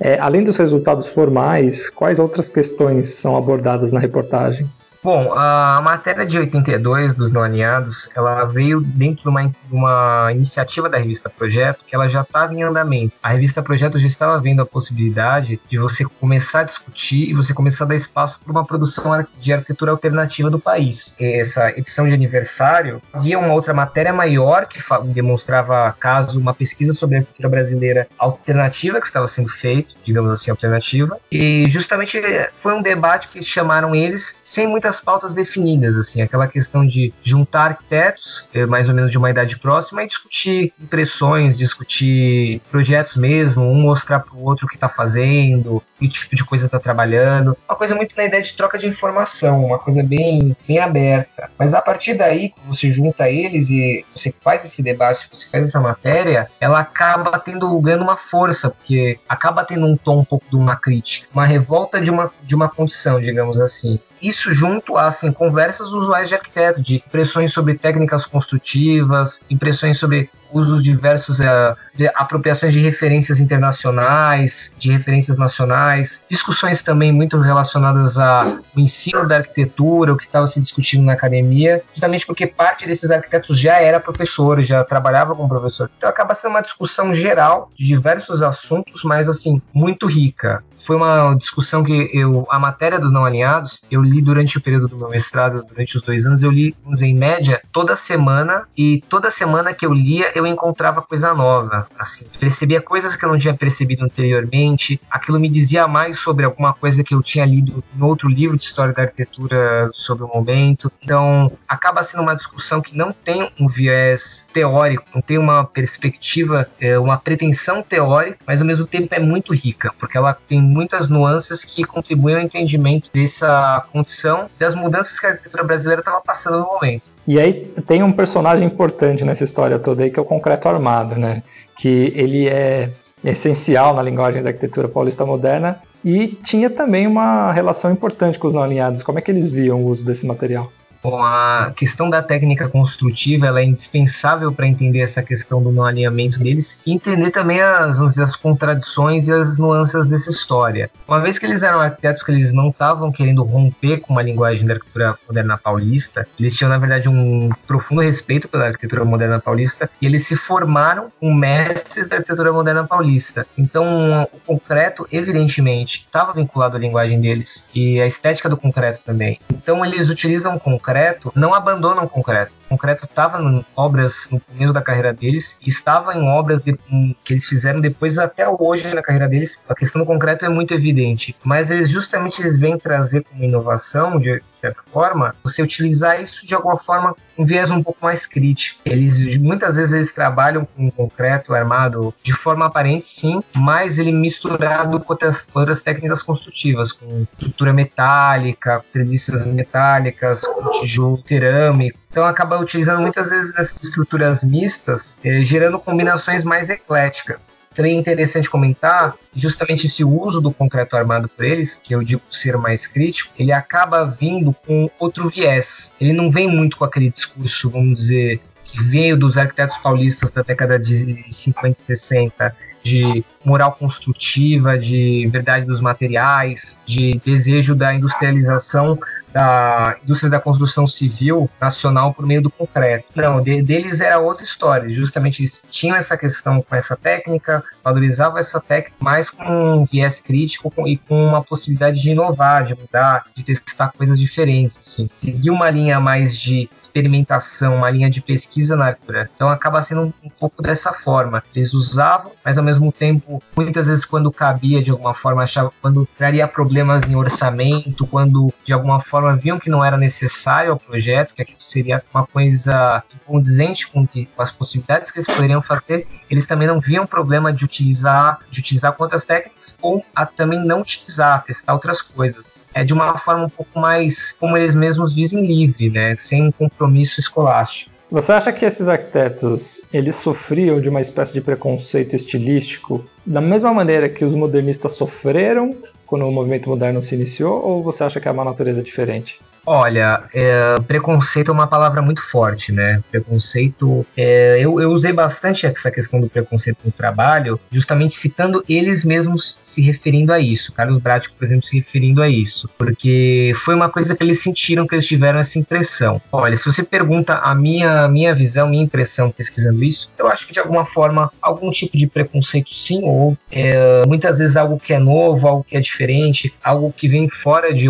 É, 0.00 0.18
além 0.18 0.42
dos 0.42 0.56
resultados 0.56 1.10
formais, 1.10 1.90
quais 1.90 2.18
outras 2.18 2.48
questões 2.48 3.08
são 3.08 3.36
abordadas 3.36 3.92
na 3.92 4.00
reportagem? 4.00 4.66
Bom, 5.06 5.32
a 5.34 5.80
matéria 5.84 6.26
de 6.26 6.36
82 6.36 7.14
dos 7.14 7.30
não 7.30 7.40
alinhados, 7.40 8.08
ela 8.12 8.44
veio 8.44 8.80
dentro 8.80 9.22
de 9.22 9.28
uma, 9.28 9.52
uma 9.70 10.32
iniciativa 10.32 10.88
da 10.88 10.98
revista 10.98 11.30
Projeto, 11.30 11.84
que 11.86 11.94
ela 11.94 12.08
já 12.08 12.22
estava 12.22 12.52
em 12.52 12.64
andamento. 12.64 13.14
A 13.22 13.28
revista 13.28 13.62
Projeto 13.62 14.00
já 14.00 14.06
estava 14.08 14.36
vendo 14.40 14.62
a 14.62 14.66
possibilidade 14.66 15.60
de 15.70 15.78
você 15.78 16.04
começar 16.04 16.58
a 16.58 16.64
discutir 16.64 17.30
e 17.30 17.34
você 17.34 17.54
começar 17.54 17.84
a 17.84 17.86
dar 17.86 17.94
espaço 17.94 18.40
para 18.40 18.50
uma 18.50 18.64
produção 18.64 19.24
de 19.40 19.52
arquitetura 19.52 19.92
alternativa 19.92 20.50
do 20.50 20.58
país. 20.58 21.14
Essa 21.20 21.70
edição 21.78 22.08
de 22.08 22.12
aniversário 22.12 23.00
havia 23.12 23.38
uma 23.38 23.52
outra 23.52 23.72
matéria 23.72 24.12
maior 24.12 24.66
que 24.66 24.80
demonstrava 25.04 25.94
caso 26.00 26.36
uma 26.36 26.52
pesquisa 26.52 26.92
sobre 26.92 27.14
a 27.14 27.18
arquitetura 27.20 27.48
brasileira 27.48 28.08
alternativa 28.18 29.00
que 29.00 29.06
estava 29.06 29.28
sendo 29.28 29.50
feita, 29.50 29.94
digamos 30.02 30.32
assim, 30.32 30.50
alternativa. 30.50 31.16
E 31.30 31.70
justamente 31.70 32.20
foi 32.60 32.74
um 32.74 32.82
debate 32.82 33.28
que 33.28 33.40
chamaram 33.40 33.94
eles 33.94 34.36
sem 34.42 34.66
muitas 34.66 34.95
muitas 34.96 35.00
pautas 35.00 35.34
definidas, 35.34 35.96
assim, 35.96 36.22
aquela 36.22 36.46
questão 36.46 36.86
de 36.86 37.12
juntar 37.22 37.70
arquitetos, 37.70 38.44
eh, 38.52 38.66
mais 38.66 38.88
ou 38.88 38.94
menos 38.94 39.10
de 39.10 39.18
uma 39.18 39.30
idade 39.30 39.58
próxima, 39.58 40.02
e 40.02 40.06
discutir 40.06 40.72
impressões, 40.80 41.56
discutir 41.56 42.60
projetos 42.70 43.16
mesmo, 43.16 43.62
um 43.62 43.74
mostrar 43.74 44.20
para 44.20 44.34
o 44.34 44.44
outro 44.44 44.66
o 44.66 44.68
que 44.68 44.76
está 44.76 44.88
fazendo, 44.88 45.82
que 45.98 46.08
tipo 46.08 46.34
de 46.34 46.44
coisa 46.44 46.66
está 46.66 46.78
trabalhando. 46.78 47.56
Uma 47.68 47.76
coisa 47.76 47.94
muito 47.94 48.16
na 48.16 48.24
ideia 48.24 48.42
de 48.42 48.52
troca 48.54 48.78
de 48.78 48.86
informação, 48.86 49.64
uma 49.66 49.78
coisa 49.78 50.02
bem, 50.02 50.56
bem 50.66 50.78
aberta. 50.78 51.50
Mas 51.58 51.74
a 51.74 51.82
partir 51.82 52.14
daí, 52.14 52.50
quando 52.50 52.74
você 52.74 52.90
junta 52.90 53.28
eles 53.30 53.70
e 53.70 54.04
você 54.14 54.34
faz 54.40 54.64
esse 54.64 54.82
debate, 54.82 55.28
você 55.32 55.46
faz 55.48 55.66
essa 55.66 55.80
matéria, 55.80 56.48
ela 56.60 56.80
acaba 56.80 57.38
tendo 57.38 57.78
ganhando 57.80 58.02
uma 58.02 58.16
força, 58.16 58.70
porque 58.70 59.18
acaba 59.28 59.64
tendo 59.64 59.86
um 59.86 59.96
tom 59.96 60.18
um 60.18 60.24
pouco 60.24 60.46
de 60.48 60.56
uma 60.56 60.76
crítica, 60.76 61.28
uma 61.32 61.46
revolta 61.46 62.00
de 62.00 62.10
uma, 62.10 62.30
de 62.42 62.54
uma 62.54 62.68
condição, 62.68 63.20
digamos 63.20 63.60
assim. 63.60 63.98
Isso 64.20 64.52
junto 64.52 64.96
a 64.96 65.08
assim, 65.08 65.32
conversas 65.32 65.88
usuais 65.92 66.28
de 66.28 66.34
arquiteto, 66.34 66.82
de 66.82 66.96
impressões 66.96 67.52
sobre 67.52 67.74
técnicas 67.74 68.24
construtivas, 68.24 69.42
impressões 69.50 69.98
sobre 69.98 70.30
usos 70.52 70.82
diversos, 70.82 71.40
é, 71.40 71.74
de 71.96 72.08
apropriações 72.08 72.72
de 72.72 72.80
referências 72.80 73.40
internacionais, 73.40 74.74
de 74.78 74.90
referências 74.90 75.36
nacionais, 75.36 76.24
discussões 76.28 76.82
também 76.82 77.12
muito 77.12 77.38
relacionadas 77.38 78.18
ao 78.18 78.58
ensino 78.76 79.26
da 79.26 79.36
arquitetura, 79.36 80.12
o 80.12 80.16
que 80.16 80.24
estava 80.24 80.46
se 80.46 80.60
discutindo 80.60 81.04
na 81.04 81.12
academia, 81.12 81.82
justamente 81.92 82.26
porque 82.26 82.46
parte 82.46 82.86
desses 82.86 83.10
arquitetos 83.10 83.58
já 83.58 83.80
era 83.80 84.00
professor, 84.00 84.62
já 84.62 84.84
trabalhava 84.84 85.34
como 85.34 85.48
professor. 85.48 85.90
Então 85.96 86.08
acaba 86.08 86.34
sendo 86.34 86.52
uma 86.52 86.62
discussão 86.62 87.12
geral 87.12 87.70
de 87.76 87.84
diversos 87.84 88.42
assuntos, 88.42 89.02
mas 89.04 89.28
assim, 89.28 89.60
muito 89.72 90.06
rica 90.06 90.62
foi 90.86 90.94
uma 90.94 91.34
discussão 91.34 91.82
que 91.82 92.10
eu, 92.14 92.46
a 92.48 92.60
matéria 92.60 92.98
dos 92.98 93.10
não 93.10 93.24
alinhados, 93.24 93.82
eu 93.90 94.00
li 94.00 94.22
durante 94.22 94.56
o 94.56 94.60
período 94.60 94.86
do 94.86 94.96
meu 94.96 95.08
mestrado, 95.08 95.64
durante 95.68 95.96
os 95.96 96.02
dois 96.02 96.24
anos, 96.24 96.44
eu 96.44 96.50
li, 96.50 96.74
vamos 96.84 97.00
dizer, 97.00 97.08
em 97.08 97.16
média, 97.16 97.60
toda 97.72 97.96
semana, 97.96 98.68
e 98.76 99.02
toda 99.08 99.28
semana 99.28 99.74
que 99.74 99.84
eu 99.84 99.92
lia, 99.92 100.30
eu 100.36 100.46
encontrava 100.46 101.02
coisa 101.02 101.34
nova, 101.34 101.85
assim, 101.98 102.26
percebia 102.38 102.80
coisas 102.80 103.16
que 103.16 103.24
eu 103.24 103.28
não 103.28 103.38
tinha 103.38 103.54
percebido 103.54 104.04
anteriormente, 104.04 105.00
aquilo 105.10 105.38
me 105.38 105.48
dizia 105.48 105.86
mais 105.86 106.18
sobre 106.20 106.44
alguma 106.44 106.72
coisa 106.72 107.02
que 107.02 107.14
eu 107.14 107.22
tinha 107.22 107.44
lido 107.44 107.82
em 107.96 108.02
outro 108.02 108.28
livro 108.28 108.56
de 108.56 108.64
história 108.64 108.92
da 108.92 109.02
arquitetura 109.02 109.90
sobre 109.92 110.24
o 110.24 110.28
momento, 110.28 110.90
então 111.02 111.50
acaba 111.68 112.02
sendo 112.02 112.22
uma 112.22 112.34
discussão 112.34 112.80
que 112.80 112.96
não 112.96 113.12
tem 113.12 113.50
um 113.58 113.68
viés 113.68 114.48
teórico, 114.52 115.04
não 115.14 115.22
tem 115.22 115.38
uma 115.38 115.64
perspectiva, 115.64 116.68
é, 116.80 116.98
uma 116.98 117.16
pretensão 117.16 117.82
teórica, 117.82 118.38
mas 118.46 118.60
ao 118.60 118.66
mesmo 118.66 118.86
tempo 118.86 119.14
é 119.14 119.20
muito 119.20 119.54
rica, 119.54 119.92
porque 119.98 120.16
ela 120.16 120.34
tem 120.34 120.60
muitas 120.60 121.08
nuances 121.08 121.64
que 121.64 121.84
contribuem 121.84 122.36
ao 122.36 122.42
entendimento 122.42 123.10
dessa 123.12 123.86
condição 123.92 124.48
das 124.58 124.74
mudanças 124.74 125.18
que 125.18 125.26
a 125.26 125.30
arquitetura 125.30 125.64
brasileira 125.64 126.00
estava 126.00 126.20
passando 126.20 126.58
no 126.58 126.66
momento. 126.66 127.15
E 127.26 127.40
aí 127.40 127.54
tem 127.86 128.02
um 128.02 128.12
personagem 128.12 128.66
importante 128.66 129.24
nessa 129.24 129.42
história 129.42 129.78
toda 129.78 130.04
aí 130.04 130.10
que 130.10 130.18
é 130.18 130.22
o 130.22 130.24
concreto 130.24 130.68
armado, 130.68 131.18
né? 131.18 131.42
Que 131.76 132.12
ele 132.14 132.48
é 132.48 132.90
essencial 133.24 133.94
na 133.94 134.02
linguagem 134.02 134.42
da 134.42 134.50
arquitetura 134.50 134.88
paulista 134.88 135.26
moderna 135.26 135.80
e 136.04 136.28
tinha 136.28 136.70
também 136.70 137.06
uma 137.06 137.50
relação 137.50 137.90
importante 137.90 138.38
com 138.38 138.46
os 138.46 138.54
não 138.54 138.62
alinhados. 138.62 139.02
Como 139.02 139.18
é 139.18 139.22
que 139.22 139.30
eles 139.30 139.50
viam 139.50 139.82
o 139.82 139.86
uso 139.86 140.04
desse 140.04 140.24
material? 140.24 140.70
Bom, 141.06 141.22
a 141.22 141.72
questão 141.76 142.10
da 142.10 142.20
técnica 142.20 142.68
construtiva 142.68 143.46
ela 143.46 143.60
é 143.60 143.64
indispensável 143.64 144.50
para 144.50 144.66
entender 144.66 144.98
essa 144.98 145.22
questão 145.22 145.62
do 145.62 145.70
não 145.70 145.84
alinhamento 145.84 146.36
deles 146.36 146.80
e 146.84 146.92
entender 146.92 147.30
também 147.30 147.60
as, 147.60 147.96
dizer, 147.96 148.24
as 148.24 148.34
contradições 148.34 149.28
e 149.28 149.32
as 149.32 149.56
nuances 149.56 150.04
dessa 150.06 150.30
história. 150.30 150.90
Uma 151.06 151.20
vez 151.20 151.38
que 151.38 151.46
eles 151.46 151.62
eram 151.62 151.80
arquitetos 151.80 152.24
que 152.24 152.32
eles 152.32 152.52
não 152.52 152.70
estavam 152.70 153.12
querendo 153.12 153.44
romper 153.44 154.00
com 154.00 154.14
uma 154.14 154.22
linguagem 154.22 154.66
da 154.66 154.74
arquitetura 154.74 155.16
moderna 155.28 155.56
paulista, 155.56 156.26
eles 156.40 156.56
tinham, 156.56 156.70
na 156.70 156.78
verdade, 156.78 157.08
um 157.08 157.50
profundo 157.68 158.00
respeito 158.00 158.48
pela 158.48 158.64
arquitetura 158.64 159.04
moderna 159.04 159.38
paulista 159.38 159.88
e 160.02 160.06
eles 160.06 160.26
se 160.26 160.34
formaram 160.34 161.12
com 161.20 161.32
mestres 161.32 162.08
da 162.08 162.16
arquitetura 162.16 162.52
moderna 162.52 162.84
paulista. 162.84 163.46
Então, 163.56 164.28
o 164.32 164.40
concreto, 164.40 165.06
evidentemente, 165.12 166.04
estava 166.04 166.32
vinculado 166.32 166.76
à 166.76 166.80
linguagem 166.80 167.20
deles 167.20 167.68
e 167.72 168.00
a 168.00 168.08
estética 168.08 168.48
do 168.48 168.56
concreto 168.56 169.02
também. 169.04 169.38
Então, 169.48 169.84
eles 169.84 170.10
utilizam 170.10 170.56
o 170.56 170.58
concreto 170.58 170.95
concreto 170.96 171.32
não 171.34 171.54
abandonam 171.54 172.04
o 172.04 172.08
concreto. 172.08 172.52
Concreto 172.68 173.04
estava 173.04 173.42
em 173.42 173.64
obras 173.74 174.28
no 174.30 174.40
começo 174.40 174.72
da 174.72 174.82
carreira 174.82 175.12
deles 175.12 175.58
e 175.64 175.68
estava 175.68 176.14
em 176.14 176.28
obras 176.28 176.62
de, 176.62 176.76
que 177.24 177.32
eles 177.32 177.44
fizeram 177.44 177.80
depois 177.80 178.18
até 178.18 178.48
hoje 178.48 178.92
na 178.94 179.02
carreira 179.02 179.28
deles. 179.28 179.60
A 179.68 179.74
questão 179.74 180.00
do 180.00 180.06
concreto 180.06 180.44
é 180.44 180.48
muito 180.48 180.74
evidente, 180.74 181.36
mas 181.44 181.70
eles 181.70 181.88
justamente 181.88 182.40
eles 182.40 182.58
vêm 182.58 182.78
trazer 182.78 183.24
como 183.24 183.44
inovação, 183.44 184.18
de 184.18 184.42
certa 184.50 184.80
forma, 184.92 185.34
você 185.42 185.62
utilizar 185.62 186.20
isso 186.20 186.46
de 186.46 186.54
alguma 186.54 186.78
forma 186.78 187.14
um 187.38 187.44
viés 187.44 187.70
um 187.70 187.82
pouco 187.82 187.98
mais 188.02 188.26
crítico. 188.26 188.80
Eles 188.84 189.36
muitas 189.36 189.76
vezes 189.76 189.94
eles 189.94 190.12
trabalham 190.12 190.64
com 190.64 190.90
concreto 190.90 191.54
armado 191.54 192.14
de 192.22 192.32
forma 192.32 192.66
aparente, 192.66 193.06
sim, 193.06 193.40
mas 193.54 193.98
ele 193.98 194.12
misturado 194.12 195.00
com 195.00 195.12
outras, 195.12 195.46
outras 195.54 195.82
técnicas 195.82 196.22
construtivas, 196.22 196.92
com 196.92 197.26
estrutura 197.32 197.72
metálica, 197.72 198.84
treliças 198.92 199.44
metálicas, 199.46 200.40
com 200.40 200.70
tijolo 200.80 201.22
cerâmico. 201.24 202.05
Então 202.16 202.24
acaba 202.24 202.58
utilizando 202.58 203.02
muitas 203.02 203.28
vezes 203.28 203.54
essas 203.58 203.84
estruturas 203.84 204.42
mistas, 204.42 205.18
eh, 205.22 205.42
gerando 205.42 205.78
combinações 205.78 206.44
mais 206.44 206.70
ecléticas. 206.70 207.62
Também 207.74 207.94
é 207.94 208.00
interessante 208.00 208.48
comentar 208.48 209.14
justamente 209.34 209.86
esse 209.86 210.02
uso 210.02 210.40
do 210.40 210.50
concreto 210.50 210.96
armado 210.96 211.28
por 211.28 211.44
eles, 211.44 211.76
que 211.76 211.94
eu 211.94 212.02
digo 212.02 212.22
ser 212.32 212.56
mais 212.56 212.86
crítico, 212.86 213.34
ele 213.38 213.52
acaba 213.52 214.06
vindo 214.06 214.56
com 214.66 214.88
outro 214.98 215.28
viés. 215.28 215.92
Ele 216.00 216.14
não 216.14 216.30
vem 216.30 216.48
muito 216.48 216.78
com 216.78 216.86
aquele 216.86 217.10
discurso, 217.10 217.68
vamos 217.68 217.98
dizer, 217.98 218.40
que 218.64 218.82
veio 218.82 219.14
dos 219.14 219.36
arquitetos 219.36 219.76
paulistas 219.76 220.30
da 220.30 220.40
década 220.40 220.78
de 220.78 221.22
50 221.30 221.78
e 221.78 221.82
60, 221.82 222.56
de 222.82 223.24
moral 223.46 223.72
construtiva, 223.72 224.76
de 224.76 225.28
verdade 225.30 225.64
dos 225.64 225.80
materiais, 225.80 226.80
de 226.84 227.20
desejo 227.24 227.74
da 227.74 227.94
industrialização 227.94 228.98
da 229.36 229.94
indústria 230.02 230.30
da 230.30 230.40
construção 230.40 230.86
civil 230.86 231.50
nacional 231.60 232.14
por 232.14 232.24
meio 232.24 232.40
do 232.40 232.48
concreto. 232.48 233.04
Não, 233.14 233.42
de, 233.42 233.60
deles 233.60 234.00
era 234.00 234.18
outra 234.18 234.42
história. 234.44 234.90
Justamente 234.90 235.42
eles 235.42 235.62
tinham 235.70 235.94
essa 235.94 236.16
questão 236.16 236.62
com 236.62 236.74
essa 236.74 236.96
técnica, 236.96 237.62
valorizavam 237.84 238.38
essa 238.38 238.58
técnica, 238.58 238.96
mais 238.98 239.28
com 239.28 239.44
um 239.44 239.84
viés 239.84 240.20
crítico 240.20 240.70
com, 240.70 240.88
e 240.88 240.96
com 240.96 241.22
uma 241.22 241.42
possibilidade 241.42 242.00
de 242.00 242.12
inovar, 242.12 242.64
de 242.64 242.74
mudar, 242.74 243.26
de 243.36 243.44
testar 243.44 243.92
coisas 243.92 244.18
diferentes. 244.18 244.78
Assim. 244.78 245.10
Seguir 245.20 245.50
uma 245.50 245.68
linha 245.68 246.00
mais 246.00 246.38
de 246.38 246.70
experimentação, 246.74 247.76
uma 247.76 247.90
linha 247.90 248.08
de 248.08 248.22
pesquisa 248.22 248.74
na 248.74 248.86
arquitetura. 248.86 249.28
Então 249.34 249.50
acaba 249.50 249.82
sendo 249.82 250.00
um, 250.00 250.12
um 250.24 250.30
pouco 250.30 250.62
dessa 250.62 250.94
forma. 250.94 251.42
Eles 251.54 251.74
usavam, 251.74 252.32
mas 252.42 252.56
ao 252.56 252.64
mesmo 252.64 252.90
tempo, 252.90 253.35
muitas 253.54 253.86
vezes 253.86 254.04
quando 254.04 254.30
cabia 254.30 254.82
de 254.82 254.90
alguma 254.90 255.14
forma, 255.14 255.42
achava 255.42 255.72
quando 255.80 256.06
traria 256.16 256.46
problemas 256.46 257.02
em 257.04 257.14
orçamento, 257.14 258.06
quando 258.06 258.52
de 258.64 258.72
alguma 258.72 259.00
forma 259.00 259.36
viam 259.36 259.58
que 259.58 259.70
não 259.70 259.84
era 259.84 259.96
necessário 259.96 260.72
ao 260.72 260.78
projeto, 260.78 261.34
que 261.34 261.42
aquilo 261.42 261.60
seria 261.60 262.02
uma 262.12 262.26
coisa 262.26 263.02
condizente 263.26 263.88
com, 263.88 264.06
que, 264.06 264.26
com 264.26 264.42
as 264.42 264.50
possibilidades 264.50 265.10
que 265.10 265.18
eles 265.18 265.26
poderiam 265.26 265.62
fazer, 265.62 266.06
eles 266.30 266.46
também 266.46 266.66
não 266.68 266.80
viam 266.80 267.06
problema 267.06 267.52
de 267.52 267.64
utilizar, 267.64 268.38
de 268.50 268.60
utilizar 268.60 268.92
quantas 268.92 269.24
técnicas 269.24 269.76
ou 269.80 270.04
a 270.14 270.26
também 270.26 270.64
não 270.64 270.80
utilizar, 270.80 271.44
testar 271.44 271.72
outras 271.72 272.02
coisas. 272.02 272.66
É 272.74 272.84
de 272.84 272.92
uma 272.92 273.18
forma 273.18 273.44
um 273.44 273.48
pouco 273.48 273.78
mais, 273.78 274.32
como 274.32 274.56
eles 274.56 274.74
mesmos 274.74 275.14
dizem, 275.14 275.46
livre, 275.46 275.90
né? 275.90 276.16
Sem 276.16 276.50
compromisso 276.50 277.20
escolástico. 277.20 277.95
Você 278.08 278.32
acha 278.32 278.52
que 278.52 278.64
esses 278.64 278.88
arquitetos 278.88 279.82
eles 279.92 280.14
sofriam 280.14 280.80
de 280.80 280.88
uma 280.88 281.00
espécie 281.00 281.34
de 281.34 281.40
preconceito 281.40 282.14
estilístico 282.14 283.04
da 283.26 283.40
mesma 283.40 283.74
maneira 283.74 284.08
que 284.08 284.24
os 284.24 284.32
modernistas 284.34 284.92
sofreram 284.92 285.76
quando 286.06 286.24
o 286.24 286.30
movimento 286.30 286.68
moderno 286.68 287.02
se 287.02 287.16
iniciou, 287.16 287.60
ou 287.60 287.82
você 287.82 288.04
acha 288.04 288.20
que 288.20 288.28
é 288.28 288.30
uma 288.30 288.44
natureza 288.44 288.80
diferente? 288.80 289.40
Olha, 289.66 290.22
é, 290.32 290.76
preconceito 290.86 291.50
é 291.50 291.54
uma 291.54 291.66
palavra 291.66 292.00
muito 292.00 292.22
forte, 292.22 292.70
né? 292.70 293.02
Preconceito. 293.10 294.06
É, 294.16 294.58
eu, 294.60 294.80
eu, 294.80 294.92
usei 294.92 295.12
bastante 295.12 295.66
essa 295.66 295.90
questão 295.90 296.20
do 296.20 296.28
preconceito 296.28 296.78
no 296.84 296.92
trabalho, 296.92 297.58
justamente 297.70 298.16
citando 298.16 298.64
eles 298.68 299.04
mesmos 299.04 299.58
se 299.64 299.82
referindo 299.82 300.32
a 300.32 300.38
isso. 300.38 300.72
Carlos 300.72 301.02
Brático, 301.02 301.34
por 301.36 301.44
exemplo, 301.44 301.66
se 301.66 301.78
referindo 301.78 302.22
a 302.22 302.28
isso. 302.28 302.70
Porque 302.78 303.52
foi 303.64 303.74
uma 303.74 303.88
coisa 303.88 304.14
que 304.14 304.22
eles 304.22 304.40
sentiram 304.40 304.86
que 304.86 304.94
eles 304.94 305.06
tiveram 305.06 305.40
essa 305.40 305.58
impressão. 305.58 306.22
Olha, 306.30 306.54
se 306.54 306.64
você 306.64 306.84
pergunta 306.84 307.34
a 307.34 307.52
minha, 307.52 308.06
minha 308.06 308.32
visão, 308.34 308.68
minha 308.68 308.84
impressão 308.84 309.32
pesquisando 309.32 309.82
isso, 309.82 310.08
eu 310.16 310.28
acho 310.28 310.46
que 310.46 310.52
de 310.52 310.60
alguma 310.60 310.86
forma, 310.86 311.32
algum 311.42 311.72
tipo 311.72 311.96
de 311.96 312.06
preconceito 312.06 312.72
sim, 312.72 313.00
ou 313.02 313.36
é, 313.50 314.02
muitas 314.06 314.38
vezes 314.38 314.56
algo 314.56 314.78
que 314.78 314.92
é 314.92 314.98
novo, 314.98 315.48
algo 315.48 315.66
que 315.68 315.76
é 315.76 315.80
diferente, 315.80 316.54
algo 316.62 316.92
que 316.92 317.08
vem 317.08 317.28
fora 317.28 317.74
de, 317.74 317.88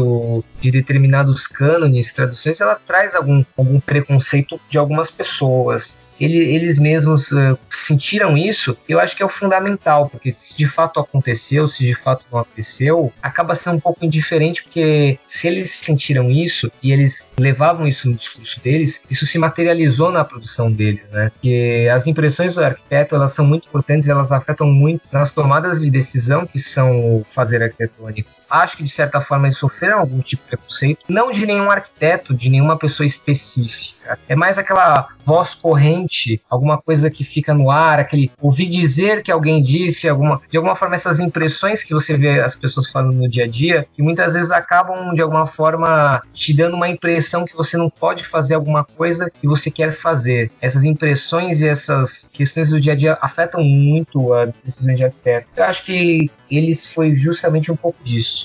de 0.60 0.70
determinados 0.70 1.46
cânones, 1.66 2.12
traduções, 2.12 2.60
ela 2.60 2.76
traz 2.86 3.14
algum, 3.16 3.44
algum 3.56 3.80
preconceito 3.80 4.60
de 4.70 4.78
algumas 4.78 5.10
pessoas. 5.10 5.98
ele, 6.20 6.38
eles 6.38 6.78
mesmos 6.78 7.30
uh, 7.32 7.58
sentiram 7.68 8.38
isso, 8.38 8.76
eu 8.88 9.00
acho 9.00 9.16
que 9.16 9.22
é 9.22 9.26
o 9.26 9.28
fundamental, 9.28 10.08
porque 10.08 10.32
se 10.32 10.56
de 10.56 10.66
fato 10.66 11.00
aconteceu, 11.00 11.68
se 11.68 11.84
de 11.84 11.94
fato 11.94 12.24
não 12.32 12.38
aconteceu, 12.38 13.12
acaba 13.20 13.54
sendo 13.54 13.76
um 13.76 13.80
pouco 13.80 14.04
indiferente, 14.04 14.62
porque 14.62 15.18
se 15.26 15.48
eles 15.48 15.72
sentiram 15.72 16.30
isso 16.30 16.70
e 16.82 16.92
eles 16.92 17.28
levavam 17.36 17.86
isso 17.86 18.08
no 18.08 18.14
discurso 18.14 18.60
deles, 18.60 19.02
isso 19.10 19.26
se 19.26 19.38
materializou 19.38 20.10
na 20.10 20.24
produção 20.24 20.70
deles, 20.70 21.02
né? 21.10 21.30
Porque 21.30 21.88
as 21.92 22.06
impressões 22.06 22.54
do 22.54 22.64
arquiteto, 22.64 23.16
elas 23.16 23.32
são 23.32 23.44
muito 23.44 23.66
importantes, 23.66 24.08
elas 24.08 24.32
afetam 24.32 24.68
muito 24.68 25.02
nas 25.12 25.32
tomadas 25.32 25.80
de 25.80 25.90
decisão 25.90 26.46
que 26.46 26.60
são 26.60 27.26
fazer 27.34 27.62
arquitetônico 27.62 28.30
acho 28.48 28.76
que 28.76 28.84
de 28.84 28.90
certa 28.90 29.20
forma 29.20 29.46
eles 29.46 29.58
sofreram 29.58 30.00
algum 30.00 30.20
tipo 30.20 30.42
de 30.42 30.48
preconceito, 30.48 31.00
não 31.08 31.32
de 31.32 31.46
nenhum 31.46 31.70
arquiteto, 31.70 32.34
de 32.34 32.48
nenhuma 32.48 32.76
pessoa 32.76 33.06
específica. 33.06 34.18
É 34.28 34.36
mais 34.36 34.58
aquela 34.58 35.08
voz 35.24 35.54
corrente, 35.54 36.40
alguma 36.48 36.80
coisa 36.80 37.10
que 37.10 37.24
fica 37.24 37.52
no 37.52 37.70
ar, 37.70 37.98
aquele 37.98 38.30
ouvir 38.40 38.66
dizer 38.66 39.22
que 39.22 39.32
alguém 39.32 39.60
disse, 39.62 40.08
alguma, 40.08 40.40
de 40.48 40.56
alguma 40.56 40.76
forma 40.76 40.94
essas 40.94 41.18
impressões 41.18 41.82
que 41.82 41.92
você 41.92 42.16
vê 42.16 42.40
as 42.40 42.54
pessoas 42.54 42.88
falando 42.88 43.14
no 43.14 43.28
dia 43.28 43.44
a 43.44 43.48
dia, 43.48 43.86
que 43.92 44.02
muitas 44.02 44.34
vezes 44.34 44.52
acabam 44.52 45.12
de 45.14 45.20
alguma 45.20 45.46
forma 45.48 46.22
te 46.32 46.54
dando 46.54 46.76
uma 46.76 46.88
impressão 46.88 47.44
que 47.44 47.56
você 47.56 47.76
não 47.76 47.90
pode 47.90 48.24
fazer 48.26 48.54
alguma 48.54 48.84
coisa 48.84 49.28
que 49.28 49.46
você 49.46 49.70
quer 49.70 49.96
fazer. 49.96 50.50
Essas 50.60 50.84
impressões 50.84 51.60
e 51.60 51.68
essas 51.68 52.30
questões 52.32 52.70
do 52.70 52.80
dia 52.80 52.92
a 52.92 52.96
dia 52.96 53.18
afetam 53.20 53.64
muito 53.64 54.32
a 54.32 54.46
decisão 54.64 54.94
de 54.94 55.04
arquiteto. 55.04 55.48
Eu 55.56 55.64
acho 55.64 55.84
que 55.84 56.30
eles 56.50 56.86
foi 56.86 57.14
justamente 57.14 57.72
um 57.72 57.76
pouco 57.76 57.98
disso. 58.04 58.35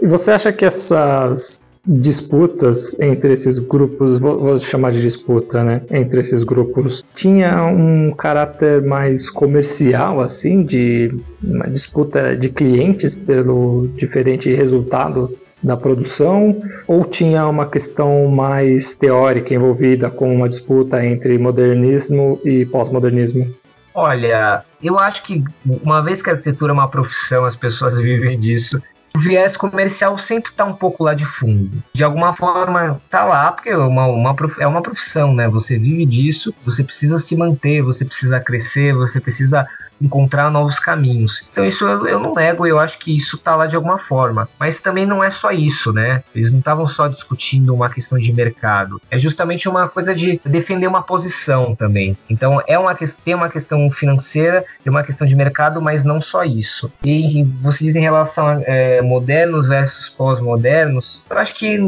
E 0.00 0.06
você 0.06 0.30
acha 0.30 0.52
que 0.52 0.64
essas 0.64 1.70
disputas 1.86 2.98
entre 3.00 3.32
esses 3.32 3.58
grupos, 3.58 4.20
vou, 4.20 4.38
vou, 4.38 4.58
chamar 4.58 4.92
de 4.92 5.00
disputa, 5.00 5.64
né? 5.64 5.82
Entre 5.90 6.20
esses 6.20 6.44
grupos, 6.44 7.02
tinha 7.14 7.64
um 7.64 8.12
caráter 8.12 8.82
mais 8.82 9.30
comercial, 9.30 10.20
assim, 10.20 10.62
de 10.62 11.14
uma 11.42 11.68
disputa 11.68 12.36
de 12.36 12.50
clientes 12.50 13.14
pelo 13.14 13.88
diferente 13.96 14.52
resultado 14.54 15.36
da 15.62 15.76
produção, 15.76 16.62
ou 16.86 17.04
tinha 17.04 17.46
uma 17.46 17.66
questão 17.66 18.28
mais 18.28 18.96
teórica 18.96 19.54
envolvida 19.54 20.10
com 20.10 20.34
uma 20.34 20.48
disputa 20.48 21.04
entre 21.04 21.38
modernismo 21.38 22.40
e 22.44 22.64
pós-modernismo? 22.64 23.46
Olha, 23.94 24.64
eu 24.82 24.98
acho 24.98 25.22
que 25.24 25.44
uma 25.82 26.00
vez 26.00 26.22
que 26.22 26.30
a 26.30 26.32
arquitetura 26.32 26.72
é 26.72 26.74
uma 26.74 26.88
profissão, 26.88 27.44
as 27.44 27.56
pessoas 27.56 27.98
vivem 27.98 28.38
disso, 28.38 28.80
o 29.14 29.18
viés 29.18 29.56
comercial 29.56 30.16
sempre 30.18 30.50
está 30.50 30.64
um 30.64 30.74
pouco 30.74 31.04
lá 31.04 31.14
de 31.14 31.24
fundo. 31.24 31.82
De 31.92 32.04
alguma 32.04 32.34
forma, 32.34 33.00
tá 33.10 33.24
lá, 33.24 33.52
porque 33.52 33.70
é 33.70 33.76
uma, 33.76 34.06
uma, 34.06 34.36
é 34.58 34.66
uma 34.66 34.82
profissão, 34.82 35.34
né? 35.34 35.48
Você 35.48 35.78
vive 35.78 36.06
disso, 36.06 36.54
você 36.64 36.84
precisa 36.84 37.18
se 37.18 37.36
manter, 37.36 37.82
você 37.82 38.04
precisa 38.04 38.40
crescer, 38.40 38.94
você 38.94 39.20
precisa 39.20 39.66
encontrar 40.00 40.50
novos 40.50 40.78
caminhos. 40.78 41.48
Então 41.50 41.64
isso 41.64 41.86
eu, 41.86 42.06
eu 42.06 42.18
não 42.18 42.34
nego, 42.34 42.66
eu 42.66 42.78
acho 42.78 42.98
que 42.98 43.16
isso 43.16 43.36
tá 43.38 43.54
lá 43.56 43.66
de 43.66 43.76
alguma 43.76 43.98
forma. 43.98 44.48
Mas 44.58 44.78
também 44.78 45.06
não 45.06 45.22
é 45.22 45.30
só 45.30 45.50
isso, 45.50 45.92
né? 45.92 46.22
Eles 46.34 46.50
não 46.50 46.58
estavam 46.58 46.86
só 46.86 47.08
discutindo 47.08 47.74
uma 47.74 47.90
questão 47.90 48.18
de 48.18 48.32
mercado. 48.32 49.00
É 49.10 49.18
justamente 49.18 49.68
uma 49.68 49.88
coisa 49.88 50.14
de 50.14 50.40
defender 50.44 50.86
uma 50.86 51.02
posição 51.02 51.74
também. 51.74 52.16
Então 52.28 52.62
é 52.66 52.78
uma 52.78 52.94
tem 53.24 53.34
uma 53.34 53.48
questão 53.48 53.90
financeira, 53.90 54.64
tem 54.82 54.90
uma 54.90 55.02
questão 55.02 55.26
de 55.26 55.34
mercado, 55.34 55.80
mas 55.80 56.04
não 56.04 56.20
só 56.20 56.44
isso. 56.44 56.92
E 57.02 57.44
você 57.62 57.84
diz 57.84 57.96
em 57.96 58.00
relação 58.00 58.46
a 58.46 58.60
é, 58.62 59.00
modernos 59.00 59.66
versus 59.66 60.08
pós-modernos, 60.08 61.24
eu 61.30 61.38
acho 61.38 61.54
que 61.54 61.78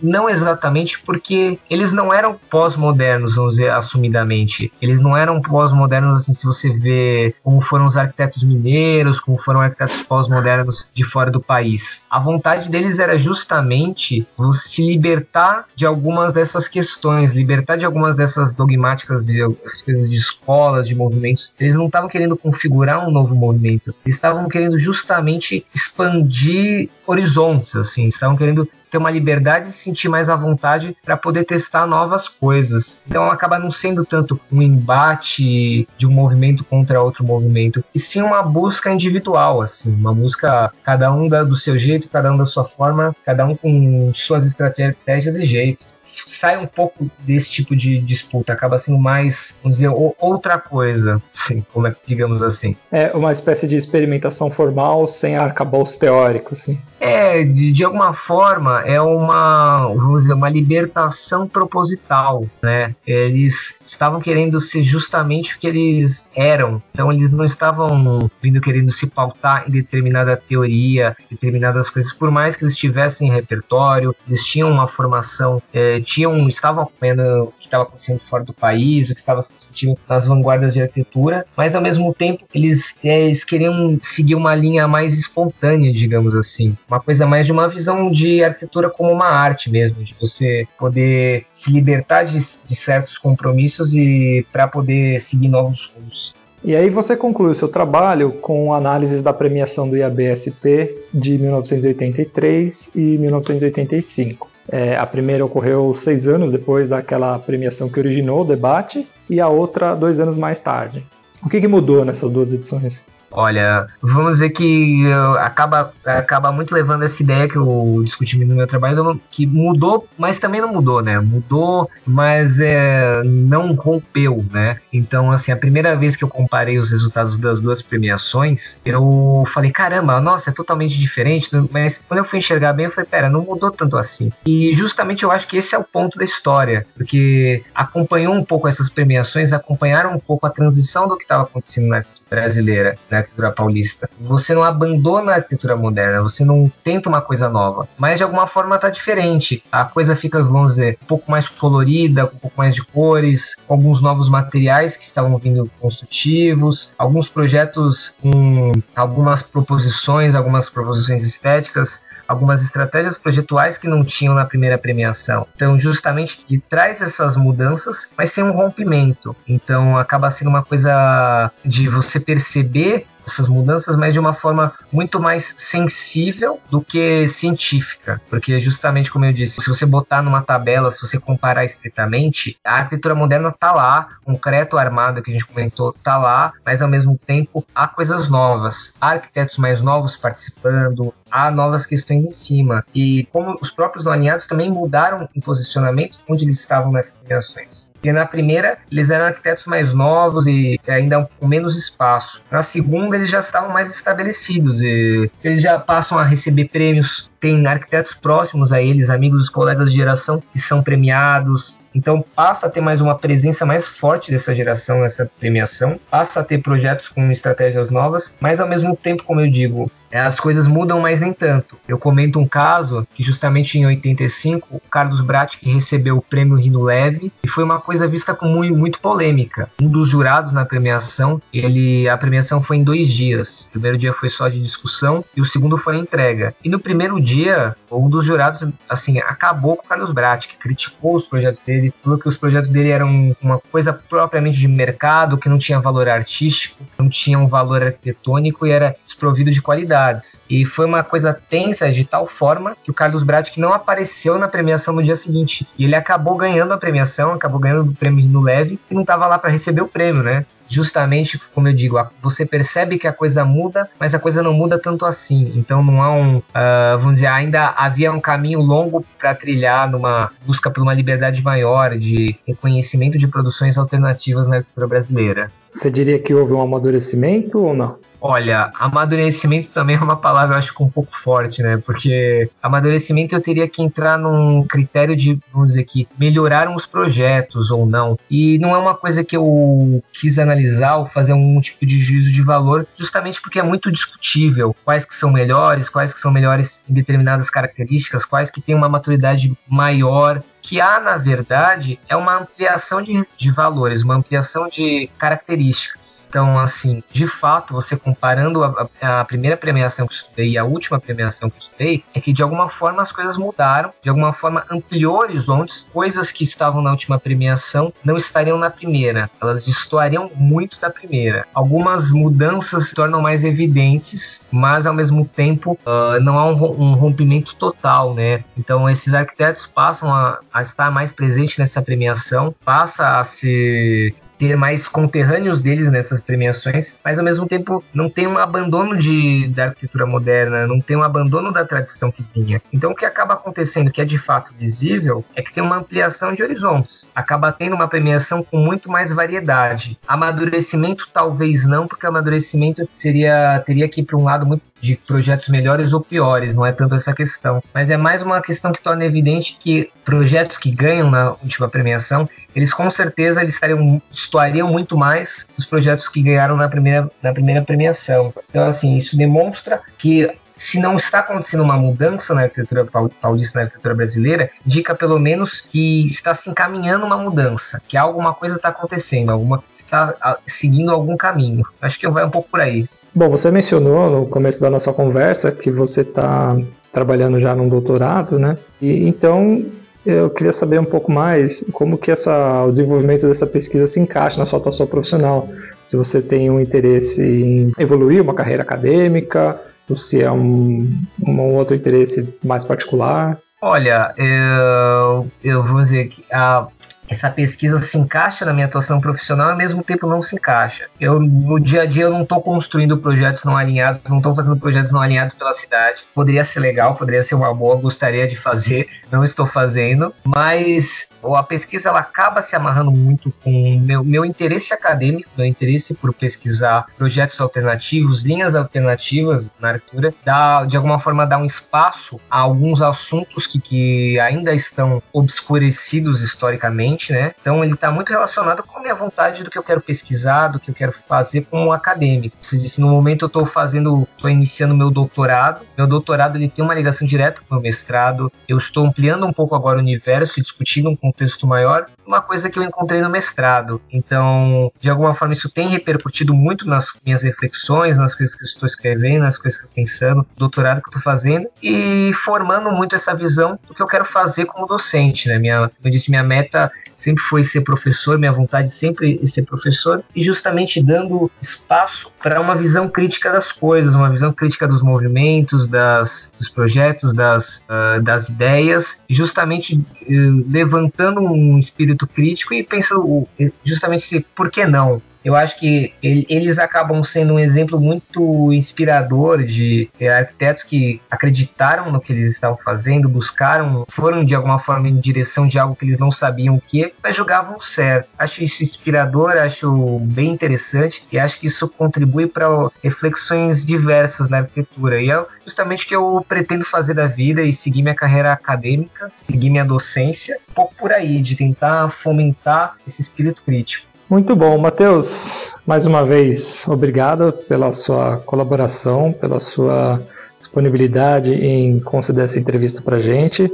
não 0.00 0.28
exatamente 0.28 1.00
porque 1.00 1.58
eles 1.68 1.92
não 1.92 2.12
eram 2.12 2.38
pós-modernos, 2.50 3.34
vamos 3.34 3.56
dizer, 3.56 3.70
assumidamente. 3.70 4.72
Eles 4.80 5.00
não 5.00 5.16
eram 5.16 5.40
pós-modernos 5.40 6.22
assim, 6.22 6.34
se 6.34 6.44
você 6.44 6.70
vê 6.70 7.34
como 7.42 7.59
como 7.60 7.62
foram 7.62 7.86
os 7.86 7.96
arquitetos 7.96 8.42
mineiros, 8.42 9.20
como 9.20 9.36
foram 9.38 9.60
arquitetos 9.60 10.02
pós-modernos 10.02 10.88
de 10.94 11.04
fora 11.04 11.30
do 11.30 11.40
país. 11.40 12.04
A 12.10 12.18
vontade 12.18 12.70
deles 12.70 12.98
era 12.98 13.18
justamente 13.18 14.26
se 14.54 14.86
libertar 14.86 15.66
de 15.76 15.84
algumas 15.84 16.32
dessas 16.32 16.66
questões, 16.66 17.32
libertar 17.32 17.76
de 17.76 17.84
algumas 17.84 18.16
dessas 18.16 18.54
dogmáticas 18.54 19.26
de, 19.26 19.46
de 19.86 20.14
escolas, 20.14 20.88
de 20.88 20.94
movimentos. 20.94 21.52
Eles 21.60 21.74
não 21.74 21.86
estavam 21.86 22.08
querendo 22.08 22.36
configurar 22.36 23.06
um 23.06 23.10
novo 23.10 23.34
movimento, 23.34 23.94
eles 24.04 24.16
estavam 24.16 24.48
querendo 24.48 24.78
justamente 24.78 25.64
expandir 25.74 26.88
horizontes, 27.06 27.76
assim, 27.76 28.06
estavam 28.06 28.36
querendo 28.36 28.68
ter 28.90 28.98
uma 28.98 29.10
liberdade 29.10 29.70
e 29.70 29.72
sentir 29.72 30.08
mais 30.08 30.28
à 30.28 30.36
vontade 30.36 30.96
para 31.04 31.16
poder 31.16 31.44
testar 31.44 31.86
novas 31.86 32.28
coisas. 32.28 33.00
Então 33.06 33.30
acaba 33.30 33.58
não 33.58 33.70
sendo 33.70 34.04
tanto 34.04 34.40
um 34.50 34.60
embate 34.62 35.86
de 35.96 36.06
um 36.06 36.10
movimento 36.10 36.64
contra 36.64 37.00
outro 37.00 37.24
movimento, 37.24 37.84
e 37.94 37.98
sim 37.98 38.22
uma 38.22 38.42
busca 38.42 38.90
individual, 38.90 39.62
assim, 39.62 39.92
uma 39.92 40.14
busca 40.14 40.72
cada 40.82 41.12
um 41.12 41.28
do 41.28 41.56
seu 41.56 41.78
jeito, 41.78 42.08
cada 42.08 42.32
um 42.32 42.36
da 42.36 42.44
sua 42.44 42.64
forma, 42.64 43.14
cada 43.24 43.46
um 43.46 43.54
com 43.54 44.10
suas 44.14 44.46
estratégias 44.46 45.36
e 45.36 45.46
jeitos 45.46 45.86
sai 46.26 46.58
um 46.58 46.66
pouco 46.66 47.10
desse 47.20 47.50
tipo 47.50 47.74
de 47.74 47.98
disputa, 48.00 48.52
acaba 48.52 48.78
sendo 48.78 48.98
mais, 48.98 49.54
vamos 49.62 49.78
dizer, 49.78 49.88
outra 50.18 50.58
coisa, 50.58 51.22
sim, 51.32 51.64
como 51.72 51.86
é, 51.86 51.94
digamos 52.06 52.42
assim. 52.42 52.76
É 52.90 53.16
uma 53.16 53.32
espécie 53.32 53.66
de 53.66 53.76
experimentação 53.76 54.50
formal 54.50 55.06
sem 55.06 55.36
arcabouço 55.36 55.98
teórico, 55.98 56.54
sim. 56.54 56.80
É, 57.00 57.42
de, 57.42 57.72
de 57.72 57.82
alguma 57.82 58.12
forma, 58.12 58.82
é 58.82 59.00
uma, 59.00 59.88
vamos 59.88 60.22
dizer, 60.22 60.34
uma 60.34 60.50
libertação 60.50 61.48
proposital, 61.48 62.44
né? 62.62 62.94
Eles 63.06 63.74
estavam 63.80 64.20
querendo 64.20 64.60
ser 64.60 64.84
justamente 64.84 65.56
o 65.56 65.58
que 65.58 65.66
eles 65.66 66.28
eram, 66.36 66.82
então 66.92 67.10
eles 67.10 67.32
não 67.32 67.44
estavam 67.44 68.30
vindo 68.42 68.60
querendo 68.60 68.92
se 68.92 69.06
pautar 69.06 69.64
em 69.66 69.72
determinada 69.72 70.36
teoria, 70.36 71.16
determinadas 71.30 71.88
coisas, 71.88 72.12
por 72.12 72.30
mais 72.30 72.54
que 72.54 72.64
eles 72.64 72.76
tivessem 72.76 73.30
repertório, 73.30 74.14
eles 74.28 74.44
tinham 74.44 74.70
uma 74.70 74.86
formação 74.86 75.62
é, 75.72 76.00
tinham, 76.00 76.48
estavam 76.48 76.84
acompanhando 76.84 77.44
o 77.44 77.52
que 77.58 77.66
estava 77.66 77.84
acontecendo 77.84 78.20
fora 78.28 78.44
do 78.44 78.52
país, 78.52 79.08
o 79.08 79.14
que 79.14 79.20
estava 79.20 79.40
se 79.40 79.52
discutindo 79.54 79.98
nas 80.08 80.26
vanguardas 80.26 80.74
de 80.74 80.82
arquitetura, 80.82 81.46
mas 81.56 81.74
ao 81.74 81.82
mesmo 81.82 82.12
tempo 82.12 82.44
eles, 82.54 82.94
é, 83.02 83.22
eles 83.22 83.44
queriam 83.44 83.98
seguir 84.02 84.34
uma 84.34 84.54
linha 84.54 84.86
mais 84.86 85.14
espontânea, 85.14 85.92
digamos 85.92 86.34
assim. 86.36 86.76
Uma 86.90 87.00
coisa 87.00 87.24
mais 87.24 87.46
de 87.46 87.52
uma 87.52 87.68
visão 87.68 88.10
de 88.10 88.42
arquitetura 88.42 88.90
como 88.90 89.12
uma 89.12 89.28
arte 89.28 89.70
mesmo, 89.70 90.02
de 90.02 90.12
você 90.20 90.66
poder 90.76 91.46
se 91.48 91.70
libertar 91.70 92.24
de, 92.24 92.38
de 92.38 92.74
certos 92.74 93.16
compromissos 93.16 93.94
e 93.94 94.44
para 94.50 94.66
poder 94.66 95.20
seguir 95.20 95.48
novos 95.48 95.94
rumos. 95.94 96.34
E 96.64 96.74
aí 96.74 96.90
você 96.90 97.16
conclui 97.16 97.52
o 97.52 97.54
seu 97.54 97.68
trabalho 97.68 98.32
com 98.32 98.74
análises 98.74 99.22
da 99.22 99.32
premiação 99.32 99.88
do 99.88 99.96
IABSP 99.96 101.06
de 101.14 101.38
1983 101.38 102.96
e 102.96 103.00
1985. 103.18 104.50
É, 104.68 104.96
a 104.96 105.06
primeira 105.06 105.44
ocorreu 105.44 105.94
seis 105.94 106.28
anos 106.28 106.50
depois 106.50 106.88
daquela 106.88 107.38
premiação 107.38 107.88
que 107.88 107.98
originou 107.98 108.42
o 108.42 108.44
debate, 108.44 109.06
e 109.28 109.40
a 109.40 109.48
outra 109.48 109.94
dois 109.94 110.18
anos 110.18 110.36
mais 110.36 110.58
tarde. 110.58 111.06
O 111.42 111.48
que, 111.48 111.60
que 111.60 111.68
mudou 111.68 112.04
nessas 112.04 112.30
duas 112.30 112.52
edições? 112.52 113.04
Olha, 113.30 113.86
vamos 114.02 114.34
dizer 114.34 114.50
que 114.50 115.06
uh, 115.06 115.38
acaba, 115.38 115.92
acaba 116.04 116.50
muito 116.50 116.74
levando 116.74 117.04
essa 117.04 117.22
ideia 117.22 117.48
que 117.48 117.56
eu 117.56 118.02
discuti 118.04 118.36
no 118.44 118.54
meu 118.54 118.66
trabalho, 118.66 119.20
que 119.30 119.46
mudou, 119.46 120.08
mas 120.18 120.38
também 120.38 120.60
não 120.60 120.72
mudou, 120.72 121.02
né? 121.02 121.18
Mudou, 121.20 121.88
mas 122.04 122.58
é, 122.58 123.22
não 123.24 123.72
rompeu, 123.74 124.44
né? 124.50 124.78
Então, 124.92 125.30
assim, 125.30 125.52
a 125.52 125.56
primeira 125.56 125.94
vez 125.94 126.16
que 126.16 126.24
eu 126.24 126.28
comparei 126.28 126.78
os 126.78 126.90
resultados 126.90 127.38
das 127.38 127.60
duas 127.60 127.80
premiações, 127.80 128.78
eu 128.84 129.44
falei, 129.52 129.70
caramba, 129.70 130.20
nossa, 130.20 130.50
é 130.50 130.52
totalmente 130.52 130.98
diferente, 130.98 131.48
mas 131.70 132.00
quando 132.08 132.18
eu 132.18 132.24
fui 132.24 132.40
enxergar 132.40 132.72
bem, 132.72 132.86
eu 132.86 132.92
falei, 132.92 133.08
pera, 133.08 133.30
não 133.30 133.42
mudou 133.42 133.70
tanto 133.70 133.96
assim. 133.96 134.32
E 134.44 134.72
justamente 134.74 135.22
eu 135.22 135.30
acho 135.30 135.46
que 135.46 135.56
esse 135.56 135.74
é 135.74 135.78
o 135.78 135.84
ponto 135.84 136.18
da 136.18 136.24
história, 136.24 136.86
porque 136.96 137.62
acompanhou 137.74 138.34
um 138.34 138.44
pouco 138.44 138.66
essas 138.66 138.88
premiações, 138.88 139.52
acompanharam 139.52 140.14
um 140.14 140.18
pouco 140.18 140.46
a 140.46 140.50
transição 140.50 141.06
do 141.06 141.16
que 141.16 141.22
estava 141.22 141.44
acontecendo 141.44 141.88
na 141.88 142.02
brasileira, 142.30 142.94
na 143.10 143.18
arquitetura 143.18 143.50
paulista. 143.50 144.08
Você 144.20 144.54
não 144.54 144.62
abandona 144.62 145.32
a 145.32 145.34
arquitetura 145.36 145.76
moderna, 145.76 146.22
você 146.22 146.44
não 146.44 146.70
tenta 146.84 147.08
uma 147.08 147.20
coisa 147.20 147.48
nova, 147.48 147.88
mas 147.98 148.18
de 148.18 148.22
alguma 148.22 148.46
forma 148.46 148.78
tá 148.78 148.88
diferente. 148.88 149.62
A 149.70 149.84
coisa 149.84 150.14
fica, 150.14 150.42
vamos 150.42 150.74
dizer, 150.74 150.98
um 151.02 151.06
pouco 151.06 151.30
mais 151.30 151.48
colorida, 151.48 152.26
com 152.26 152.36
um 152.36 152.40
pouco 152.40 152.56
mais 152.56 152.74
de 152.74 152.84
cores, 152.84 153.56
com 153.66 153.74
alguns 153.74 154.00
novos 154.00 154.28
materiais 154.28 154.96
que 154.96 155.04
estavam 155.04 155.36
vindo 155.38 155.68
construtivos, 155.80 156.92
alguns 156.96 157.28
projetos 157.28 158.14
com 158.22 158.72
algumas 158.94 159.42
proposições, 159.42 160.34
algumas 160.34 160.70
proposições 160.70 161.22
estéticas 161.22 162.00
algumas 162.30 162.62
estratégias 162.62 163.18
projetuais 163.18 163.76
que 163.76 163.88
não 163.88 164.04
tinham 164.04 164.36
na 164.36 164.44
primeira 164.44 164.78
premiação. 164.78 165.48
Então, 165.56 165.80
justamente, 165.80 166.44
ele 166.48 166.62
traz 166.70 167.02
essas 167.02 167.36
mudanças, 167.36 168.08
mas 168.16 168.30
sem 168.30 168.44
um 168.44 168.52
rompimento. 168.52 169.34
Então, 169.48 169.98
acaba 169.98 170.30
sendo 170.30 170.48
uma 170.48 170.62
coisa 170.62 171.50
de 171.64 171.88
você 171.88 172.20
perceber 172.20 173.04
essas 173.26 173.48
mudanças, 173.48 173.96
mas 173.96 174.12
de 174.12 174.20
uma 174.20 174.34
forma 174.34 174.72
muito 174.92 175.20
mais 175.20 175.54
sensível 175.56 176.60
do 176.70 176.80
que 176.80 177.26
científica, 177.28 178.20
porque 178.28 178.60
justamente 178.60 179.10
como 179.10 179.24
eu 179.24 179.32
disse, 179.32 179.60
se 179.60 179.68
você 179.68 179.86
botar 179.86 180.22
numa 180.22 180.42
tabela, 180.42 180.90
se 180.90 181.00
você 181.00 181.18
comparar 181.18 181.64
estritamente, 181.64 182.56
a 182.64 182.76
arquitetura 182.78 183.14
moderna 183.14 183.52
tá 183.52 183.72
lá, 183.72 184.08
concreto 184.24 184.78
armado 184.78 185.22
que 185.22 185.30
a 185.30 185.34
gente 185.34 185.46
comentou 185.46 185.94
tá 186.04 186.16
lá, 186.16 186.52
mas 186.64 186.82
ao 186.82 186.88
mesmo 186.88 187.18
tempo 187.26 187.64
há 187.74 187.86
coisas 187.86 188.28
novas, 188.28 188.94
há 189.00 189.10
arquitetos 189.10 189.58
mais 189.58 189.80
novos 189.80 190.16
participando, 190.16 191.14
há 191.30 191.50
novas 191.50 191.86
questões 191.86 192.24
em 192.24 192.32
cima. 192.32 192.84
E 192.94 193.26
como 193.32 193.56
os 193.60 193.70
próprios 193.70 194.06
alinhados 194.06 194.46
também 194.46 194.70
mudaram 194.70 195.28
o 195.34 195.40
posicionamento 195.40 196.18
onde 196.28 196.44
eles 196.44 196.58
estavam 196.58 196.90
nessas 196.92 197.18
criações. 197.18 197.89
Porque 198.00 198.12
na 198.12 198.24
primeira, 198.24 198.78
eles 198.90 199.10
eram 199.10 199.26
arquitetos 199.26 199.66
mais 199.66 199.92
novos 199.92 200.46
e 200.46 200.80
ainda 200.88 201.28
com 201.38 201.46
menos 201.46 201.76
espaço. 201.76 202.42
Na 202.50 202.62
segunda, 202.62 203.14
eles 203.14 203.28
já 203.28 203.40
estavam 203.40 203.70
mais 203.70 203.94
estabelecidos 203.94 204.80
e 204.80 205.30
eles 205.44 205.60
já 205.60 205.78
passam 205.78 206.18
a 206.18 206.24
receber 206.24 206.68
prêmios. 206.68 207.30
Tem 207.38 207.66
arquitetos 207.66 208.14
próximos 208.14 208.72
a 208.72 208.80
eles, 208.80 209.10
amigos, 209.10 209.50
colegas 209.50 209.90
de 209.90 209.98
geração 209.98 210.42
que 210.50 210.58
são 210.58 210.82
premiados. 210.82 211.78
Então 211.94 212.24
passa 212.34 212.66
a 212.66 212.70
ter 212.70 212.80
mais 212.80 213.02
uma 213.02 213.18
presença 213.18 213.66
mais 213.66 213.86
forte 213.86 214.30
dessa 214.30 214.54
geração 214.54 215.00
nessa 215.00 215.30
premiação, 215.38 215.98
passa 216.10 216.40
a 216.40 216.44
ter 216.44 216.58
projetos 216.58 217.08
com 217.08 217.30
estratégias 217.30 217.90
novas, 217.90 218.34
mas 218.40 218.60
ao 218.60 218.68
mesmo 218.68 218.96
tempo, 218.96 219.24
como 219.24 219.40
eu 219.40 219.50
digo, 219.50 219.90
as 220.18 220.38
coisas 220.38 220.66
mudam, 220.66 221.00
mas 221.00 221.20
nem 221.20 221.32
tanto. 221.32 221.76
Eu 221.86 221.98
comento 221.98 222.38
um 222.38 222.46
caso 222.46 223.06
que 223.14 223.22
justamente 223.22 223.78
em 223.78 223.86
85, 223.86 224.68
o 224.70 224.80
Carlos 224.90 225.20
Brat 225.20 225.56
que 225.56 225.70
recebeu 225.70 226.18
o 226.18 226.22
prêmio 226.22 226.56
Rino 226.56 226.82
Leve 226.82 227.32
e 227.42 227.48
foi 227.48 227.64
uma 227.64 227.80
coisa 227.80 228.06
vista 228.06 228.34
como 228.34 228.54
muito, 228.54 228.76
muito 228.76 229.00
polêmica. 229.00 229.70
Um 229.80 229.88
dos 229.88 230.08
jurados 230.08 230.52
na 230.52 230.64
premiação, 230.64 231.40
ele 231.52 232.08
a 232.08 232.16
premiação 232.16 232.62
foi 232.62 232.76
em 232.76 232.84
dois 232.84 233.12
dias. 233.12 233.66
O 233.68 233.70
primeiro 233.72 233.98
dia 233.98 234.12
foi 234.12 234.28
só 234.28 234.48
de 234.48 234.60
discussão 234.60 235.24
e 235.36 235.40
o 235.40 235.46
segundo 235.46 235.78
foi 235.78 235.96
a 235.96 235.98
entrega. 235.98 236.54
E 236.64 236.68
no 236.68 236.78
primeiro 236.78 237.20
dia, 237.20 237.76
um 237.90 238.08
dos 238.08 238.24
jurados 238.24 238.62
assim 238.88 239.18
acabou 239.18 239.76
com 239.76 239.84
o 239.84 239.88
Carlos 239.88 240.12
Brat, 240.12 240.46
que 240.46 240.56
criticou 240.56 241.16
os 241.16 241.24
projetos 241.24 241.62
dele, 241.64 241.92
falou 242.02 242.18
que 242.18 242.28
os 242.28 242.36
projetos 242.36 242.70
dele 242.70 242.90
eram 242.90 243.34
uma 243.42 243.58
coisa 243.58 243.92
propriamente 243.92 244.58
de 244.58 244.68
mercado, 244.68 245.38
que 245.38 245.48
não 245.48 245.58
tinha 245.58 245.80
valor 245.80 246.08
artístico, 246.08 246.84
não 246.98 247.08
tinha 247.08 247.38
um 247.38 247.48
valor 247.48 247.82
arquitetônico 247.82 248.66
e 248.66 248.70
era 248.70 248.96
desprovido 249.04 249.50
de 249.50 249.62
qualidades. 249.62 250.42
E 250.48 250.64
foi 250.64 250.86
uma 250.86 251.02
coisa 251.02 251.32
tensa 251.32 251.90
de 251.90 252.04
tal 252.04 252.26
forma 252.26 252.76
que 252.82 252.90
o 252.90 252.94
Carlos 252.94 253.22
Brat 253.22 253.56
não 253.56 253.72
apareceu 253.72 254.38
na 254.38 254.48
premiação 254.48 254.94
no 254.94 255.02
dia 255.02 255.16
seguinte. 255.16 255.66
E 255.78 255.84
ele 255.84 255.94
acabou 255.94 256.36
ganhando 256.36 256.72
a 256.72 256.78
premiação, 256.78 257.32
acabou 257.32 257.60
ganhando 257.60 257.90
o 257.90 257.94
prêmio 257.94 258.24
no 258.26 258.40
leve 258.40 258.78
e 258.90 258.94
não 258.94 259.02
estava 259.02 259.26
lá 259.26 259.38
para 259.38 259.50
receber 259.50 259.82
o 259.82 259.88
prêmio, 259.88 260.22
né? 260.22 260.44
Justamente, 260.70 261.38
como 261.52 261.68
eu 261.68 261.74
digo, 261.74 262.00
você 262.22 262.46
percebe 262.46 262.98
que 262.98 263.06
a 263.06 263.12
coisa 263.12 263.44
muda, 263.44 263.90
mas 263.98 264.14
a 264.14 264.18
coisa 264.18 264.42
não 264.42 264.54
muda 264.54 264.78
tanto 264.78 265.04
assim. 265.04 265.52
Então 265.56 265.82
não 265.82 266.00
há 266.00 266.12
um, 266.12 266.36
uh, 266.36 266.98
vamos 266.98 267.14
dizer, 267.14 267.26
ainda 267.26 267.74
havia 267.76 268.12
um 268.12 268.20
caminho 268.20 268.60
longo 268.60 269.04
para 269.18 269.34
trilhar 269.34 269.90
numa 269.90 270.30
busca 270.46 270.70
por 270.70 270.80
uma 270.82 270.94
liberdade 270.94 271.42
maior 271.42 271.98
de 271.98 272.36
reconhecimento 272.46 273.18
de 273.18 273.26
produções 273.26 273.76
alternativas 273.76 274.46
na 274.46 274.56
arquitetura 274.56 274.86
brasileira. 274.86 275.50
Você 275.68 275.90
diria 275.90 276.18
que 276.18 276.32
houve 276.32 276.54
um 276.54 276.62
amadurecimento 276.62 277.58
ou 277.58 277.74
não? 277.74 277.98
Olha, 278.20 278.70
amadurecimento 278.78 279.68
também 279.70 279.96
é 279.96 280.00
uma 280.00 280.16
palavra, 280.16 280.54
eu 280.54 280.58
acho 280.58 280.74
que 280.74 280.82
um 280.82 280.90
pouco 280.90 281.16
forte, 281.18 281.62
né? 281.62 281.78
Porque 281.78 282.50
amadurecimento 282.62 283.34
eu 283.34 283.40
teria 283.40 283.66
que 283.66 283.82
entrar 283.82 284.18
num 284.18 284.62
critério 284.66 285.16
de, 285.16 285.38
vamos 285.52 285.68
dizer 285.68 285.84
que, 285.84 286.06
melhoraram 286.18 286.74
os 286.74 286.84
projetos 286.84 287.70
ou 287.70 287.86
não. 287.86 288.18
E 288.30 288.58
não 288.58 288.74
é 288.74 288.78
uma 288.78 288.94
coisa 288.94 289.24
que 289.24 289.36
eu 289.36 290.02
quis 290.12 290.38
analisar 290.38 290.96
ou 290.96 291.06
fazer 291.06 291.32
um 291.32 291.60
tipo 291.60 291.86
de 291.86 291.98
juízo 291.98 292.30
de 292.30 292.42
valor, 292.42 292.86
justamente 292.98 293.40
porque 293.40 293.58
é 293.58 293.62
muito 293.62 293.90
discutível 293.90 294.76
quais 294.84 295.04
que 295.04 295.14
são 295.14 295.30
melhores, 295.30 295.88
quais 295.88 296.12
que 296.12 296.20
são 296.20 296.30
melhores 296.30 296.82
em 296.88 296.92
determinadas 296.92 297.48
características, 297.48 298.24
quais 298.24 298.50
que 298.50 298.60
têm 298.60 298.74
uma 298.74 298.88
maturidade 298.88 299.52
maior 299.66 300.42
que 300.62 300.80
há, 300.80 301.00
na 301.00 301.16
verdade, 301.16 301.98
é 302.08 302.16
uma 302.16 302.38
ampliação 302.38 303.02
de, 303.02 303.24
de 303.36 303.50
valores, 303.50 304.02
uma 304.02 304.14
ampliação 304.14 304.68
de 304.68 305.10
características. 305.18 305.99
Então, 306.28 306.58
assim, 306.58 307.02
de 307.10 307.26
fato, 307.26 307.72
você 307.72 307.96
comparando 307.96 308.62
a, 308.64 308.88
a, 309.00 309.24
primeira 309.24 309.56
premiação 309.56 310.06
que 310.06 310.12
eu 310.12 310.16
estudei 310.16 310.50
e 310.50 310.58
a 310.58 310.64
última 310.64 310.98
premiação 310.98 311.50
que 311.50 311.56
eu 311.56 311.60
estudei, 311.60 312.04
é 312.14 312.20
que 312.20 312.32
de 312.32 312.42
alguma 312.42 312.68
forma 312.68 313.02
as 313.02 313.12
coisas 313.12 313.36
mudaram, 313.36 313.92
de 314.02 314.08
alguma 314.08 314.32
forma 314.32 314.64
ampliou 314.70 315.18
horizontes, 315.18 315.88
coisas 315.92 316.30
que 316.30 316.44
estavam 316.44 316.82
na 316.82 316.90
última 316.90 317.18
premiação 317.18 317.92
não 318.04 318.16
estariam 318.16 318.58
na 318.58 318.70
primeira, 318.70 319.30
elas 319.40 319.64
destoariam 319.64 320.30
muito 320.34 320.78
da 320.80 320.90
primeira. 320.90 321.46
Algumas 321.54 322.10
mudanças 322.10 322.88
se 322.88 322.94
tornam 322.94 323.20
mais 323.20 323.44
evidentes, 323.44 324.46
mas 324.50 324.86
ao 324.86 324.94
mesmo 324.94 325.24
tempo 325.24 325.78
uh, 325.86 326.20
não 326.20 326.38
há 326.38 326.46
um, 326.46 326.52
um 326.52 326.94
rompimento 326.94 327.54
total, 327.56 328.14
né? 328.14 328.44
Então, 328.56 328.88
esses 328.88 329.14
arquitetos 329.14 329.66
passam 329.66 330.12
a 330.12 330.40
a 330.52 330.62
estar 330.62 330.90
mais 330.90 331.12
presente 331.12 331.58
nessa 331.58 331.80
premiação, 331.80 332.54
passa 332.64 333.18
a 333.18 333.24
se 333.24 334.14
ter 334.40 334.56
mais 334.56 334.88
conterrâneos 334.88 335.60
deles 335.60 335.90
nessas 335.90 336.18
premiações, 336.18 336.98
mas 337.04 337.18
ao 337.18 337.24
mesmo 337.24 337.46
tempo 337.46 337.84
não 337.92 338.08
tem 338.08 338.26
um 338.26 338.38
abandono 338.38 338.96
de, 338.96 339.46
da 339.48 339.66
arquitetura 339.66 340.06
moderna, 340.06 340.66
não 340.66 340.80
tem 340.80 340.96
um 340.96 341.02
abandono 341.02 341.52
da 341.52 341.62
tradição 341.62 342.10
que 342.10 342.24
vinha. 342.34 342.62
Então 342.72 342.92
o 342.92 342.94
que 342.94 343.04
acaba 343.04 343.34
acontecendo, 343.34 343.92
que 343.92 344.00
é 344.00 344.04
de 344.04 344.18
fato 344.18 344.54
visível, 344.58 345.22
é 345.36 345.42
que 345.42 345.52
tem 345.52 345.62
uma 345.62 345.76
ampliação 345.76 346.32
de 346.32 346.42
horizontes. 346.42 347.06
Acaba 347.14 347.52
tendo 347.52 347.76
uma 347.76 347.86
premiação 347.86 348.42
com 348.42 348.56
muito 348.56 348.90
mais 348.90 349.12
variedade. 349.12 349.98
Amadurecimento 350.08 351.06
talvez 351.12 351.66
não, 351.66 351.86
porque 351.86 352.06
amadurecimento 352.06 352.88
seria 352.90 353.62
teria 353.66 353.88
que 353.90 354.00
ir 354.00 354.04
para 354.04 354.16
um 354.16 354.24
lado 354.24 354.46
muito 354.46 354.62
de 354.80 354.96
projetos 354.96 355.48
melhores 355.48 355.92
ou 355.92 356.00
piores, 356.00 356.54
não 356.54 356.64
é 356.64 356.72
tanto 356.72 356.94
essa 356.94 357.12
questão. 357.12 357.62
Mas 357.74 357.90
é 357.90 357.96
mais 357.96 358.22
uma 358.22 358.40
questão 358.40 358.72
que 358.72 358.82
torna 358.82 359.04
evidente 359.04 359.58
que 359.60 359.90
projetos 360.04 360.56
que 360.56 360.70
ganham 360.70 361.10
na 361.10 361.32
última 361.42 361.68
premiação, 361.68 362.28
eles 362.54 362.72
com 362.72 362.90
certeza 362.90 363.42
eles 363.42 363.54
estariam, 363.54 364.00
estariam 364.12 364.68
muito 364.68 364.96
mais 364.96 365.46
dos 365.56 365.66
projetos 365.66 366.08
que 366.08 366.22
ganharam 366.22 366.56
na 366.56 366.68
primeira, 366.68 367.10
na 367.22 367.32
primeira 367.32 367.62
premiação. 367.62 368.32
Então, 368.48 368.66
assim, 368.66 368.96
isso 368.96 369.16
demonstra 369.16 369.80
que 369.98 370.30
se 370.60 370.78
não 370.78 370.96
está 370.98 371.20
acontecendo 371.20 371.62
uma 371.62 371.76
mudança 371.78 372.34
na 372.34 372.42
arquitetura 372.42 372.84
paulista, 373.18 373.58
na 373.58 373.64
arquitetura 373.64 373.94
brasileira, 373.94 374.50
indica 374.64 374.94
pelo 374.94 375.18
menos 375.18 375.62
que 375.62 376.04
está 376.06 376.34
se 376.34 376.50
encaminhando 376.50 377.06
uma 377.06 377.16
mudança, 377.16 377.80
que 377.88 377.96
alguma 377.96 378.34
coisa 378.34 378.56
está 378.56 378.68
acontecendo, 378.68 379.30
alguma 379.30 379.64
está 379.72 380.36
seguindo 380.46 380.90
algum 380.90 381.16
caminho. 381.16 381.64
Acho 381.80 381.98
que 381.98 382.06
vai 382.10 382.26
um 382.26 382.30
pouco 382.30 382.50
por 382.50 382.60
aí. 382.60 382.86
Bom, 383.14 383.30
você 383.30 383.50
mencionou 383.50 384.10
no 384.10 384.26
começo 384.26 384.60
da 384.60 384.68
nossa 384.68 384.92
conversa 384.92 385.50
que 385.50 385.70
você 385.70 386.02
está 386.02 386.54
trabalhando 386.92 387.40
já 387.40 387.54
num 387.54 387.68
doutorado, 387.68 388.38
né? 388.38 388.58
E 388.82 389.08
então 389.08 389.64
eu 390.04 390.30
queria 390.30 390.52
saber 390.52 390.80
um 390.80 390.84
pouco 390.84 391.12
mais 391.12 391.64
como 391.72 391.98
que 391.98 392.10
essa, 392.10 392.64
o 392.64 392.70
desenvolvimento 392.70 393.26
dessa 393.26 393.46
pesquisa 393.46 393.86
se 393.86 394.00
encaixa 394.00 394.38
na 394.38 394.46
sua 394.46 394.58
atuação 394.58 394.86
profissional. 394.86 395.48
Se 395.84 395.96
você 395.96 396.22
tem 396.22 396.50
um 396.50 396.60
interesse 396.60 397.22
em 397.22 397.70
evoluir 397.78 398.22
uma 398.22 398.34
carreira 398.34 398.62
acadêmica, 398.62 399.60
ou 399.88 399.96
se 399.96 400.22
é 400.22 400.30
um, 400.30 400.88
um 401.26 401.40
outro 401.54 401.76
interesse 401.76 402.34
mais 402.44 402.64
particular. 402.64 403.38
Olha, 403.60 404.14
eu, 404.16 405.28
eu 405.44 405.62
vou 405.62 405.82
dizer 405.82 406.08
que 406.08 406.24
a 406.32 406.66
essa 407.10 407.28
pesquisa 407.28 407.78
se 407.78 407.98
encaixa 407.98 408.44
na 408.44 408.52
minha 408.52 408.66
atuação 408.66 409.00
profissional 409.00 409.48
e 409.48 409.50
ao 409.52 409.58
mesmo 409.58 409.82
tempo 409.82 410.06
não 410.06 410.22
se 410.22 410.36
encaixa. 410.36 410.86
Eu 410.98 411.18
no 411.20 411.58
dia 411.58 411.82
a 411.82 411.86
dia 411.86 412.04
eu 412.04 412.10
não 412.10 412.22
estou 412.22 412.40
construindo 412.40 412.96
projetos 412.96 413.44
não 413.44 413.56
alinhados, 413.56 414.00
não 414.08 414.18
estou 414.18 414.34
fazendo 414.34 414.56
projetos 414.56 414.92
não 414.92 415.02
alinhados 415.02 415.34
pela 415.34 415.52
cidade. 415.52 416.02
Poderia 416.14 416.44
ser 416.44 416.60
legal, 416.60 416.94
poderia 416.94 417.22
ser 417.22 417.34
uma 417.34 417.52
boa, 417.52 417.76
gostaria 417.76 418.28
de 418.28 418.36
fazer, 418.36 418.88
não 419.10 419.24
estou 419.24 419.46
fazendo, 419.46 420.14
mas 420.24 421.08
a 421.22 421.42
pesquisa 421.42 421.88
ela 421.88 422.00
acaba 422.00 422.40
se 422.40 422.56
amarrando 422.56 422.90
muito 422.90 423.32
com 423.42 423.78
meu, 423.80 424.02
meu 424.02 424.24
interesse 424.24 424.72
acadêmico, 424.72 425.28
meu 425.36 425.46
interesse 425.46 425.94
por 425.94 426.14
pesquisar 426.14 426.86
projetos 426.96 427.40
alternativos, 427.40 428.22
linhas 428.22 428.54
alternativas 428.54 429.52
na 429.60 429.70
arquitetura, 429.70 430.14
dá, 430.24 430.64
de 430.64 430.76
alguma 430.76 430.98
forma 430.98 431.26
dá 431.26 431.36
um 431.36 431.44
espaço 431.44 432.20
a 432.30 432.38
alguns 432.38 432.80
assuntos 432.80 433.46
que, 433.46 433.60
que 433.60 434.20
ainda 434.20 434.54
estão 434.54 435.02
obscurecidos 435.12 436.22
historicamente, 436.22 436.99
né? 437.08 437.32
Então 437.40 437.62
ele 437.62 437.74
está 437.74 437.90
muito 437.90 438.10
relacionado 438.10 438.62
com 438.62 438.78
a 438.78 438.82
minha 438.82 438.94
vontade 438.94 439.42
do 439.42 439.50
que 439.50 439.58
eu 439.58 439.62
quero 439.62 439.80
pesquisar, 439.80 440.48
do 440.48 440.60
que 440.60 440.70
eu 440.70 440.74
quero 440.74 440.92
fazer 441.06 441.46
como 441.50 441.72
acadêmico. 441.72 442.36
Você 442.40 442.58
disse, 442.58 442.80
no 442.80 442.88
momento 442.88 443.24
eu 443.24 443.26
estou 443.26 443.46
fazendo, 443.46 444.06
estou 444.16 444.30
iniciando 444.30 444.74
meu 444.74 444.90
doutorado, 444.90 445.64
meu 445.76 445.86
doutorado 445.86 446.36
ele 446.36 446.48
tem 446.48 446.64
uma 446.64 446.74
ligação 446.74 447.06
direta 447.06 447.40
com 447.40 447.54
o 447.54 447.54
meu 447.54 447.62
mestrado, 447.62 448.30
eu 448.48 448.58
estou 448.58 448.86
ampliando 448.86 449.26
um 449.26 449.32
pouco 449.32 449.54
agora 449.54 449.78
o 449.78 449.80
universo 449.80 450.38
e 450.38 450.42
discutindo 450.42 450.96
com 450.96 451.10
contexto 451.10 451.46
maior, 451.46 451.86
uma 452.06 452.20
coisa 452.20 452.48
que 452.48 452.58
eu 452.58 452.62
encontrei 452.62 453.00
no 453.00 453.10
mestrado. 453.10 453.80
Então, 453.92 454.72
de 454.80 454.88
alguma 454.88 455.14
forma, 455.14 455.34
isso 455.34 455.48
tem 455.48 455.68
repercutido 455.68 456.32
muito 456.32 456.66
nas 456.66 456.86
minhas 457.04 457.22
reflexões, 457.22 457.96
nas 457.96 458.14
coisas 458.14 458.34
que 458.34 458.42
eu 458.42 458.46
estou 458.46 458.66
escrevendo, 458.66 459.22
nas 459.22 459.36
coisas 459.36 459.58
que 459.58 459.66
eu 459.66 459.68
estou 459.68 459.82
pensando, 459.84 460.26
doutorado 460.36 460.80
que 460.80 460.88
eu 460.88 460.98
estou 460.98 461.02
fazendo, 461.02 461.48
e 461.62 462.12
formando 462.14 462.70
muito 462.70 462.96
essa 462.96 463.14
visão 463.14 463.58
do 463.68 463.74
que 463.74 463.82
eu 463.82 463.86
quero 463.86 464.04
fazer 464.04 464.46
como 464.46 464.66
docente. 464.66 465.28
Né? 465.28 465.38
Minha, 465.38 465.70
eu 465.84 465.90
disse, 465.90 466.10
minha 466.10 466.22
meta 466.22 466.70
sempre 467.00 467.22
foi 467.22 467.42
ser 467.42 467.62
professor, 467.62 468.18
minha 468.18 468.32
vontade 468.32 468.70
sempre 468.70 469.18
é 469.22 469.26
ser 469.26 469.42
professor, 469.42 470.02
e 470.14 470.22
justamente 470.22 470.82
dando 470.82 471.30
espaço 471.40 472.10
para 472.22 472.40
uma 472.40 472.54
visão 472.54 472.88
crítica 472.88 473.32
das 473.32 473.50
coisas, 473.50 473.94
uma 473.94 474.10
visão 474.10 474.32
crítica 474.32 474.68
dos 474.68 474.82
movimentos, 474.82 475.66
das, 475.66 476.32
dos 476.38 476.48
projetos, 476.48 477.14
das, 477.14 477.64
uh, 477.68 478.02
das 478.02 478.28
ideias, 478.28 479.02
justamente 479.08 479.76
uh, 479.76 480.44
levantando 480.48 481.20
um 481.20 481.58
espírito 481.58 482.06
crítico 482.06 482.52
e 482.52 482.62
pensando 482.62 483.26
justamente 483.64 484.02
se, 484.02 484.20
por 484.34 484.50
que 484.50 484.66
não? 484.66 485.00
Eu 485.24 485.34
acho 485.36 485.58
que 485.58 485.92
eles 486.02 486.58
acabam 486.58 487.02
sendo 487.04 487.34
um 487.34 487.38
exemplo 487.38 487.80
muito 487.80 488.52
inspirador 488.52 489.44
de 489.44 489.88
é, 489.98 490.08
arquitetos 490.08 490.62
que 490.62 491.00
acreditaram 491.10 491.90
no 491.90 492.00
que 492.00 492.12
eles 492.12 492.30
estavam 492.30 492.58
fazendo, 492.64 493.08
buscaram, 493.08 493.86
foram 493.90 494.24
de 494.24 494.34
alguma 494.34 494.58
forma 494.58 494.88
em 494.88 494.98
direção 494.98 495.46
de 495.46 495.58
algo 495.58 495.76
que 495.76 495.84
eles 495.84 495.98
não 495.98 496.10
sabiam 496.10 496.56
o 496.56 496.60
que, 496.60 496.92
mas 497.02 497.16
jogavam 497.16 497.60
certo. 497.60 498.08
Acho 498.18 498.42
isso 498.42 498.62
inspirador, 498.62 499.32
acho 499.32 499.98
bem 500.00 500.30
interessante 500.30 501.04
e 501.12 501.18
acho 501.18 501.38
que 501.38 501.46
isso 501.46 501.68
contribui 501.68 502.26
para 502.26 502.46
reflexões 502.82 503.64
diversas 503.64 504.28
na 504.28 504.38
arquitetura. 504.38 505.00
E 505.00 505.10
é 505.10 505.26
justamente 505.44 505.84
o 505.84 505.88
que 505.88 505.96
eu 505.96 506.24
pretendo 506.26 506.64
fazer 506.64 506.94
da 506.94 507.06
vida 507.06 507.42
e 507.42 507.52
seguir 507.52 507.82
minha 507.82 507.94
carreira 507.94 508.32
acadêmica, 508.32 509.10
seguir 509.20 509.50
minha 509.50 509.64
docência, 509.64 510.38
um 510.50 510.54
pouco 510.54 510.74
por 510.74 510.92
aí, 510.92 511.20
de 511.20 511.36
tentar 511.36 511.90
fomentar 511.90 512.76
esse 512.86 513.02
espírito 513.02 513.42
crítico. 513.42 513.89
Muito 514.10 514.34
bom, 514.34 514.58
Matheus. 514.58 515.56
Mais 515.64 515.86
uma 515.86 516.04
vez, 516.04 516.66
obrigado 516.66 517.32
pela 517.32 517.70
sua 517.70 518.16
colaboração, 518.16 519.12
pela 519.12 519.38
sua 519.38 520.02
disponibilidade 520.36 521.32
em 521.32 521.78
conceder 521.78 522.24
essa 522.24 522.36
entrevista 522.36 522.82
para 522.82 522.98
gente. 522.98 523.48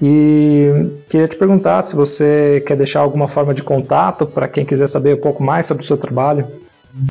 E 0.00 0.70
queria 1.10 1.28
te 1.28 1.36
perguntar 1.36 1.82
se 1.82 1.94
você 1.94 2.64
quer 2.66 2.74
deixar 2.74 3.00
alguma 3.00 3.28
forma 3.28 3.52
de 3.52 3.62
contato 3.62 4.24
para 4.24 4.48
quem 4.48 4.64
quiser 4.64 4.86
saber 4.86 5.16
um 5.16 5.20
pouco 5.20 5.42
mais 5.42 5.66
sobre 5.66 5.84
o 5.84 5.86
seu 5.86 5.98
trabalho. 5.98 6.46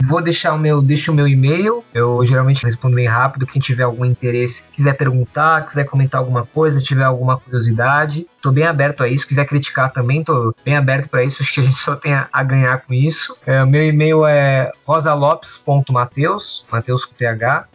Vou 0.07 0.19
deixar 0.19 0.53
o 0.53 0.57
meu, 0.57 0.81
deixa 0.81 1.11
o 1.11 1.15
meu 1.15 1.27
e-mail. 1.27 1.83
Eu 1.93 2.25
geralmente 2.25 2.65
respondo 2.65 2.95
bem 2.95 3.07
rápido. 3.07 3.45
Quem 3.45 3.61
tiver 3.61 3.83
algum 3.83 4.05
interesse, 4.05 4.63
quiser 4.73 4.97
perguntar, 4.97 5.67
quiser 5.67 5.85
comentar 5.85 6.19
alguma 6.19 6.47
coisa, 6.47 6.79
tiver 6.79 7.03
alguma 7.03 7.37
curiosidade, 7.37 8.25
tô 8.41 8.51
bem 8.51 8.65
aberto 8.65 9.03
a 9.03 9.07
isso. 9.07 9.27
Quiser 9.27 9.45
criticar 9.45 9.91
também, 9.91 10.23
tô 10.23 10.53
bem 10.65 10.75
aberto 10.75 11.09
para 11.09 11.23
isso. 11.23 11.41
Acho 11.41 11.53
que 11.53 11.59
a 11.59 11.63
gente 11.63 11.77
só 11.77 11.95
tem 11.95 12.13
a 12.13 12.43
ganhar 12.43 12.81
com 12.81 12.93
isso. 12.93 13.35
É, 13.45 13.63
meu 13.65 13.85
e-mail 13.87 14.25
é 14.25 14.71
rosalopes.mateus, 14.85 16.65
mateus 16.71 17.05
com 17.05 17.13
th, 17.13 17.25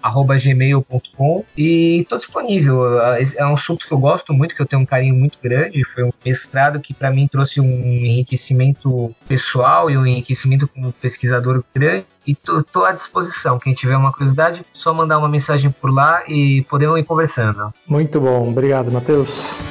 arroba 0.03 0.37
gmail.com 0.37 1.45
e 1.57 2.07
tô 2.09 2.17
disponível. 2.17 3.01
É 3.01 3.47
um 3.47 3.55
assunto 3.55 3.87
que 3.87 3.93
eu 3.93 3.99
gosto 3.99 4.33
muito, 4.33 4.55
que 4.55 4.61
eu 4.61 4.67
tenho 4.67 4.83
um 4.83 4.87
carinho 4.87 5.15
muito 5.15 5.39
grande. 5.43 5.85
Foi 5.85 6.05
um 6.05 6.13
mestrado 6.25 6.81
que 6.81 6.93
para 6.93 7.11
mim 7.11 7.29
trouxe 7.29 7.61
um 7.61 7.65
enriquecimento 7.65 9.15
pessoal 9.29 9.91
e 9.91 9.97
um 9.97 10.07
enriquecimento 10.07 10.67
como 10.67 10.93
pesquisador 10.93 11.63
grande 11.75 12.05
e 12.27 12.35
tô, 12.35 12.63
tô, 12.63 12.85
à 12.85 12.93
disposição. 12.93 13.59
Quem 13.59 13.73
tiver 13.73 13.97
uma 13.97 14.13
curiosidade, 14.13 14.65
só 14.73 14.93
mandar 14.93 15.19
uma 15.19 15.29
mensagem 15.29 15.71
por 15.71 15.93
lá 15.93 16.25
e 16.27 16.63
podemos 16.63 16.99
ir 16.99 17.05
conversando. 17.05 17.73
Muito 17.87 18.21
bom, 18.21 18.49
obrigado, 18.49 18.91
Matheus. 18.91 19.63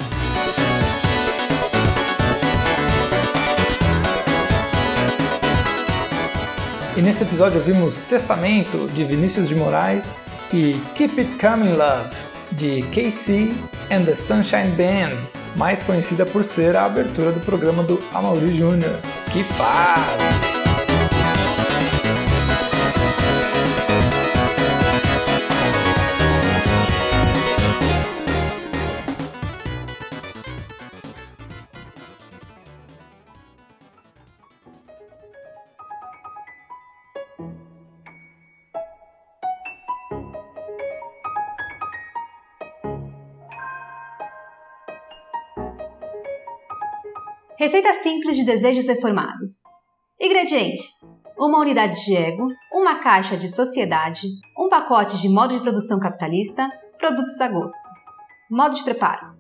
E 6.98 7.02
nesse 7.02 7.24
episódio 7.24 7.60
vimos 7.60 7.98
Testamento 8.10 8.88
de 8.94 9.04
Vinícius 9.04 9.50
de 9.50 9.56
Moraes 9.56 10.16
e 10.54 10.80
Keep 10.96 11.20
It 11.20 11.32
Coming 11.38 11.74
Love 11.74 12.10
de 12.54 12.84
KC 12.84 13.54
and 13.92 14.06
the 14.06 14.16
Sunshine 14.16 14.72
Band, 14.78 15.18
mais 15.58 15.84
conhecida 15.84 16.26
por 16.26 16.46
ser 16.46 16.78
a 16.78 16.86
abertura 16.86 17.34
do 17.34 17.42
programa 17.42 17.84
do 17.84 18.02
Amaury 18.14 18.54
Jr. 18.54 19.02
Que 19.34 19.44
faz! 19.44 20.65
Receita 47.66 47.96
simples 47.96 48.38
de 48.38 48.46
desejos 48.46 48.86
reformados. 48.86 49.64
Ingredientes: 50.22 51.02
uma 51.36 51.60
unidade 51.60 51.96
de 52.06 52.16
ego, 52.16 52.46
uma 52.72 53.00
caixa 53.00 53.36
de 53.36 53.50
sociedade, 53.50 54.28
um 54.56 54.70
pacote 54.70 55.20
de 55.20 55.28
modo 55.28 55.56
de 55.56 55.62
produção 55.62 56.00
capitalista, 56.00 56.70
produtos 57.00 57.42
a 57.42 57.48
gosto. 57.48 57.90
Modo 58.52 58.76
de 58.76 58.84
preparo: 58.84 59.32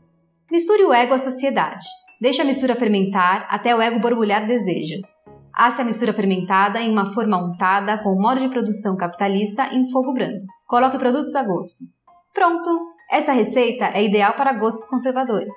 misture 0.51 0.85
o 0.85 0.91
ego 0.91 1.13
à 1.13 1.19
sociedade. 1.19 1.85
Deixe 2.19 2.41
a 2.41 2.45
mistura 2.45 2.75
fermentar 2.75 3.45
até 3.47 3.75
o 3.75 3.79
ego 3.79 3.99
borbulhar 3.99 4.47
desejos. 4.47 5.05
Asse 5.53 5.83
a 5.83 5.85
mistura 5.85 6.11
fermentada 6.11 6.81
em 6.81 6.91
uma 6.91 7.13
forma 7.13 7.37
untada 7.37 8.01
com 8.01 8.09
o 8.09 8.19
modo 8.19 8.39
de 8.39 8.49
produção 8.49 8.97
capitalista 8.97 9.67
em 9.71 9.87
fogo 9.91 10.11
brando. 10.13 10.43
Coloque 10.65 10.97
produtos 10.97 11.35
a 11.35 11.43
gosto. 11.43 11.83
Pronto! 12.33 12.87
Essa 13.11 13.33
receita 13.33 13.85
é 13.93 14.03
ideal 14.03 14.33
para 14.33 14.53
gostos 14.53 14.87
conservadores. 14.87 15.53